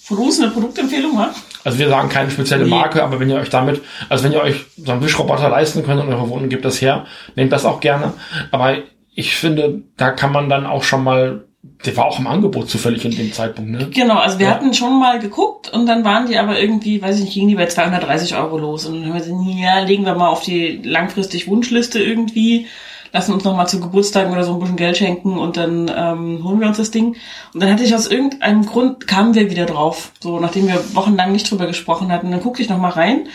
[0.09, 1.33] uns eine Produktempfehlung, wa?
[1.63, 2.69] Also wir sagen keine spezielle Nee.
[2.69, 6.01] Marke, aber wenn ihr euch damit, also wenn ihr euch so einen Wischroboter leisten könnt
[6.01, 7.05] und eure Wohnung gibt das her,
[7.35, 8.13] nehmt das auch gerne.
[8.51, 8.77] Aber
[9.13, 11.45] ich finde, da kann man dann auch schon mal,
[11.85, 13.89] der war auch im Angebot zufällig in dem Zeitpunkt, ne?
[13.91, 14.53] Genau, also wir Ja.
[14.53, 17.55] hatten schon mal geguckt und dann waren die aber irgendwie, weiß ich nicht, gingen die
[17.55, 18.85] bei 230 Euro los.
[18.85, 22.67] Und dann haben wir gesagt, ja, legen wir mal auf die langfristig Wunschliste irgendwie,
[23.13, 26.43] lassen uns noch mal zu Geburtstagen oder so ein bisschen Geld schenken und dann ähm,
[26.43, 27.15] holen wir uns das Ding.
[27.53, 31.31] Und dann hatte ich aus irgendeinem Grund, kamen wir wieder drauf, so nachdem wir wochenlang
[31.31, 32.29] nicht drüber gesprochen hatten.
[32.31, 33.27] Dann guckte ich noch mal rein.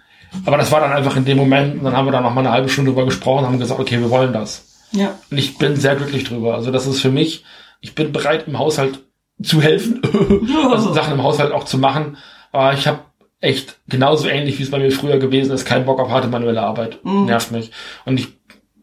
[0.45, 2.41] aber das war dann einfach in dem Moment, und dann haben wir da noch mal
[2.41, 4.66] eine halbe Stunde drüber gesprochen, haben gesagt, okay, wir wollen das.
[4.91, 5.16] Ja.
[5.30, 6.56] Und ich bin sehr glücklich drüber.
[6.56, 7.44] Also das ist für mich,
[7.82, 9.00] ich bin bereit im Haushalt
[9.41, 10.02] zu helfen,
[10.72, 12.18] also Sachen im Haushalt auch zu machen.
[12.52, 13.00] Aber ich habe
[13.41, 16.62] echt genauso ähnlich, wie es bei mir früher gewesen ist, keinen Bock auf harte manuelle
[16.62, 17.04] Arbeit.
[17.04, 17.26] Mhm.
[17.26, 17.72] Nervt mich.
[18.06, 18.30] Und ich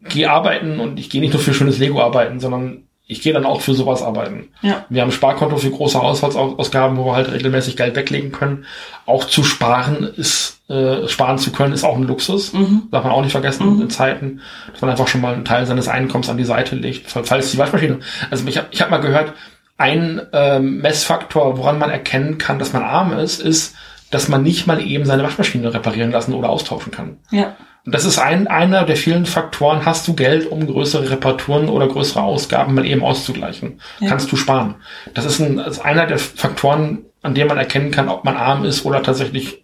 [0.03, 3.45] gehe arbeiten und ich gehe nicht nur für schönes Lego arbeiten, sondern ich gehe dann
[3.45, 4.47] auch für sowas arbeiten.
[4.61, 4.85] Ja.
[4.87, 8.65] Wir haben ein Sparkonto für große Haushaltsausgaben, wo wir halt regelmäßig Geld weglegen können.
[9.05, 12.53] Auch zu sparen ist, äh, sparen zu können, ist auch ein Luxus.
[12.53, 12.83] Mhm.
[12.89, 13.81] Darf man auch nicht vergessen mhm.
[13.81, 14.39] in Zeiten,
[14.71, 17.57] dass man einfach schon mal einen Teil seines Einkommens an die Seite legt, falls die
[17.57, 17.99] Waschmaschine.
[18.29, 19.33] Also ich habe ich hab mal gehört,
[19.77, 23.75] ein ähm, Messfaktor, woran man erkennen kann, dass man arm ist, ist,
[24.11, 27.17] dass man nicht mal eben seine Waschmaschine reparieren lassen oder austauschen kann.
[27.31, 27.55] Ja.
[27.85, 29.85] Und das ist ein, einer der vielen Faktoren.
[29.85, 33.81] Hast du Geld, um größere Reparaturen oder größere Ausgaben mal eben auszugleichen?
[33.99, 34.09] Ja.
[34.09, 34.75] Kannst du sparen.
[35.15, 38.37] Das ist, ein, das ist einer der Faktoren, an dem man erkennen kann, ob man
[38.37, 39.63] arm ist oder tatsächlich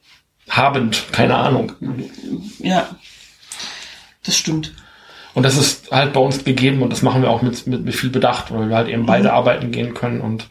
[0.49, 1.03] habend.
[1.11, 1.73] Keine Ahnung.
[2.59, 2.87] Ja.
[4.25, 4.73] Das stimmt.
[5.35, 7.95] Und das ist halt bei uns gegeben und das machen wir auch mit, mit, mit
[7.95, 9.07] viel Bedacht, weil wir halt eben mhm.
[9.07, 10.49] beide arbeiten gehen können und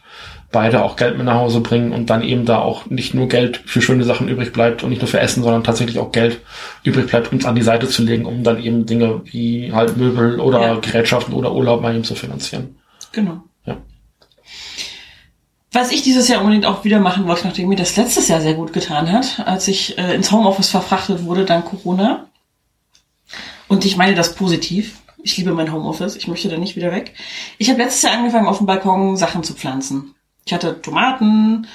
[0.51, 3.61] beide auch Geld mit nach Hause bringen und dann eben da auch nicht nur Geld
[3.65, 6.39] für schöne Sachen übrig bleibt und nicht nur für Essen, sondern tatsächlich auch Geld
[6.83, 10.39] übrig bleibt, uns an die Seite zu legen, um dann eben Dinge wie halt Möbel
[10.39, 10.75] oder ja.
[10.75, 12.77] Gerätschaften oder Urlaub mal eben zu finanzieren.
[13.11, 13.41] Genau.
[13.65, 13.77] Ja.
[15.73, 18.53] Was ich dieses Jahr unbedingt auch wieder machen wollte, nachdem mir das letztes Jahr sehr
[18.53, 22.27] gut getan hat, als ich äh, ins Homeoffice verfrachtet wurde dank Corona,
[23.67, 25.01] und ich meine das positiv.
[25.21, 26.15] Ich liebe mein Homeoffice.
[26.15, 27.13] Ich möchte da nicht wieder weg.
[27.57, 30.15] Ich habe letztes Jahr angefangen, auf dem Balkon Sachen zu pflanzen.
[30.47, 31.67] Ich hatte Tomaten,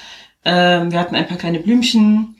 [0.46, 2.36] ähm, wir hatten ein paar kleine Blümchen,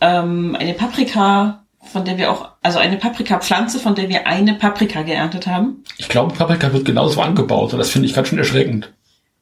[0.00, 5.02] ähm, eine Paprika, von der wir auch, also eine Paprikapflanze, von der wir eine Paprika
[5.02, 5.84] geerntet haben.
[5.96, 8.92] Ich glaube, Paprika wird genauso angebaut und das finde ich ganz schön erschreckend.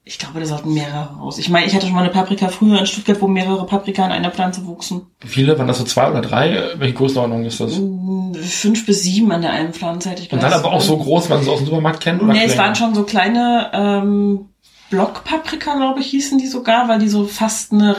[0.05, 1.39] Ich glaube, da sollten mehrere raus.
[1.39, 4.13] Ich meine, ich hatte schon mal eine Paprika früher in Stuttgart, wo mehrere Paprika in
[4.13, 5.07] einer Pflanze wuchsen.
[5.21, 5.59] Wie viele?
[5.59, 6.63] Waren das so zwei oder drei?
[6.77, 7.73] Welche Größenordnung ist das?
[7.79, 10.97] Mm, fünf bis sieben an der einen Pflanze hätte ich Und dann aber auch so
[10.99, 12.23] groß, man sie aus dem Supermarkt kennt?
[12.23, 12.53] Oder nee, kleine?
[12.53, 14.51] es waren schon so kleine ähm,
[14.91, 17.97] Blockpaprika, glaube ich, hießen die sogar, weil die so fast eine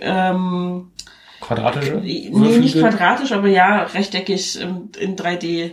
[0.00, 0.90] ähm,
[1.40, 2.00] quadratische?
[2.02, 5.72] Nee, nicht quadratisch, aber ja, rechteckig in, in 3D.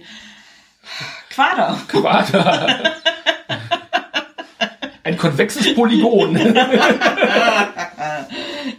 [1.30, 1.78] Quader.
[1.88, 2.94] Quader.
[5.04, 6.36] Ein konvexes Polygon.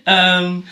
[0.06, 0.64] ähm,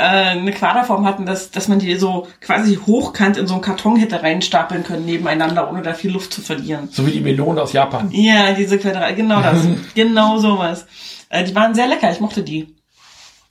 [0.00, 3.96] äh, eine Quaderform hatten, dass, dass man die so quasi hochkant in so einen Karton
[3.96, 6.88] hätte reinstapeln können nebeneinander, ohne da viel Luft zu verlieren.
[6.90, 8.08] So wie die Melone aus Japan.
[8.10, 9.58] Ja, diese Quadrat, genau das.
[9.94, 10.86] genau sowas.
[11.28, 12.74] Äh, die waren sehr lecker, ich mochte die.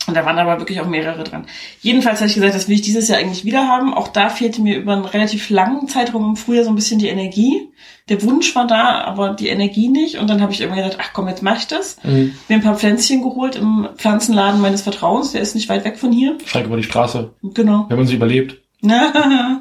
[0.08, 1.46] Und da waren aber wirklich auch mehrere dran.
[1.82, 3.94] Jedenfalls habe ich gesagt, das will ich dieses Jahr eigentlich wieder haben.
[3.94, 7.10] Auch da fehlte mir über einen relativ langen Zeitraum im Frühjahr so ein bisschen die
[7.10, 7.72] Energie
[8.10, 10.18] der Wunsch war da, aber die Energie nicht.
[10.18, 11.98] Und dann habe ich irgendwann gedacht, ach komm, jetzt mach ich das.
[12.04, 12.36] Mhm.
[12.48, 15.32] Mir ein paar Pflänzchen geholt im Pflanzenladen meines Vertrauens.
[15.32, 16.38] Der ist nicht weit weg von hier.
[16.46, 17.32] Schräg über die Straße.
[17.44, 17.86] Genau.
[17.88, 18.58] Wenn man sie überlebt.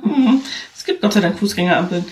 [0.76, 2.04] es gibt Gott sei Dank Fußgängerampeln.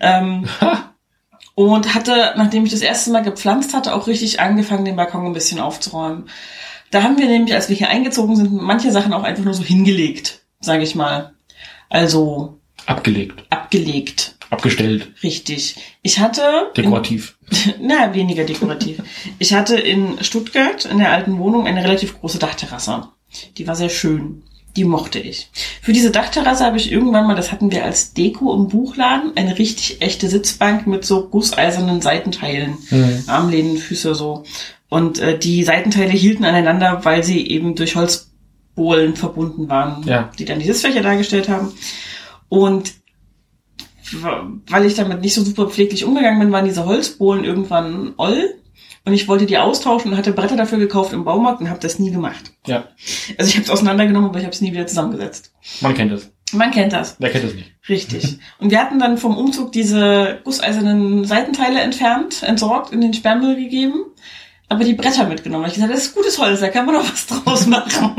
[0.00, 0.46] Ähm,
[1.54, 5.32] und hatte, nachdem ich das erste Mal gepflanzt hatte, auch richtig angefangen, den Balkon ein
[5.32, 6.28] bisschen aufzuräumen.
[6.90, 9.64] Da haben wir nämlich, als wir hier eingezogen sind, manche Sachen auch einfach nur so
[9.64, 11.34] hingelegt, sage ich mal.
[11.90, 13.44] Also abgelegt.
[13.50, 14.33] Abgelegt.
[14.50, 15.08] Abgestellt.
[15.22, 15.76] Richtig.
[16.02, 16.70] Ich hatte.
[16.76, 17.36] Dekorativ.
[17.78, 18.98] In, na, weniger dekorativ.
[19.38, 23.08] Ich hatte in Stuttgart in der alten Wohnung eine relativ große Dachterrasse.
[23.58, 24.42] Die war sehr schön.
[24.76, 25.50] Die mochte ich.
[25.82, 29.56] Für diese Dachterrasse habe ich irgendwann mal, das hatten wir als Deko im Buchladen, eine
[29.58, 32.78] richtig echte Sitzbank mit so gusseisernen Seitenteilen.
[32.90, 33.24] Mhm.
[33.28, 34.42] Armlehnen, Füße so.
[34.88, 40.30] Und äh, die Seitenteile hielten aneinander, weil sie eben durch Holzbohlen verbunden waren, ja.
[40.38, 41.72] die dann die Sitzfläche dargestellt haben.
[42.48, 42.94] Und
[44.68, 48.54] weil ich damit nicht so super pfleglich umgegangen bin, waren diese Holzbohlen irgendwann oll.
[49.06, 51.98] Und ich wollte die austauschen und hatte Bretter dafür gekauft im Baumarkt und habe das
[51.98, 52.52] nie gemacht.
[52.66, 52.88] Ja.
[53.36, 55.52] Also ich habe es auseinandergenommen, aber ich habe es nie wieder zusammengesetzt.
[55.82, 56.30] Man kennt es.
[56.52, 57.16] Man kennt das.
[57.18, 57.72] Wer kennt es nicht?
[57.88, 58.38] Richtig.
[58.58, 64.04] Und wir hatten dann vom Umzug diese gusseisernen Seitenteile entfernt, entsorgt, in den Sperrmüll gegeben,
[64.68, 65.66] aber die Bretter mitgenommen.
[65.66, 68.14] Ich gesagt, das ist gutes Holz, da kann man doch was draus machen.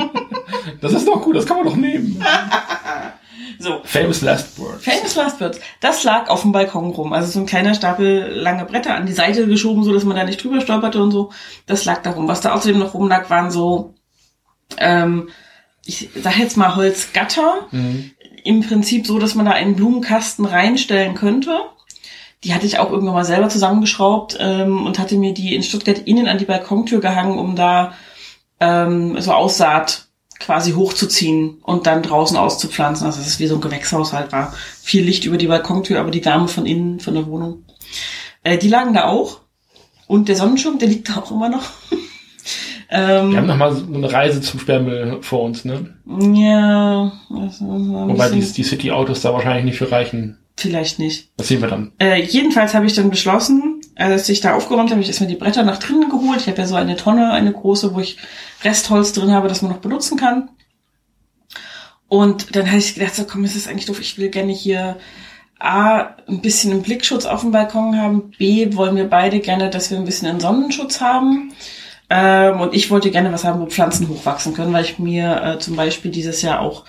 [0.82, 2.24] das ist doch gut, das kann man doch nehmen.
[3.60, 3.82] So.
[3.84, 4.84] Famous Last Words.
[4.84, 5.60] Famous Last Words.
[5.80, 7.14] Das lag auf dem Balkon rum.
[7.14, 10.24] Also so ein kleiner Stapel lange Bretter an die Seite geschoben, so dass man da
[10.24, 11.32] nicht drüber stolperte und so.
[11.66, 12.28] Das lag da rum.
[12.28, 13.94] Was da außerdem noch rumlag, waren so,
[14.78, 15.30] ähm,
[15.86, 17.68] ich sag jetzt mal Holzgatter.
[17.72, 18.12] Mhm.
[18.44, 21.58] Im Prinzip so, dass man da einen Blumenkasten reinstellen könnte.
[22.44, 26.00] Die hatte ich auch irgendwann mal selber zusammengeschraubt ähm, und hatte mir die in Stuttgart
[26.00, 27.94] innen an die Balkontür gehangen, um da
[28.60, 30.05] ähm, so Aussaat
[30.40, 33.06] quasi hochzuziehen und dann draußen auszupflanzen.
[33.06, 34.54] Also es wie so ein Gewächshaus halt war.
[34.82, 37.64] Viel Licht über die Balkontür, aber die Wärme von innen, von der Wohnung.
[38.44, 39.42] Äh, die lagen da auch.
[40.08, 41.64] Und der Sonnenschirm, der liegt da auch immer noch.
[42.90, 45.96] ähm, Wir haben noch mal so eine Reise zum Sperrmüll vor uns, ne?
[46.08, 50.38] ja, Wobei die, die City-Autos da wahrscheinlich nicht für reichen.
[50.58, 51.32] vielleicht nicht.
[51.38, 51.92] Das sehen wir dann.
[52.00, 55.64] Äh, jedenfalls habe ich dann beschlossen, als ich da aufgeräumt habe, ich erstmal die Bretter
[55.64, 56.42] nach drinnen geholt.
[56.42, 58.18] Ich habe ja so eine Tonne, eine große, wo ich
[58.64, 60.50] Restholz drin habe, das man noch benutzen kann.
[62.08, 64.98] Und dann habe ich gedacht, so komm, ist das eigentlich doof, ich will gerne hier
[65.60, 69.90] A, ein bisschen einen Blickschutz auf dem Balkon haben, B, wollen wir beide gerne, dass
[69.90, 71.54] wir ein bisschen einen Sonnenschutz haben.
[72.10, 75.60] Ähm, und ich wollte gerne was haben, wo Pflanzen hochwachsen können, weil ich mir äh,
[75.60, 76.84] zum Beispiel dieses Jahr auch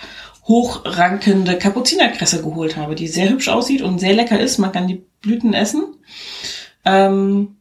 [0.44, 4.58] hochrankende Kapuzinerkresse geholt habe, die sehr hübsch aussieht und sehr lecker ist.
[4.58, 5.84] Man kann die Blüten essen.
[6.86, 7.56] Ähm,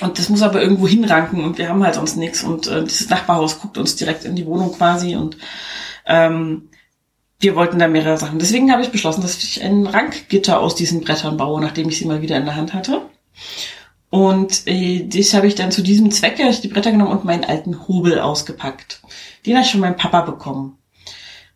[0.00, 2.42] und das muss aber irgendwo hinranken und wir haben halt sonst nichts.
[2.42, 5.36] Und äh, dieses Nachbarhaus guckt uns direkt in die Wohnung quasi und
[6.06, 6.70] ähm,
[7.38, 8.38] wir wollten da mehrere Sachen.
[8.38, 12.06] Deswegen habe ich beschlossen, dass ich ein Rankgitter aus diesen Brettern baue, nachdem ich sie
[12.06, 13.02] mal wieder in der Hand hatte.
[14.10, 17.86] Und äh, das habe ich dann zu diesem Zwecke die Bretter genommen und meinen alten
[17.86, 19.02] Hobel ausgepackt.
[19.46, 20.76] Den habe ich von meinem Papa bekommen.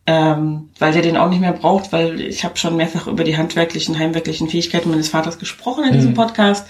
[0.07, 3.37] Ähm, weil der den auch nicht mehr braucht, weil ich habe schon mehrfach über die
[3.37, 6.15] handwerklichen, heimwerklichen Fähigkeiten meines Vaters gesprochen in diesem Mhm.
[6.15, 6.67] Podcast.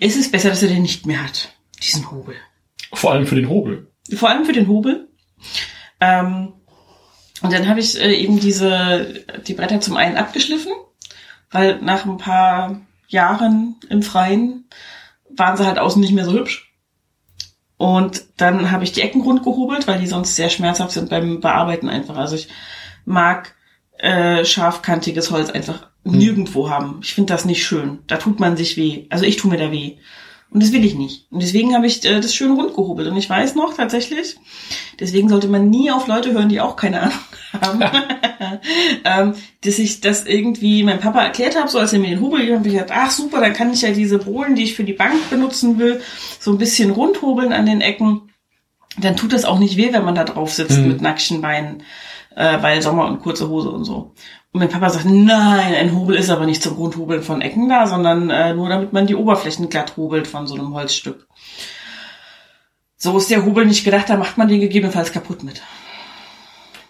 [0.00, 2.34] Es ist besser, dass er den nicht mehr hat, diesen Hobel.
[2.92, 3.90] Vor allem für den Hobel.
[4.14, 5.08] Vor allem für den Hobel.
[6.00, 6.52] Ähm,
[7.40, 10.72] und dann habe ich äh, eben diese, die Bretter zum einen abgeschliffen,
[11.50, 14.68] weil nach ein paar Jahren im Freien
[15.34, 16.67] waren sie halt außen nicht mehr so hübsch.
[17.78, 21.40] Und dann habe ich die Ecken rund gehobelt, weil die sonst sehr schmerzhaft sind beim
[21.40, 22.16] Bearbeiten einfach.
[22.16, 22.48] Also ich
[23.04, 23.54] mag
[23.98, 27.00] äh, scharfkantiges Holz einfach nirgendwo haben.
[27.02, 28.00] Ich finde das nicht schön.
[28.08, 29.06] Da tut man sich weh.
[29.10, 29.96] Also ich tue mir da weh.
[30.50, 31.26] Und das will ich nicht.
[31.30, 33.06] Und deswegen habe ich äh, das schön rund gehobelt.
[33.08, 34.36] Und ich weiß noch tatsächlich,
[34.98, 37.18] deswegen sollte man nie auf Leute hören, die auch keine Ahnung
[37.52, 37.84] haben,
[39.04, 42.40] ähm, dass ich das irgendwie meinem Papa erklärt habe, so als er mir den Hobel
[42.40, 44.84] gegeben hat, ich gedacht, ach super, dann kann ich ja diese Bohlen, die ich für
[44.84, 46.00] die Bank benutzen will,
[46.40, 48.22] so ein bisschen rund hobeln an den Ecken.
[48.96, 50.88] Dann tut das auch nicht weh, wenn man da drauf sitzt Mhm.
[50.88, 51.82] mit nackten Beinen,
[52.34, 54.14] äh, weil Sommer und kurze Hose und so.
[54.52, 57.86] Und mein Papa sagt, nein, ein Hobel ist aber nicht zum Rundhobeln von Ecken da,
[57.86, 61.26] sondern äh, nur damit man die Oberflächen glatt hobelt von so einem Holzstück.
[62.96, 65.62] So ist der Hobel nicht gedacht, da macht man den gegebenenfalls kaputt mit.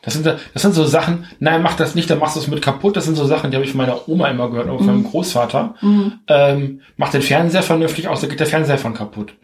[0.03, 2.63] Das sind, das sind so Sachen, nein, mach das nicht, dann machst du es mit
[2.63, 2.97] kaputt.
[2.97, 5.05] Das sind so Sachen, die habe ich von meiner Oma immer gehört, oder von meinem
[5.05, 5.75] Großvater.
[6.29, 9.35] Ähm, mach den Fernseher vernünftig aus, da geht der Fernseher von kaputt.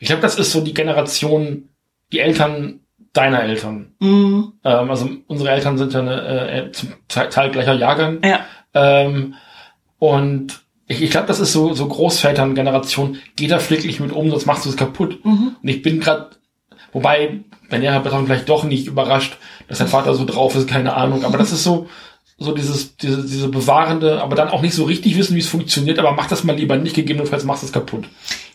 [0.00, 1.68] Ich glaube, das ist so die Generation,
[2.10, 2.79] die Eltern
[3.12, 3.94] deiner Eltern.
[3.98, 4.52] Mhm.
[4.64, 8.20] Ähm, also unsere Eltern sind ja eine, äh, zum Teil gleicher Jahrgang.
[8.24, 8.40] Ja.
[8.74, 9.34] Ähm,
[9.98, 14.46] und ich, ich glaube, das ist so, so Großvätern-Generation, geh da pfleglich mit um, sonst
[14.46, 15.24] machst du es kaputt.
[15.24, 15.56] Mhm.
[15.62, 16.30] Und ich bin gerade,
[16.92, 19.36] wobei, wenn der Herr Beton vielleicht doch nicht überrascht,
[19.68, 21.24] dass sein Vater so drauf ist, keine Ahnung.
[21.24, 21.88] Aber das ist so,
[22.38, 25.98] so dieses, diese, diese bewahrende, aber dann auch nicht so richtig wissen, wie es funktioniert,
[25.98, 28.06] aber mach das mal lieber nicht, gegebenenfalls machst du es kaputt.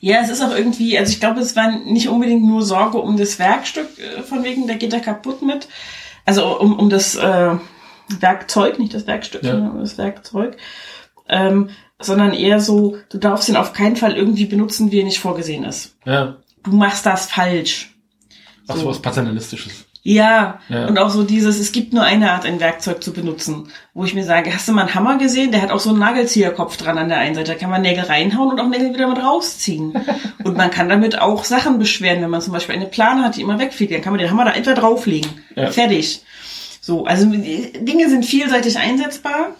[0.06, 3.18] Ja, es ist auch irgendwie, also ich glaube, es war nicht unbedingt nur Sorge um
[3.18, 5.68] das Werkstück, äh, von wegen, der geht da kaputt mit.
[6.26, 7.56] Also um, um das äh,
[8.20, 9.54] Werkzeug, nicht das Werkstück, Ja.
[9.54, 10.58] sondern um das Werkzeug.
[11.28, 15.18] Ähm, sondern eher so, du darfst ihn auf keinen Fall irgendwie benutzen, wie er nicht
[15.18, 15.96] vorgesehen ist.
[16.06, 16.36] Ja.
[16.64, 17.96] Du machst das falsch.
[18.68, 19.86] Ach so was Paternalistisches.
[20.08, 20.86] Ja, Ja.
[20.86, 24.14] und auch so dieses, es gibt nur eine Art, ein Werkzeug zu benutzen, wo ich
[24.14, 25.52] mir sage, hast du mal einen Hammer gesehen?
[25.52, 27.54] Der hat auch so einen Nagelzieherkopf dran an der einen Seite.
[27.54, 29.94] Da kann man Nägel reinhauen und auch Nägel wieder mit rausziehen.
[30.44, 33.42] und man kann damit auch Sachen beschweren, wenn man zum Beispiel eine Plane hat, die
[33.42, 35.32] immer wegfliegt, dann kann man den Hammer da einfach drauflegen.
[35.56, 35.72] Ja.
[35.72, 36.22] Fertig.
[36.82, 39.56] So, also Dinge sind vielseitig einsetzbar.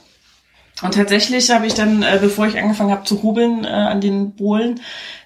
[0.84, 4.34] Und tatsächlich habe ich dann, äh, bevor ich angefangen habe zu hobeln äh, an den
[4.36, 4.80] Bohlen,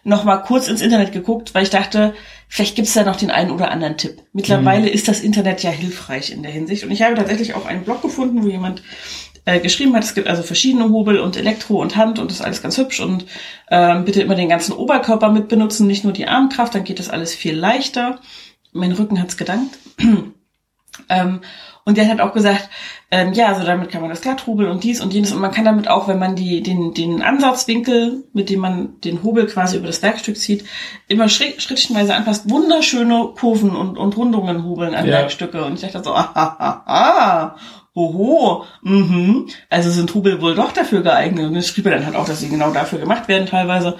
[0.05, 2.13] noch mal kurz ins Internet geguckt, weil ich dachte,
[2.49, 4.23] vielleicht gibt's da noch den einen oder anderen Tipp.
[4.33, 6.83] Mittlerweile ist das Internet ja hilfreich in der Hinsicht.
[6.83, 8.81] Und ich habe tatsächlich auch einen Blog gefunden, wo jemand
[9.45, 12.45] äh, geschrieben hat, es gibt also verschiedene Hobel und Elektro und Hand und das ist
[12.45, 13.25] alles ganz hübsch und
[13.69, 17.09] ähm, bitte immer den ganzen Oberkörper mit benutzen, nicht nur die Armkraft, dann geht das
[17.09, 18.19] alles viel leichter.
[18.73, 19.77] Mein Rücken hat's gedankt.
[21.07, 21.39] Ähm,
[21.89, 22.69] und der hat auch gesagt,
[23.09, 25.31] ähm, ja, also damit kann man das glatt hobeln und dies und jenes.
[25.31, 29.23] Und man kann damit auch, wenn man die, den, den Ansatzwinkel, mit dem man den
[29.23, 30.65] Hobel quasi über das Werkstück zieht,
[31.07, 35.13] immer schritt, schrittchenweise anpasst, wunderschöne Kurven und, und Rundungen hobeln an Ja.
[35.13, 35.65] Werkstücke.
[35.65, 37.55] Und ich dachte so, ah, ah, ah,
[37.99, 39.47] ah, oho, mhm.
[39.69, 41.47] Also sind Hobel wohl doch dafür geeignet.
[41.47, 43.97] Und das schrieb er dann halt auch, dass sie genau dafür gemacht werden teilweise.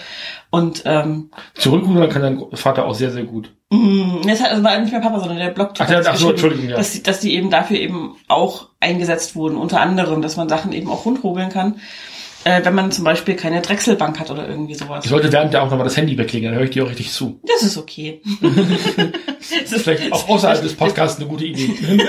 [0.50, 3.52] Und ähm, Zurückrudern kann dein Vater auch sehr, sehr gut.
[3.70, 5.74] Mm, Das hat- das war nicht mehr Papa, sondern der Blog.
[5.78, 6.76] Ach, der- ach so, Entschuldigung, ja.
[6.78, 9.58] Dass die, dass die eben dafür eben auch eingesetzt wurden.
[9.58, 11.76] Unter anderem, dass man Sachen eben auch rundhobeln kann.
[12.46, 15.04] äh, wenn man zum Beispiel keine Drechselbank hat oder irgendwie sowas.
[15.04, 17.12] Ich sollte während der auch nochmal das Handy weglegen, dann höre ich dir auch richtig
[17.12, 17.38] zu.
[17.46, 18.22] Das ist okay.
[18.42, 21.70] das ist vielleicht auch außerhalb des Podcasts eine gute Idee.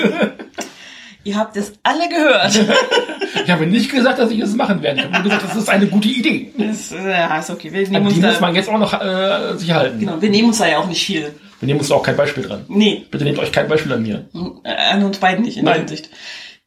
[1.22, 2.58] Ihr habt es alle gehört.
[3.44, 5.00] ich habe nicht gesagt, dass ich das machen werde.
[5.00, 6.50] Ich habe nur gesagt, das ist eine gute Idee.
[6.56, 7.72] Das, äh, ja, ist okay.
[7.72, 9.98] Wir nehmen An uns die da, muss man jetzt auch noch äh, sich halten.
[10.00, 11.34] genau, wir nehmen uns da ja auch nicht viel.
[11.60, 12.64] Wir nehmen uns da auch kein Beispiel dran.
[12.68, 14.28] Nee, Bitte nehmt euch kein Beispiel an mir.
[14.64, 15.86] äh, an uns beiden nicht in der Nein.
[15.86, 16.08] Hinsicht.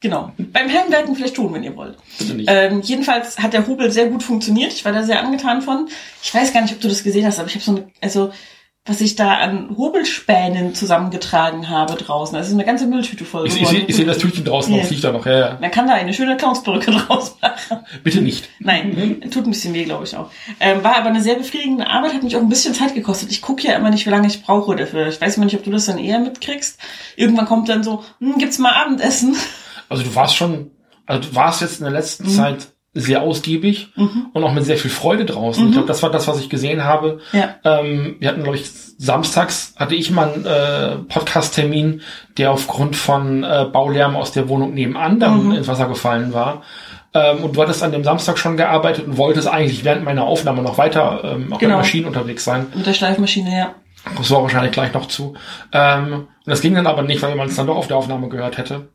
[0.02, 0.34] Genau.
[0.38, 1.98] Beim Heimwerken vielleicht tun, wenn ihr wollt.
[2.20, 2.50] Bitte nicht.
[2.52, 4.74] Ähm, jedenfalls hat der Hobel sehr gut funktioniert.
[4.74, 5.88] Ich war da sehr angetan von.
[6.22, 8.32] Ich weiß gar nicht, ob du das gesehen hast, aber ich habe so eine, also
[8.86, 12.38] was ich da an Hobelspänen zusammengetragen habe draußen.
[12.38, 13.76] Das ist eine ganze Mülltüte voll Ich, ich, geworden.
[13.78, 15.26] sehe- ich sehe das Tütchen draußen, noch liegt da noch.
[15.26, 15.58] Ja, ja.
[15.62, 17.86] Man kann da eine schöne Clownsperücke draus machen.
[18.04, 18.50] Bitte nicht.
[18.60, 20.30] Nein, tut ein bisschen weh, glaube ich auch.
[20.60, 23.32] Ähm, war aber eine sehr befriedigende Arbeit, hat mich auch ein bisschen Zeit gekostet.
[23.32, 25.08] Ich gucke ja immer nicht, wie lange ich brauche dafür.
[25.08, 26.78] Ich weiß immer nicht, ob du das dann eher mitkriegst.
[27.16, 29.38] Irgendwann kommt dann so, hm, gibt's mal Abendessen?
[29.88, 30.72] Also du warst schon,
[31.06, 32.30] also du warst jetzt in der letzten Mhm.
[32.36, 35.66] Zeit sehr ausgiebig und auch mit sehr viel Freude draußen.
[35.66, 37.20] Ich glaube, das war das, was ich gesehen habe.
[37.32, 37.40] Mhm.
[37.40, 37.56] Ja.
[37.64, 42.02] Ähm, wir hatten, glaube ich, samstags hatte ich mal einen äh, Podcast-Termin,
[42.38, 45.52] der aufgrund von äh, Baulärm aus der Wohnung nebenan dann Mhm.
[45.54, 46.62] ins Wasser gefallen war.
[47.16, 50.62] Ähm, und du hattest an dem Samstag schon gearbeitet und wolltest eigentlich während meiner Aufnahme
[50.62, 51.76] noch weiter ähm, auch Genau.
[51.78, 52.68] mit Maschinen unterwegs sein.
[52.76, 53.76] Mit der Schleifmaschine, ja.
[54.18, 55.34] Das war wahrscheinlich gleich noch zu.
[55.72, 58.30] Ähm, und das ging dann aber nicht, weil man es dann doch auf der Aufnahme
[58.30, 58.90] gehört hätte.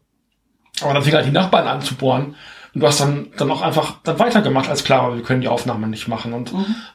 [0.82, 2.36] Aber dann fing halt die Nachbarn an zu bohren.
[2.78, 5.48] Und du hast dann, dann auch einfach dann weitergemacht, als klar war, wir können die
[5.48, 6.32] Aufnahme nicht machen.
[6.32, 6.52] Und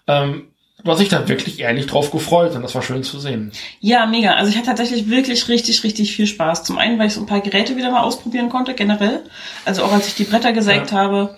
[0.07, 0.47] ähm,
[0.81, 3.51] du hast dich da wirklich ehrlich drauf gefreut und das war schön zu sehen.
[3.81, 4.35] Ja, mega.
[4.35, 6.63] Also ich hatte tatsächlich wirklich richtig, richtig viel Spaß.
[6.63, 9.25] Zum einen, weil ich so ein paar Geräte wieder mal ausprobieren konnte, generell.
[9.65, 10.97] Also auch als ich die Bretter gesägt Ja.
[10.99, 11.37] habe.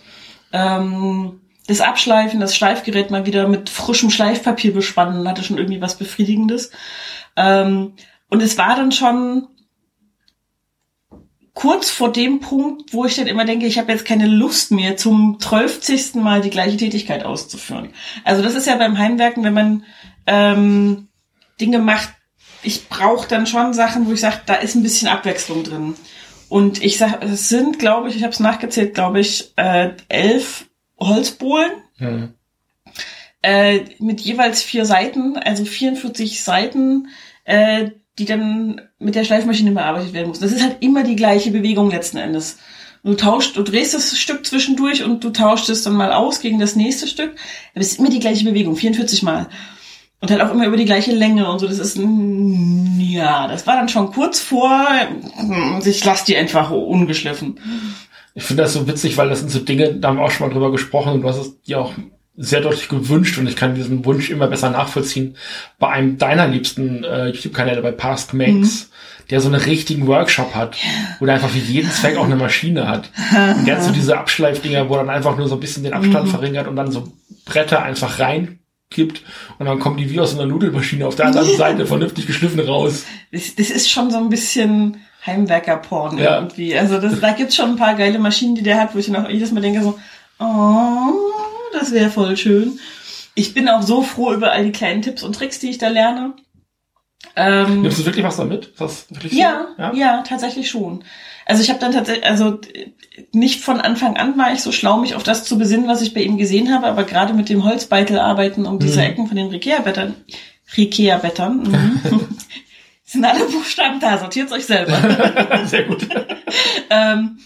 [0.53, 5.97] Ähm, das Abschleifen, das Schleifgerät mal wieder mit frischem Schleifpapier bespannen, hatte schon irgendwie was
[5.97, 6.69] Befriedigendes.
[7.35, 7.93] Ähm,
[8.29, 9.47] und es war dann schon
[11.55, 14.97] kurz vor dem Punkt, wo ich dann immer denke, ich habe jetzt keine Lust mehr,
[14.97, 17.89] zum zwölfzigsten Mal die gleiche Tätigkeit auszuführen.
[18.23, 19.83] Also das ist ja beim Heimwerken, wenn man
[20.27, 21.07] ähm,
[21.59, 22.09] Dinge macht,
[22.61, 25.95] ich brauche dann schon Sachen, wo ich sage, da ist ein bisschen Abwechslung drin.
[26.49, 30.65] Und ich sag, es sind, glaube ich, ich habe es nachgezählt, glaube ich, äh, elf
[30.99, 32.33] Holzbohlen Hm.
[33.41, 37.07] äh, mit jeweils vier Seiten, also 44 Seiten,
[37.45, 40.39] äh, die dann mit der Schleifmaschine bearbeitet werden muss.
[40.39, 42.57] Das ist halt immer die gleiche Bewegung letzten Endes.
[43.03, 46.57] Du tauscht, du drehst das Stück zwischendurch und du tauscht es dann mal aus gegen
[46.57, 47.31] das nächste Stück.
[47.73, 49.47] Aber es ist immer die gleiche Bewegung, 44 Mal.
[50.21, 51.67] Und halt auch immer über die gleiche Länge und so.
[51.67, 54.83] Das ist, mm, ja, das war dann schon kurz vor,
[55.37, 57.59] mm, ich lass die einfach ungeschliffen.
[58.33, 60.47] Ich finde das so witzig, weil das sind so Dinge, da haben wir auch schon
[60.47, 61.93] mal drüber gesprochen und du hast es dir auch
[62.37, 65.37] sehr deutlich gewünscht und ich kann diesen Wunsch immer besser nachvollziehen
[65.79, 68.89] bei einem deiner liebsten äh, YouTube-Kanäle, bei Past Makes,
[69.29, 70.75] der so einen richtigen Workshop hat,
[71.19, 73.09] wo der einfach für jeden Zweck auch eine Maschine hat.
[73.57, 75.93] Und der hat so diese Abschleifdinger, wo er dann einfach nur so ein bisschen den
[75.93, 77.11] Abstand verringert und dann so
[77.45, 79.21] Bretter einfach reinkippt
[79.59, 83.03] und dann kommen die wie aus einer Nudelmaschine auf der anderen Seite vernünftig geschliffen raus.
[83.31, 86.37] Das, das ist schon so ein bisschen Heimwerker-Porn Ja.
[86.39, 86.77] irgendwie.
[86.77, 89.27] Also das, da gibt's schon ein paar geile Maschinen, die der hat, wo ich noch
[89.29, 89.97] jedes Mal denke so,
[90.39, 91.13] oh,
[91.73, 92.79] das wäre voll schön.
[93.33, 95.89] Ich bin auch so froh über all die kleinen Tipps und Tricks, die ich da
[95.89, 96.33] lerne.
[97.35, 98.67] Ähm, Nimmst du wirklich was damit?
[98.67, 99.39] Ist das wirklich so?
[99.39, 101.03] ja, ja, tatsächlich schon.
[101.45, 102.59] Also ich habe dann tatsächlich, also
[103.31, 106.13] nicht von Anfang an war ich so schlau, mich auf das zu besinnen, was ich
[106.13, 109.05] bei ihm gesehen habe, aber gerade mit dem Holzbeitel arbeiten um diese Mhm.
[109.05, 110.15] Ecken von den Rikea-Bettern,
[110.75, 112.01] Rikea-Bettern, mhm.
[113.05, 115.65] sind alle Buchstaben da, sortiert's euch selber.
[115.65, 116.07] Sehr gut.
[116.89, 117.37] ähm,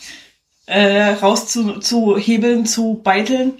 [0.65, 3.53] äh, raus zu, zu hebeln, zu beiteln.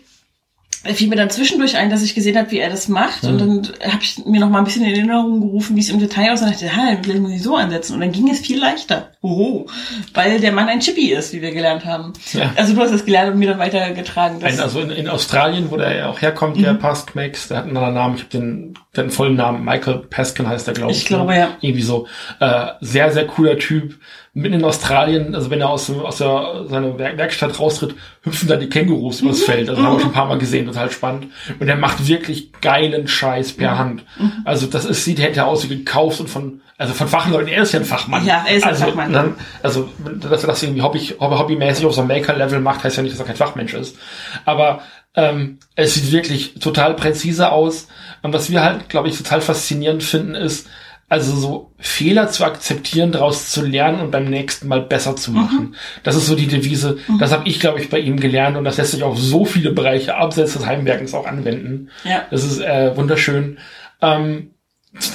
[0.93, 3.23] Fiel mir dann zwischendurch ein, dass ich gesehen habe, wie er das macht.
[3.25, 5.99] Und dann habe ich mir noch mal ein bisschen in Erinnerung gerufen, wie es im
[5.99, 6.45] Detail aussah.
[6.45, 7.95] Und dachte, ha, vielleicht muss ich so ansetzen.
[7.95, 9.11] Und dann ging es viel leichter.
[9.21, 9.67] Oho.
[10.13, 12.13] Weil der Mann ein Chippy ist, wie wir gelernt haben.
[12.31, 12.53] Ja.
[12.55, 14.41] Also du hast es gelernt und mir dann weitergetragen.
[14.41, 16.79] Ein, also in, in Australien, wo der ja auch herkommt, der Mhm.
[16.79, 20.47] Past Max, der hat einen anderen Namen, ich habe den, den vollen Namen, Michael Peskin
[20.47, 20.99] heißt der, glaube ich.
[20.99, 21.39] Ich glaube, ne?
[21.39, 21.49] ja.
[21.61, 22.07] Irgendwie so.
[22.39, 23.95] Äh, sehr, sehr cooler Typ.
[24.33, 28.55] Mitten in Australien, also wenn er aus, aus der, seiner Werk Werkstatt raustritt, hüpfen da
[28.55, 29.69] die Kängurus übers Feld.
[29.69, 31.27] Also haben wir schon ein paar Mal gesehen, total spannend.
[31.59, 34.05] Und er macht wirklich geilen Scheiß per Hand.
[34.43, 37.73] Also das ist, sieht hinterher aus wie gekauft und von, also von Fachleuten, er ist
[37.73, 38.25] ja ein Fachmann.
[38.25, 39.13] Ja, er ist ein also, Fachmann.
[39.13, 39.89] Dann, also,
[40.19, 43.13] dass er das irgendwie hobby, hobby, hobbymäßig auf so einem Maker-Level macht, heißt ja nicht,
[43.13, 43.97] dass er kein Fachmensch ist.
[44.45, 44.81] Aber
[45.19, 47.87] ähm, es sieht wirklich total präzise aus.
[48.21, 50.67] Und was wir halt, glaube ich, total faszinierend finden, ist,
[51.09, 55.75] also so Fehler zu akzeptieren, daraus zu lernen und beim nächsten Mal besser zu machen.
[56.03, 56.97] Das ist so die Devise.
[57.19, 59.71] Das habe ich, glaube ich, bei ihm gelernt und das lässt sich auf so viele
[59.71, 61.89] Bereiche abseits des Heimwerkens auch anwenden.
[62.03, 62.25] Ja.
[62.29, 63.57] Das ist äh, wunderschön.
[64.03, 64.51] Ähm,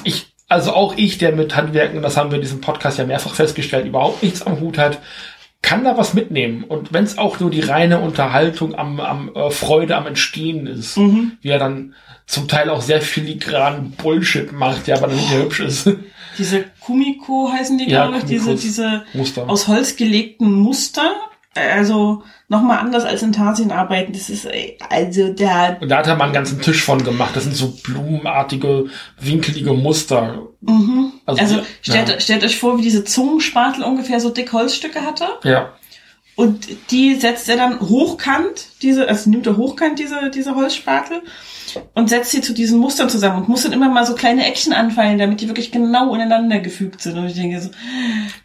[0.03, 3.35] ich, also auch ich, der mit Handwerken, das haben wir in diesem Podcast ja mehrfach
[3.35, 4.99] festgestellt, überhaupt nichts am Hut hat,
[5.65, 6.63] kann da was mitnehmen.
[6.65, 10.99] Und wenn es auch nur die reine Unterhaltung am, am äh, Freude am Entstehen ist,
[10.99, 11.33] Mhm.
[11.41, 11.95] wie er dann
[12.27, 15.91] zum Teil auch sehr filigranen Bullshit macht, der aber dann nicht mehr hübsch ist.
[16.39, 19.49] Diese Kumiko heißen die, Ja, glaube ich, diese, diese Muster.
[19.49, 21.13] aus Holz gelegten Muster.
[21.55, 24.13] Also nochmal anders als in Tarsien arbeiten.
[24.13, 27.35] Das ist, ey, also da, Und da hat er mal einen ganzen Tisch von gemacht.
[27.35, 28.87] Das sind so blumenartige,
[29.19, 30.43] winkelige Muster.
[30.61, 31.13] mhm.
[31.27, 31.65] Also, also, ja.
[31.83, 35.25] stellt, stellt euch vor, wie diese Zungenspatel ungefähr so dick Holzstücke hatte.
[35.43, 35.73] Ja.
[36.37, 41.23] Und die setzt er dann hochkant, diese, also nimmt er hochkant diese, diese Holzspatel
[41.95, 44.73] und setzt sie zu diesen Mustern zusammen und muss dann immer mal so kleine Eckchen
[44.73, 47.17] anfallen, damit die wirklich genau ineinander gefügt sind.
[47.19, 47.71] Und ich denke so,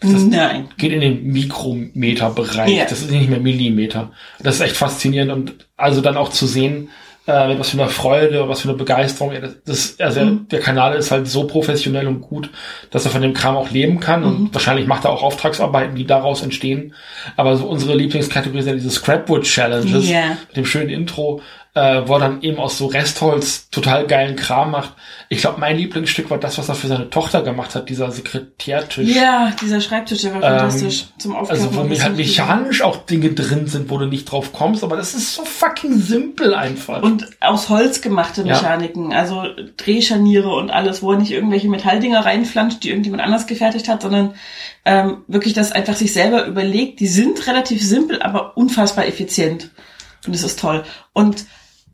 [0.01, 0.67] nein.
[0.77, 2.77] Geht in den Mikrometerbereich.
[2.77, 2.85] Ja.
[2.85, 4.11] Das ist nicht mehr Millimeter.
[4.39, 5.31] Das ist echt faszinierend.
[5.31, 6.89] Und also dann auch zu sehen,
[7.29, 9.31] äh, mit was für eine Freude, was für eine Begeisterung.
[9.33, 10.47] er Das, also Mhm.
[10.49, 12.49] der Kanal ist halt so professionell und gut,
[12.91, 14.21] dass er von dem Kram auch leben kann.
[14.21, 14.27] Mhm.
[14.27, 16.93] Und wahrscheinlich macht er auch Auftragsarbeiten, die daraus entstehen.
[17.37, 20.37] Aber so unsere Lieblingskategorie sind ja diese Scrapwood Challenges Ja.
[20.47, 21.41] mit dem schönen Intro,
[21.79, 24.93] äh, wo er dann eben aus so Restholz total geilen Kram macht.
[25.29, 29.07] Ich glaube, mein Lieblingsstück war das, was er für seine Tochter gemacht hat, dieser Sekretärtisch.
[29.07, 31.63] Ja, dieser Schreibtisch, der war Ähm, fantastisch zum Aufklappen.
[31.63, 34.97] Also wo mir halt mechanisch auch Dinge drin sind, wo du nicht drauf kommst, aber
[34.97, 37.01] das ist so fucking simpel einfach.
[37.01, 38.55] Und aus Holz gemachte Ja.
[38.55, 39.43] Mechaniken, also
[39.77, 44.33] Drehscharniere und alles, wo er nicht irgendwelche Metalldinger reinflanscht, die irgendjemand anders gefertigt hat, sondern
[44.83, 46.99] ähm, wirklich das einfach sich selber überlegt.
[46.99, 49.69] Die sind relativ simpel, aber unfassbar effizient.
[50.25, 50.83] Und das ist toll.
[51.13, 51.45] Und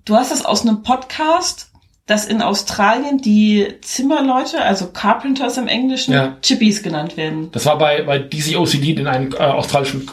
[0.06, 1.72] du hast das aus einem Podcast,
[2.06, 6.38] dass in Australien die Zimmerleute, also Carpenters im Englischen, Ja.
[6.42, 7.52] Chippies genannt werden.
[7.52, 10.08] das war bei, bei DCOCD in einem äh, australischen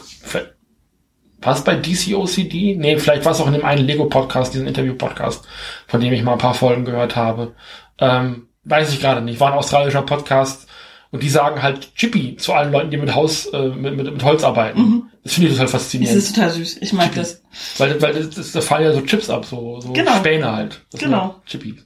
[1.43, 2.77] war es bei DCOCD?
[2.77, 5.45] Nee, vielleicht war es auch in dem einen Lego-Podcast, diesen Interview-Podcast,
[5.87, 7.53] von dem ich mal ein paar Folgen gehört habe.
[7.99, 9.39] Ähm, weiß ich gerade nicht.
[9.39, 10.67] War ein australischer Podcast
[11.11, 14.23] und die sagen halt Chippy zu allen Leuten, die mit Haus, äh, mit, mit, mit
[14.23, 15.09] Holz arbeiten.
[15.23, 16.17] Das finde ich total Das faszinierend.
[16.17, 16.77] ist total süß.
[16.81, 17.41] Ich mag das.
[17.77, 20.17] Weil, weil das, das, da fallen ja so Chips ab, so, so Genau.
[20.17, 20.81] Späne halt.
[20.91, 21.41] Das Genau.
[21.45, 21.79] Chippy.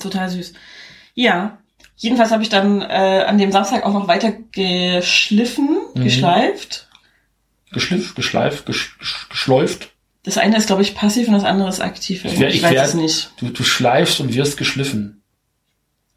[0.00, 0.52] Total süß.
[1.14, 1.58] Ja.
[1.98, 6.02] Jedenfalls habe ich dann äh, an dem Samstag auch noch weiter geschliffen, Mhm.
[6.04, 6.88] geschleift.
[7.72, 9.90] Geschliff, geschleift, gesch, gesch- geschläuft.
[10.24, 12.24] Das eine ist, glaube ich, passiv und das andere ist aktiv.
[12.24, 13.30] Ich, wär- ich weiß wär- es nicht.
[13.38, 15.22] Du, du schleifst und wirst geschliffen.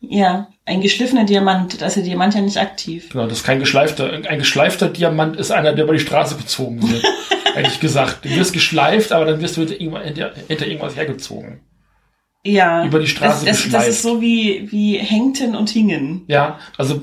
[0.02, 3.10] Ja, ein geschliffener Diamant, da ist der Diamant ja nicht aktiv.
[3.10, 4.12] Genau, das ist kein geschleifter.
[4.30, 7.04] Ein geschleifter Diamant ist einer, der über die Straße gezogen wird.
[7.56, 8.24] Hätte ich gesagt.
[8.24, 11.62] Du wirst geschleift, aber dann wirst du hinter, irgendwas- hinter, irgendwas hergezogen.
[12.46, 12.86] Ja.
[12.86, 13.88] Über die Straße das, das, das geschleift.
[13.90, 16.24] ist so wie, wie hängten und hingen.
[16.28, 17.02] Ja, also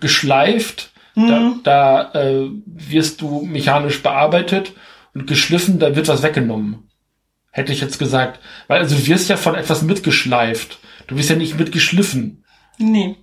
[0.00, 1.60] geschleift, Mhm.
[1.64, 4.72] da, da äh, wirst du mechanisch bearbeitet
[5.14, 6.90] und geschliffen, da wird was weggenommen.
[7.50, 8.38] Hätte ich jetzt gesagt.
[8.68, 10.78] Weil also du wirst ja von etwas mitgeschleift.
[11.08, 12.44] Du wirst ja nicht mitgeschliffen.
[12.78, 13.16] Nee.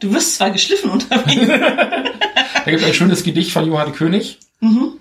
[0.00, 1.46] Du wirst zwar geschliffen unterwegs.
[2.64, 4.38] Da gibt es ein schönes Gedicht von Johann König.
[4.60, 4.98] mhm.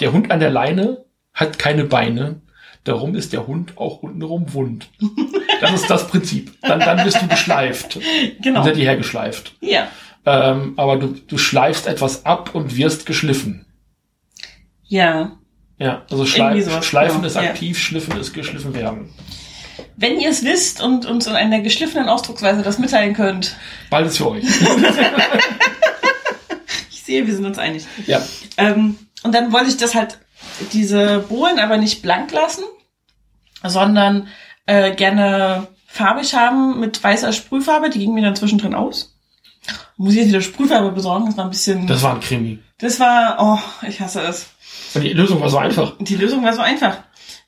[0.00, 2.40] Der Hund an der Leine hat keine Beine.
[2.84, 4.88] Darum ist der Hund auch untenrum wund.
[5.60, 6.52] Das ist das Prinzip.
[6.62, 7.98] Dann, dann bist du geschleift.
[8.42, 8.62] Genau.
[8.62, 9.54] Hinter dir hergeschleift.
[9.60, 9.88] Ja.
[10.26, 13.66] Ähm, aber du, du schleifst etwas ab und wirst geschliffen.
[14.84, 15.38] Ja.
[15.78, 17.42] Ja, also schleif, sowas, schleifen genau, ist ja.
[17.42, 19.10] aktiv, schliffen ist geschliffen werden.
[19.96, 23.56] Wenn ihr es wisst und uns in einer geschliffenen Ausdrucksweise das mitteilen könnt,
[23.90, 24.44] Bald ist für euch.
[26.90, 27.86] ich sehe, wir sind uns einig.
[28.06, 28.22] ja.
[28.56, 30.18] Ähm, und dann wollte ich das halt,
[30.72, 32.64] diese Bohlen aber nicht blank lassen,
[33.62, 34.28] sondern
[34.66, 37.90] äh, gerne farbig haben mit weißer Sprühfarbe.
[37.90, 39.16] Die ging mir dann zwischendrin aus.
[39.96, 41.26] Muss ich jetzt wieder Sprühfarbe besorgen?
[41.26, 41.86] Das war ein bisschen.
[41.86, 42.58] Das war ein Krimi.
[42.78, 44.46] das war, oh, ich hasse es.
[44.94, 45.94] Und die Lösung war so einfach.
[46.00, 46.98] Die Lösung war so einfach.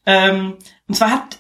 [0.07, 0.55] Ähm,
[0.89, 1.39] und zwar hat,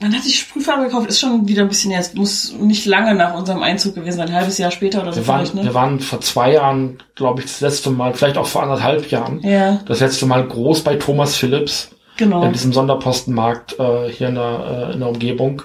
[0.00, 1.08] wann hatte ich Sprühfarbe gekauft?
[1.08, 4.34] Ist schon wieder ein bisschen jetzt, muss nicht lange nach unserem Einzug gewesen sein, ein
[4.34, 5.64] halbes Jahr später oder so Wir waren, ne?
[5.64, 9.40] wir waren vor zwei Jahren, glaube ich, das letzte Mal, vielleicht auch vor anderthalb Jahren,
[9.42, 11.90] Ja, das letzte Mal groß bei Thomas Phillips.
[12.16, 12.44] genau.
[12.44, 15.62] in diesem Sonderpostenmarkt äh, hier in der, äh, in der Umgebung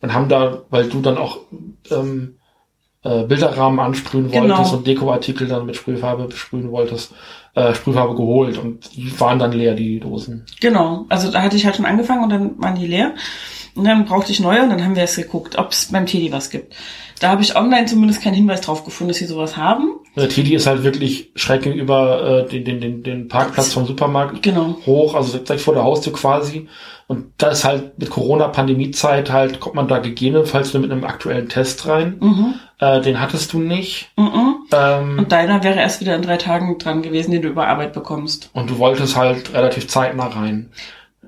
[0.00, 1.38] und haben da, weil du dann auch
[1.90, 2.36] ähm,
[3.04, 4.56] äh, Bilderrahmen ansprühen Genau.
[4.56, 7.12] wolltest und Dekoartikel dann mit Sprühfarbe besprühen wolltest,
[7.54, 10.46] äh, Sprühfarbe geholt und die waren dann leer, die Dosen.
[10.60, 13.14] Genau, also da hatte ich halt schon angefangen und dann waren die leer.
[13.74, 16.30] Und dann brauchte ich neue und dann haben wir es geguckt, ob es beim Teddy
[16.32, 16.74] was gibt.
[17.20, 19.94] Da habe ich online zumindest keinen Hinweis drauf gefunden, dass sie sowas haben.
[20.16, 24.42] Der Teddy ist halt wirklich schräg gegenüber äh, den, den, den, den Parkplatz vom Supermarkt
[24.42, 24.76] Genau.
[24.84, 26.68] hoch, also direkt vor der Haustür quasi.
[27.06, 31.48] Und da ist halt mit Corona-Pandemie-Zeit halt, kommt man da gegebenenfalls nur mit einem aktuellen
[31.48, 32.16] Test rein.
[32.20, 32.54] Mhm.
[32.78, 34.10] Äh, den hattest du nicht.
[34.16, 34.56] Mhm.
[34.72, 37.92] Ähm, Und deiner wäre erst wieder in drei Tagen dran gewesen, den du über Arbeit
[37.92, 38.50] bekommst.
[38.52, 40.70] Und du wolltest halt relativ zeitnah rein.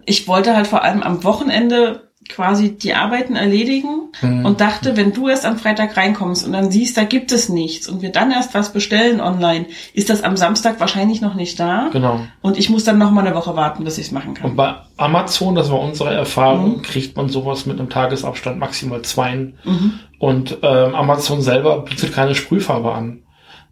[0.07, 4.45] Ich wollte halt vor allem am Wochenende quasi die Arbeiten erledigen Mhm.
[4.47, 7.89] und dachte, wenn du erst am Freitag reinkommst und dann siehst, da gibt es nichts
[7.89, 11.89] und wir dann erst was bestellen online, ist das am Samstag wahrscheinlich noch nicht da.
[11.93, 12.21] Genau.
[12.41, 14.51] Und ich muss dann noch mal eine Woche warten, bis ich es machen kann.
[14.53, 16.83] Und bei Amazon, das war unsere Erfahrung, Mhm.
[16.83, 19.59] kriegt man sowas mit einem Tagesabstand maximal zweien.
[19.65, 19.93] Mhm.
[20.19, 23.23] Und ähm, Amazon selber bietet keine Sprühfarbe an.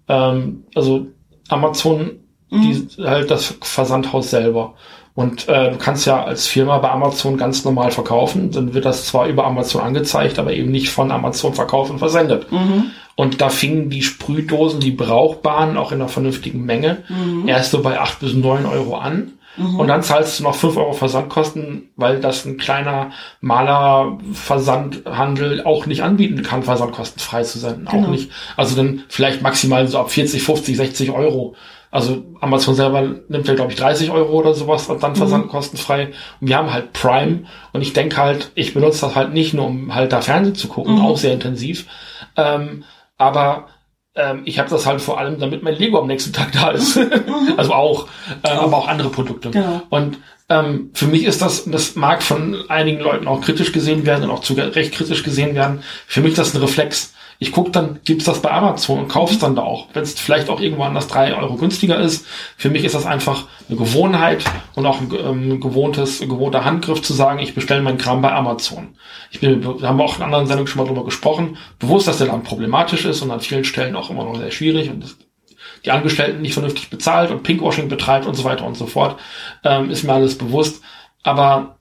[0.09, 1.07] Ähm, also
[1.49, 2.19] Amazon,
[2.51, 2.63] Mhm.
[2.63, 4.75] die halt das Versandhaus selber.
[5.15, 8.51] Und äh, du kannst ja als Firma bei Amazon ganz normal verkaufen.
[8.51, 12.51] Dann wird das zwar über Amazon angezeigt, aber eben nicht von Amazon verkauft und versendet.
[12.51, 12.93] Mhm.
[13.15, 17.47] Und da fingen die Sprühdosen, die brauchbaren, auch in einer vernünftigen Menge, Mhm.
[17.47, 19.33] erst so bei acht bis neun Euro an.
[19.77, 23.11] Und dann zahlst du noch fünf Euro Versandkosten, weil das ein kleiner
[24.33, 27.87] Maler-Versandhandel auch nicht anbieten kann, versandkostenfrei zu senden.
[27.89, 28.09] Auch Genau.
[28.11, 28.31] nicht.
[28.57, 31.55] Also dann vielleicht maximal so ab 40, 50, 60 Euro.
[31.93, 36.07] Also Amazon selber nimmt ja, glaube ich, 30 Euro oder sowas und dann versandkostenfrei.
[36.41, 37.45] Und wir haben halt Prime.
[37.75, 40.69] Und ich denke halt, ich benutze das halt nicht nur, um halt da Fernsehen zu
[40.69, 41.87] gucken, auch sehr intensiv.
[42.35, 42.85] Ähm,
[43.19, 43.67] aber
[44.15, 46.99] ähm, ich habe das halt vor allem, damit mein Lego am nächsten Tag da ist.
[47.59, 48.09] also auch,
[48.43, 49.51] ähm, aber auch andere Produkte.
[49.51, 49.83] Genau.
[49.91, 50.17] Und
[50.49, 54.31] ähm, für mich ist das, das mag von einigen Leuten auch kritisch gesehen werden und
[54.31, 55.83] auch zu recht kritisch gesehen werden.
[56.07, 57.13] Für mich ist das ein Reflex.
[57.43, 59.89] Ich gucke dann, gibt's das bei Amazon und kauf's dann da auch.
[59.95, 62.25] Wenn es vielleicht auch irgendwo anders drei Euro günstiger ist.
[62.57, 64.45] Für mich ist das einfach eine Gewohnheit
[64.77, 68.97] und auch ein ähm, gewohntes, gewohnter Handgriff zu sagen, ich bestelle meinen Kram bei Amazon.
[69.33, 72.29] Ich bin, wir haben auch in anderen Sendungen schon mal drüber gesprochen, bewusst, dass der
[72.29, 75.17] Land problematisch ist und an vielen Stellen auch immer noch sehr schwierig und das,
[75.85, 79.19] die Angestellten nicht vernünftig bezahlt und Pinkwashing betreibt und so weiter und so fort,
[79.65, 80.81] ähm, ist mir alles bewusst.
[81.25, 81.79] Aber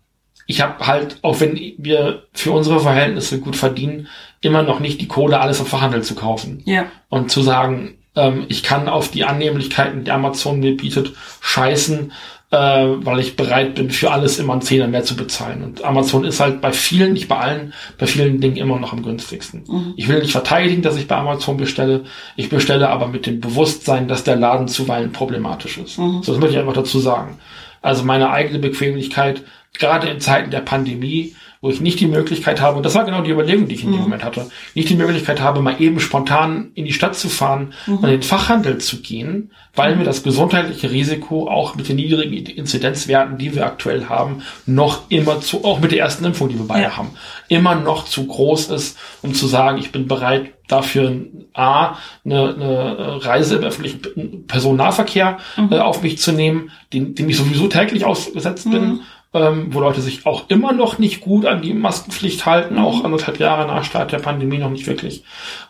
[0.52, 4.08] ich habe halt, auch wenn wir für unsere Verhältnisse gut verdienen,
[4.42, 6.62] immer noch nicht die Kohle, alles im Fachhandel zu kaufen.
[6.66, 6.88] Ja.
[7.08, 12.12] Und zu sagen, ähm, ich kann auf die Annehmlichkeiten, die Amazon mir bietet, scheißen,
[12.52, 15.64] äh, weil ich bereit bin, für alles immer einen Zehner mehr zu bezahlen.
[15.64, 19.04] Und Amazon ist halt bei vielen, nicht bei allen, bei vielen Dingen immer noch am
[19.04, 19.64] günstigsten.
[19.96, 22.04] Ich will nicht verteidigen, dass ich bei Amazon bestelle.
[22.36, 25.96] Ich bestelle aber mit dem Bewusstsein, dass der Laden zuweilen problematisch ist.
[25.96, 27.38] So, das möchte ich einfach dazu sagen.
[27.82, 29.44] Also meine eigene Bequemlichkeit,
[29.82, 33.22] gerade in Zeiten der Pandemie, wo ich nicht die Möglichkeit habe, und das war genau
[33.22, 36.72] die Überlegung, die ich in dem Moment hatte, nicht die Möglichkeit habe, mal eben spontan
[36.74, 40.90] in die Stadt zu fahren und in den Fachhandel zu gehen, weil mir das gesundheitliche
[40.90, 45.92] Risiko auch mit den niedrigen Inzidenzwerten, die wir aktuell haben, noch immer zu, auch mit
[45.92, 46.98] der ersten Impfung, die wir beide Ja.
[46.98, 47.12] haben,
[47.48, 51.14] immer noch zu groß ist, um zu sagen, ich bin bereit, dafür
[51.54, 51.96] A,
[52.26, 55.38] eine, eine Reise im öffentlichen Personennahverkehr
[55.70, 59.02] äh, auf mich zu nehmen, dem, dem ich sowieso täglich ausgesetzt bin,
[59.34, 63.40] ähm, wo Leute sich auch immer noch nicht gut an die Maskenpflicht halten, auch anderthalb
[63.40, 65.24] Jahre nach Start der Pandemie noch nicht wirklich,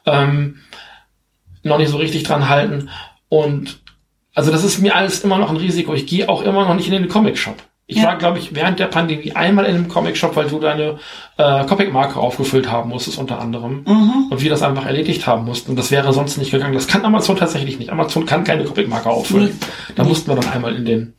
[0.06, 0.60] ähm,
[1.64, 2.90] noch nicht so richtig dran halten.
[3.30, 3.80] Und
[4.34, 5.94] also das ist mir alles immer noch ein Risiko.
[5.94, 7.56] Ich gehe auch immer noch nicht in den Comic-Shop.
[7.88, 8.06] Ich Ja.
[8.06, 10.98] war, glaube ich, während der Pandemie einmal in einem Comic-Shop, weil du deine
[11.38, 13.84] äh, Comic-Marke aufgefüllt haben musstest, unter anderem.
[14.32, 15.72] Und wir das einfach erledigt haben mussten.
[15.72, 16.74] Und das wäre sonst nicht gegangen.
[16.74, 17.90] Das kann Amazon tatsächlich nicht.
[17.92, 19.60] Amazon kann keine Comic-Marke auffüllen.
[19.96, 21.14] Da mussten wir dann einmal in den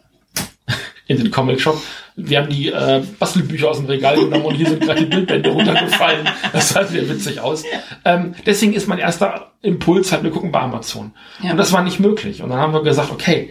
[1.06, 1.78] in den Comic-Shop.
[2.16, 5.50] Wir haben die äh, Bastelbücher aus dem Regal genommen und hier sind gerade die Bildbände
[5.50, 6.28] runtergefallen.
[6.52, 7.64] Das sah sehr witzig aus.
[8.04, 11.12] Ähm, deswegen ist mein erster Impuls halt, wir gucken bei Amazon.
[11.42, 11.52] Ja.
[11.52, 12.42] Und das war nicht möglich.
[12.42, 13.50] Und dann haben wir gesagt, okay,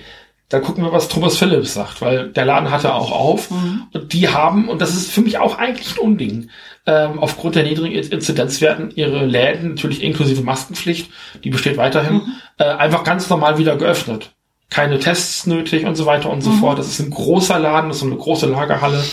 [0.52, 3.50] da gucken wir, was Thomas Phillips sagt, weil der Laden hatte auch auf.
[3.94, 6.50] Und die haben, und das ist für mich auch eigentlich ein Unding,
[6.86, 11.10] ähm, aufgrund der niedrigen Inzidenzwerten ihre Läden, natürlich inklusive Maskenpflicht,
[11.44, 14.34] die besteht weiterhin, äh, einfach ganz normal wieder geöffnet.
[14.72, 16.80] Keine Tests nötig und so weiter und so fort.
[16.80, 19.04] Das ist ein großer Laden, das ist so eine große Lagerhalle,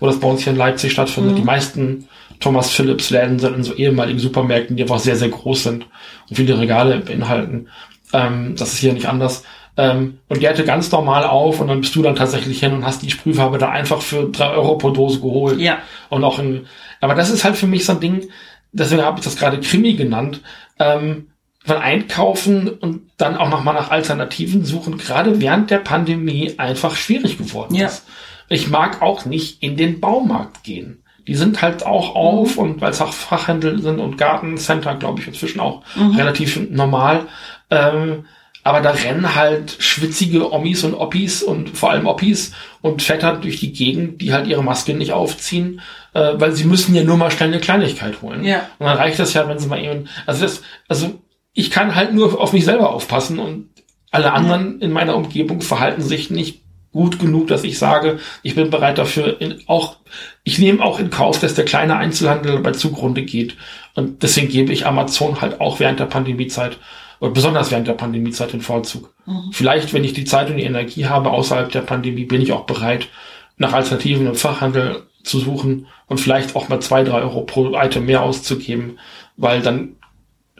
[0.00, 1.36] wo das bei uns hier in Leipzig stattfindet.
[1.36, 2.08] Die meisten
[2.40, 5.86] Thomas Phillips Läden sind in so ehemaligen Supermärkten, die einfach sehr, sehr groß sind
[6.30, 7.68] und viele Regale beinhalten.
[8.12, 9.44] Ähm, das ist hier nicht anders.
[9.76, 12.84] Ähm, und die hatte ganz normal auf und dann bist du dann tatsächlich hin und
[12.84, 15.60] hast die Sprühfarbe da einfach für drei Euro pro Dose geholt.
[15.60, 15.78] Ja.
[16.10, 16.66] Und auch in,
[17.00, 18.28] aber das ist halt für mich so ein Ding,
[18.72, 20.40] deswegen habe ich das gerade Krimi genannt,
[20.80, 21.27] ähm,
[21.66, 27.74] Einkaufen und dann auch nochmal nach Alternativen suchen, gerade während der Pandemie einfach schwierig geworden
[27.74, 27.86] Ja.
[27.86, 28.04] ist.
[28.48, 31.02] Ich mag auch nicht in den Baumarkt gehen.
[31.26, 35.26] Die sind halt auch auf und weil es auch Fachhändel sind und Gartencenter, glaube ich,
[35.28, 35.82] inzwischen auch
[36.16, 37.26] relativ normal.
[37.70, 38.24] Ähm,
[38.64, 43.60] aber da rennen halt schwitzige Omis und Oppis und vor allem Oppis und Väter durch
[43.60, 45.80] die Gegend, die halt ihre Maske nicht aufziehen,
[46.14, 48.42] äh, weil sie müssen ja nur mal schnell eine Kleinigkeit holen.
[48.44, 48.60] Ja.
[48.78, 51.20] Und dann reicht das ja, wenn sie mal eben, also das, also
[51.58, 53.68] ich kann halt nur auf mich selber aufpassen und
[54.12, 56.62] alle anderen in meiner Umgebung verhalten sich nicht
[56.92, 59.96] gut genug, dass ich sage, ich bin bereit dafür, in, auch,
[60.44, 63.56] ich nehme auch in Kauf, dass der kleine Einzelhandel dabei zugrunde geht.
[63.96, 66.78] Und deswegen gebe ich Amazon halt auch während der Pandemiezeit,
[67.18, 69.12] oder besonders während der Pandemiezeit den Vorzug.
[69.50, 72.66] Vielleicht, wenn ich die Zeit und die Energie habe außerhalb der Pandemie, bin ich auch
[72.66, 73.08] bereit,
[73.56, 78.06] nach Alternativen im Fachhandel zu suchen und vielleicht auch mal zwei, drei Euro pro Item
[78.06, 79.00] mehr auszugeben,
[79.36, 79.96] weil dann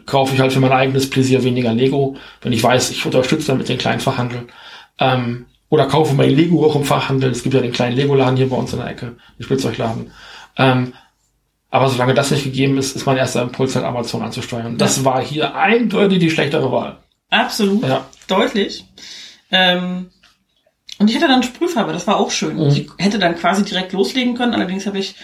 [0.09, 3.69] kaufe ich halt für mein eigenes Pläsier weniger Lego, wenn ich weiß, ich unterstütze damit
[3.69, 4.47] den kleinen Fachhandel.
[4.99, 7.31] Ähm, oder kaufe mein Lego auch im Fachhandel.
[7.31, 10.11] Es gibt ja den kleinen Lego-Laden hier bei uns in der Ecke, den Spielzeugladen.
[10.57, 10.93] Ähm,
[11.69, 14.77] aber solange das nicht gegeben ist, ist mein erster Impuls halt Amazon anzusteuern.
[14.77, 16.97] Das war hier eindeutig die schlechtere Wahl.
[17.29, 17.83] Absolut.
[17.83, 18.05] Ja.
[18.27, 18.85] Deutlich.
[19.51, 20.09] Ähm,
[20.97, 22.57] und ich hatte dann Sprühfarbe, das war auch schön.
[22.57, 22.67] Mhm.
[22.67, 25.15] Ich hätte dann quasi direkt loslegen können, allerdings habe ich,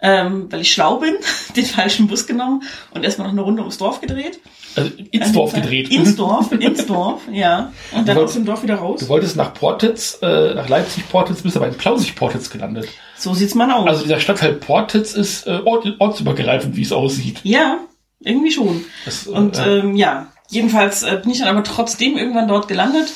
[0.00, 1.14] ähm, weil ich schlau bin,
[1.56, 2.62] den falschen Bus genommen
[2.92, 4.40] und erstmal noch eine Runde ums Dorf gedreht.
[4.76, 5.90] Also ins Dorf gedreht.
[5.90, 7.72] Ins Dorf, ins Dorf, ja.
[7.92, 9.00] Und dann Du aus dem Dorf wieder raus.
[9.00, 12.88] Du wolltest nach Portitz, äh, nach Leipzig Portitz, bist aber in Plausig Portitz gelandet.
[13.16, 13.88] So sieht's mal aus.
[13.88, 17.40] Also dieser Stadtteil Portitz ist äh, ort, ortsübergreifend, wie es aussieht.
[17.42, 17.78] ja,
[18.20, 18.84] irgendwie schon.
[19.04, 22.68] Das, äh, Und äh, ähm, ja, jedenfalls äh, bin ich dann aber trotzdem irgendwann dort
[22.68, 23.12] gelandet.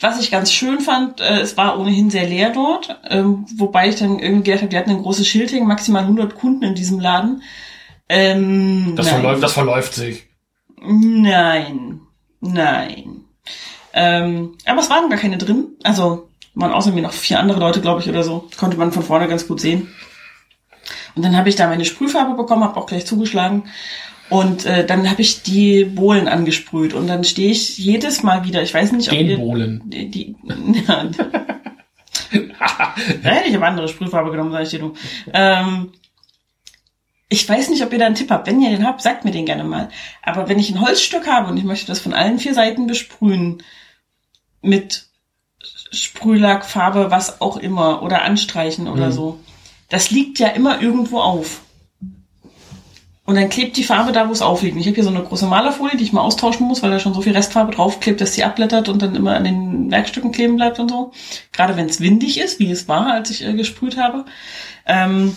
[0.00, 3.96] Was ich ganz schön fand, äh, es war ohnehin sehr leer dort, ähm, wobei ich
[3.96, 6.98] dann irgendwie gedacht habe, die hatten ein großes Schild hängen, maximal 100 Kunden in diesem
[6.98, 7.42] Laden.
[8.08, 9.20] Ähm, das, nein.
[9.20, 10.26] verläuft, das verläuft sich.
[10.82, 12.00] Nein,
[12.40, 13.24] nein.
[13.94, 15.76] Ähm, aber es waren gar keine drin.
[15.84, 18.48] Also waren außer mir noch vier andere Leute, glaube ich, oder so.
[18.58, 19.92] Konnte man von vorne ganz gut sehen.
[21.14, 23.64] Und dann habe ich da meine Sprühfarbe bekommen, habe auch gleich zugeschlagen.
[24.34, 26.92] Und äh, dann habe ich die Bohlen angesprüht.
[26.92, 29.36] Und dann stehe ich jedes Mal wieder, ich weiß nicht, ob Den ihr...
[29.36, 29.82] Bohlen.
[29.84, 30.34] Die, die,
[30.82, 31.04] ja,
[33.46, 34.94] ich habe andere Sprühfarbe genommen, sag ich dir du.
[35.32, 35.92] Ähm,
[37.28, 38.48] ich weiß nicht, ob ihr da einen Tipp habt.
[38.48, 39.88] Wenn ihr den habt, sagt mir den gerne mal.
[40.20, 43.62] Aber wenn ich ein Holzstück habe und ich möchte das von allen vier Seiten besprühen,
[44.62, 45.06] mit
[45.92, 49.12] Sprühlack, Farbe, was auch immer, oder anstreichen oder Mhm.
[49.12, 49.40] so,
[49.90, 51.60] das liegt ja immer irgendwo auf.
[53.26, 54.74] Und dann klebt die Farbe da, wo es aufliegt.
[54.74, 56.98] Und Ich habe hier so eine große Malerfolie, die ich mal austauschen muss, weil da
[56.98, 60.56] schon so viel Restfarbe draufklebt, dass sie abblättert und dann immer an den Werkstücken kleben
[60.56, 61.12] bleibt und so.
[61.52, 64.26] Gerade wenn es windig ist, wie es war, als ich äh, gesprüht habe.
[64.84, 65.34] Ähm,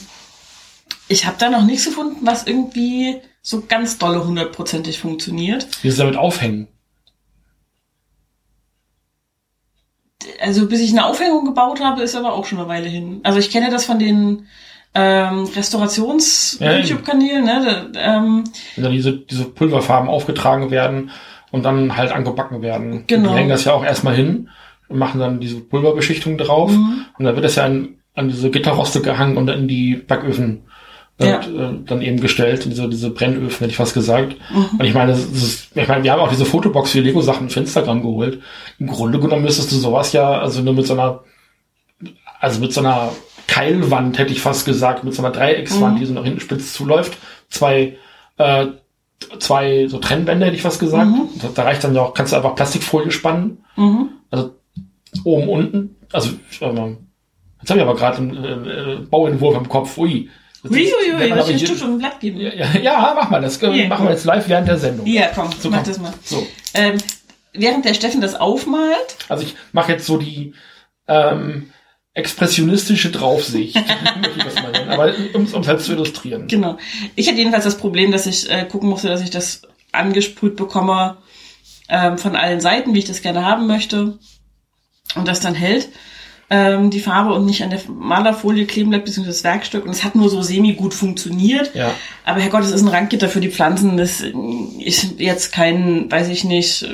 [1.07, 5.67] ich habe da noch nichts gefunden, was irgendwie so ganz dolle hundertprozentig funktioniert.
[5.81, 6.67] Wie ist es damit aufhängen?
[10.41, 13.21] Also bis ich eine Aufhängung gebaut habe, ist aber auch schon eine Weile hin.
[13.23, 14.47] Also ich kenne das von den
[14.97, 17.89] ähm, Ja, Restaurations-YouTube-Kanälen, ne?
[17.93, 18.43] Da, ähm,
[18.75, 21.11] Wenn dann diese, diese Pulverfarben aufgetragen werden
[21.51, 23.03] und dann halt angebacken werden.
[23.07, 23.29] Genau.
[23.29, 24.49] Die hängen das ja auch erstmal hin
[24.89, 26.71] und machen dann diese Pulverbeschichtung drauf.
[26.71, 27.05] Mhm.
[27.17, 30.63] Und dann wird das ja an, an diese Gitterroste gehangen und in die Backöfen
[31.19, 31.39] Ja.
[31.39, 34.35] äh, dann eben gestellt, diese, diese Brennöfen, hätte ich fast gesagt.
[34.53, 34.79] Mhm.
[34.79, 38.01] Und ich meine, ist, ich meine, wir haben auch diese Fotobox für Lego-Sachen für Instagram
[38.01, 38.41] geholt.
[38.79, 41.21] Im Grunde genommen müsstest du sowas ja, also nur mit so einer,
[42.39, 43.09] also mit so einer
[43.47, 45.99] Keilwand, hätte ich fast gesagt, mit so einer Dreieckswand, Mhm.
[45.99, 47.17] die so nach hinten spitz zuläuft.
[47.49, 47.97] Zwei,
[48.37, 48.67] äh,
[49.39, 51.09] zwei so Trennwände, hätte ich fast gesagt.
[51.09, 51.29] Mhm.
[51.41, 53.63] Da, da reicht dann ja auch, kannst du einfach Plastikfolie spannen.
[53.75, 54.09] mhm.
[54.29, 54.55] Also
[55.23, 55.95] oben, unten.
[56.11, 56.97] Also, ähm,
[57.61, 59.97] jetzt habe ich aber gerade einen äh, äh, Bauentwurf im Kopf.
[59.97, 60.29] Ui.
[60.65, 62.39] Uiuiui, wenn man das aber ist hier- schon ein Blatt geben.
[62.41, 63.41] ja, ja, ja, mach mal.
[63.41, 65.05] Das Ja, machen wir jetzt live während der Sendung.
[65.07, 65.85] Ja, komm, So, mach komm.
[65.87, 66.13] das mal.
[66.23, 66.97] So, Ähm,
[67.53, 70.53] während der Steffen das aufmalt, also ich mache jetzt so die
[71.07, 71.69] ähm,
[72.17, 73.77] expressionistische Draufsicht.
[74.89, 76.47] Aber um es halt zu illustrieren.
[76.47, 76.77] genau.
[77.15, 79.61] Ich hatte jedenfalls das Problem, dass ich äh, gucken musste, dass ich das
[79.91, 81.17] angesprüht bekomme
[81.89, 84.17] ähm, von allen Seiten, wie ich das gerne haben möchte.
[85.15, 85.89] Und das dann hält
[86.49, 89.85] ähm, die Farbe und nicht an der Malerfolie kleben bleibt, beziehungsweise das Werkstück.
[89.85, 91.75] Und es hat nur so semi gut funktioniert.
[91.75, 91.93] Ja.
[92.25, 93.97] Aber Herrgott, es ist ein Randgitter für die Pflanzen.
[93.97, 94.23] Das
[94.79, 96.87] ist jetzt kein, weiß ich nicht,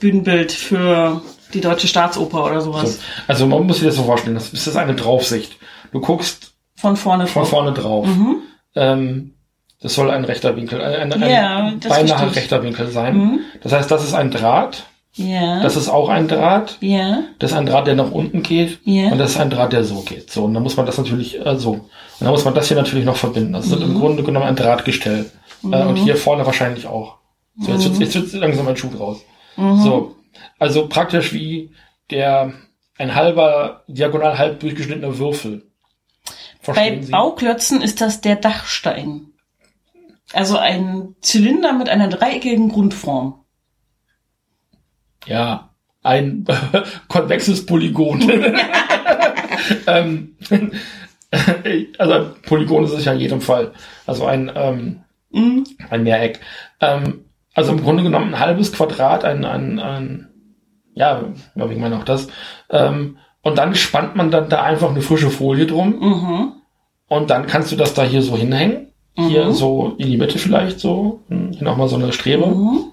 [0.00, 1.22] Bühnenbild für
[1.54, 2.72] die Deutsche Staatsoper oder So.
[2.72, 2.98] sowas.
[3.26, 4.34] Also man muss sich das so vorstellen.
[4.34, 5.56] Das ist das eine Draufsicht.
[5.92, 7.50] Du guckst Von vorne von vor.
[7.64, 8.06] vorne drauf.
[8.06, 8.36] Mhm.
[8.74, 9.34] Ähm,
[9.80, 13.16] das soll ein rechter Winkel, ein, ein, Ja, ein beinahe rechter Winkel sein.
[13.16, 13.40] Mhm.
[13.62, 14.84] Das heißt, das ist ein Draht.
[15.14, 15.62] Ja.
[15.62, 16.76] Das ist auch ein Draht.
[16.80, 17.20] ja.
[17.38, 18.78] Das ist ein Draht, der nach unten geht.
[18.84, 19.08] Ja.
[19.10, 20.30] Und das ist ein Draht, der so geht.
[20.30, 21.70] So, und dann muss man das natürlich äh, so.
[21.72, 21.82] Und
[22.20, 23.52] dann muss man das hier natürlich noch verbinden.
[23.52, 23.82] Das ist Mhm.
[23.82, 25.30] im Grunde genommen ein Drahtgestell.
[25.64, 27.16] Äh, und hier vorne wahrscheinlich auch.
[27.60, 27.98] So, jetzt, Mhm.
[28.00, 29.18] wird, jetzt wird langsam ein Schuh draus.
[29.56, 30.14] So.
[30.58, 31.70] Also praktisch wie
[32.10, 32.52] der
[32.96, 35.70] ein halber, diagonal halb durchgeschnittener Würfel.
[36.66, 37.12] Bei Verstehen Sie?
[37.12, 39.32] Bauklötzen ist das der Dachstein.
[40.32, 43.44] Also ein Zylinder mit einer dreieckigen Grundform.
[45.26, 45.70] Ja,
[46.02, 46.44] ein
[47.08, 48.20] konvexes Polygon.
[49.86, 50.36] ähm,
[51.98, 53.72] also ein Polygon ist es ja in jedem Fall.
[54.06, 55.64] Also ein, ähm, Mhm.
[55.90, 56.40] ein Mehreck.
[56.80, 57.24] Ähm,
[57.54, 60.27] also im Grunde genommen ein halbes Quadrat, ein, ein, ein
[60.98, 61.22] ja,
[61.54, 62.28] glaube ich meine auch das.
[62.70, 66.52] Ähm, und dann spannt man dann da einfach eine frische Folie drum Mhm.
[67.08, 68.88] und dann kannst du das da hier so hinhängen.
[69.16, 69.52] Hier Mhm.
[69.52, 71.20] so in die Mitte vielleicht so.
[71.28, 72.46] Hm, Hier nochmal so eine Strebe.
[72.46, 72.84] Mhm.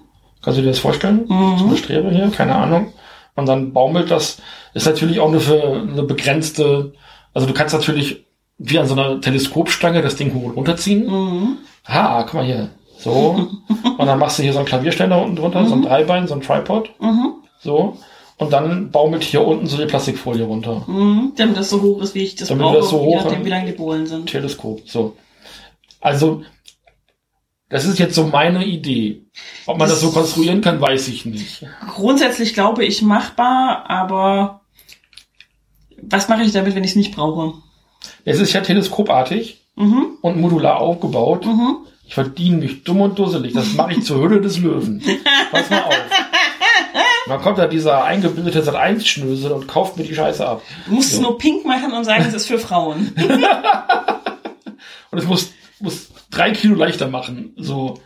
[0.42, 1.24] Kannst du dir das vorstellen?
[1.28, 1.58] Mhm.
[1.58, 2.92] So eine Strebe hier, keine Ahnung.
[3.36, 4.38] Und dann baumelt das.
[4.74, 6.92] Ist natürlich auch nur für eine begrenzte,
[7.34, 8.24] also du kannst natürlich
[8.58, 11.06] wie an so einer Teleskopstange das Ding hoch und runterziehen.
[11.06, 11.58] Mhm.
[11.86, 12.70] Ha, guck mal hier.
[12.98, 13.48] So.
[13.98, 16.40] und dann machst du hier so einen Klavierständer unten drunter, so ein Dreibein, so ein
[16.40, 16.90] Tripod.
[17.66, 17.98] So.
[18.38, 20.84] Und dann baumelt hier unten so die Plastikfolie runter.
[20.86, 21.32] Mhm.
[21.36, 23.44] Damit das so hoch ist, wie ich das Damit brauche, das so je hoch- nachdem,
[23.44, 24.26] wie lang die Bohlen sind.
[24.28, 24.82] Teleskop.
[24.88, 25.16] So.
[26.00, 26.42] Also,
[27.70, 29.22] das ist jetzt so meine Idee.
[29.66, 31.64] Ob man das, Das- so konstruieren kann, weiß ich nicht.
[31.94, 34.60] Grundsätzlich glaube ich machbar, aber
[36.02, 37.54] was mache ich damit, wenn ich es nicht brauche?
[38.24, 40.18] Es ist ja teleskopartig Mhm.
[40.20, 41.44] und modular aufgebaut.
[41.46, 41.78] Mhm.
[42.06, 43.52] Ich verdiene mich dumm und dusselig.
[43.54, 45.02] Das mache ich zur Hülle des Löwen.
[45.50, 45.94] Pass mal auf.
[47.28, 50.62] Dann kommt da dieser eingebildete Sat 1 Schnösel und kauft mir die Scheiße ab.
[50.86, 51.22] Du musst es So.
[51.22, 53.12] nur pink machen und sagen, es ist für Frauen.
[55.10, 57.52] Und es muss, muss drei Kilo leichter machen.
[57.56, 58.00] So.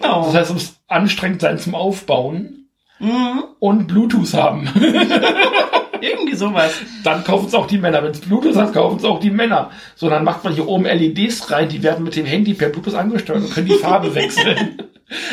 [0.00, 0.22] Oh.
[0.26, 2.60] Das heißt, es muss anstrengend sein zum Aufbauen
[3.00, 3.42] Mhm.
[3.58, 4.68] und Bluetooth haben.
[6.00, 6.72] Irgendwie sowas.
[7.02, 8.02] Dann kaufen es auch die Männer.
[8.04, 9.70] Wenn es Bluetooth hat, kaufen es auch die Männer.
[9.96, 12.94] So, dann macht man hier oben LEDs rein, die werden mit dem Handy per Bluetooth
[12.94, 14.78] angesteuert und können die Farbe wechseln.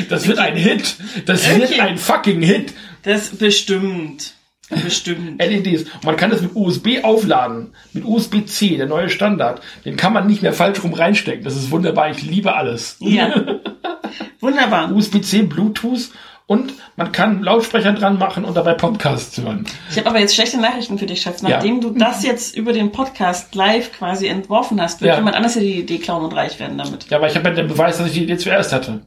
[0.10, 0.95] Das wird ein Hit.
[1.28, 1.82] Das wird Okay.
[1.82, 2.74] ein fucking Hit.
[3.03, 4.34] Das bestimmt.
[4.69, 5.41] Bestimmt.
[5.44, 5.84] LEDs.
[5.84, 7.73] Und man kann das mit USB aufladen.
[7.91, 9.61] Mit USB-C, der neue Standard.
[9.84, 11.44] Den kann man nicht mehr falsch rum reinstecken.
[11.44, 12.10] Das ist wunderbar.
[12.10, 12.95] Ich liebe alles.
[12.99, 13.34] Ja.
[14.40, 14.91] Wunderbar.
[14.91, 16.10] USB-C, Bluetooth
[16.48, 19.65] und man kann Lautsprecher dran machen und dabei Podcasts hören.
[19.90, 21.41] Ich habe aber jetzt schlechte Nachrichten für dich, Schatz.
[21.44, 25.15] Nachdem du das jetzt über den Podcast live quasi entworfen hast, wird Ja.
[25.18, 27.10] jemand anders ja die Idee klauen und reich werden damit.
[27.10, 29.02] Ja, aber ich habe ja den Beweis, dass ich die Idee zuerst hatte.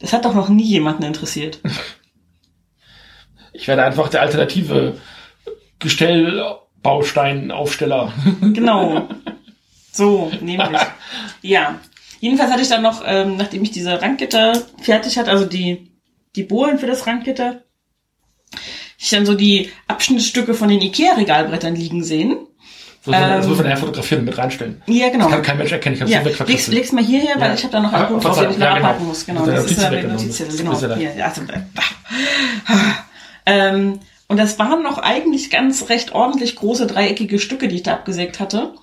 [0.00, 1.60] Das hat doch noch nie jemanden interessiert.
[3.60, 4.94] Ich werde einfach der alternative
[5.78, 8.12] Gestellbausteinaufsteller.
[8.40, 9.08] Genau.
[9.92, 10.80] So, nämlich.
[11.42, 11.78] Ja.
[12.20, 15.90] Jedenfalls hatte ich dann noch, ähm, nachdem ich diese Randgitter fertig hatte, also die,
[16.36, 17.62] die Bohlen für das Randgitter,
[18.98, 22.36] ich dann so die Abschnittstücke von den Ikea-Regalbrettern liegen sehen.
[23.02, 23.48] So, das Ähm.
[23.50, 24.82] muss man ja fotografieren und mit reinstellen.
[24.86, 25.24] Ja, genau.
[25.24, 25.94] Das kann kein Mensch erkennen.
[25.96, 27.54] Ich habe Ja, so leg's, leg's mal hierher, weil Ja.
[27.54, 28.88] ich habe da noch einen Ah, Punkt drauf, den ich noch ja, genau.
[28.88, 29.24] abhaken muss.
[29.24, 30.16] Genau, der das ist der weggenommen.
[30.22, 30.66] Notizzettel.
[30.66, 30.94] Das Genau.
[30.96, 31.46] Hier, also, äh,
[33.46, 37.94] ähm, und das waren noch eigentlich ganz recht ordentlich große dreieckige Stücke, die ich da
[37.94, 38.74] abgesägt hatte.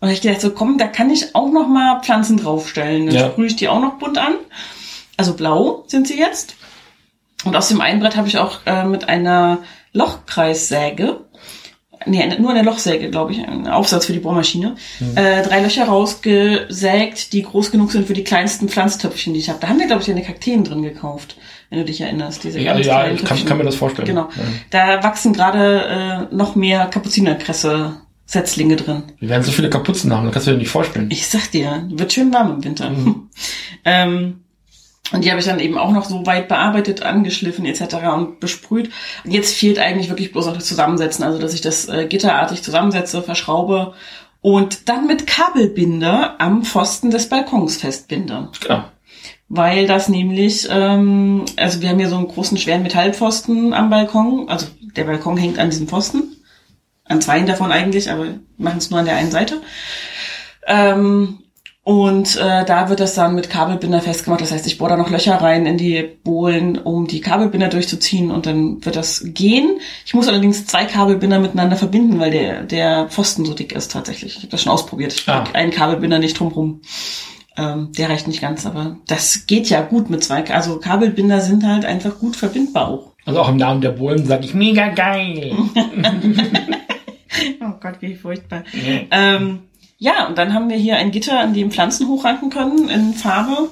[0.00, 3.06] Und ich gedacht so, komm, da kann ich auch noch mal Pflanzen draufstellen.
[3.06, 3.26] Dann Ja.
[3.30, 4.34] sprühe ich die auch noch bunt an.
[5.16, 6.54] Also blau sind sie jetzt.
[7.44, 9.58] Und aus dem einen Brett habe ich auch äh, mit einer
[9.92, 11.20] Lochkreissäge,
[12.06, 15.16] nee, nur eine Lochsäge, glaube ich, ein Aufsatz für die Bohrmaschine, Mhm.
[15.16, 19.58] äh, drei Löcher rausgesägt, die groß genug sind für die kleinsten Pflanztöpfchen, die ich habe.
[19.60, 21.36] Da haben wir, glaube ich, eine Kakteen drin gekauft,
[21.72, 22.44] wenn du dich erinnerst.
[22.44, 24.06] Diese Ja, ganz ja, kleinen ich kann, kann mir das vorstellen.
[24.06, 24.28] Genau.
[24.36, 24.98] Ja.
[24.98, 27.94] Da wachsen gerade äh, noch mehr Kapuzinerkresse
[28.26, 29.04] Setzlinge drin.
[29.20, 31.08] Wir werden so viele Kapuzen haben, das kannst du dir nicht vorstellen.
[31.10, 32.92] Ich sag dir, wird schön warm im Winter.
[33.86, 34.40] ähm,
[35.12, 37.94] und die habe ich dann eben auch noch so weit bearbeitet, angeschliffen etc.
[38.14, 38.90] und besprüht.
[39.24, 42.62] Und jetzt fehlt eigentlich wirklich bloß noch das Zusammensetzen, also dass ich das äh, gitterartig
[42.62, 43.94] zusammensetze, verschraube
[44.42, 48.50] und dann mit Kabelbinder am Pfosten des Balkons festbinde.
[48.60, 48.84] Genau.
[49.54, 54.48] Weil das nämlich, ähm, also wir haben hier so einen großen schweren Metallpfosten am Balkon,
[54.48, 54.66] also
[54.96, 56.22] der Balkon hängt an diesem Pfosten,
[57.04, 59.60] an zweien davon eigentlich, aber wir machen es nur an der einen Seite.
[60.66, 61.40] Ähm,
[61.84, 64.40] und äh, da wird das dann mit Kabelbinder festgemacht.
[64.40, 68.30] Das heißt, ich bohre da noch Löcher rein in die Bohlen, um die Kabelbinder durchzuziehen
[68.30, 69.80] und dann wird das gehen.
[70.06, 74.36] Ich muss allerdings zwei Kabelbinder miteinander verbinden, weil der, der Pfosten so dick ist tatsächlich.
[74.36, 75.12] Ich habe das schon ausprobiert.
[75.12, 75.44] Ich Ah.
[75.52, 76.80] einen Kabelbinder nicht drumrum.
[77.56, 80.48] Ähm, der reicht nicht ganz, aber das geht ja gut mit zwei.
[80.50, 83.12] Also Kabelbinder sind halt einfach gut verbindbar auch.
[83.24, 85.54] Also auch im Namen der Bullen sage ich mega geil.
[87.60, 88.62] Oh Gott, wie furchtbar.
[89.10, 89.60] Ähm,
[89.98, 93.70] ja, und dann haben wir hier ein Gitter, an dem Pflanzen hochranken können in Farbe.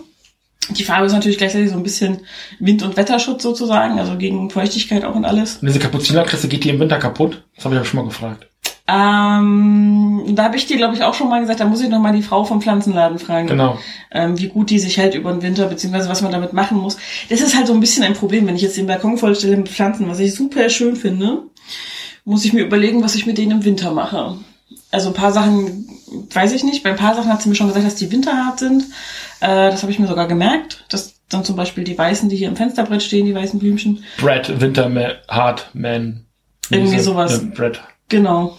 [0.71, 2.21] Die Farbe ist natürlich gleichzeitig so ein bisschen
[2.59, 5.57] Wind- und Wetterschutz sozusagen, also gegen Feuchtigkeit auch und alles.
[5.57, 7.43] Und diese Kapuzinerkresse geht die im Winter kaputt?
[7.57, 8.47] Das habe ich auch schon mal gefragt.
[8.91, 12.01] Ähm, da habe ich dir, glaube ich, auch schon mal gesagt, da muss ich noch
[12.01, 13.79] mal die Frau vom Pflanzenladen fragen, Genau.
[14.11, 16.97] ähm, wie gut die sich hält über den Winter, beziehungsweise was man damit machen muss.
[17.29, 19.69] Das ist halt so ein bisschen ein Problem, wenn ich jetzt den Balkon vollstelle mit
[19.69, 21.43] Pflanzen, was ich super schön finde,
[22.25, 24.37] muss ich mir überlegen, was ich mit denen im Winter mache.
[24.93, 25.87] Also ein paar Sachen
[26.33, 26.83] weiß ich nicht.
[26.83, 28.85] Bei ein paar Sachen hat sie mir schon gesagt, dass die winterhart sind.
[29.41, 30.85] Äh, das habe ich mir sogar gemerkt.
[30.89, 34.03] Dass dann zum Beispiel die weißen, die hier im Fensterbrett stehen, die weißen Blümchen.
[34.19, 36.25] Brad Winterman, Hartman.
[36.71, 37.41] Irgendwie sowas.
[37.41, 37.81] Ja, Brad.
[38.09, 38.57] Genau.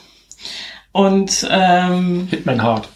[0.92, 2.90] Und ähm, Hitman Hart.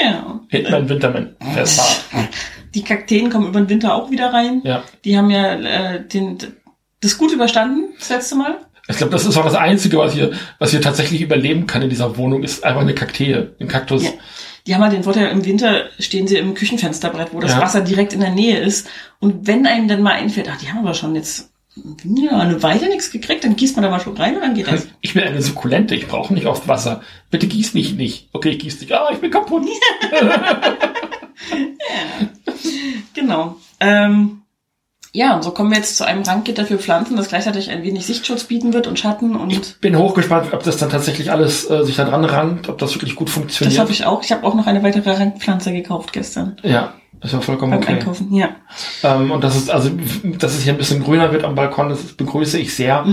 [0.00, 1.36] ja, Hitman Winterman.
[1.54, 1.78] Der ist
[2.12, 2.28] hart.
[2.74, 4.60] die Kakteen kommen über den Winter auch wieder rein.
[4.64, 4.84] Ja.
[5.04, 6.38] Die haben ja äh, den,
[7.00, 8.58] das gut überstanden, das letzte Mal.
[8.88, 11.90] Ich glaube, das ist auch das Einzige, was hier, was hier tatsächlich überleben kann in
[11.90, 14.02] dieser Wohnung, ist einfach eine Kaktee, ein Kaktus.
[14.04, 14.10] Ja.
[14.66, 17.60] Die haben halt den Vorteil, im Winter stehen sie im Küchenfensterbrett, wo das Ja.
[17.60, 18.88] Wasser direkt in der Nähe ist.
[19.18, 21.51] Und wenn einem dann mal einfällt, ach, die haben aber schon jetzt
[22.04, 24.68] Ja, eine Weile nichts gekriegt, dann gießt man da mal schon rein und dann geht
[24.68, 24.88] das.
[25.00, 27.02] Ich bin eine Sukkulente, ich brauche nicht oft Wasser.
[27.30, 28.28] Bitte gieß mich nicht.
[28.32, 28.94] Okay, ich gieß dich.
[28.94, 29.64] Ah, ich bin kaputt.
[33.14, 33.56] Genau.
[33.80, 34.42] Ähm,
[35.12, 38.06] ja, und so kommen wir jetzt zu einem Ranggitter für Pflanzen, das gleichzeitig ein wenig
[38.06, 41.96] Sichtschutz bieten wird und Schatten und Bin hochgespannt, ob das dann tatsächlich alles äh, sich
[41.96, 43.78] da dran rankt, ob das wirklich gut das funktioniert.
[43.78, 44.22] hoffe ich auch.
[44.22, 47.94] Ich habe auch noch eine weitere Rangpflanze gekauft gestern ja, ist ja vollkommen okay.
[47.94, 48.34] Einkaufen.
[48.34, 48.56] Ja.
[49.04, 49.90] Ähm, und das ist, also,
[50.24, 53.06] dass es hier ein bisschen grüner wird am Balkon, das begrüße ich sehr.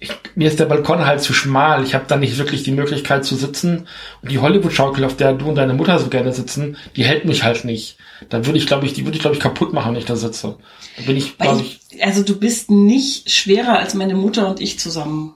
[0.00, 1.84] Ich, mir ist der Balkon halt zu schmal.
[1.84, 3.86] Ich habe da nicht wirklich die Möglichkeit zu sitzen.
[4.22, 7.44] Und die Hollywood-Schaukel, auf der du und deine Mutter so gerne sitzen, die hält mich
[7.44, 7.98] halt nicht.
[8.30, 10.16] Da würde ich, glaube ich, die würde ich, glaube ich, kaputt machen, wenn ich da
[10.16, 10.56] sitze.
[10.96, 14.78] Da bin ich, glaube ich, also du bist nicht schwerer als meine Mutter und ich
[14.78, 15.34] zusammen.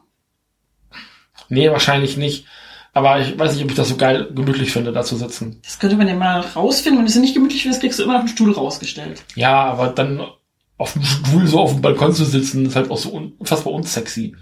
[1.50, 2.46] nee, wahrscheinlich nicht.
[2.92, 5.60] Aber ich weiß nicht, ob ich das so geil gemütlich finde, da zu sitzen.
[5.62, 6.98] Das könnte man ja mal rausfinden.
[7.00, 9.22] Wenn es nicht gemütlich ist, kriegst du immer noch einen Stuhl rausgestellt.
[9.36, 10.22] Ja, aber dann
[10.78, 14.34] auf dem Stuhl so auf dem Balkon zu sitzen, ist halt auch so unfassbar unsexy.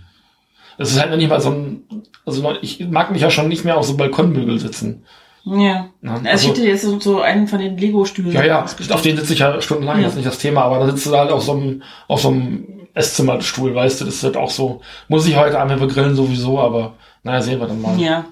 [0.78, 1.82] Das ist halt noch nicht mal so ein,
[2.26, 5.04] also ich mag mich ja schon nicht mehr auf so Balkonmöbel sitzen.
[5.44, 5.56] Ja.
[5.58, 8.32] Ja, Also, also- ich hätte jetzt so- einen von den Lego-Stühlen.
[8.32, 10.02] Ja, ja, auf den sitze ich ja stundenlang, Ja.
[10.04, 12.28] das ist nicht das Thema, aber da sitzt du halt auf so einem, auf so
[12.28, 16.58] einem Esszimmerstuhl, weißt du, das ist halt auch so, muss ich heute einmal begrillen sowieso,
[16.58, 17.98] aber naja, sehen wir dann mal.
[17.98, 18.24] Ja.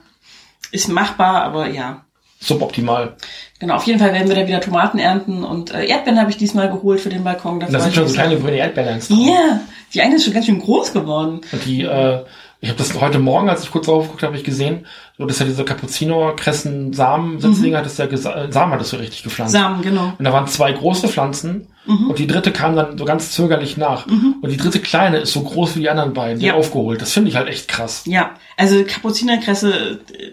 [0.75, 2.05] Ist machbar, aber ja.
[2.41, 3.17] Suboptimal.
[3.61, 6.37] Genau, auf jeden Fall werden wir da wieder Tomaten ernten und äh, Erdbeeren habe ich
[6.37, 7.61] diesmal geholt für den Balkon.
[7.61, 9.01] Da Und da freu sind schon so kleine grüne Erdbeeren.
[9.09, 9.61] Ja,
[9.95, 11.43] die eine ist schon ganz schön groß geworden.
[11.53, 12.25] Und die, äh,
[12.65, 14.87] ich habe das heute Morgen, als ich kurz drauf geguckt habe, ich gesehen,
[15.19, 19.23] so das ist ja diese Cappuccino-Kressen-Samen-Setzlinge, hattest du ja gesa- äh, Samen hattest du richtig
[19.23, 19.53] gepflanzt.
[19.53, 20.13] Samen, genau.
[20.19, 22.09] Und da waren zwei große Pflanzen Mhm.
[22.11, 24.07] und die dritte kam dann so ganz zögerlich nach.
[24.07, 26.55] Und die dritte kleine ist so groß wie die anderen beiden, die Ja.
[26.55, 27.03] aufgeholt.
[27.03, 28.05] Das finde ich halt echt krass.
[28.07, 30.33] Ja, also Kapuzinerkresse, äh,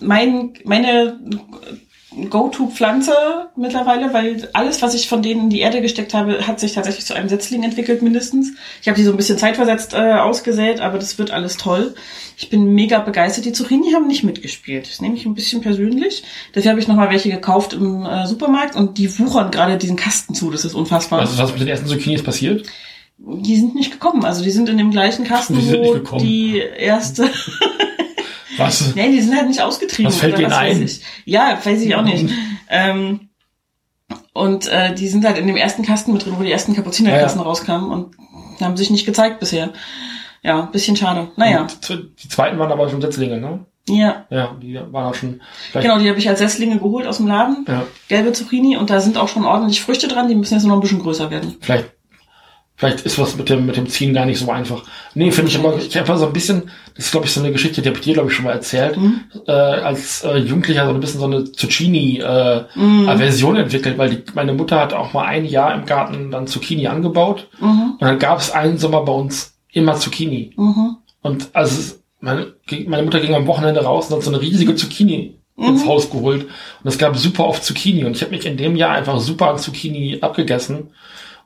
[0.00, 1.16] mein, meine
[2.30, 3.12] Go-To-Pflanze
[3.54, 7.04] mittlerweile, weil alles, was ich von denen in die Erde gesteckt habe, hat sich tatsächlich
[7.04, 8.52] zu einem Setzling entwickelt mindestens.
[8.80, 11.94] Ich habe die so ein bisschen zeitversetzt äh, ausgesät, aber das wird alles toll.
[12.38, 13.44] Ich bin mega begeistert.
[13.44, 14.88] Die Zucchini haben nicht mitgespielt.
[14.88, 16.22] Das nehme ich ein bisschen persönlich.
[16.54, 20.34] Dafür habe ich nochmal welche gekauft im äh, Supermarkt und die wuchern gerade diesen Kasten
[20.34, 20.50] zu.
[20.50, 21.20] Das ist unfassbar.
[21.20, 22.66] Also was mit den ersten Zucchinis passiert?
[23.18, 24.24] Die sind nicht gekommen.
[24.24, 26.22] Also die sind in dem gleichen Kasten, Die sind nicht wo gekommen.
[26.22, 27.28] die erste
[28.58, 28.94] Was?
[28.94, 30.10] Nee, die sind halt nicht ausgetrieben.
[30.12, 30.82] Was fällt oder denen weiß ein?
[30.82, 31.00] Ich.
[31.24, 32.28] Ja, weiß ich auch nicht.
[32.68, 33.28] ähm,
[34.32, 37.38] und äh, die sind halt in dem ersten Kasten mit drin, wo die ersten Kapuzinerkassen
[37.38, 37.48] Ja, ja.
[37.48, 38.16] rauskamen und
[38.60, 39.70] haben sich nicht gezeigt bisher.
[40.42, 41.28] Ja, bisschen schade.
[41.36, 43.64] Naja, Und Die zweiten waren aber schon Setzlinge, ne?
[43.88, 44.26] ja.
[44.30, 45.40] Ja, die waren auch schon.
[45.72, 47.64] Genau, die habe ich als Setzlinge geholt aus dem Laden.
[47.66, 47.84] Ja.
[48.08, 50.80] Gelbe Zucchini und da sind auch schon ordentlich Früchte dran, die müssen jetzt noch ein
[50.80, 51.56] bisschen größer werden.
[51.60, 51.90] Vielleicht,
[52.78, 54.84] vielleicht ist was mit dem, mit dem Ziehen gar nicht so einfach.
[55.14, 57.50] Nee, finde ich immer, ich habe so ein bisschen, das ist glaube ich so eine
[57.52, 58.96] Geschichte, die habe ich dir glaube ich schon mal erzählt,
[59.46, 64.80] äh, als äh, Jugendlicher so ein bisschen so eine Zucchini-Aversion entwickelt, weil die, meine Mutter
[64.80, 67.48] hat auch mal ein Jahr im Garten dann Zucchini angebaut
[67.98, 70.54] und dann gab es einen Sommer bei uns immer Zucchini.
[71.20, 72.54] Und also meine,
[72.86, 76.44] meine Mutter ging am Wochenende raus und hat so eine riesige Zucchini ins Haus geholt.
[76.44, 78.04] Und es gab super oft Zucchini.
[78.04, 80.90] Und ich habe mich in dem Jahr einfach super an Zucchini abgegessen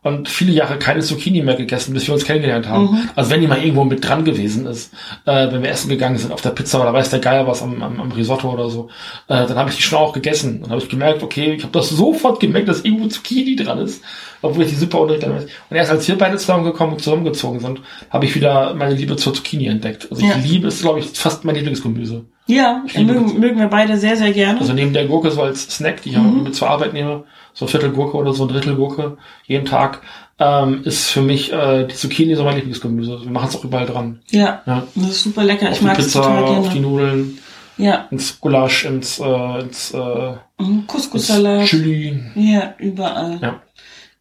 [0.05, 3.09] und viele Jahre keine Zucchini mehr gegessen, bis wir uns kennengelernt haben.
[3.15, 4.93] Also wenn die mal irgendwo mit dran gewesen ist,
[5.27, 7.81] äh, wenn wir essen gegangen sind auf der Pizza oder weiß der Geier was am,
[7.83, 8.89] am, am Risotto oder so,
[9.29, 10.61] äh, dann habe ich die schon auch gegessen.
[10.65, 14.03] Und habe ich gemerkt, okay, ich habe das sofort gemerkt, dass irgendwo Zucchini dran ist,
[14.43, 15.29] obwohl ich die super unnötig
[15.71, 17.81] Und erst als wir beide zusammengekommen und zusammengezogen sind,
[18.11, 20.09] habe ich wieder meine Liebe zur Zucchini entdeckt.
[20.11, 20.35] Also Ja.
[20.37, 22.25] ich liebe es, glaube ich, fast mein Lieblingsgemüse.
[22.49, 24.59] Ja, mögen, mögen wir beide sehr, sehr gerne.
[24.61, 26.43] Also neben der Gurke so als Snack, die ich Mhm.
[26.43, 27.23] mit zur Arbeit nehme,
[27.55, 29.17] so ein Viertel Gurke oder so ein Drittel Gurke
[29.47, 30.01] jeden Tag,
[30.39, 33.21] ähm, ist für mich äh, die Zucchini so mein Lieblingsgemüse.
[33.25, 34.21] Wir machen es auch überall dran.
[34.31, 34.87] ja, Ja.
[34.95, 35.69] das ist super lecker.
[35.69, 36.87] Auf Ich mag es total auf die gerne.
[36.87, 37.39] Nudeln,
[37.77, 40.87] Ja, ins Gulasch, ins, äh, ins, äh, mhm.
[40.87, 41.67] Couscous-Salat.
[41.67, 42.21] Chili.
[42.35, 43.39] Ja, überall.
[43.41, 43.61] Ja.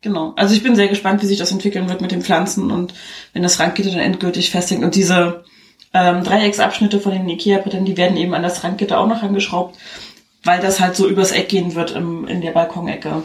[0.02, 0.34] Genau.
[0.36, 2.94] Also ich bin sehr gespannt, wie sich das entwickeln wird mit den Pflanzen und
[3.34, 4.84] wenn das Randgitter dann endgültig festhängt.
[4.84, 5.44] Und diese
[5.94, 9.78] ähm, Dreiecksabschnitte von den Ikea-Brettern, die werden eben an das Randgitter auch noch angeschraubt,
[10.44, 13.24] weil das halt so übers Eck gehen wird im, in der Balkonecke.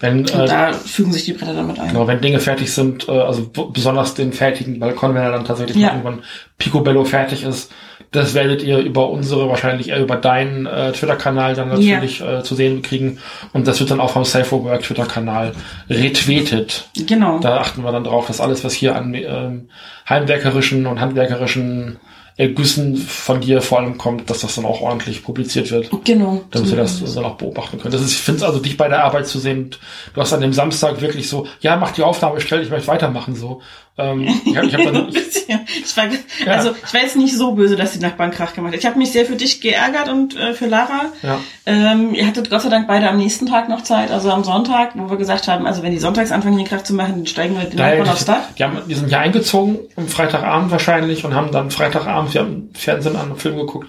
[0.00, 1.88] Wenn, Und äh, da fügen sich die Bretter damit ein.
[1.88, 5.76] Genau, wenn Dinge fertig sind, äh, also besonders den fertigen Balkon, wenn er dann tatsächlich
[5.76, 5.88] Ja.
[5.88, 6.22] irgendwann
[6.58, 7.70] Picobello fertig ist,
[8.10, 12.54] das werdet ihr über unsere, wahrscheinlich eher über deinen äh, Twitter-Kanal dann natürlich äh, zu
[12.54, 13.18] sehen kriegen.
[13.52, 15.52] Und das wird dann auch vom Safe for Work Twitter-Kanal
[15.90, 16.88] retweetet.
[17.06, 17.38] Genau.
[17.40, 19.68] Da achten wir dann drauf, dass alles, was hier an ähm,
[20.08, 21.98] heimwerkerischen und handwerkerischen
[22.38, 26.42] Ergüssen von dir vor allem kommt, dass das dann auch ordentlich publiziert wird Genau.
[26.50, 27.92] damit wir das dann auch beobachten können.
[27.92, 29.70] Das ist, ich finde es also, dich bei der Arbeit zu sehen,
[30.12, 33.34] du hast an dem Samstag wirklich so, ja, mach die Aufnahme, stell, ich möchte weitermachen,
[33.34, 33.62] so.
[33.98, 36.04] Ähm, ich hab, ich hab dann, ich war,
[36.52, 38.80] also ich war jetzt nicht so böse, dass die Nachbarn Krach gemacht hat.
[38.80, 41.12] Ich habe mich sehr für dich geärgert und äh, für Lara.
[41.22, 41.40] ja.
[41.64, 44.92] Ähm, ihr hattet Gott sei Dank beide am nächsten Tag noch Zeit, also am Sonntag,
[44.94, 47.56] wo wir gesagt haben, also wenn die sonntags anfangen, hier Krach zu machen, dann steigen
[47.56, 48.42] wir den Daher, Nachbarn aufs Dach.
[48.58, 52.70] die, haben, die sind ja eingezogen am Freitagabend wahrscheinlich und haben dann Freitagabend, wir haben
[52.74, 53.88] Fernsehen an, einen Film geguckt,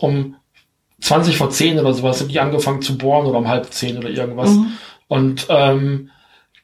[0.00, 0.36] um
[1.00, 4.08] 20 vor 10 oder sowas sind die angefangen zu bohren oder um halb 10 oder
[4.08, 4.50] irgendwas.
[4.50, 4.72] Mhm.
[5.08, 6.10] Und ähm,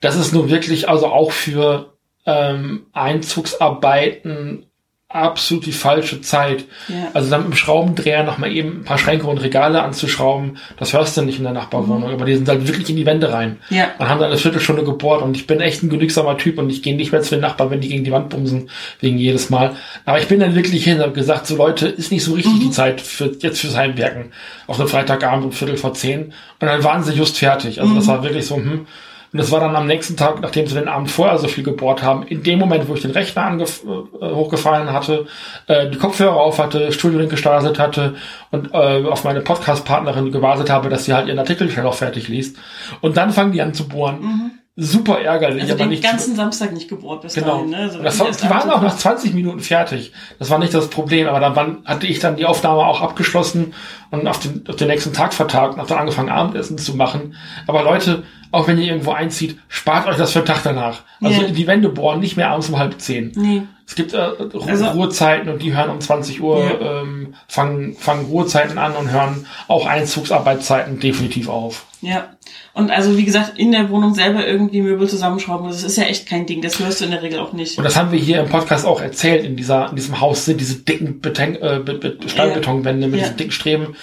[0.01, 1.92] das ist nun wirklich also auch für
[2.27, 4.67] ähm, Einzugsarbeiten
[5.15, 6.65] absolut die falsche Zeit.
[6.89, 7.09] Ja.
[7.13, 10.95] Also dann mit dem Schraubendreher noch mal eben ein paar Schränke und Regale anzuschrauben, das
[10.95, 12.15] hörst du nicht in der Nachbarwohnung, Mhm.
[12.15, 13.89] aber die sind halt wirklich in die Wände rein Ja.
[13.99, 16.83] und haben dann eine Viertelstunde gebohrt und ich bin echt ein genügsamer Typ und ich
[16.83, 18.71] gehe nicht mehr zu den Nachbarn, wenn die gegen die Wand bumsen,
[19.01, 19.77] wegen jedes Mal.
[20.07, 22.59] Aber ich bin dann wirklich hin und habe gesagt, so Leute, ist nicht so richtig
[22.61, 24.33] die Zeit für jetzt fürs Heimwerken.
[24.67, 26.33] Auf einem Freitagabend um Viertel vor zehn.
[26.59, 27.83] Und dann waren sie just fertig.
[27.83, 28.87] Also das war wirklich so, hm.
[29.33, 32.03] Und das war dann am nächsten Tag, nachdem sie den Abend vorher so viel gebohrt
[32.03, 35.27] haben, in dem Moment, wo ich den Rechner äh, hochgefahren hatte,
[35.69, 38.15] äh, die Kopfhörer auf hatte, Studiolink gestartet hatte
[38.51, 42.29] und äh, auf meine Podcast-Partnerin gewartet habe, dass sie halt ihren Artikel schnell auch fertig
[42.29, 42.59] liest.
[43.01, 44.53] Und dann fangen die an zu bohren.
[44.75, 47.57] Super ärgerlich, Also aber den nicht ganzen Samstag nicht gebohrt bis Genau.
[47.59, 47.71] dahin.
[47.71, 47.77] Ne?
[47.77, 50.13] Also Und das war, die waren auch nach 20 Minuten fertig.
[50.39, 53.75] Das war nicht das Problem, aber dann waren, hatte ich dann die Aufnahme auch abgeschlossen
[54.11, 57.35] und auf den, auf den nächsten Tag vertagt und habe dann angefangen, Abendessen zu machen.
[57.67, 61.03] Aber Leute, auch wenn ihr irgendwo einzieht, spart euch das für den Tag danach.
[61.23, 61.49] Also Ja.
[61.49, 63.31] die Wände bohren nicht mehr abends um halb zehn.
[63.35, 63.63] Nee.
[63.87, 67.03] Es gibt äh, Ru Also- Ruhezeiten und die hören um 20 Uhr, Ja.
[67.03, 71.85] ähm, fangen, fangen Ruhezeiten an und hören auch Einzugsarbeitszeiten definitiv auf.
[72.01, 72.31] Ja.
[72.75, 76.27] Und also wie gesagt, in der Wohnung selber irgendwie Möbel zusammenschrauben, das ist ja echt
[76.27, 76.63] kein Ding.
[76.63, 77.77] Das hörst du in der Regel auch nicht.
[77.77, 79.45] Und das haben wir hier im Podcast auch erzählt.
[79.45, 83.25] In dieser, in diesem Haus sind diese dicken Beton, äh, Be- Be- Stahlbetonwände mit Ja.
[83.27, 83.97] diesen dicken Streben.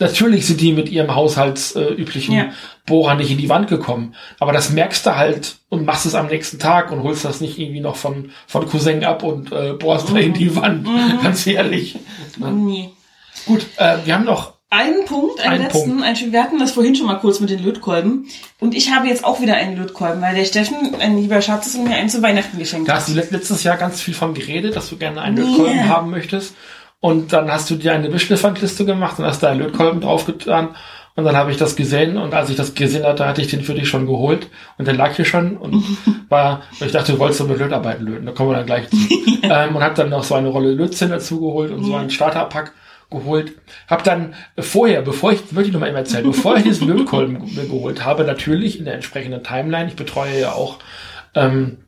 [0.00, 2.50] Natürlich sind die mit ihrem haushaltsüblichen äh, üblichen Ja.
[2.86, 4.14] Bohrer nicht in die Wand gekommen.
[4.38, 7.58] Aber das merkst du halt und machst es am nächsten Tag und holst das nicht
[7.58, 10.86] irgendwie noch von, von Cousin ab und äh, bohrst da in die Wand.
[11.22, 11.96] Ganz ehrlich.
[12.36, 12.52] Ne?
[12.52, 12.90] Nee.
[13.46, 16.04] Gut, äh, wir haben noch Einen Punkt, einen Ein letzten, Punkt.
[16.04, 18.26] einen, wir hatten das vorhin schon mal kurz mit den Lötkolben.
[18.60, 21.78] Und ich habe jetzt auch wieder einen Lötkolben, weil der Steffen, ein lieber Schatz, ist
[21.82, 24.76] mir einen zu Weihnachten geschenkt Da hast du let- letztes Jahr ganz viel von geredet,
[24.76, 25.44] dass du gerne einen Ja.
[25.44, 26.54] Lötkolben haben möchtest.
[27.00, 30.74] Und dann hast du dir eine Wischelefandliste gemacht und hast da einen Lötkolben draufgetan.
[31.16, 33.62] Und dann habe ich das gesehen und als ich das gesehen hatte, hatte ich den
[33.62, 35.82] für dich schon geholt und der lag hier schon und
[36.28, 38.88] war, und ich dachte, du wolltest doch mit Lötarbeiten löten, da kommen wir dann gleich
[38.90, 38.96] zu.
[39.42, 42.72] ähm, und habe dann noch so eine Rolle Lötzinn dazu geholt und so einen Starterpack
[43.10, 43.52] geholt.
[43.88, 47.54] Hab dann vorher, bevor ich, möchte ich noch mal eben erzählen, bevor ich diesen Lötkolben
[47.54, 50.78] geholt habe, natürlich in der entsprechenden Timeline, ich betreue ja auch
[51.34, 51.78] ähm,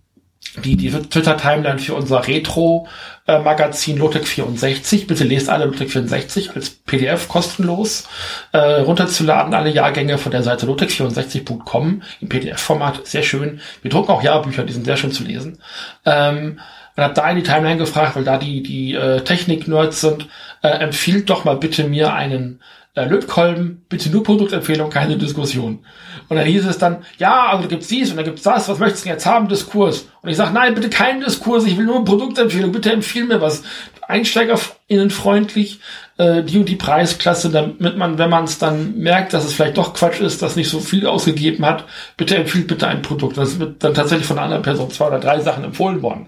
[0.64, 5.06] die, die Twitter-Timeline für unser Retro-Magazin Lotec 64.
[5.06, 8.08] Bitte lest alle Lotec 64 als PDF kostenlos
[8.52, 13.06] äh, runterzuladen, alle Jahrgänge von der Seite lotec64.com im PDF-Format.
[13.06, 13.60] Sehr schön.
[13.82, 15.62] Wir drucken auch Jahrbücher, die sind sehr schön zu lesen.
[16.04, 16.58] Ähm,
[16.96, 20.28] und habe da in die Timeline gefragt, weil da die, die äh, Technik-Nerds sind,
[20.62, 22.60] äh, empfiehlt doch mal bitte mir einen
[22.94, 25.84] äh, Lötkolben, bitte nur Produktempfehlung, keine Diskussion.
[26.28, 28.78] Und dann hieß es dann, ja, also da gibt's dies und da gibt's das, was
[28.78, 30.08] möchtest du denn jetzt haben, Diskurs?
[30.22, 33.62] Und ich sage, nein, bitte keinen Diskurs, ich will nur Produktempfehlung, bitte empfiehl mir was.
[34.08, 35.80] EinsteigerInnenfreundlich,
[36.20, 39.78] äh, die und die Preisklasse, damit man, wenn man es dann merkt, dass es vielleicht
[39.78, 41.86] doch Quatsch ist, dass nicht so viel ausgegeben hat,
[42.18, 43.38] bitte empfiehlt bitte ein Produkt.
[43.38, 46.26] Das wird dann tatsächlich von einer anderen Person zwei oder drei Sachen empfohlen worden.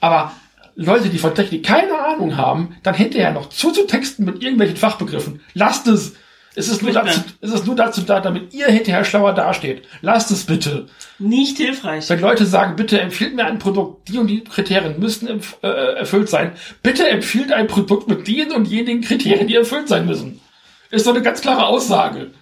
[0.00, 0.30] Aber
[0.76, 5.40] Leute, die von Technik keine Ahnung haben, dann hinterher noch zuzutexten mit irgendwelchen Fachbegriffen.
[5.54, 6.14] Lasst es.
[6.54, 9.84] Es ist, nur dazu, es ist nur dazu da, damit ihr hinterher schlauer dasteht.
[10.02, 10.86] Lasst es bitte.
[11.18, 12.08] Nicht hilfreich.
[12.10, 16.28] Wenn Leute sagen, bitte empfiehlt mir ein Produkt, die und die Kriterien müssen äh, erfüllt
[16.28, 16.52] sein,
[16.82, 20.40] bitte empfiehlt ein Produkt mit den und jenigen Kriterien, die erfüllt sein müssen.
[20.90, 22.32] Ist doch eine ganz klare Aussage.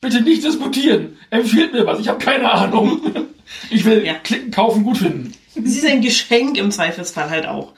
[0.00, 1.16] Bitte nicht diskutieren.
[1.30, 2.00] Empfiehlt mir was.
[2.00, 3.00] Ich habe keine Ahnung.
[3.68, 4.14] Ich will Ja.
[4.14, 5.34] klicken, kaufen, gut finden.
[5.54, 7.72] Sie ist ein Geschenk im Zweifelsfall halt auch.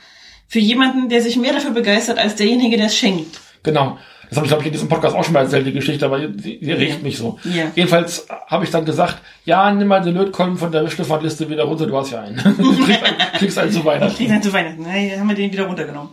[0.47, 3.41] Für jemanden, der sich mehr dafür begeistert, als derjenige, der es schenkt.
[3.63, 3.97] Genau.
[4.33, 6.19] Das habe ich, glaube ich, in diesem Podcast auch schon mal erzählt, die Geschichte, aber
[6.19, 7.39] sie, sie regt mich so.
[7.45, 7.65] Ja.
[7.75, 11.87] Jedenfalls habe ich dann gesagt, ja, nimm mal den Lötkolben von der Wischlefandliste wieder runter,
[11.87, 12.37] du hast ja einen.
[12.59, 14.17] du kriegst, einen, kriegst einen zu Weihnachten.
[14.17, 14.87] Kriegt dann zu Weihnachten.
[14.87, 16.13] Na, haben wir den wieder runtergenommen.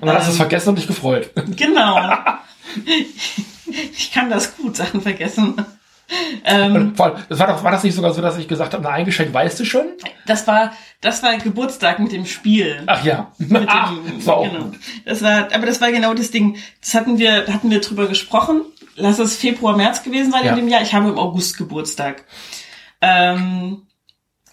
[0.00, 0.40] Und dann hast du es Ähm.
[0.40, 1.30] vergessen und dich gefreut.
[1.56, 1.98] Genau.
[3.92, 5.54] ich kann das gut, Sachen vergessen.
[6.44, 9.04] Ähm, das war, doch, war das nicht sogar so, dass ich gesagt habe, na, ein
[9.04, 9.86] Geschenk weißt du schon?
[10.26, 12.82] das war, das war Geburtstag mit dem Spiel.
[12.86, 13.30] Ach ja.
[13.38, 14.64] Mit Ach, dem, das war auch genau.
[14.64, 14.78] gut.
[15.04, 16.56] Das war, aber das war genau das Ding.
[16.80, 18.62] Das hatten wir, hatten wir drüber gesprochen.
[18.96, 20.52] Lass es Februar, März gewesen sein Ja.
[20.52, 20.82] in dem Jahr.
[20.82, 22.24] Ich habe im August Geburtstag.
[23.00, 23.82] Ähm,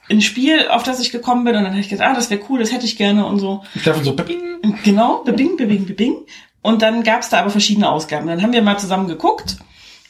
[0.09, 2.41] ein Spiel, auf das ich gekommen bin und dann habe ich gedacht, ah, das wäre
[2.49, 3.63] cool, das hätte ich gerne und so.
[3.79, 4.77] Steffen so, bing.
[4.83, 6.15] Genau, bebing, bebing, bebing.
[6.61, 8.27] Und dann gab's da aber verschiedene Ausgaben.
[8.27, 9.57] Dann haben wir mal zusammen geguckt.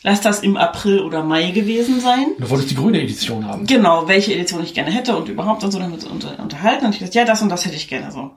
[0.05, 2.27] Lass das im April oder Mai gewesen sein.
[2.37, 3.65] Du wolltest die grüne Edition haben.
[3.65, 6.85] Genau, welche Edition ich gerne hätte und überhaupt und so damit unter, unterhalten.
[6.85, 8.29] Und ich gesagt, ja, das und das hätte ich gerne so.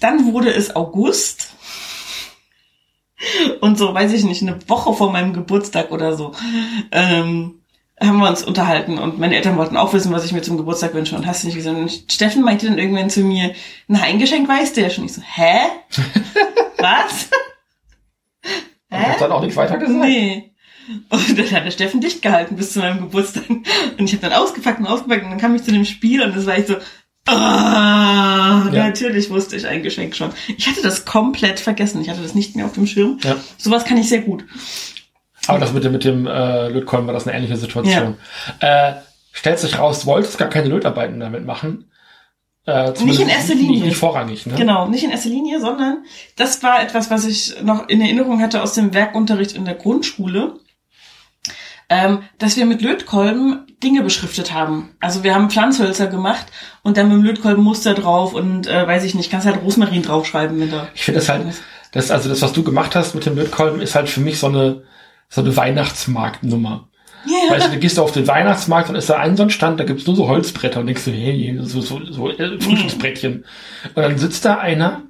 [0.00, 1.50] Dann wurde es August.
[3.60, 6.32] Und so, weiß ich nicht, eine Woche vor meinem Geburtstag oder so,
[6.90, 7.60] ähm,
[8.00, 10.94] haben wir uns unterhalten und meine Eltern wollten auch wissen, was ich mir zum Geburtstag
[10.94, 11.76] wünsche und hast du nicht gesagt.
[11.76, 13.52] Und Steffen meinte dann irgendwann zu mir,
[13.88, 15.04] na, ein Geschenk weißt du ja schon.
[15.04, 15.66] Ich so, hä?
[16.78, 17.28] was?
[18.90, 19.98] Und hat dann auch nichts weiter gesagt.
[20.00, 20.52] Nee.
[21.08, 23.48] Und dann hat der Steffen dicht gehalten bis zu meinem Geburtstag.
[23.50, 23.64] Und
[23.98, 26.46] ich habe dann ausgepackt und ausgepackt und dann kam ich zu dem Spiel und das
[26.46, 26.76] war ich so,
[27.26, 28.86] ah, Ja.
[28.86, 30.30] natürlich wusste ich ein Geschenk schon.
[30.56, 32.00] Ich hatte das komplett vergessen.
[32.00, 33.18] Ich hatte das nicht mehr auf dem Schirm.
[33.24, 33.36] Ja.
[33.56, 34.44] Sowas kann ich sehr gut.
[35.48, 38.16] Aber das mit dem, mit dem äh, Lötkolben war das eine ähnliche Situation.
[38.60, 38.94] Äh,
[39.32, 41.90] stellt sich raus, du wolltest gar keine Lötarbeiten damit machen.
[42.66, 43.70] Äh, zumindest in erster Linie.
[43.70, 44.54] Nicht, nicht vorrangig, ne?
[44.56, 48.60] Genau, nicht in erster Linie, sondern das war etwas, was ich noch in Erinnerung hatte
[48.60, 50.58] aus dem Werkunterricht in der Grundschule,
[51.88, 54.96] ähm, dass wir mit Lötkolben Dinge beschriftet haben.
[54.98, 56.46] Also wir haben Pflanzhölzer gemacht
[56.82, 60.02] und dann mit dem Lötkolben Muster drauf und äh, weiß ich nicht, kannst halt Rosmarin
[60.02, 60.88] draufschreiben mit der.
[60.94, 61.46] Ich finde das halt,
[61.92, 64.48] das, also das, was du gemacht hast mit dem Lötkolben, ist halt für mich so
[64.48, 64.82] eine,
[65.28, 66.88] so eine Weihnachtsmarktnummer.
[67.26, 67.54] Ja.
[67.54, 69.84] Weißt du, du gehst auf den Weihnachtsmarkt und ist da ein so ein Stand, da
[69.84, 73.44] gibt's nur so Holzbretter und denkst du, hey, so, so, so äh, Frühstücksbrettchen.
[73.94, 75.02] Und dann sitzt da einer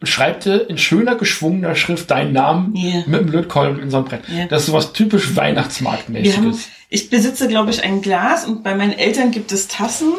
[0.00, 3.02] und schreibt dir in schöner geschwungener Schrift deinen Namen Ja.
[3.06, 4.22] mit dem Lötkolben in so ein Brett.
[4.28, 4.46] Ja.
[4.46, 6.68] Das ist sowas typisch Weihnachtsmarktmäßiges.
[6.88, 10.12] ich besitze, glaube ich, ein Glas und bei meinen Eltern gibt es Tassen,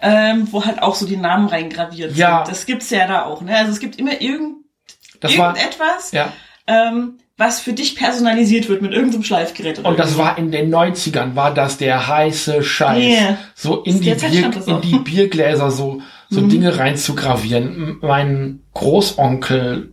[0.00, 2.44] ähm, wo halt auch so die Namen reingraviert Ja.
[2.44, 2.52] sind.
[2.54, 3.42] Das gibt's ja da auch.
[3.42, 3.56] Ne?
[3.56, 4.56] Also es gibt immer irgend,
[5.20, 6.32] Das war, irgendetwas, ja.
[6.66, 9.80] ähm, was für dich personalisiert wird mit irgendeinem Schleifgerät.
[9.80, 13.02] Oder Und das war in den 90ern, war das der heiße Scheiß.
[13.02, 13.38] Yeah.
[13.56, 16.00] So in die, Bier, in die Biergläser so,
[16.30, 16.48] so Mhm.
[16.48, 17.64] Dinge rein zu gravieren.
[17.74, 19.92] M- Mein Großonkel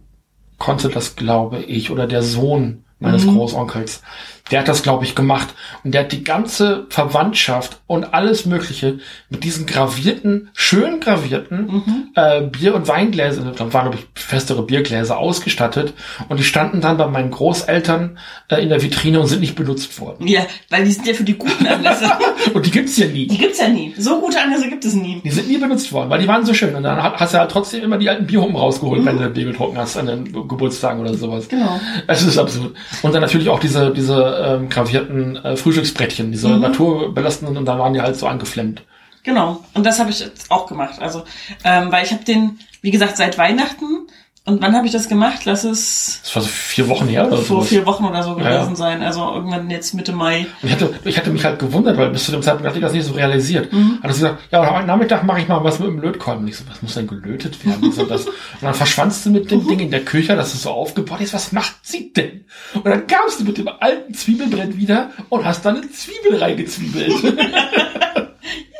[0.60, 3.32] konnte das, glaube ich, oder der Sohn meines Mhm.
[3.36, 4.04] Großonkels.
[4.50, 5.50] Der hat das, glaube ich, gemacht.
[5.84, 9.00] Und der hat die ganze Verwandtschaft und alles Mögliche
[9.30, 12.08] mit diesen gravierten, schön gravierten Mhm.
[12.16, 15.94] äh, Bier- und Weingläser, da waren, glaube ich, festere Biergläser ausgestattet.
[16.30, 18.18] Und die standen dann bei meinen Großeltern
[18.50, 20.28] äh, in der Vitrine und sind nicht benutzt worden.
[20.28, 22.10] Ja, weil die sind ja für die guten Anlässe.
[22.54, 23.28] Und die gibt's ja nie.
[23.28, 23.94] die gibt's ja nie.
[23.98, 25.22] So gute Anlässe gibt es nie.
[25.24, 26.74] Die sind nie benutzt worden, weil die waren so schön.
[26.76, 29.78] Und dann hast du halt trotzdem immer die alten Bierhumpen rausgeholt, wenn du Bier getrunken
[29.78, 31.48] hast an den Geburtstagen oder sowas.
[31.48, 31.80] Genau.
[32.08, 32.74] Es ist absurd.
[33.04, 37.94] Und dann natürlich auch diese, diese ähm, gravierten äh, Frühstücksbrettchen, diese naturbelastenden, und da waren
[37.94, 38.84] die halt so angeflemmt.
[39.24, 39.64] Genau.
[39.74, 41.00] Und das habe ich jetzt auch gemacht.
[41.00, 41.24] Also,
[41.64, 44.08] ähm, weil ich habe den, wie gesagt, seit Weihnachten.
[44.44, 45.42] Und wann habe ich das gemacht?
[45.46, 47.68] Lass es Das war so vier Wochen her oder vor so.
[47.68, 48.58] vier Wochen oder so Ja, ja.
[48.58, 49.04] gewesen sein.
[49.04, 50.48] Also irgendwann jetzt Mitte Mai.
[50.64, 52.84] Und ich hatte, ich hatte mich halt gewundert, weil bis zu dem Zeitpunkt hatte ich
[52.84, 53.72] das nicht so realisiert.
[53.72, 54.00] Mhm.
[54.02, 56.42] Hat gesagt, ja, heute Nachmittag mache ich mal was mit dem Lötkolben.
[56.44, 57.84] Und ich so, was muss denn gelötet werden?
[57.96, 58.26] Und, das.
[58.26, 61.36] und dann verschwandst du mit dem Ding in der Küche, das ist so aufgebaut ist.
[61.36, 62.46] Was macht sie denn?
[62.74, 67.14] Und dann kamst du mit dem alten Zwiebelbrett wieder und hast dann eine Zwiebel reingezwiebelt.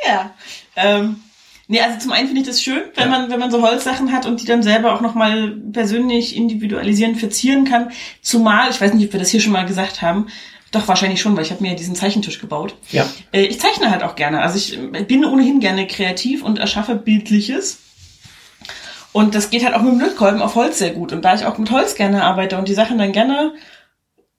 [0.04, 0.34] Ja.
[0.76, 1.16] Ähm,
[1.72, 3.18] nee, also zum einen finde ich das schön, wenn Ja.
[3.18, 7.64] man, wenn man so Holzsachen hat und die dann selber auch nochmal persönlich individualisieren, verzieren
[7.64, 7.90] kann.
[8.20, 10.26] Zumal, ich weiß nicht, ob wir das hier schon mal gesagt haben,
[10.70, 12.74] doch wahrscheinlich schon, weil ich habe mir ja diesen Zeichentisch gebaut.
[12.90, 13.06] ja.
[13.32, 14.40] Äh, Ich zeichne halt auch gerne.
[14.42, 14.78] Also ich
[15.08, 17.78] bin ohnehin gerne kreativ und erschaffe Bildliches.
[19.12, 21.12] Und das geht halt auch mit dem Lötkolben auf Holz sehr gut.
[21.12, 23.52] Und da ich auch mit Holz gerne arbeite und die Sachen dann gerne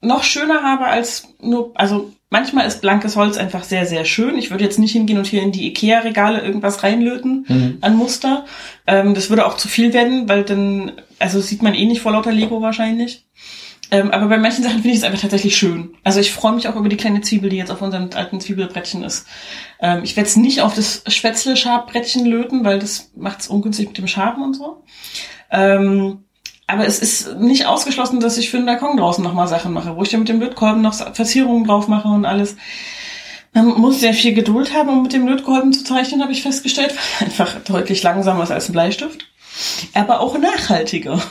[0.03, 4.37] noch schöner habe als nur, also manchmal ist blankes Holz einfach sehr, sehr schön.
[4.37, 8.45] Ich würde jetzt nicht hingehen und hier in die Ikea-Regale irgendwas reinlöten an Muster.
[8.87, 12.11] Ähm, das würde auch zu viel werden, weil dann, also sieht man eh nicht vor
[12.11, 13.25] lauter Lego wahrscheinlich.
[13.91, 15.93] Ähm, aber bei manchen Sachen finde ich es einfach tatsächlich schön.
[16.03, 19.03] Also ich freue mich auch über die kleine Zwiebel, die jetzt auf unserem alten Zwiebelbrettchen
[19.03, 19.27] ist.
[19.79, 23.97] Ähm, ich werde es nicht auf das Spätzle-Schabbrettchen löten, weil das macht es ungünstig mit
[23.99, 24.83] dem Schaben und so.
[25.51, 26.23] Ähm,
[26.67, 30.03] aber es ist nicht ausgeschlossen, dass ich für den Balkon draußen nochmal Sachen mache, wo
[30.03, 32.55] ich dann mit dem Lötkolben noch Verzierungen drauf mache und alles.
[33.53, 36.93] Man muss sehr viel Geduld haben, um mit dem Lötkolben zu zeichnen, habe ich festgestellt.
[37.19, 39.27] Einfach deutlich langsamer ist als ein Bleistift.
[39.93, 41.21] Aber auch nachhaltiger.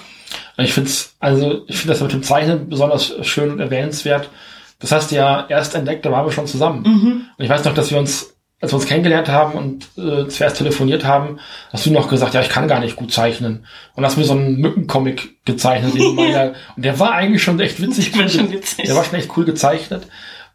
[0.59, 4.31] Ich finde also ich finde das mit dem Zeichnen besonders schön und erwähnenswert.
[4.79, 6.83] Das hast du ja erst entdeckt, da waren wir schon zusammen.
[6.83, 7.27] Mhm.
[7.37, 8.32] Und ich weiß noch, dass wir uns,
[8.63, 11.39] als wir uns kennengelernt haben und äh, zuerst telefoniert haben,
[11.73, 13.67] hast du noch gesagt, ja, ich kann gar nicht gut zeichnen.
[13.95, 15.95] Und hast mir so einen Mückencomic gezeichnet.
[15.95, 16.53] Den du Ja.
[16.77, 18.13] und der war eigentlich schon echt witzig.
[18.13, 18.87] Der war schon witzig.
[18.87, 20.07] Der war schon echt cool gezeichnet.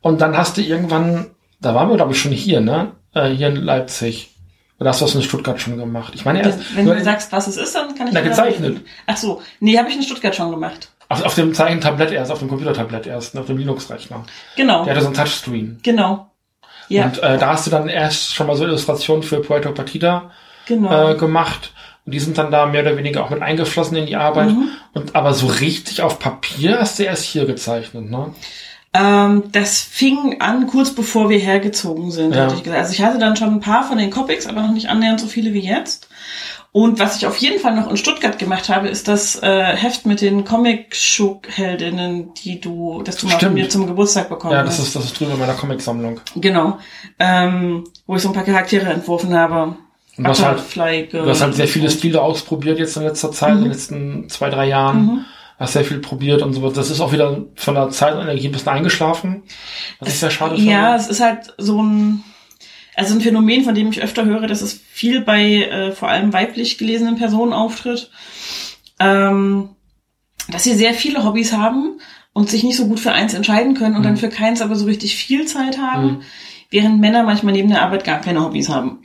[0.02, 1.28] Und dann hast du irgendwann,
[1.62, 2.94] da waren wir glaube ich schon hier, ne?
[3.14, 4.34] Äh, hier in Leipzig.
[4.80, 6.14] Oder hast du das in Stuttgart schon gemacht?
[6.16, 8.82] Ich meine, erst, Wenn du sagst, was es ist, dann kann ich Na, gezeichnet.
[9.08, 10.92] Ach so, nee, habe ich in Stuttgart schon gemacht.
[11.10, 14.24] auf, auf dem Zeichentablett erst, auf dem Computertablett erst, ne, auf dem Linux-Rechner.
[14.56, 15.80] Genau, Der hatte so ein Touchscreen.
[15.84, 16.32] genau.
[16.90, 20.32] Ja, Und äh, da hast du dann erst schon mal so Illustrationen für Puerto Partida
[20.66, 21.12] genau.
[21.12, 21.72] äh, gemacht.
[22.06, 24.50] Und die sind dann da mehr oder weniger auch mit eingeflossen in die Arbeit.
[24.50, 24.70] Mhm.
[24.94, 28.34] Und aber so richtig auf Papier hast du erst hier gezeichnet, ne?
[29.00, 32.44] Ähm, das fing an kurz bevor wir hergezogen sind, Ja.
[32.46, 32.82] hatte ich gesagt.
[32.82, 35.28] Also ich hatte dann schon ein paar von den Comics, aber noch nicht annähernd so
[35.28, 36.08] viele wie jetzt.
[36.72, 40.06] Und was ich auf jeden Fall noch in Stuttgart gemacht habe, ist das äh, Heft
[40.06, 44.80] mit den Comic-Heldinnen, die du, das du mal von mir zum Geburtstag bekommen Ja, hast.
[44.80, 46.20] das ist, das ist drüber in meiner Comicsammlung.
[46.36, 46.78] Genau.
[47.20, 49.76] Ähm, wo ich so ein paar Charaktere entworfen habe.
[50.18, 51.90] Und du hast halt, du hast halt sehr viele.
[51.90, 55.26] Stile ausprobiert jetzt in letzter Zeit, in den letzten zwei, drei Jahren.
[55.60, 56.70] Hast sehr viel probiert und so.
[56.70, 59.44] Das ist auch wieder von der Zeit und Energie ein bisschen eingeschlafen.
[60.00, 60.72] Was ich sehr schade finde.
[60.72, 62.24] Ja, es ist halt so ein,
[62.96, 66.32] also ein Phänomen, von dem ich öfter höre, dass es viel bei äh, vor allem
[66.32, 68.12] weiblich gelesenen Personen auftritt,
[69.00, 69.70] ähm,
[70.50, 72.00] dass sie sehr viele Hobbys haben
[72.34, 74.86] und sich nicht so gut für eins entscheiden können und dann für keins aber so
[74.86, 76.22] richtig viel Zeit haben,
[76.70, 79.00] während Männer manchmal neben der Arbeit gar keine Hobbys haben.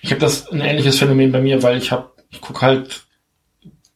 [0.00, 3.04] Ich habe das ein ähnliches Phänomen bei mir, weil ich habe, ich gucke halt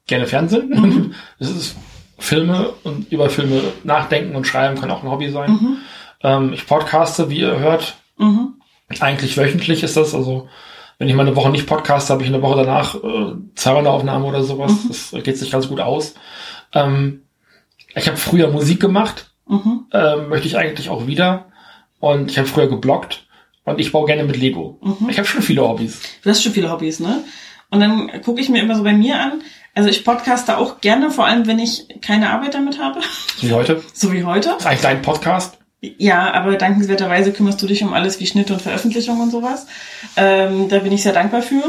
[0.09, 1.15] gerne Fernsehen.
[1.39, 1.77] Das ist
[2.23, 5.79] Filme und über Filme nachdenken und schreiben kann auch ein Hobby sein.
[6.23, 7.97] Ähm, ich podcaste, wie ihr hört.
[8.17, 8.55] Mhm.
[9.01, 10.15] Eigentlich wöchentlich ist das.
[10.15, 10.49] Also
[10.99, 14.25] wenn ich mal eine Woche nicht podcaste, habe ich eine Woche danach äh, zwei Aufnahme
[14.27, 14.73] oder sowas.
[14.89, 16.15] Das geht sich ganz gut aus.
[16.73, 17.23] Ähm,
[17.95, 19.31] ich habe früher Musik gemacht.
[19.49, 19.87] Mhm.
[19.93, 21.47] Ähm, möchte ich eigentlich auch wieder.
[21.99, 23.27] Und ich habe früher gebloggt.
[23.65, 24.81] Und ich baue gerne mit Lego.
[25.09, 26.01] Ich habe schon viele Hobbys.
[26.23, 27.25] Du hast schon viele Hobbys, ne?
[27.71, 29.43] Und dann gucke ich mir immer so bei mir an.
[29.75, 33.01] Also ich podcaste auch gerne, vor allem wenn ich keine Arbeit damit habe,
[33.39, 33.83] So wie heute.
[33.95, 34.51] so wie heute.
[34.51, 35.59] Das ist eigentlich dein Podcast.
[35.81, 39.67] Ja, aber dankenswerterweise kümmerst du dich um alles wie Schnitt und Veröffentlichung und sowas.
[40.17, 41.63] Ähm, da bin ich sehr dankbar für.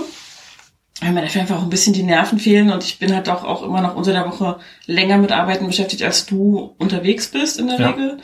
[1.01, 3.43] Weil mir dafür einfach auch ein bisschen die Nerven fehlen und ich bin halt auch,
[3.43, 7.67] auch immer noch unter der Woche länger mit Arbeiten beschäftigt, als du unterwegs bist in
[7.67, 7.89] der Ja.
[7.89, 8.17] Regel.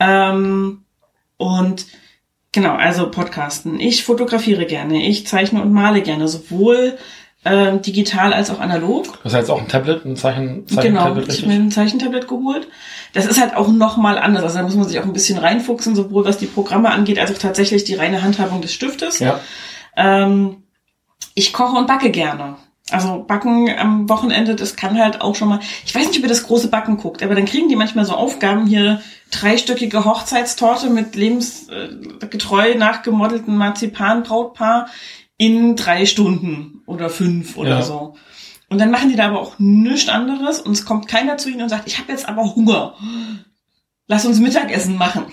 [0.00, 0.84] Ähm,
[1.36, 1.86] und
[2.52, 3.78] genau, also Podcasten.
[3.78, 6.98] Ich fotografiere gerne, ich zeichne und male gerne, sowohl
[7.44, 9.18] ähm, digital als auch analog.
[9.22, 12.68] Das jetzt auch ein Tablet, ein Zeichen, Genau, Zeichentablet, ich habe mir ein Zeichentablet geholt.
[13.14, 14.42] Das ist halt auch nochmal anders.
[14.42, 17.32] Also da muss man sich auch ein bisschen reinfuchsen, sowohl was die Programme angeht, als
[17.32, 19.20] auch tatsächlich die reine Handhabung des Stiftes.
[19.20, 19.40] Ja.
[19.96, 20.64] Ähm,
[21.34, 22.56] ich koche und backe gerne.
[22.90, 25.60] Also Backen am Wochenende, das kann halt auch schon mal.
[25.86, 28.14] Ich weiß nicht, ob ihr das große Backen guckt, aber dann kriegen die manchmal so
[28.14, 29.00] Aufgaben hier
[29.30, 34.88] dreistöckige Hochzeitstorte mit lebensgetreu nachgemodelten Marzipan-Brautpaar
[35.40, 37.82] in drei Stunden oder fünf oder Ja.
[37.82, 38.14] so.
[38.68, 41.62] Und dann machen die da aber auch nichts anderes und es kommt keiner zu ihnen
[41.62, 42.94] und sagt, ich habe jetzt aber Hunger.
[44.06, 45.24] Lass uns Mittagessen machen.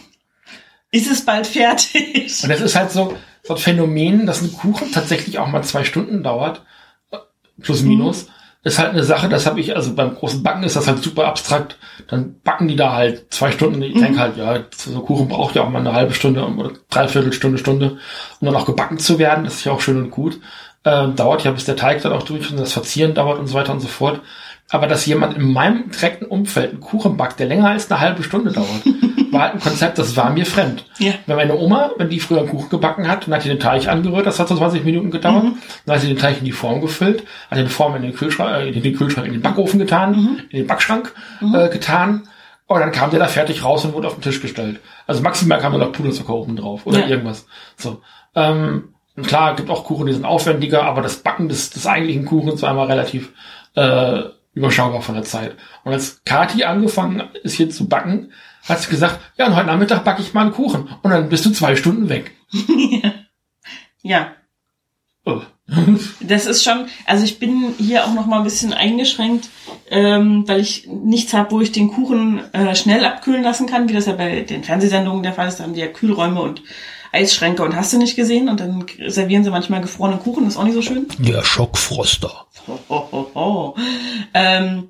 [0.92, 2.42] Ist es bald fertig?
[2.42, 5.84] Und das ist halt so, so ein Phänomen, dass ein Kuchen tatsächlich auch mal zwei
[5.84, 6.64] Stunden dauert,
[7.12, 7.18] äh,
[7.62, 8.28] plus minus.
[8.68, 11.26] Ist halt eine Sache, das habe ich, also beim großen Backen ist das halt super
[11.26, 11.78] abstrakt.
[12.10, 13.82] Dann backen die da halt zwei Stunden.
[13.82, 16.72] Ich denke halt, ja, so ein Kuchen braucht ja auch mal eine halbe Stunde oder
[16.90, 17.98] dreiviertel Stunde, Stunde,
[18.42, 19.46] um dann auch gebacken zu werden.
[19.46, 20.42] Das ist ja auch schön und gut.
[20.84, 23.54] Ähm, dauert ja, bis der Teig dann auch durch und das Verzieren dauert und so
[23.54, 24.20] weiter und so fort.
[24.70, 28.24] Aber dass jemand in meinem direkten Umfeld einen Kuchen backt, der länger als eine halbe
[28.24, 28.84] Stunde dauert,
[29.32, 30.86] war halt ein Konzept, das war mir fremd.
[31.00, 31.14] Ja.
[31.26, 33.88] Wenn meine Oma, wenn die früher einen Kuchen gebacken hat, dann hat sie den Teig
[33.88, 35.46] angerührt, das hat so 20 Minuten gedauert.
[35.86, 38.52] Dann hat sie den Teig in die Form gefüllt, hat den Form in den Kühlschrank,
[38.52, 41.14] äh, in den Kühlschrank, in den Backofen getan, in den Backschrank
[41.54, 42.28] äh, getan.
[42.68, 44.80] Und dann kam der da fertig raus und wurde auf den Tisch gestellt.
[45.08, 47.08] Also maximal kam da noch Puderzucker oben drauf oder Ja.
[47.08, 47.46] irgendwas.
[47.78, 48.02] So.
[48.36, 52.26] Ähm, und klar, gibt auch Kuchen, die sind aufwendiger, aber das Backen des, des eigentlichen
[52.26, 53.32] Kuchens war immer relativ
[53.76, 54.22] äh,
[54.54, 55.56] überschaubar von der Zeit.
[55.84, 58.32] Und als Kati angefangen ist hier zu backen,
[58.68, 60.90] hat sie gesagt, ja, und heute Nachmittag backe ich mal einen Kuchen.
[61.02, 62.32] Und dann bist du zwei Stunden weg.
[64.04, 64.34] Ja.
[65.26, 65.42] Oh.
[66.22, 69.50] Das ist schon, also ich bin hier auch noch mal ein bisschen eingeschränkt,
[69.90, 73.94] ähm, weil ich nichts habe, wo ich den Kuchen äh, schnell abkühlen lassen kann, wie
[73.94, 75.60] das ja bei den Fernsehsendungen der Fall ist.
[75.60, 76.62] Da haben die ja Kühlräume und
[77.12, 78.48] Eisschränke und hast du nicht gesehen.
[78.48, 81.08] Und dann servieren sie manchmal gefrorenen Kuchen, das ist auch nicht so schön.
[81.18, 82.46] Der Schockfroster.
[82.68, 83.76] Ho, ho, ho, ho.
[84.34, 84.90] Ähm,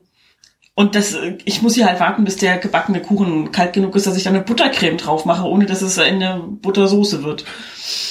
[0.77, 4.15] und das, ich muss hier halt warten, bis der gebackene Kuchen kalt genug ist, dass
[4.15, 7.45] ich da eine Buttercreme drauf mache, ohne dass es eine Buttersoße wird.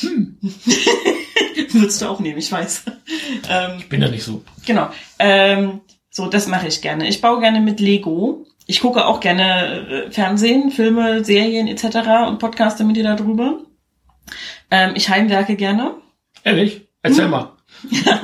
[1.72, 2.82] Würdest du auch nehmen, ich weiß.
[3.48, 4.42] Ähm, Ich bin ja nicht so.
[4.66, 4.88] Genau.
[5.20, 5.80] Ähm,
[6.10, 7.06] so, das mache ich gerne.
[7.06, 8.44] Ich baue gerne mit Lego.
[8.66, 12.26] Ich gucke auch gerne äh, Fernsehen, Filme, Serien etc.
[12.26, 13.60] und podcaste mit dir darüber.
[14.72, 15.94] Ähm, ich heimwerke gerne.
[16.42, 16.88] Ehrlich?
[17.00, 17.52] Erzähl mal.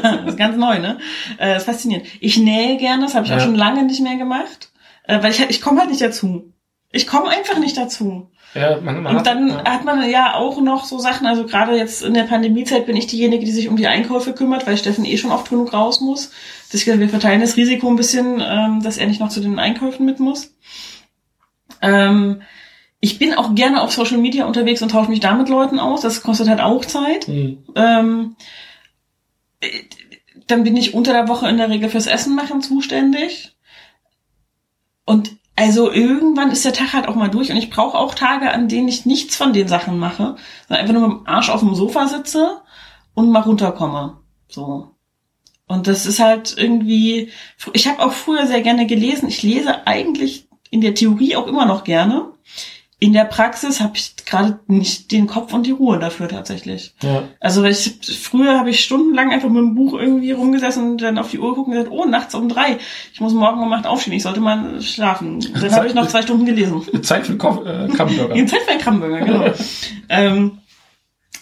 [0.02, 0.98] Das ist ganz neu, ne?
[1.38, 2.06] Äh, ist faszinierend.
[2.20, 3.44] Ich nähe gerne, das habe ich auch Ja.
[3.44, 4.70] schon lange nicht mehr gemacht,
[5.04, 6.52] äh, weil ich, ich komme halt nicht dazu.
[6.90, 8.28] Ich komme einfach nicht dazu.
[8.54, 9.64] Ja, man, man Und hat, dann ja.
[9.64, 13.06] hat man ja auch noch so Sachen, also gerade jetzt in der Pandemiezeit bin ich
[13.06, 16.30] diejenige, die sich um die Einkäufe kümmert, weil Steffen eh schon oft genug raus muss.
[16.70, 20.04] Deswegen, wir verteilen das Risiko ein bisschen, ähm, dass er nicht noch zu den Einkäufen
[20.04, 20.54] mit muss.
[21.80, 22.42] Ähm,
[23.00, 26.02] ich bin auch gerne auf Social Media unterwegs und tausche mich da mit Leuten aus.
[26.02, 27.26] Das kostet halt auch Zeit.
[27.26, 27.58] Hm.
[27.74, 28.44] Ähm, äh,
[30.46, 33.56] dann bin ich unter der Woche in der Regel fürs Essen machen zuständig.
[35.04, 38.52] Und Also irgendwann ist der Tag halt auch mal durch und ich brauche auch Tage,
[38.52, 40.36] an denen ich nichts von den Sachen mache,
[40.66, 42.62] sondern einfach nur mit dem Arsch auf dem Sofa sitze
[43.14, 44.18] und mal runterkomme.
[44.48, 44.88] So.
[45.68, 47.30] Und das ist halt irgendwie,
[47.74, 49.28] ich habe auch früher sehr gerne gelesen.
[49.28, 52.32] Ich lese eigentlich in der Theorie auch immer noch gerne.
[53.02, 56.94] In der Praxis habe ich gerade nicht den Kopf und die Ruhe dafür tatsächlich.
[57.02, 57.24] Ja.
[57.40, 61.28] Also ich, früher habe ich stundenlang einfach mit dem Buch irgendwie rumgesessen und dann auf
[61.32, 62.78] die Uhr gucken und gesagt, oh, nachts um drei.
[63.12, 65.40] Ich muss morgen um acht aufstehen, ich sollte mal schlafen.
[65.40, 66.80] Dann habe ich noch zwei Stunden gelesen.
[67.02, 68.46] Zeit für einen äh, Krabbenburger.
[68.46, 69.44] Zeit für einen Krabbenburger, genau.
[70.08, 70.58] ähm,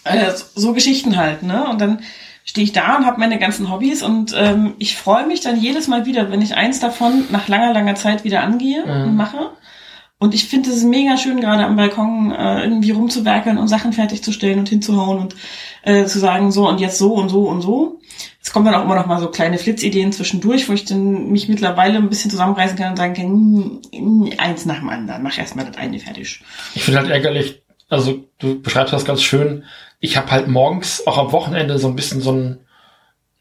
[0.04, 1.68] äh, so Geschichten halt, ne?
[1.68, 2.00] Und dann
[2.46, 5.88] stehe ich da und habe meine ganzen Hobbys und ähm, ich freue mich dann jedes
[5.88, 9.02] Mal wieder, wenn ich eins davon nach langer, langer Zeit wieder angehe Mhm.
[9.10, 9.50] und mache.
[10.20, 14.58] Und ich finde es mega schön, gerade am Balkon äh, irgendwie rumzuwerkeln und Sachen fertigzustellen
[14.58, 15.34] und hinzuhauen und
[15.82, 17.98] äh, zu sagen, so und jetzt so und so und so.
[18.42, 21.48] Es kommen dann auch immer noch mal so kleine Flitzideen zwischendurch, wo ich dann mich
[21.48, 25.38] mittlerweile ein bisschen zusammenreißen kann und sagen kann, hm, hm, eins nach dem anderen, mach
[25.38, 26.42] erstmal das eine fertig.
[26.74, 29.64] Ich finde halt ärgerlich, also du beschreibst das ganz schön.
[30.00, 32.58] Ich habe halt morgens, auch am Wochenende, so ein bisschen so ein,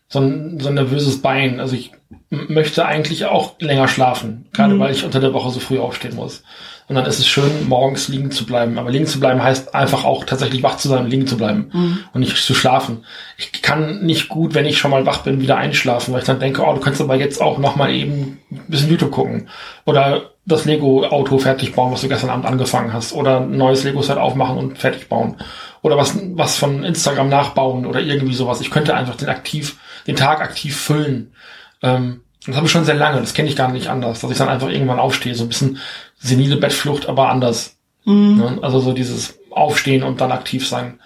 [0.09, 1.59] so ein, so ein nervöses Bein.
[1.59, 1.91] Also ich
[2.29, 4.79] möchte eigentlich auch länger schlafen, gerade Mhm.
[4.79, 6.43] weil ich unter der Woche so früh aufstehen muss.
[6.87, 8.79] Und dann ist es schön, morgens liegen zu bleiben.
[8.79, 11.69] Aber liegen zu bleiben heißt einfach auch tatsächlich wach zu sein und liegen zu bleiben
[11.71, 11.99] Mhm.
[12.13, 13.05] und nicht zu schlafen.
[13.37, 16.39] Ich kann nicht gut, wenn ich schon mal wach bin, wieder einschlafen, weil ich dann
[16.39, 19.49] denke, oh, du kannst aber jetzt auch noch mal eben ein bisschen YouTube gucken.
[19.85, 23.13] Oder das Lego-Auto fertig bauen, was du gestern Abend angefangen hast.
[23.13, 25.37] Oder ein neues Lego-Set aufmachen und fertig bauen.
[25.81, 28.59] Oder was, was von Instagram nachbauen oder irgendwie sowas.
[28.59, 29.77] Ich könnte einfach den aktiv,
[30.07, 31.33] den Tag aktiv füllen.
[31.81, 33.19] Ähm, das habe ich schon sehr lange.
[33.19, 35.35] Das kenne ich gar nicht anders, dass ich dann einfach irgendwann aufstehe.
[35.35, 35.77] So ein bisschen
[36.17, 37.77] senile Bettflucht, aber anders.
[38.05, 38.37] Mhm.
[38.37, 38.59] Ne?
[38.61, 40.99] Also so dieses Aufstehen und dann aktiv sein.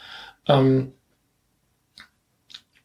[0.48, 0.94] Ähm,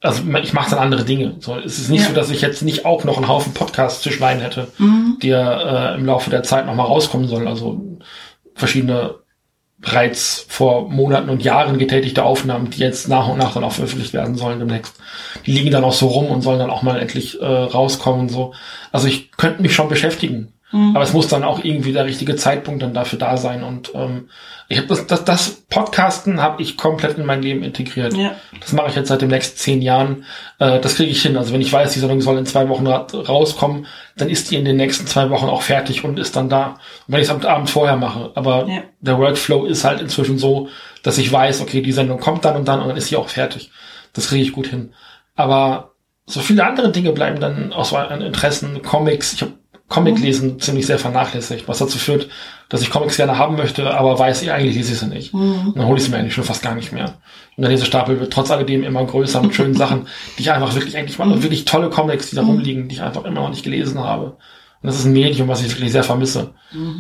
[0.01, 1.37] also ich mache dann andere Dinge.
[1.41, 2.09] So, es ist nicht Ja.
[2.09, 5.19] so, dass ich jetzt nicht auch noch einen Haufen Podcasts zu schneiden hätte, Mhm.
[5.23, 7.49] die äh, im Laufe der Zeit nochmal rauskommen sollen.
[7.49, 7.81] Also
[8.55, 9.17] verschiedene
[9.81, 14.13] bereits vor Monaten und Jahren getätigte Aufnahmen, die jetzt nach und nach dann auch veröffentlicht
[14.13, 14.97] werden sollen demnächst.
[15.47, 18.29] Die liegen dann auch so rum und sollen dann auch mal endlich äh, rauskommen und
[18.29, 18.55] so.
[18.91, 20.53] Also ich könnte mich schon beschäftigen.
[20.71, 20.95] Mhm.
[20.95, 23.63] Aber es muss dann auch irgendwie der richtige Zeitpunkt dann dafür da sein.
[23.63, 24.29] Und ähm,
[24.69, 28.15] ich habe das, das, das Podcasten habe ich komplett in mein Leben integriert.
[28.15, 28.33] Ja.
[28.61, 30.25] Das mache ich jetzt seit den nächsten zehn Jahren.
[30.59, 31.37] Äh, das kriege ich hin.
[31.39, 33.87] Also wenn ich weiß, die Sendung soll in zwei Wochen ra rauskommen,
[34.17, 36.67] dann ist die in den nächsten zwei Wochen auch fertig und ist dann da.
[37.07, 38.33] Und wenn ich es am Abend vorher mache.
[38.35, 38.83] Aber Ja.
[39.01, 40.69] der Workflow ist halt inzwischen so,
[41.03, 43.29] dass ich weiß, okay, die Sendung kommt dann und dann und dann ist sie auch
[43.29, 43.71] fertig.
[44.13, 44.93] Das kriege ich gut hin.
[45.35, 45.93] Aber
[46.27, 49.33] so viele andere Dinge bleiben dann aus meinen Interessen, Comics.
[49.33, 49.53] Ich habe
[49.89, 52.29] Comic lesen ziemlich sehr vernachlässigt, was dazu führt,
[52.69, 55.33] dass ich Comics gerne haben möchte, aber weiß, ich eigentlich lese ich sie nicht.
[55.33, 57.15] Und dann hole ich sie mir eigentlich schon fast gar nicht mehr.
[57.57, 60.07] Und der Lesestapel wird trotz alledem immer größer mit schönen Sachen,
[60.37, 63.25] die ich einfach wirklich eigentlich mal, wirklich tolle Comics, die da rumliegen, die ich einfach
[63.25, 64.37] immer noch nicht gelesen habe.
[64.81, 66.55] Und das ist ein Medium, was ich wirklich sehr vermisse.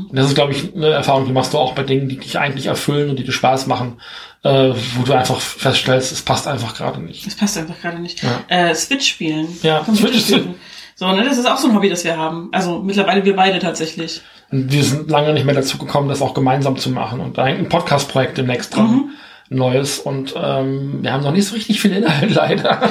[0.08, 2.36] Und das ist, glaube ich, eine Erfahrung, die machst du auch bei Dingen, die dich
[2.38, 4.00] eigentlich erfüllen und die dir Spaß machen,
[4.42, 7.24] äh, wo du einfach feststellst, es passt einfach gerade nicht.
[7.26, 8.22] Das passt einfach gerade nicht.
[8.22, 8.40] Ja.
[8.48, 9.46] Äh, Switch spielen.
[9.62, 10.54] Ja, Computer Switch spielen.
[10.98, 12.48] So, ne, das ist auch so ein Hobby, das wir haben.
[12.50, 14.20] Also mittlerweile wir beide tatsächlich.
[14.50, 17.20] Und wir sind lange nicht mehr dazu gekommen, das auch gemeinsam zu machen.
[17.20, 19.12] Und da hängt ein Podcast-Projekt demnächst dran.
[19.48, 20.00] ein Neues.
[20.00, 22.80] Und ähm, wir haben noch nicht so richtig viel Inhalt, leider.
[22.80, 22.90] Das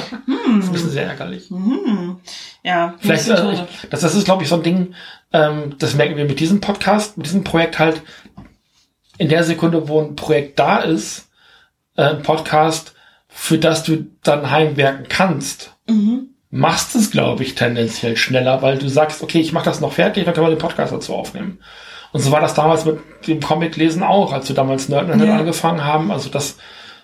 [0.64, 1.50] ist ein bisschen sehr ärgerlich.
[1.50, 2.16] Hm.
[2.62, 3.60] Ja, Vielleicht, äh, ich,
[3.90, 4.94] das, das ist, glaube ich, so ein Ding,
[5.34, 8.00] ähm, das merken wir mit diesem Podcast, mit diesem Projekt halt,
[9.18, 11.28] in der Sekunde, wo ein Projekt da ist,
[11.96, 12.94] äh, ein Podcast,
[13.28, 16.30] für das du dann heimwerken kannst, Mhm.
[16.50, 20.24] Machst es, glaube ich, tendenziell schneller, weil du sagst, okay, ich mache das noch fertig,
[20.24, 21.58] dann können wir den Podcast dazu aufnehmen.
[22.12, 25.36] Und so war das damals mit dem Comic-Lesen auch, als wir damals Nerd Ja.
[25.36, 26.10] angefangen haben.
[26.10, 26.56] Also das,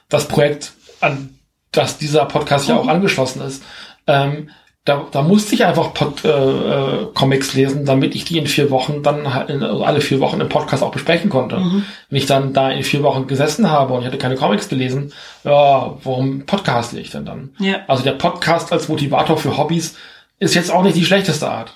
[0.09, 1.39] das Projekt, an
[1.73, 3.63] das dieser Podcast ja auch angeschlossen ist.
[4.07, 4.49] Ähm,
[4.85, 8.71] da, da musste ich einfach Pod, äh, äh, Comics lesen, damit ich die in vier
[8.71, 11.57] Wochen dann halt also alle vier Wochen im Podcast auch besprechen konnte.
[11.57, 15.13] Wenn ich dann da in vier Wochen gesessen habe und ich hatte keine Comics gelesen,
[15.43, 17.51] ja, warum podcaste ich denn dann?
[17.59, 17.79] Ja.
[17.89, 19.97] Also der Podcast als Motivator für Hobbys
[20.39, 21.75] ist jetzt auch nicht die schlechteste Art.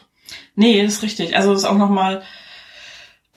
[0.55, 1.35] Nee, ist richtig.
[1.35, 2.23] Also das ist auch nochmal,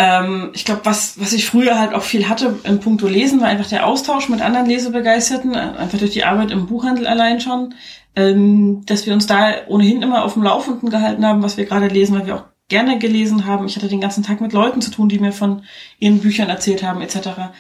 [0.01, 3.49] ähm, ich glaube, was, was ich früher halt auch viel hatte im Punkto Lesen, war
[3.49, 7.75] einfach der Austausch mit anderen Lesebegeisterten, äh, einfach durch die Arbeit im Buchhandel allein schon,
[8.15, 11.87] ähm, dass wir uns da ohnehin immer auf dem Laufenden gehalten haben, was wir gerade
[11.87, 13.67] lesen, weil wir auch gerne gelesen haben.
[13.67, 15.61] Ich hatte den ganzen Tag mit Leuten zu tun, die mir von
[15.99, 17.51] ihren Büchern erzählt haben, etc.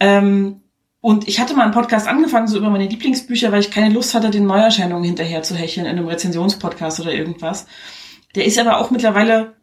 [0.00, 0.62] Ähm,
[1.02, 4.14] und ich hatte mal einen Podcast angefangen, so über meine Lieblingsbücher, weil ich keine Lust
[4.14, 7.66] hatte, den Neuerscheinungen hinterher zu hecheln in einem Rezensionspodcast oder irgendwas.
[8.36, 9.54] Der ist aber auch mittlerweile,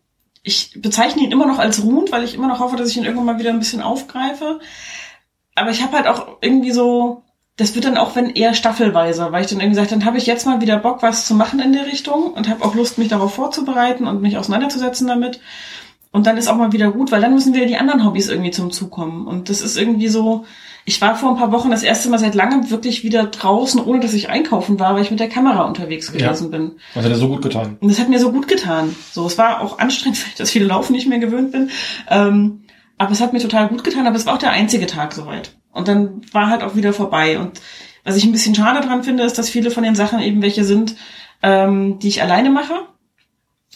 [0.43, 3.03] ich bezeichne ihn immer noch als ruhend, weil ich immer noch hoffe, dass ich ihn
[3.03, 4.59] irgendwann mal wieder ein bisschen aufgreife.
[5.55, 7.23] Aber ich habe halt auch irgendwie so,
[7.57, 10.26] das wird dann auch wenn eher staffelweise, weil ich dann irgendwie sage, dann habe ich
[10.26, 13.09] jetzt mal wieder Bock, was zu machen in der Richtung und habe auch Lust, mich
[13.09, 15.39] darauf vorzubereiten und mich auseinanderzusetzen damit.
[16.11, 18.51] Und dann ist auch mal wieder gut, weil dann müssen wieder die anderen Hobbys irgendwie
[18.51, 19.27] zum Zug kommen.
[19.27, 20.45] Und das ist irgendwie so,
[20.85, 23.99] ich war vor ein paar Wochen das erste Mal seit langem wirklich wieder draußen, ohne
[23.99, 26.57] dass ich einkaufen war, weil ich mit der Kamera unterwegs gewesen ja.
[26.57, 26.71] bin.
[26.95, 27.77] Das hat dir so gut getan.
[27.79, 28.95] Und das hat mir so gut getan.
[29.11, 31.69] So, es war auch anstrengend, weil ich das viele Laufen nicht mehr gewöhnt bin.
[32.09, 32.63] Ähm,
[32.97, 35.53] aber es hat mir total gut getan, aber es war auch der einzige Tag soweit.
[35.71, 37.39] Und dann war halt auch wieder vorbei.
[37.39, 37.61] Und
[38.03, 40.63] was ich ein bisschen schade dran finde, ist, dass viele von den Sachen eben welche
[40.63, 40.95] sind,
[41.43, 42.73] ähm, die ich alleine mache.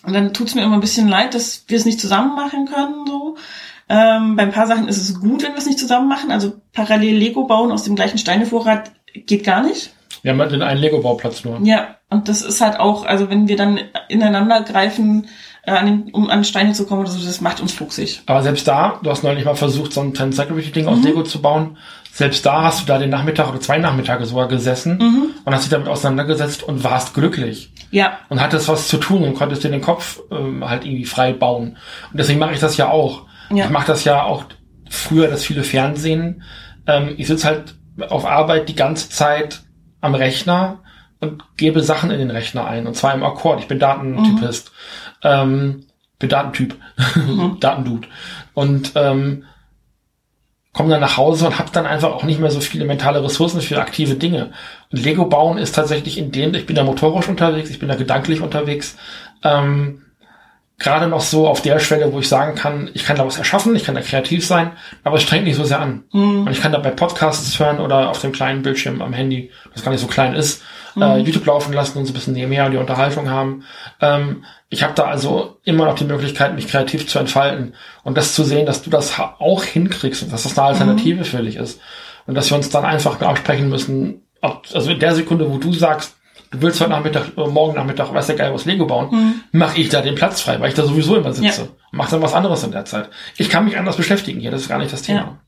[0.04, 3.08] Und dann tut's mir immer ein bisschen leid, dass wir es nicht zusammen machen können.
[3.08, 3.38] So.
[3.88, 6.32] Ähm, bei ein paar Sachen ist es gut, wenn wir es nicht zusammen machen.
[6.32, 9.92] Also parallel Lego bauen aus dem gleichen Steinevorrat geht gar nicht.
[10.22, 11.60] Wir haben halt den einen Lego-Bauplatz nur.
[11.62, 13.80] Ja, und das ist halt auch, also wenn wir dann
[14.10, 15.28] ineinander greifen,
[15.64, 18.22] äh, an den, um an Steine zu kommen oder so, das macht uns fuchsig.
[18.26, 20.90] Aber selbst da, du hast neulich mal versucht, so ein Encyclopedia-Ding mhm.
[20.90, 21.78] aus Lego zu bauen.
[22.12, 25.26] Selbst da hast du da den Nachmittag oder zwei Nachmittage sogar gesessen mhm.
[25.44, 27.72] und hast dich damit auseinandergesetzt und warst glücklich.
[27.92, 28.20] Ja.
[28.30, 31.78] Und hattest was zu tun und konntest dir den Kopf ähm, halt irgendwie frei bauen.
[32.12, 33.25] Und deswegen mache ich das ja auch.
[33.50, 33.66] Ja.
[33.66, 34.46] Ich mache das ja auch
[34.90, 36.44] früher, das viele Fernsehen.
[36.88, 37.76] Ähm, ich sitze halt
[38.10, 39.62] auf Arbeit die ganze Zeit
[40.02, 40.80] am Rechner
[41.20, 42.88] und gebe Sachen in den Rechner ein.
[42.88, 43.60] Und zwar im Akkord.
[43.60, 44.72] Ich bin Datentypist.
[45.24, 45.30] Mhm.
[45.30, 45.86] Ähm,
[46.20, 46.76] bin Datentyp.
[47.16, 47.58] Mhm.
[47.60, 48.08] Datendude.
[48.54, 49.44] Und ähm,
[50.74, 53.62] komme dann nach Hause und habe dann einfach auch nicht mehr so viele mentale Ressourcen
[53.62, 54.52] für aktive Dinge.
[54.92, 57.96] Und Lego bauen ist tatsächlich in dem, ich bin da motorisch unterwegs, ich bin da
[57.96, 58.98] gedanklich unterwegs.
[59.42, 60.02] Ähm,
[60.78, 63.76] gerade noch so auf der Schwelle, wo ich sagen kann, ich kann da was erschaffen,
[63.76, 64.72] ich kann da kreativ sein,
[65.04, 66.04] aber es strengt nicht so sehr an.
[66.12, 66.42] Mhm.
[66.42, 69.92] Und ich kann dabei Podcasts hören oder auf dem kleinen Bildschirm am Handy, das gar
[69.92, 70.62] nicht so klein ist,
[70.96, 71.02] mhm.
[71.02, 73.64] äh, YouTube laufen lassen und so ein bisschen nebenher die Unterhaltung haben.
[74.02, 77.74] Ähm, ich habe da also immer noch die Möglichkeit, mich kreativ zu entfalten
[78.04, 81.26] und das zu sehen, dass du das auch hinkriegst und dass das eine Alternative mhm.
[81.26, 81.80] für dich ist.
[82.28, 85.72] Und dass wir uns dann einfach absprechen müssen, ob, also in der Sekunde, wo du
[85.72, 86.18] sagst,
[86.56, 89.42] du willst heute Nachmittag, äh, morgen Nachmittag, weiß der geil, was Lego bauen, mhm.
[89.52, 91.62] mache ich da den Platz frei, weil ich da sowieso immer sitze.
[91.62, 91.68] Ja.
[91.92, 93.10] Mach dann was anderes in der Zeit.
[93.38, 95.20] Ich kann mich anders beschäftigen hier, das ist gar nicht das Thema.
[95.20, 95.40] Ja.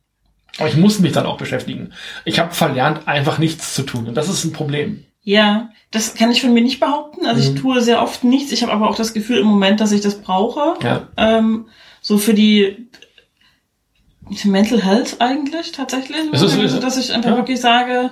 [0.60, 1.94] Aber ich muss mich dann auch beschäftigen.
[2.26, 4.08] Ich habe verlernt, einfach nichts zu tun.
[4.08, 5.06] Und das ist ein Problem.
[5.22, 7.26] Ja, das kann ich von mir nicht behaupten.
[7.26, 7.56] Also mhm.
[7.56, 8.52] ich tue sehr oft nichts.
[8.52, 10.76] Ich habe aber auch das Gefühl im Moment, dass ich das brauche.
[10.82, 11.08] Ja.
[11.18, 11.68] Ähm,
[12.02, 12.88] so für die
[14.46, 16.32] Mental Health eigentlich tatsächlich.
[16.32, 17.38] Ist also, dass ich einfach ja.
[17.38, 18.12] wirklich sage,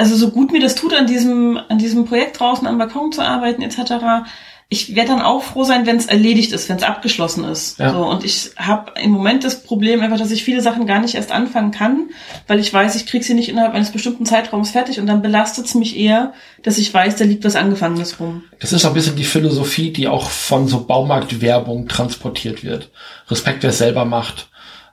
[0.00, 3.22] also so gut mir das tut, an diesem, an diesem Projekt draußen am Balkon zu
[3.22, 4.24] arbeiten, etc.,
[4.72, 7.80] ich werde dann auch froh sein, wenn es erledigt ist, wenn es abgeschlossen ist.
[7.80, 7.90] Ja.
[7.92, 11.16] So, und ich habe im Moment das Problem einfach, dass ich viele Sachen gar nicht
[11.16, 12.10] erst anfangen kann,
[12.46, 15.66] weil ich weiß, ich kriege sie nicht innerhalb eines bestimmten Zeitraums fertig und dann belastet
[15.66, 18.44] es mich eher, dass ich weiß, da liegt was Angefangenes rum.
[18.60, 22.92] Das ist ein bisschen die Philosophie, die auch von so Baumarktwerbung transportiert wird.
[23.28, 24.50] Respekt, wer es selber macht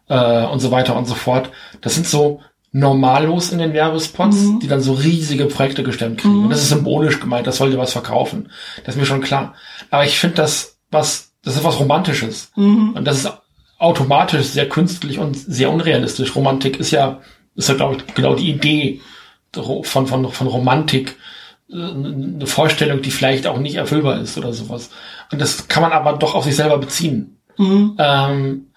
[0.10, 1.52] äh, und so weiter und so fort.
[1.82, 4.60] Das sind so Normalos in den Werbespots, mhm.
[4.60, 6.35] die dann so riesige Projekte gestemmt kriegen.
[6.35, 6.44] Mhm.
[6.44, 8.49] Und das ist symbolisch gemeint, das soll dir was verkaufen.
[8.85, 9.56] Das ist mir schon klar.
[9.89, 12.51] Aber ich finde das was, das ist was Romantisches.
[12.56, 12.93] Mhm.
[12.93, 13.32] Und das ist
[13.80, 16.35] automatisch sehr künstlich und sehr unrealistisch.
[16.35, 17.22] Romantik ist ja,
[17.56, 19.01] ist ja, glaube ich, genau die Idee
[19.53, 21.17] von, von, von Romantik.
[21.69, 24.90] Äh, eine Vorstellung, die vielleicht auch nicht erfüllbar ist oder sowas.
[25.32, 27.38] Und das kann man aber doch auf sich selber beziehen.
[27.58, 27.95] Mhm.
[27.98, 28.67] Ähm,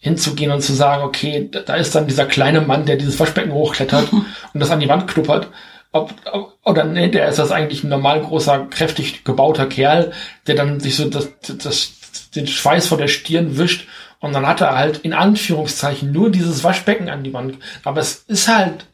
[0.00, 4.12] hinzugehen und zu sagen, okay, da ist dann dieser kleine Mann, der dieses Waschbecken hochklettert
[4.12, 5.48] und das an die Wand knuppert.
[5.92, 10.12] Ob, ob, oder nee, der ist das eigentlich ein normal großer, kräftig gebauter Kerl,
[10.46, 11.92] der dann sich so das, das,
[12.34, 13.86] den Schweiß vor der Stirn wischt
[14.20, 17.58] und dann hat er halt in Anführungszeichen nur dieses Waschbecken an die Wand.
[17.84, 18.86] Aber es ist halt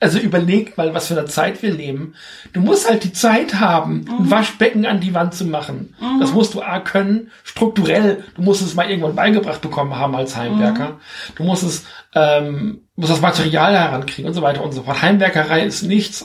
[0.00, 2.14] also überleg mal, was für eine Zeit wir leben.
[2.52, 4.18] Du musst halt die Zeit haben, mhm.
[4.18, 5.96] ein Waschbecken an die Wand zu machen.
[6.00, 6.20] Mhm.
[6.20, 8.22] Das musst du A können, strukturell.
[8.36, 10.90] Du musst es mal irgendwann beigebracht bekommen haben als Heimwerker.
[10.90, 11.34] Mhm.
[11.34, 15.02] Du musst es, ähm, musst das Material herankriegen und so weiter und so fort.
[15.02, 16.24] Heimwerkerei ist nichts,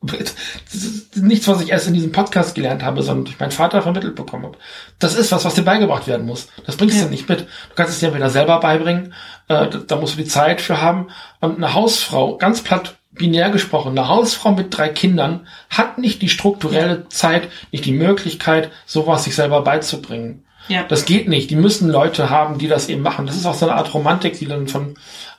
[1.16, 4.44] nichts, was ich erst in diesem Podcast gelernt habe, sondern durch meinen Vater vermittelt bekommen
[4.44, 4.58] habe.
[5.00, 6.46] Das ist was, was dir beigebracht werden muss.
[6.66, 7.04] Das bringst ja.
[7.04, 7.40] du nicht mit.
[7.40, 9.12] Du kannst es dir entweder selber beibringen,
[9.48, 11.08] äh, da musst du die Zeit für haben.
[11.40, 16.28] Und eine Hausfrau, ganz platt binär gesprochen, eine Hausfrau mit drei Kindern hat nicht die
[16.28, 20.44] strukturelle Zeit, nicht die Möglichkeit, sowas sich selber beizubringen.
[20.68, 20.84] Ja.
[20.84, 21.50] Das geht nicht.
[21.50, 23.26] Die müssen Leute haben, die das eben machen.
[23.26, 24.94] Das ist auch so eine Art Romantik, die dann von,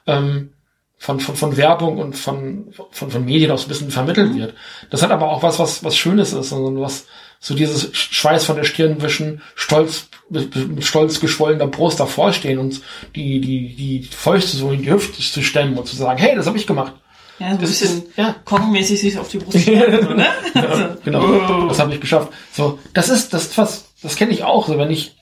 [0.08, 0.54] ähm,
[0.98, 4.54] von, von, von Werbung und von, von, von Medien auch so ein bisschen vermittelt wird.
[4.90, 7.06] Das hat aber auch was, was, was Schönes ist, sondern was,
[7.40, 12.82] so dieses Schweiß von der Stirn wischen, stolz, mit stolz geschwollener Brust davor stehen und
[13.16, 16.48] die, die, die Fäuste so in die Hüfte zu stemmen und zu sagen, hey, das
[16.48, 16.94] habe ich gemacht.
[17.40, 18.36] Ja, so ein bisschen ja.
[18.46, 20.26] kongmäßig sich auf die Brust stellen, so, ne?
[20.54, 21.68] ja, also, genau, oh.
[21.68, 22.32] das habe ich geschafft.
[22.52, 24.68] So, das ist das ist was, das kenne ich auch.
[24.68, 25.16] So, wenn ich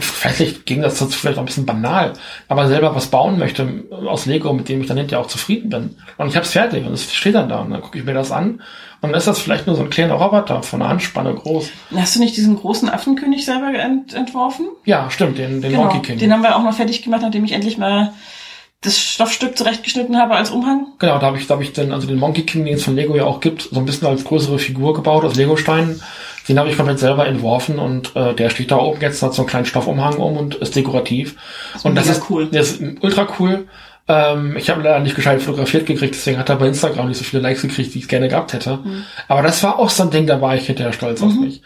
[0.00, 2.14] vielleicht ging das dazu vielleicht auch ein bisschen banal,
[2.48, 5.96] aber selber was bauen möchte aus Lego, mit dem ich dann hinterher auch zufrieden bin.
[6.16, 8.14] Und ich habe es fertig und es steht dann da und dann gucke ich mir
[8.14, 8.62] das an
[9.00, 11.70] und dann ist das vielleicht nur so ein kleiner Roboter von einer Handspanne groß.
[11.94, 14.66] Hast du nicht diesen großen Affenkönig selber ent entworfen?
[14.84, 16.18] Ja, stimmt, den, den Genau, Monkey King.
[16.18, 18.14] den haben wir auch noch fertig gemacht, nachdem ich endlich mal
[18.84, 20.88] das Stoffstück zurechtgeschnitten habe als Umhang.
[20.98, 22.94] Genau, da habe ich, da hab ich dann, also den Monkey King, den es von
[22.94, 26.00] Lego ja auch gibt, so ein bisschen als größere Figur gebaut aus Legosteinen.
[26.48, 29.42] Den habe ich komplett selber entworfen und äh, der steht da oben jetzt, hat so
[29.42, 31.36] einen kleinen Stoffumhang um und ist dekorativ.
[31.82, 32.46] und das ist cool.
[32.46, 33.66] Der ist ultra cool.
[34.06, 37.24] Ähm, ich habe leider nicht gescheit fotografiert gekriegt, deswegen hat er bei Instagram nicht so
[37.24, 38.78] viele Likes gekriegt, wie ich es gerne gehabt hätte.
[38.84, 39.04] Mhm.
[39.28, 41.62] Aber das war auch so ein Ding, da war ich hinterher stolz auf mich.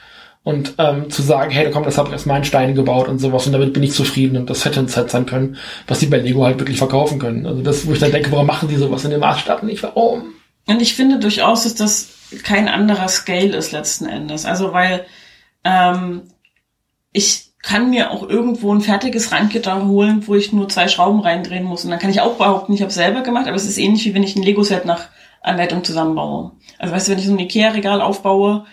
[0.48, 3.44] Und ähm, zu sagen, hey, komm, das habe ich aus meinen Steinen gebaut und sowas
[3.44, 6.16] und damit bin ich zufrieden und das hätte ein Set sein können, was die bei
[6.16, 7.44] Lego halt wirklich verkaufen können.
[7.44, 9.82] Also das, wo ich dann denke, warum machen die sowas in dem Maßstab nicht?
[9.82, 10.32] Warum?
[10.66, 12.08] Und ich finde durchaus, dass das
[12.44, 14.46] kein anderer Scale ist letzten Endes.
[14.46, 15.04] Also weil
[15.64, 16.22] ähm,
[17.12, 21.64] ich kann mir auch irgendwo ein fertiges Randgitter holen, wo ich nur zwei Schrauben reindrehen
[21.64, 21.84] muss.
[21.84, 24.14] Und dann kann ich auch behaupten, ich habe selber gemacht, aber es ist ähnlich wie
[24.14, 25.08] wenn ich ein Lego-Set nach
[25.42, 26.52] Anleitung zusammenbaue.
[26.78, 28.64] Also weißt du, wenn ich so ein Ikea-Regal aufbaue,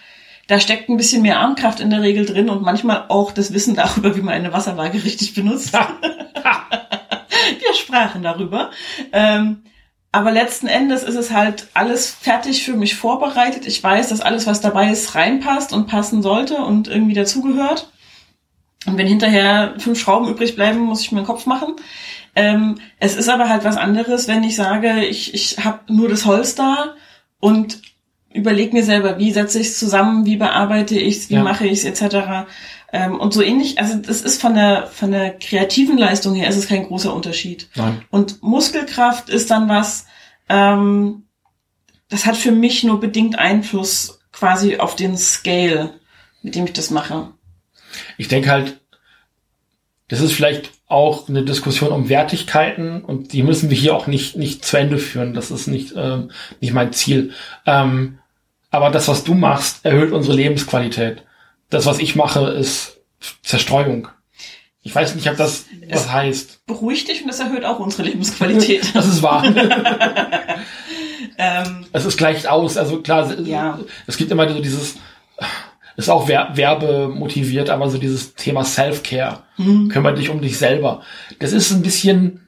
[0.47, 3.75] da steckt ein bisschen mehr Armkraft in der Regel drin und manchmal auch das Wissen
[3.75, 5.73] darüber, wie man eine Wasserwaage richtig benutzt.
[7.59, 8.71] Wir sprachen darüber.
[9.11, 9.63] Ähm,
[10.11, 13.67] aber letzten Endes ist es halt alles fertig für mich vorbereitet.
[13.67, 17.89] Ich weiß, dass alles, was dabei ist, reinpasst und passen sollte und irgendwie dazugehört.
[18.85, 21.75] Und wenn hinterher fünf Schrauben übrig bleiben, muss ich mir den Kopf machen.
[22.35, 26.25] Ähm, es ist aber halt was anderes, wenn ich sage, ich, ich habe nur das
[26.25, 26.95] Holz da
[27.39, 27.81] und
[28.35, 31.43] überlege mir selber, wie setze ich es zusammen, wie bearbeite ich es, wie Ja.
[31.43, 32.45] mache ich es, etc.
[32.93, 36.57] Ähm, und so ähnlich, also das ist von der, von der kreativen Leistung her, ist
[36.57, 37.67] es kein großer Unterschied.
[37.75, 38.01] Nein.
[38.11, 40.05] Und Muskelkraft ist dann was,
[40.49, 41.23] ähm,
[42.09, 45.93] das hat für mich nur bedingt Einfluss quasi auf den Scale,
[46.43, 47.29] mit dem ich das mache.
[48.17, 48.79] Ich denke halt,
[50.07, 54.35] das ist vielleicht auch eine Diskussion um Wertigkeiten und die müssen wir hier auch nicht,
[54.35, 55.33] nicht zu Ende führen.
[55.33, 56.29] Das ist nicht, ähm,
[56.61, 57.31] nicht mein Ziel.
[57.65, 58.19] Ähm,
[58.75, 61.23] aber das, was du machst, erhöht unsere Lebensqualität.
[61.69, 62.97] Das, was ich mache, ist
[63.43, 64.07] Zerstreuung.
[64.81, 66.65] Ich weiß nicht, ob das was heißt.
[66.67, 68.85] Beruhigt dich und das erhöht auch unsere Lebensqualität.
[68.93, 69.43] Das ist wahr.
[71.37, 72.77] ähm, es ist gleicht aus.
[72.77, 73.79] Also klar, es- Ja.
[74.07, 74.95] es gibt immer so dieses,
[75.97, 79.43] ist auch wer werbemotiviert, aber so dieses Thema Self-Care.
[79.89, 81.01] Kümmere dich um dich selber.
[81.39, 82.41] Das ist ein bisschen,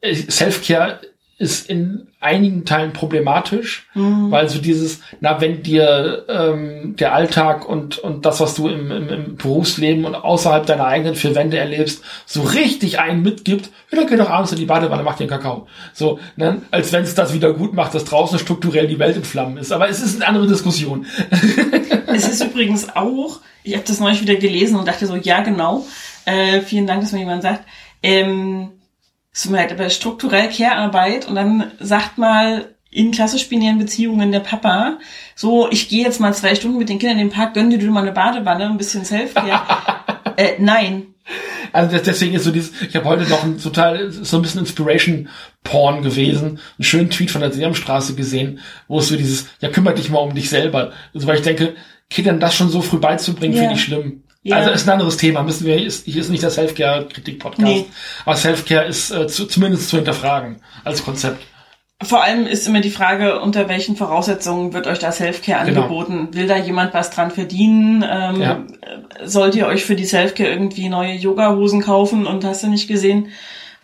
[0.00, 1.00] äh, Self-Care
[1.42, 7.98] ist in einigen Teilen problematisch, weil so dieses, na, wenn dir ähm, der Alltag und,
[7.98, 12.04] und das, was du im, im, im Berufsleben und außerhalb deiner eigenen vier Wände erlebst,
[12.24, 15.30] so richtig einen mitgibt, ja, dann geh doch abends in die Badewanne, mach dir einen
[15.30, 15.66] Kakao.
[15.92, 16.62] So, ne?
[16.70, 19.72] als wenn es das wieder gut macht, dass draußen strukturell die Welt in Flammen ist.
[19.72, 21.06] Aber es ist eine andere Diskussion.
[22.06, 25.84] es ist übrigens auch, ich habe das neulich wieder gelesen und dachte so, ja genau,
[26.24, 27.64] äh, vielen Dank, dass mir jemand sagt,
[28.00, 28.68] ähm,
[29.32, 34.32] es tut mir leid, aber strukturell Care-Arbeit und dann sagt mal in klassisch binären Beziehungen
[34.32, 34.98] der Papa,
[35.34, 37.78] so, ich gehe jetzt mal zwei Stunden mit den Kindern in den Park, gönn dir
[37.78, 39.62] du mal eine Badewanne, ein bisschen Self-Care.
[40.36, 41.06] äh, nein,
[41.72, 45.28] Also deswegen ist so dieses, ich habe heute noch ein total, so ein bisschen Inspiration
[45.64, 49.94] Porn gewesen, einen schönen Tweet von der Sesamstraße gesehen, wo es so dieses, ja kümmere
[49.94, 50.92] dich mal um dich selber.
[51.14, 51.74] Also weil ich denke,
[52.10, 53.60] Kindern das schon so früh beizubringen, Ja.
[53.62, 54.24] finde ich schlimm.
[54.44, 54.56] Ja.
[54.56, 55.42] Also ist ein anderes Thema.
[55.42, 57.62] Müssen wir, ist, hier ist nicht der Self-Care-Kritik-Podcast.
[57.62, 57.86] Nee.
[58.24, 61.46] Aber Self-Care ist äh, zu, zumindest zu hinterfragen als Konzept.
[62.02, 65.82] Vor allem ist immer die Frage, unter welchen Voraussetzungen wird euch das Selfcare Genau.
[65.82, 66.28] angeboten?
[66.32, 68.04] Will da jemand was dran verdienen?
[68.08, 68.64] Ähm, Ja.
[69.24, 73.28] Sollt ihr euch für die Selfcare irgendwie neue Yoga-Hosen kaufen und hast du nicht gesehen?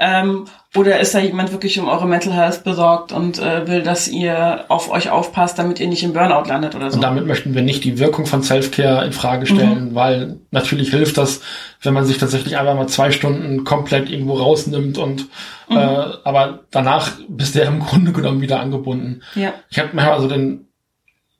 [0.00, 4.06] Ähm, oder ist da jemand wirklich um eure Mental Health besorgt und äh, will, dass
[4.06, 6.96] ihr auf euch aufpasst, damit ihr nicht im Burnout landet oder so?
[6.96, 11.16] Und damit möchten wir nicht die Wirkung von Self-Care in Frage stellen, weil natürlich hilft
[11.16, 11.40] das,
[11.80, 15.26] wenn man sich tatsächlich einfach mal zwei Stunden komplett irgendwo rausnimmt und
[15.70, 19.22] äh, aber danach bist du ja im Grunde genommen wieder angebunden.
[19.34, 19.54] ja.
[19.70, 20.66] Ich habe manchmal so den,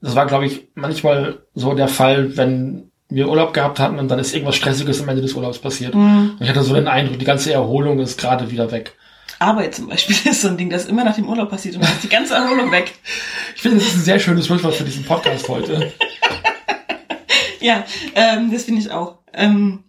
[0.01, 4.19] das war glaube ich manchmal so der Fall, wenn wir Urlaub gehabt hatten und dann
[4.19, 5.95] ist irgendwas Stressiges am Ende des Urlaubs passiert.
[5.95, 8.95] Und ich hatte so den Eindruck, die ganze Erholung ist gerade wieder weg.
[9.39, 11.93] Arbeit zum Beispiel ist so ein Ding, das immer nach dem Urlaub passiert und dann
[11.93, 12.93] ist die ganze Erholung weg.
[13.55, 15.93] Ich finde, das ist ein sehr schönes Schlusswort für diesen Podcast heute.
[17.61, 17.85] Ja,
[18.15, 19.19] ähm, das finde ich auch.
[19.35, 19.83] Ähm,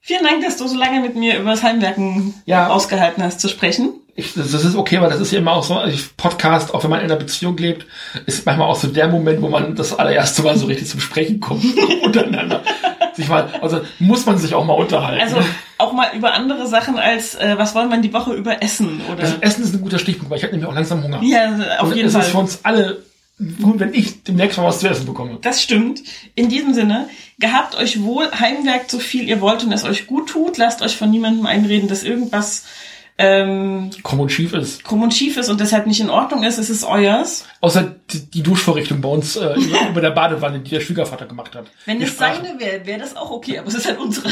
[0.00, 2.68] vielen Dank, dass du so lange mit mir über das Heimwerken Ja.
[2.68, 4.00] ausgehalten hast zu sprechen.
[4.16, 6.82] ich, das, ist okay, weil das ist ja immer auch so, also ich Podcast, auch
[6.82, 7.86] wenn man in einer Beziehung lebt,
[8.26, 11.38] ist manchmal auch so der Moment, wo man das allererste Mal so richtig zum Sprechen
[11.38, 11.64] kommt
[12.02, 12.62] untereinander.
[13.16, 15.22] Sich mal, also muss man sich auch mal unterhalten.
[15.22, 15.36] Also
[15.78, 19.22] auch mal über andere Sachen als, äh, was wollen wir die Woche über essen oder?
[19.22, 21.20] das Essen ist ein guter Stichpunkt, weil ich habe nämlich auch langsam Hunger.
[21.22, 22.22] ja, auf Und jeden es Fall.
[22.22, 23.02] ist für uns alle
[23.60, 25.38] gut, wenn ich demnächst mal was zu essen bekomme.
[25.42, 26.02] Das stimmt.
[26.34, 30.30] In diesem Sinne, Gehabt euch wohl, heimwerkt so viel ihr wollt und es euch gut
[30.30, 30.56] tut.
[30.56, 32.64] Lasst euch von niemandem einreden, dass irgendwas
[33.18, 34.84] ähm, Krumm und schief ist.
[34.84, 36.58] krumm und schief ist und deshalb nicht in Ordnung ist.
[36.58, 37.46] Es ist euers.
[37.62, 41.54] Außer die, die Duschvorrichtung bei uns äh, über, über der Badewanne, die der Schwiegervater gemacht
[41.54, 41.66] hat.
[41.86, 44.28] Wenn Wir es sprachen- seine wäre, wäre das auch okay, aber es ist halt unsere.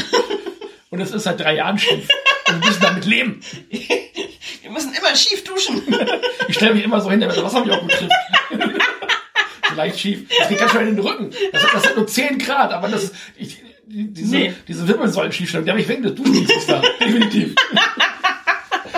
[0.91, 2.07] Und es ist seit drei Jahren schief.
[2.47, 3.41] Und wir müssen damit leben.
[4.61, 5.81] Wir müssen immer schief duschen.
[6.47, 8.11] Ich stelle mich immer so hin, damit das Wasser mich auch gut trifft.
[9.69, 10.27] so leicht schief.
[10.39, 11.29] Das geht ganz schön in den Rücken.
[11.51, 14.53] Das, hat- das hat nur 10 Grad, aber das ist, ich, die- diese, Nee.
[14.67, 16.81] diese Wirbelsäulenschiefstellung, die habe ich wegen des Duschens da.
[16.99, 17.55] Definitiv.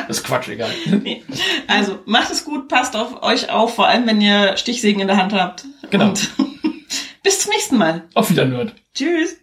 [0.08, 0.69] Das ist Quatsch, egal.
[1.03, 1.24] Nee.
[1.68, 5.18] Also, macht es gut, passt auf euch auf, vor allem wenn ihr Stichsägen in der
[5.18, 5.66] Hand habt.
[5.90, 6.10] Genau.
[6.10, 6.30] Und
[7.24, 8.03] bis zum nächsten Mal.
[8.14, 8.74] Auf wieder Nerd.
[8.94, 9.38] Tschüss.